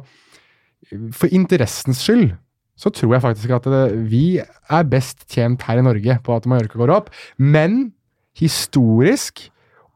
for 1.16 1.32
interessens 1.32 2.02
skyld 2.05 2.35
så 2.77 2.90
tror 2.93 3.14
jeg 3.14 3.24
faktisk 3.24 3.52
at 3.56 3.64
det, 3.73 3.85
vi 4.10 4.39
er 4.39 4.89
best 4.90 5.24
tjent 5.32 5.62
her 5.64 5.81
i 5.81 5.85
Norge 5.85 6.18
på 6.24 6.36
at 6.36 6.47
Mallorca 6.47 6.77
går 6.77 6.93
opp. 6.93 7.09
Men 7.40 7.94
historisk 8.36 9.47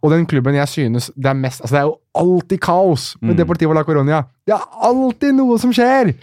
og 0.01 0.15
den 0.15 0.25
klubben 0.25 0.57
jeg 0.57 0.69
synes 0.69 1.11
det 1.13 1.29
er 1.29 1.37
mest 1.37 1.61
Altså, 1.61 1.75
det 1.75 1.81
er 1.83 1.89
jo 1.91 1.99
alltid 2.17 2.61
kaos 2.65 3.17
med 3.21 3.35
Mm. 3.35 3.37
Deportivo 3.37 3.73
la 3.77 3.85
Coronia. 3.85 4.23
Det 4.47 4.55
er 4.55 4.65
alltid 4.83 5.35
noe 5.37 5.59
som 5.59 5.73
skjer! 5.73 6.15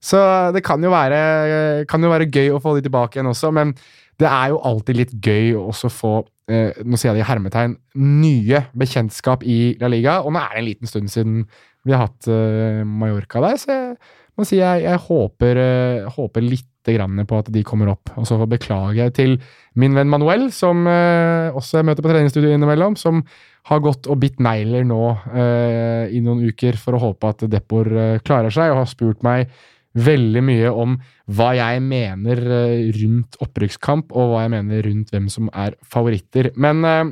Så 0.00 0.18
det 0.52 0.62
kan 0.64 0.82
jo 0.82 0.90
være, 0.90 1.84
kan 1.88 2.02
jo 2.02 2.10
være 2.10 2.30
gøy 2.30 2.50
å 2.52 2.60
få 2.62 2.76
de 2.76 2.82
tilbake 2.84 3.16
igjen 3.16 3.28
også, 3.30 3.50
men 3.52 3.74
det 4.20 4.28
er 4.30 4.52
jo 4.52 4.62
alltid 4.64 4.98
litt 5.00 5.14
gøy 5.20 5.56
å 5.58 5.66
også 5.70 5.90
få 5.92 6.12
eh, 6.50 6.76
nå 6.84 6.96
sier 6.96 7.12
jeg 7.12 7.18
det 7.18 7.24
i 7.24 7.30
hermetegn, 7.30 7.74
nye 8.00 8.62
bekjentskap 8.76 9.44
i 9.44 9.76
La 9.80 9.90
Liga. 9.92 10.20
Og 10.24 10.32
nå 10.32 10.40
er 10.42 10.54
det 10.54 10.62
en 10.62 10.68
liten 10.70 10.90
stund 10.90 11.12
siden 11.12 11.42
vi 11.86 11.94
har 11.94 12.06
hatt 12.06 12.28
eh, 12.30 12.80
Mallorca 12.86 13.42
der, 13.44 13.60
så 13.60 13.74
jeg 13.74 14.40
må 14.40 14.46
si 14.48 14.58
jeg, 14.58 14.82
jeg 14.84 15.04
håper, 15.06 15.60
eh, 15.62 16.08
håper 16.16 16.44
litt 16.44 16.72
på 16.86 17.38
at 17.40 17.48
de 17.50 17.64
kommer 17.66 17.88
opp. 17.90 18.12
Og 18.14 18.26
så 18.28 18.36
beklager 18.46 19.00
jeg 19.00 19.14
til 19.16 19.32
min 19.74 19.94
venn 19.96 20.06
Manuel, 20.06 20.52
som 20.54 20.86
eh, 20.86 21.50
også 21.50 21.80
jeg 21.80 21.86
møter 21.88 22.04
på 22.04 22.12
treningsstudio 22.12 22.52
innimellom, 22.54 22.94
som 22.94 23.24
har 23.66 23.80
gått 23.82 24.06
og 24.06 24.20
bitt 24.22 24.38
negler 24.38 24.84
nå 24.86 25.00
eh, 25.34 26.14
i 26.14 26.20
noen 26.22 26.44
uker 26.46 26.78
for 26.78 26.94
å 26.94 27.02
håpe 27.08 27.32
at 27.32 27.42
Depor 27.50 27.90
eh, 27.90 28.20
klarer 28.22 28.54
seg, 28.54 28.70
og 28.70 28.84
har 28.84 28.86
spurt 28.86 29.26
meg 29.26 29.50
veldig 29.96 30.42
mye 30.44 30.72
om 30.72 30.96
hva 31.36 31.50
jeg 31.56 31.82
mener 31.84 32.42
eh, 32.42 32.88
rundt 33.00 33.38
opprykkskamp, 33.42 34.12
og 34.12 34.32
hva 34.32 34.44
jeg 34.44 34.54
mener 34.56 34.88
rundt 34.88 35.12
hvem 35.14 35.28
som 35.32 35.50
er 35.56 35.76
favoritter. 35.82 36.52
Men 36.56 36.84
eh, 36.84 37.04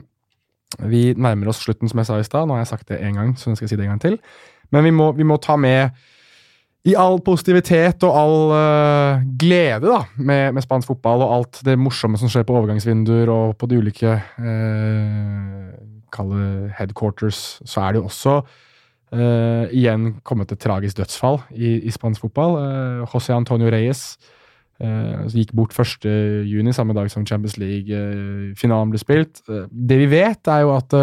vi 0.91 1.05
nærmer 1.17 1.53
oss 1.53 1.63
slutten, 1.65 1.91
som 1.91 2.03
jeg 2.03 2.11
sa 2.11 2.19
i 2.21 2.27
stad. 2.27 2.49
Nå 2.49 2.57
har 2.57 2.65
jeg 2.65 2.73
sagt 2.75 2.91
det 2.91 3.03
én 3.05 3.17
gang, 3.19 3.37
så 3.39 3.51
nå 3.51 3.59
skal 3.59 3.69
jeg 3.69 3.75
si 3.75 3.81
det 3.81 3.87
en 3.87 3.95
gang 3.95 4.05
til. 4.05 4.19
Men 4.75 4.87
vi 4.87 4.93
må, 4.95 5.13
vi 5.17 5.27
må 5.27 5.39
ta 5.43 5.57
med 5.61 5.95
i 6.85 6.93
all 7.01 7.17
positivitet 7.25 8.05
og 8.05 8.17
all 8.19 8.51
uh, 8.53 9.23
glede 9.41 9.89
da, 9.89 10.03
med, 10.21 10.53
med 10.57 10.65
spansk 10.67 10.91
fotball 10.91 11.23
og 11.25 11.31
alt 11.39 11.61
det 11.65 11.79
morsomme 11.81 12.19
som 12.21 12.29
skjer 12.29 12.45
på 12.45 12.59
overgangsvinduer 12.59 13.31
og 13.33 13.55
på 13.57 13.69
de 13.71 13.79
ulike 13.81 14.19
uh, 14.21 15.71
Kalle 16.15 16.69
headquarters, 16.77 17.59
så 17.67 17.81
er 17.83 17.95
det 17.95 18.03
jo 18.03 18.11
også 18.11 18.35
eh, 19.13 19.75
igjen 19.75 20.15
kommet 20.27 20.53
et 20.53 20.61
tragisk 20.63 20.99
dødsfall 21.01 21.41
i, 21.53 21.77
i 21.85 21.93
spansk 21.93 22.25
fotball. 22.25 22.57
Uh, 22.59 23.13
José 23.13 23.35
Antonio 23.35 23.71
Reyes 23.73 24.17
uh, 24.83 25.25
gikk 25.33 25.55
bort 25.57 25.77
1. 25.77 26.09
juni, 26.49 26.73
samme 26.73 26.97
dag 26.97 27.11
som 27.13 27.27
Champions 27.27 27.59
League-finalen 27.61 28.93
ble 28.93 29.01
spilt. 29.03 29.43
Det 29.45 30.01
vi 30.01 30.11
vet, 30.11 30.43
er 30.49 30.65
jo 30.65 30.75
at 30.77 30.97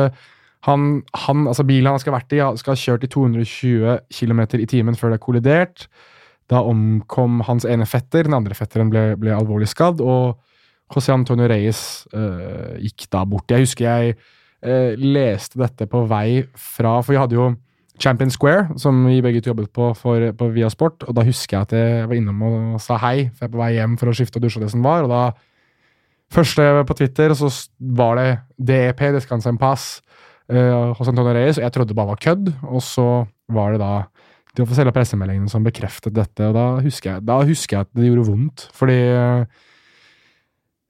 han, 0.67 1.01
han, 1.25 1.47
altså 1.49 1.65
bilen 1.65 1.89
han 1.89 2.01
skal 2.01 2.13
ha 2.13 2.19
vært 2.19 2.37
i, 2.37 2.43
skal 2.61 2.75
ha 2.75 2.81
kjørt 2.83 3.07
i 3.07 3.11
220 3.11 3.97
km 4.13 4.43
i 4.61 4.69
timen 4.69 4.97
før 4.97 5.13
det 5.13 5.19
er 5.19 5.25
kollidert. 5.25 5.87
Da 6.51 6.61
omkom 6.67 7.41
hans 7.47 7.65
ene 7.65 7.87
fetter, 7.89 8.27
den 8.27 8.37
andre 8.37 8.57
fetteren 8.57 8.91
ble, 8.91 9.11
ble 9.17 9.33
alvorlig 9.33 9.69
skadd, 9.71 10.03
og 10.03 10.37
José 10.91 11.13
Antonio 11.15 11.47
Reyes 11.47 12.03
gikk 12.83 13.07
da 13.13 13.23
bort. 13.25 13.49
Jeg 13.49 13.63
husker 13.63 13.87
jeg 13.87 14.97
leste 15.01 15.57
dette 15.57 15.87
på 15.89 16.03
vei 16.05 16.43
fra 16.53 16.99
For 17.01 17.15
vi 17.15 17.17
hadde 17.17 17.33
jo 17.33 17.45
Champion 18.01 18.33
Square, 18.33 18.79
som 18.81 19.03
vi 19.05 19.21
begge 19.23 19.43
to 19.43 19.51
jobbet 19.51 19.69
på 19.75 19.91
for, 19.97 20.31
på 20.37 20.49
Via 20.55 20.69
Sport, 20.73 21.05
og 21.07 21.15
da 21.17 21.25
husker 21.27 21.57
jeg 21.57 21.67
at 21.69 21.77
jeg 21.77 22.09
var 22.09 22.17
innom 22.17 22.43
og 22.47 22.81
sa 22.81 22.97
hei, 23.03 23.29
for 23.29 23.45
jeg 23.45 23.51
er 23.51 23.55
på 23.55 23.61
vei 23.61 23.71
hjem 23.77 23.95
for 24.01 24.11
å 24.11 24.15
skifte 24.17 24.41
og 24.41 24.47
dusje 24.47 24.63
det 24.63 24.71
som 24.73 24.85
var, 24.85 25.07
og 25.07 25.13
da 25.13 25.23
Første 26.31 26.63
på 26.87 26.95
Twitter, 26.95 27.33
så 27.35 27.49
var 27.99 28.15
det 28.15 28.27
DEP, 28.55 29.01
Descansa 29.17 29.51
en 29.51 29.59
pass, 29.59 29.97
uh, 30.47 30.93
hos 30.95 31.09
Antonio 31.11 31.33
Reyes, 31.35 31.57
og 31.59 31.65
jeg 31.65 31.73
trodde 31.75 31.91
det 31.91 31.97
bare 31.97 32.13
var 32.13 32.21
kødd, 32.23 32.53
og 32.63 32.83
så 32.85 33.07
var 33.51 33.73
det 33.73 33.81
da 33.81 34.05
de 34.55 34.63
offisielle 34.63 34.93
pressemeldingene 34.95 35.51
som 35.51 35.65
bekreftet 35.65 36.15
dette, 36.15 36.47
og 36.47 36.55
da 36.55 36.65
husker 36.85 37.13
jeg, 37.17 37.25
da 37.27 37.41
husker 37.47 37.77
jeg 37.77 37.87
at 37.87 37.91
det 37.99 38.07
gjorde 38.07 38.29
vondt, 38.29 38.65
fordi 38.75 38.97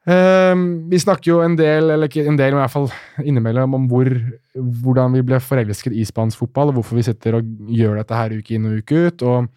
eh, 0.10 0.54
vi 0.92 1.02
snakker 1.02 1.32
jo 1.32 1.42
en 1.46 1.58
del, 1.60 1.92
eller 1.94 2.10
ikke 2.10 2.26
en 2.26 2.40
del, 2.40 2.56
men 2.56 2.62
i 2.62 2.64
hvert 2.64 2.74
fall 2.74 2.90
innimellom, 3.24 3.76
om 3.78 3.86
hvor, 3.92 4.10
hvordan 4.56 5.18
vi 5.18 5.26
ble 5.28 5.42
forelsket 5.44 5.94
i 5.94 6.08
spansk 6.08 6.42
fotball, 6.42 6.72
og 6.72 6.80
hvorfor 6.80 7.00
vi 7.00 7.06
sitter 7.10 7.38
og 7.40 7.54
gjør 7.70 8.02
dette 8.02 8.18
her 8.18 8.36
uke 8.40 8.58
inn 8.58 8.68
og 8.70 8.82
uke 8.82 9.06
ut. 9.08 9.26
og 9.28 9.48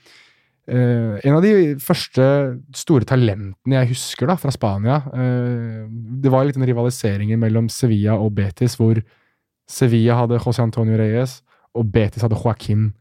uh, 0.69 1.15
En 1.21 1.39
av 1.39 1.43
de 1.45 1.75
første 1.83 2.29
store 2.77 3.09
talentene 3.09 3.81
jeg 3.81 3.93
husker 3.95 4.31
da, 4.31 4.39
fra 4.41 4.53
Spania 4.55 5.01
uh, 5.09 5.85
Det 6.23 6.33
var 6.33 6.47
litt 6.49 6.61
en 6.61 6.67
rivalisering 6.69 7.35
mellom 7.41 7.71
Sevilla 7.73 8.19
og 8.21 8.35
Betis, 8.37 8.77
hvor 8.81 9.01
Sevilla 9.71 10.19
hadde 10.21 10.43
José 10.43 10.65
Antonio 10.65 10.99
Reyes, 11.01 11.41
og 11.75 11.89
Betis 11.91 12.23
hadde 12.23 12.37
Joaquin. 12.37 12.93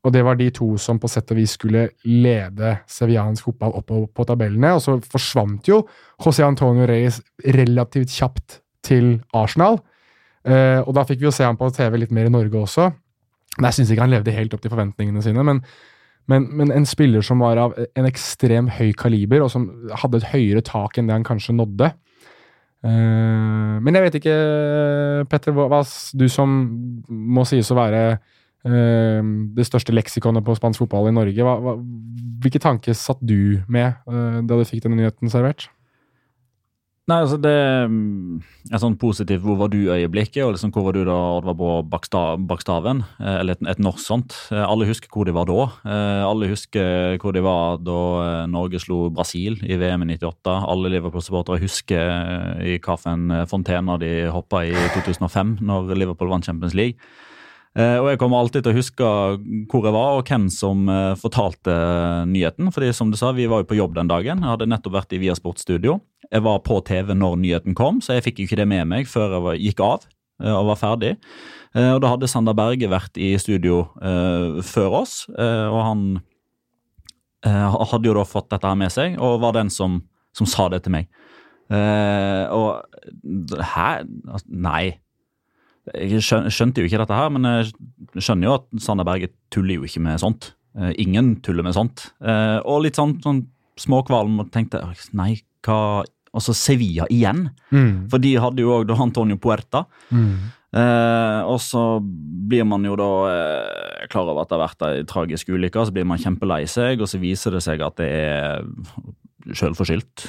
Og 0.00 0.14
det 0.14 0.22
var 0.24 0.38
de 0.38 0.48
to 0.54 0.72
som 0.80 0.98
på 1.00 1.08
sett 1.12 1.28
og 1.32 1.36
vis 1.36 1.58
skulle 1.58 1.90
lede 2.08 2.72
seviansk 2.88 3.50
fotball 3.50 3.74
opp 3.76 3.90
på, 4.16 4.24
tabellene. 4.24 4.72
Og 4.76 4.80
så 4.84 4.96
forsvant 5.12 5.68
jo 5.68 5.82
José 6.22 6.46
Antonio 6.46 6.88
Reyes 6.88 7.20
relativt 7.44 8.14
kjapt 8.14 8.60
til 8.86 9.18
Arsenal. 9.36 9.76
Eh, 10.48 10.80
og 10.80 10.94
da 10.96 11.04
fikk 11.04 11.20
vi 11.20 11.28
jo 11.28 11.34
se 11.36 11.44
ham 11.44 11.58
på 11.60 11.68
TV 11.76 12.00
litt 12.00 12.14
mer 12.16 12.30
i 12.30 12.32
Norge 12.32 12.62
også. 12.62 12.88
Jeg 13.58 13.76
syns 13.76 13.92
ikke 13.92 14.06
han 14.06 14.14
levde 14.14 14.32
helt 14.32 14.56
opp 14.56 14.64
til 14.64 14.72
forventningene 14.72 15.24
sine. 15.24 15.44
Men, 15.44 15.60
men, 16.32 16.48
men 16.56 16.72
en 16.72 16.88
spiller 16.88 17.24
som 17.26 17.44
var 17.44 17.60
av 17.60 17.76
en 17.76 18.08
ekstrem 18.08 18.72
høy 18.72 18.94
kaliber, 18.96 19.44
og 19.44 19.52
som 19.52 19.68
hadde 20.00 20.22
et 20.22 20.30
høyere 20.32 20.64
tak 20.64 20.96
enn 20.96 21.10
det 21.10 21.18
han 21.18 21.28
kanskje 21.28 21.58
nådde. 21.60 21.92
Eh, 22.88 23.76
men 23.84 24.00
jeg 24.00 24.06
vet 24.06 24.20
ikke, 24.22 24.40
Petter, 25.28 25.52
hva, 25.52 25.68
hva 25.68 25.84
du 26.16 26.24
som 26.32 26.62
må 27.08 27.44
sies 27.44 27.68
å 27.68 27.76
være 27.76 28.04
det 28.64 29.64
største 29.66 29.94
leksikonet 29.94 30.44
på 30.44 30.52
spansk 30.58 30.82
fotball 30.84 31.08
i 31.08 31.14
Norge, 31.16 31.42
hva, 31.46 31.54
hva, 31.64 31.76
hvilke 32.44 32.60
tanker 32.60 32.92
satt 32.96 33.20
du 33.24 33.62
med 33.68 33.94
eh, 34.06 34.40
da 34.44 34.56
du 34.60 34.64
fikk 34.68 34.82
denne 34.84 35.00
nyheten 35.00 35.32
servert? 35.32 35.68
Nei, 37.10 37.16
altså 37.24 37.40
det 37.42 37.50
er 37.50 37.88
Et 38.70 38.78
sånn 38.78 38.94
positivt 39.00 39.42
'hvor 39.42 39.56
var 39.58 39.68
du'-øyeblikket, 39.72 40.44
og 40.44 40.52
liksom 40.54 40.70
hvor 40.70 40.84
var 40.84 40.92
du 40.94 41.00
da 41.04 41.16
Oddvar 41.40 41.56
Brå 41.58 41.70
baksta- 41.82 42.36
Bakstaven? 42.38 43.00
eh, 43.18 43.40
Eller 43.40 43.52
et, 43.56 43.62
et 43.66 43.78
norsk 43.80 43.98
sånt. 43.98 44.36
Eh, 44.52 44.62
Alle 44.62 44.86
husker 44.86 45.08
hvor 45.10 45.24
de 45.26 45.32
var 45.32 45.46
da. 45.46 45.72
Alle 46.28 46.46
husker 46.46 47.18
hvor 47.18 47.32
de 47.32 47.42
var 47.42 47.78
da 47.78 48.46
Norge 48.46 48.78
slo 48.78 49.10
Brasil 49.10 49.58
i 49.64 49.74
VM 49.76 50.02
i 50.02 50.14
98. 50.14 50.54
Alle 50.68 50.88
Liverpool-supportere 50.92 51.58
husker 51.58 52.60
i 52.62 52.78
hvilken 52.78 53.46
fontene 53.48 53.98
de 53.98 54.30
hoppa 54.30 54.62
i 54.62 54.70
2005, 54.94 55.58
når 55.60 55.96
Liverpool 55.96 56.28
vant 56.28 56.44
Champions 56.44 56.74
League. 56.74 56.94
Eh, 57.78 57.96
og 58.02 58.08
jeg 58.10 58.18
kommer 58.18 58.40
alltid 58.42 58.64
til 58.66 58.72
å 58.72 58.78
huske 58.80 59.08
hvor 59.70 59.84
jeg 59.86 59.94
var 59.94 60.16
og 60.18 60.26
hvem 60.26 60.48
som 60.50 60.88
eh, 60.90 61.12
fortalte 61.18 61.74
nyheten. 62.26 62.72
fordi 62.74 62.90
som 62.96 63.12
du 63.12 63.18
sa, 63.18 63.30
vi 63.32 63.46
var 63.46 63.62
jo 63.62 63.70
på 63.70 63.78
jobb 63.78 63.94
den 63.94 64.10
dagen. 64.10 64.42
Jeg 64.42 64.50
hadde 64.56 64.66
nettopp 64.70 64.96
vært 64.98 65.14
i 65.14 65.20
Viasport 65.22 65.62
studio. 65.62 66.00
Jeg 66.30 66.42
var 66.42 66.58
på 66.66 66.80
TV 66.86 67.14
når 67.14 67.38
nyheten 67.38 67.76
kom, 67.78 68.00
så 68.02 68.16
jeg 68.16 68.26
fikk 68.26 68.40
jo 68.40 68.48
ikke 68.48 68.58
det 68.62 68.68
med 68.70 68.90
meg 68.90 69.06
før 69.10 69.38
jeg 69.52 69.70
gikk 69.70 69.84
av 69.86 70.02
eh, 70.42 70.50
og 70.50 70.72
var 70.72 70.80
ferdig. 70.82 71.14
Eh, 71.76 71.92
og 71.94 72.00
da 72.02 72.10
hadde 72.14 72.30
Sander 72.30 72.56
Berge 72.58 72.90
vært 72.90 73.18
i 73.20 73.30
studio 73.38 73.84
eh, 74.02 74.58
før 74.66 75.02
oss, 75.04 75.22
eh, 75.30 75.66
og 75.70 75.80
han 75.86 76.04
hadde 77.40 78.04
jo 78.04 78.12
da 78.18 78.26
fått 78.28 78.50
dette 78.50 78.68
her 78.68 78.76
med 78.76 78.92
seg, 78.92 79.14
og 79.16 79.38
var 79.40 79.54
den 79.56 79.70
som, 79.72 80.02
som 80.36 80.44
sa 80.44 80.66
det 80.68 80.82
til 80.84 80.92
meg. 80.92 81.06
og 82.52 82.82
hæ? 83.64 83.86
Nei. 84.44 84.98
Jeg 85.88 86.22
skjønte 86.22 86.82
jo 86.82 86.88
ikke 86.88 87.00
dette 87.00 87.16
her, 87.16 87.30
men 87.32 87.48
jeg 87.48 87.70
skjønner 88.20 88.48
jo 88.48 88.56
at 88.58 88.82
Sander 88.84 89.06
Berge 89.08 89.30
tuller 89.52 89.78
jo 89.78 89.88
ikke 89.88 90.02
med 90.04 90.20
sånt. 90.22 90.52
Uh, 90.78 90.92
ingen 91.02 91.34
tuller 91.42 91.66
med 91.66 91.74
sånt. 91.74 92.10
Uh, 92.22 92.60
og 92.68 92.84
litt 92.84 93.00
sånn, 93.00 93.16
sånn 93.24 93.44
småkvalm 93.80 94.42
og 94.42 94.50
tenkte 94.54 94.82
nei, 95.16 95.34
hva 95.66 96.06
Altså 96.30 96.52
Sevilla 96.54 97.08
igjen. 97.10 97.48
Mm. 97.74 98.04
For 98.06 98.22
de 98.22 98.36
hadde 98.38 98.62
jo 98.62 98.70
òg 98.70 98.92
Antonio 98.94 99.34
Puerta. 99.42 99.80
Mm. 100.14 100.52
Eh, 100.78 101.40
og 101.42 101.56
så 101.58 101.80
blir 101.98 102.62
man 102.70 102.86
jo 102.86 102.94
da 102.94 103.08
klar 104.12 104.30
over 104.30 104.44
at 104.44 104.52
det 104.52 104.54
har 104.54 104.62
vært 104.62 104.84
ei 104.86 105.00
tragisk 105.10 105.50
ulykke, 105.50 105.82
så 105.82 105.96
blir 105.96 106.06
man 106.06 106.22
kjempelei 106.22 106.60
seg, 106.70 107.02
og 107.02 107.10
så 107.10 107.18
viser 107.18 107.56
det 107.56 107.64
seg 107.66 107.82
at 107.82 107.98
det 107.98 108.06
er 108.14 108.62
sjølforskyldt, 109.58 110.28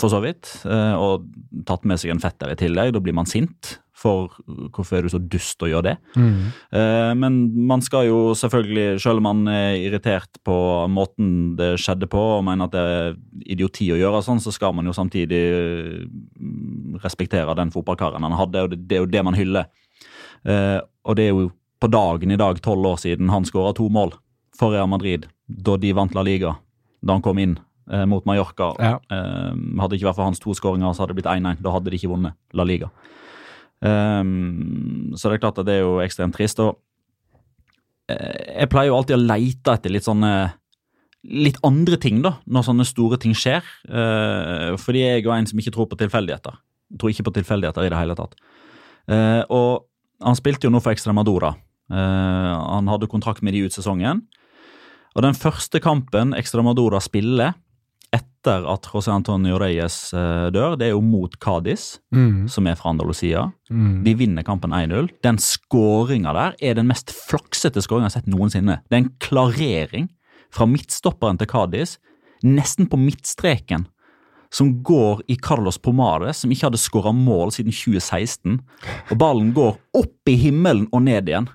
for 0.00 0.08
så 0.08 0.22
vidt. 0.24 0.54
og 0.64 1.28
tatt 1.68 1.84
med 1.84 2.00
seg 2.00 2.14
en 2.14 2.24
fetter 2.24 2.54
i 2.54 2.60
tillegg. 2.64 2.94
Da 2.96 3.04
blir 3.04 3.20
man 3.20 3.28
sint 3.28 3.76
for 3.96 4.34
hvorfor 4.46 4.98
er 4.98 5.06
du 5.06 5.12
så 5.12 5.20
dust 5.20 5.62
å 5.64 5.68
gjøre 5.70 5.86
det? 5.88 5.94
Mm. 6.20 6.48
Eh, 6.76 7.12
men 7.16 7.38
man 7.68 7.82
skal 7.84 8.08
jo 8.10 8.18
selvfølgelig, 8.36 9.00
selv 9.00 9.22
om 9.22 9.28
man 9.30 9.48
er 9.48 9.78
irritert 9.80 10.40
på 10.44 10.56
måten 10.92 11.30
det 11.56 11.72
skjedde 11.80 12.08
på, 12.12 12.20
og 12.36 12.44
mener 12.46 12.68
at 12.68 12.74
det 12.76 12.84
er 12.84 13.16
idioti 13.56 13.88
å 13.94 14.00
gjøre 14.00 14.20
sånn, 14.26 14.42
så 14.42 14.52
skal 14.52 14.76
man 14.76 14.88
jo 14.88 14.94
samtidig 14.96 15.40
mm, 16.04 17.00
respektere 17.04 17.56
den 17.56 17.72
fotballkaren 17.72 18.26
han 18.26 18.36
hadde, 18.36 18.66
og 18.66 18.76
det 18.76 18.98
er 18.98 19.04
jo 19.06 19.12
det 19.16 19.24
man 19.24 19.38
hyller. 19.38 19.70
Eh, 20.44 20.78
og 21.08 21.16
det 21.16 21.30
er 21.30 21.32
jo 21.32 21.48
på 21.80 21.92
dagen 21.92 22.32
i 22.32 22.40
dag, 22.40 22.60
tolv 22.64 22.92
år 22.92 23.00
siden, 23.00 23.32
han 23.32 23.48
skåra 23.48 23.72
to 23.76 23.88
mål 23.92 24.12
for 24.56 24.76
Real 24.76 24.92
Madrid 24.92 25.28
da 25.46 25.76
de 25.80 25.96
vant 25.96 26.12
La 26.16 26.24
Liga, 26.26 26.56
da 27.00 27.16
han 27.16 27.24
kom 27.24 27.40
inn 27.40 27.56
eh, 27.88 28.04
mot 28.04 28.28
Mallorca. 28.28 28.74
Ja. 28.76 28.96
hadde 29.08 29.80
hadde 29.80 29.96
ikke 29.96 30.10
vært 30.10 30.20
for 30.20 30.28
hans 30.28 30.42
to 30.42 30.52
skåringer, 30.56 30.92
så 30.92 31.04
hadde 31.04 31.14
det 31.14 31.22
blitt 31.22 31.32
1-1. 31.32 31.62
Da 31.64 31.72
hadde 31.72 31.92
de 31.92 31.96
ikke 31.96 32.12
vunnet 32.12 32.36
La 32.52 32.66
Liga. 32.66 32.92
Um, 33.86 35.14
så 35.14 35.28
det 35.28 35.36
er 35.36 35.42
klart 35.44 35.60
at 35.60 35.68
det 35.68 35.78
er 35.78 35.84
jo 35.84 35.98
ekstremt 36.02 36.36
trist. 36.36 36.60
Og 36.64 36.78
eh, 38.10 38.62
jeg 38.62 38.70
pleier 38.72 38.90
jo 38.90 38.98
alltid 38.98 39.18
å 39.18 39.26
leite 39.26 39.76
etter 39.76 39.94
litt 39.94 40.06
sånne 40.06 40.32
litt 41.26 41.58
andre 41.66 41.98
ting 41.98 42.20
da, 42.22 42.36
når 42.46 42.68
sånne 42.68 42.86
store 42.86 43.18
ting 43.18 43.34
skjer. 43.34 43.64
Uh, 43.90 44.76
fordi 44.78 45.02
jeg 45.02 45.24
er 45.24 45.32
en 45.34 45.48
som 45.48 45.58
ikke 45.58 45.74
tror 45.74 45.88
på 45.90 45.98
tilfeldigheter. 45.98 46.54
Jeg 46.94 47.00
tror 47.02 47.12
ikke 47.12 47.26
på 47.26 47.36
tilfeldigheter 47.40 47.86
i 47.86 47.90
det 47.90 47.98
hele 47.98 48.16
tatt. 48.18 48.36
Uh, 49.10 49.42
og 49.50 49.70
han 50.22 50.38
spilte 50.38 50.68
jo 50.68 50.72
nå 50.74 50.82
for 50.82 50.94
Extremadura. 50.94 51.56
Uh, 51.90 51.96
han 51.96 52.90
hadde 52.90 53.10
kontrakt 53.10 53.42
med 53.46 53.56
de 53.56 53.64
ut 53.66 53.74
sesongen. 53.74 54.22
Og 55.16 55.24
den 55.24 55.34
første 55.34 55.80
kampen 55.82 56.34
Extremadura 56.36 57.00
spiller 57.02 57.56
etter 58.46 58.66
at 58.70 58.86
José 58.86 59.10
Antonio 59.10 59.58
Reyes 59.58 60.12
uh, 60.14 60.48
dør, 60.54 60.76
det 60.78 60.88
er 60.88 60.94
jo 60.94 61.02
mot 61.02 61.32
Cádiz, 61.42 61.98
mm. 62.14 62.46
som 62.48 62.66
er 62.66 62.76
fra 62.78 62.92
Andalusia. 62.92 63.48
Mm. 63.70 64.04
De 64.04 64.14
vinner 64.14 64.46
kampen 64.46 64.74
1-0. 64.74 65.10
Den 65.26 65.38
skåringa 65.42 66.32
der 66.36 66.54
er 66.62 66.78
den 66.78 66.86
mest 66.86 67.10
flaksete 67.10 67.82
skåringa 67.82 68.06
jeg 68.06 68.14
har 68.14 68.20
sett 68.20 68.30
noensinne. 68.30 68.78
Det 68.86 68.96
er 68.96 69.02
en 69.04 69.12
klarering 69.22 70.08
fra 70.54 70.68
midtstopperen 70.70 71.40
til 71.40 71.50
Cádiz, 71.50 71.96
nesten 72.46 72.86
på 72.86 72.98
midtstreken, 73.00 73.88
som 74.54 74.70
går 74.86 75.24
i 75.32 75.36
Carlos 75.42 75.78
Pomade 75.82 76.30
som 76.36 76.52
ikke 76.52 76.68
hadde 76.68 76.80
skåra 76.80 77.10
mål 77.12 77.50
siden 77.56 77.74
2016. 77.74 78.60
Og 79.10 79.16
ballen 79.18 79.50
går 79.56 79.74
opp 79.98 80.30
i 80.30 80.36
himmelen 80.38 80.86
og 80.94 81.02
ned 81.08 81.32
igjen. 81.32 81.50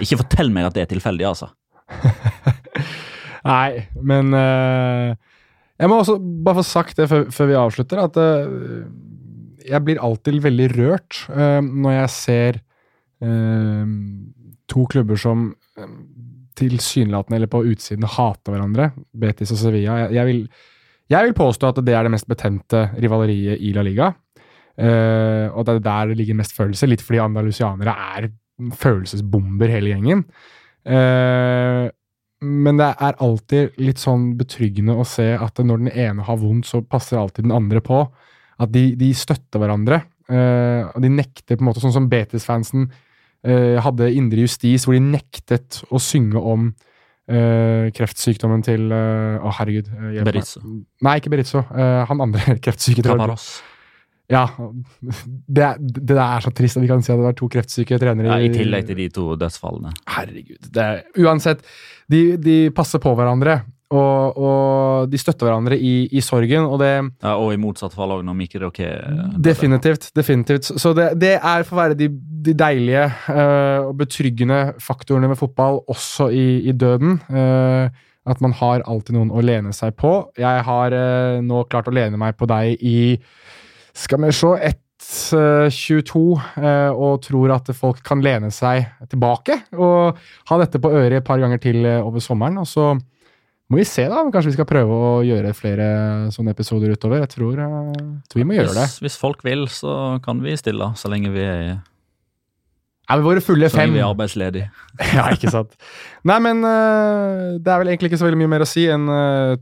Ikke 0.00 0.22
fortell 0.22 0.48
meg 0.54 0.70
at 0.70 0.78
det 0.78 0.86
er 0.86 0.94
tilfeldig, 0.94 1.28
altså. 1.28 1.52
Nei, 3.52 3.84
men 4.00 4.32
uh, 4.32 5.12
Jeg 5.82 5.90
må 5.90 5.98
også 5.98 6.14
bare 6.20 6.60
få 6.60 6.66
sagt 6.66 7.00
det 7.00 7.08
før, 7.10 7.24
før 7.34 7.48
vi 7.50 7.58
avslutter, 7.58 8.02
at 8.04 8.18
uh, 8.22 8.84
jeg 9.66 9.82
blir 9.86 10.02
alltid 10.02 10.38
veldig 10.44 10.68
rørt 10.76 11.24
uh, 11.32 11.58
når 11.62 11.98
jeg 12.00 12.14
ser 12.18 12.62
to 13.22 14.80
klubber 14.90 15.14
som 15.20 15.44
tilsynelatende 16.58 17.36
eller 17.38 17.50
på 17.52 17.60
utsiden 17.70 18.02
hater 18.10 18.50
hverandre, 18.50 18.88
Betis 19.14 19.52
og 19.54 19.60
Sevilla. 19.60 19.94
Jeg, 20.00 20.16
jeg, 20.16 20.26
vil, 20.26 20.40
jeg, 21.14 21.28
vil, 21.28 21.34
påstå 21.38 21.68
at 21.68 21.78
det 21.86 21.94
er 21.94 22.02
det 22.02 22.10
mest 22.16 22.26
betente 22.26 22.80
rivaleriet 22.96 23.62
i 23.62 23.70
La 23.76 23.84
Liga. 23.86 24.08
og 24.82 25.62
det 25.68 25.76
er 25.76 25.84
der 25.86 26.10
det 26.10 26.18
ligger 26.18 26.40
mest 26.40 26.58
følelse, 26.58 26.90
litt 26.90 27.06
fordi 27.06 27.22
andalusianere 27.22 27.94
er 28.18 28.26
følelsesbomber 28.82 29.70
hele 29.70 29.94
gjengen. 29.94 30.26
Uh, 30.82 31.86
men 32.42 32.80
det 32.80 32.88
er 32.90 33.18
alltid 33.22 33.78
litt 33.80 34.00
sånn 34.02 34.32
betryggende 34.38 34.96
å 34.98 35.06
se 35.06 35.28
at 35.36 35.60
når 35.62 35.84
den 35.84 35.92
ene 35.94 36.26
har 36.26 36.40
vondt, 36.40 36.66
så 36.66 36.82
passer 36.82 37.20
alltid 37.20 37.46
den 37.46 37.54
andre 37.54 37.82
på. 37.84 38.02
At 38.62 38.72
de, 38.74 38.92
de 38.98 39.12
støtter 39.16 39.62
hverandre. 39.62 40.02
Uh, 40.30 40.88
og 40.92 41.02
de 41.04 41.10
nekter 41.12 41.58
på 41.58 41.62
en 41.62 41.68
måte, 41.68 41.82
Sånn 41.82 41.94
som 41.94 42.06
Betis-fansen 42.10 42.86
uh, 42.88 43.78
hadde 43.84 44.12
Indre 44.14 44.46
Justis, 44.46 44.86
hvor 44.86 44.96
de 44.96 45.02
nektet 45.04 45.82
å 45.90 46.00
synge 46.02 46.40
om 46.40 46.70
uh, 46.70 47.90
kreftsykdommen 47.94 48.62
til 48.66 48.86
Å, 48.92 49.42
oh, 49.42 49.54
herregud. 49.58 49.90
Berizzo. 50.26 50.62
Nei, 51.04 51.18
ikke 51.20 51.34
Berizzo. 51.34 51.64
han 51.70 52.24
andre 52.26 52.56
kreftsyke. 52.64 53.04
Caparos. 53.06 53.54
Ja. 54.30 54.46
Det, 55.46 55.68
det, 55.80 56.16
er 56.16 56.44
så 56.44 56.52
trist 56.54 56.78
at 56.78 56.84
vi 56.84 56.90
kan 56.90 57.02
si 57.04 57.12
at 57.12 57.20
det 57.20 57.26
var 57.26 57.36
to 57.36 57.48
kreftsyke 57.52 57.98
trenere. 58.00 58.30
Ja, 58.30 58.40
I 58.40 58.52
tillegg 58.54 58.88
til 58.88 59.00
de 59.02 59.10
to 59.12 59.32
dødsfallene. 59.40 59.92
Herregud. 60.14 60.70
Det, 60.72 60.88
uansett, 61.20 61.64
de, 62.10 62.24
de, 62.40 62.58
passer 62.74 63.02
på 63.02 63.14
hverandre. 63.18 63.60
Og, 63.92 64.38
og 64.40 65.10
de 65.12 65.18
støtter 65.20 65.44
hverandre 65.44 65.76
i, 65.76 66.06
i, 66.16 66.22
sorgen. 66.24 66.64
Og, 66.64 66.78
det, 66.80 66.92
ja, 67.20 67.34
og 67.36 67.52
i 67.52 67.58
motsatt 67.60 67.92
fall 67.92 68.14
òg, 68.14 68.22
når 68.24 68.38
Mikkel 68.38 68.64
Roquet 68.64 68.94
eh, 68.94 69.34
Definitivt. 69.36 70.08
definitivt. 70.16 70.70
Så 70.80 70.94
det, 70.96 71.10
det 71.20 71.34
er 71.36 71.66
for 71.68 71.76
å 71.76 71.82
være 71.82 71.98
de, 72.00 72.08
de 72.46 72.54
deilige 72.56 73.04
uh, 73.26 73.90
og 73.90 73.98
betryggende 74.00 74.62
faktorene 74.80 75.28
med 75.28 75.40
fotball, 75.40 75.82
også 75.92 76.30
i, 76.32 76.46
i 76.72 76.72
døden. 76.72 77.20
Uh, 77.28 77.92
at 78.32 78.40
man 78.40 78.54
har 78.56 78.84
alltid 78.88 79.18
noen 79.18 79.34
å 79.34 79.44
lene 79.44 79.74
seg 79.76 79.92
på. 79.98 80.14
Jeg 80.40 80.64
har 80.64 80.96
uh, 80.96 81.44
nå 81.44 81.64
klart 81.68 81.90
å 81.90 81.94
lene 81.94 82.16
meg 82.16 82.38
på 82.40 82.48
deg 82.48 82.80
i 82.80 82.98
skal 83.92 84.22
vi 84.24 84.32
se, 84.34 84.56
1.22 85.02 86.22
eh, 86.62 86.90
og 86.92 87.22
tror 87.26 87.54
at 87.56 87.70
folk 87.76 88.02
kan 88.06 88.22
lene 88.24 88.52
seg 88.54 88.86
tilbake 89.10 89.58
og 89.74 90.18
ha 90.50 90.60
dette 90.62 90.80
på 90.82 90.92
øret 90.92 91.20
et 91.20 91.26
par 91.26 91.42
ganger 91.42 91.60
til 91.62 91.82
eh, 91.84 92.00
over 92.00 92.22
sommeren. 92.22 92.60
Og 92.62 92.68
så 92.70 92.92
må 93.72 93.80
vi 93.80 93.86
se, 93.88 94.06
da. 94.08 94.22
Kanskje 94.32 94.52
vi 94.52 94.58
skal 94.58 94.68
prøve 94.68 94.96
å 94.96 95.14
gjøre 95.26 95.54
flere 95.56 95.86
sånne 96.34 96.54
episoder 96.54 96.94
utover. 96.94 97.24
Jeg 97.24 97.34
tror, 97.34 97.60
eh, 97.60 97.94
tror 98.30 98.42
vi 98.44 98.48
må 98.48 98.58
gjøre 98.58 98.76
det. 98.78 98.88
Hvis, 99.04 99.18
folk 99.20 99.44
vil, 99.46 99.66
så 99.72 100.18
kan 100.24 100.42
vi 100.44 100.56
stille, 100.60 100.92
så 100.98 101.12
lenge 101.12 101.32
vi 101.34 101.46
er 101.46 101.64
ja, 103.10 103.16
vi 103.18 103.26
våre 103.26 103.42
fulle 103.44 103.68
fem. 103.68 103.74
Så 103.74 103.82
lenge 103.82 103.98
vi 103.98 104.00
er 104.04 104.08
arbeidsledige. 104.08 104.68
ja, 105.18 105.24
ikke 105.34 105.50
sant. 105.52 105.74
Nei, 106.30 106.38
men 106.46 106.62
det 106.62 107.68
er 107.68 107.80
vel 107.82 107.90
egentlig 107.90 108.12
ikke 108.12 108.20
så 108.22 108.28
veldig 108.28 108.44
mye 108.44 108.52
mer 108.54 108.64
å 108.64 108.68
si 108.70 108.86
enn 108.88 109.10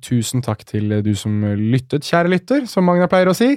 tusen 0.05 0.45
takk 0.45 0.67
til 0.69 1.01
du 1.03 1.15
som 1.19 1.41
lyttet, 1.57 2.05
kjære 2.07 2.31
lytter, 2.31 2.69
som 2.71 2.87
Magna 2.87 3.09
pleier 3.11 3.33
å 3.33 3.35
si. 3.35 3.57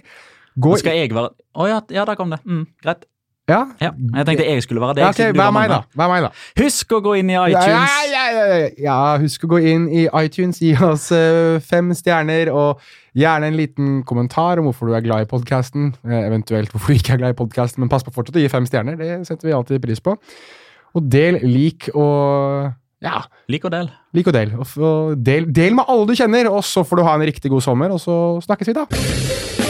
Gå 0.60 0.78
skal 0.82 1.00
jeg 1.00 1.14
være 1.14 1.34
Å 1.34 1.64
oh, 1.64 1.70
ja, 1.70 1.82
ja, 1.94 2.06
der 2.06 2.18
kom 2.20 2.34
det. 2.34 2.42
Mm, 2.46 2.68
greit. 2.84 3.08
Ja. 3.50 3.66
ja. 3.82 3.90
Jeg 3.92 4.26
tenkte 4.26 4.46
jeg 4.48 4.64
skulle 4.64 4.82
være 4.82 4.96
det. 5.02 5.08
Okay, 5.10 5.34
vær 5.36 5.52
meg, 5.52 5.68
da. 5.68 5.82
Vær 6.00 6.08
meg, 6.08 6.24
da. 6.24 6.30
Husk 6.62 6.94
å 6.96 7.02
gå 7.04 7.18
inn 7.20 7.32
i 7.34 7.36
iTunes. 7.36 7.96
Ja, 8.08 8.28
ja, 8.32 8.60
ja, 8.80 9.00
husk 9.20 9.44
å 9.44 9.50
gå 9.52 9.60
inn 9.68 9.90
i 9.92 10.06
iTunes, 10.08 10.62
gi 10.64 10.72
oss 10.80 11.10
uh, 11.12 11.60
fem 11.68 11.92
stjerner, 11.98 12.54
og 12.56 12.80
gjerne 13.20 13.50
en 13.52 13.58
liten 13.60 13.98
kommentar 14.08 14.62
om 14.62 14.70
hvorfor 14.70 14.88
du 14.88 14.96
er 14.96 15.04
glad 15.04 15.26
i 15.26 15.30
podkasten. 15.30 15.92
Uh, 16.06 16.14
eh, 16.14 16.30
eventuelt 16.30 16.72
hvorfor 16.72 16.94
du 16.94 17.02
ikke 17.02 17.18
er 17.18 17.26
glad 17.26 17.36
i 17.36 17.40
podkasten, 17.42 17.84
men 17.84 17.92
pass 17.92 18.08
på 18.08 18.16
fortsatt 18.16 18.40
å 18.40 18.46
gi 18.46 18.54
fem 18.54 18.70
stjerner. 18.70 18.96
Det 19.02 19.20
setter 19.28 19.50
vi 19.50 19.58
alltid 19.58 19.84
pris 19.84 20.00
på. 20.04 20.16
Og 20.96 21.12
del, 21.12 21.42
lik 21.44 21.90
og 21.92 22.72
ja. 23.04 23.26
Lik 23.52 23.68
og 23.68 23.74
del. 23.74 23.92
Lik 24.16 24.32
og 24.32 24.38
del. 24.38 24.56
Og, 24.56 24.78
og 24.80 25.20
del, 25.20 25.50
del 25.52 25.76
med 25.76 25.92
alle 25.92 26.08
du 26.08 26.16
kjenner, 26.16 26.48
og 26.48 26.64
så 26.64 26.86
får 26.88 27.02
du 27.02 27.06
ha 27.10 27.18
en 27.20 27.28
riktig 27.28 27.52
god 27.52 27.68
sommer, 27.68 27.92
og 27.92 28.00
så 28.00 28.16
snakkes 28.48 28.72
vi, 28.72 28.80
da. 28.80 29.63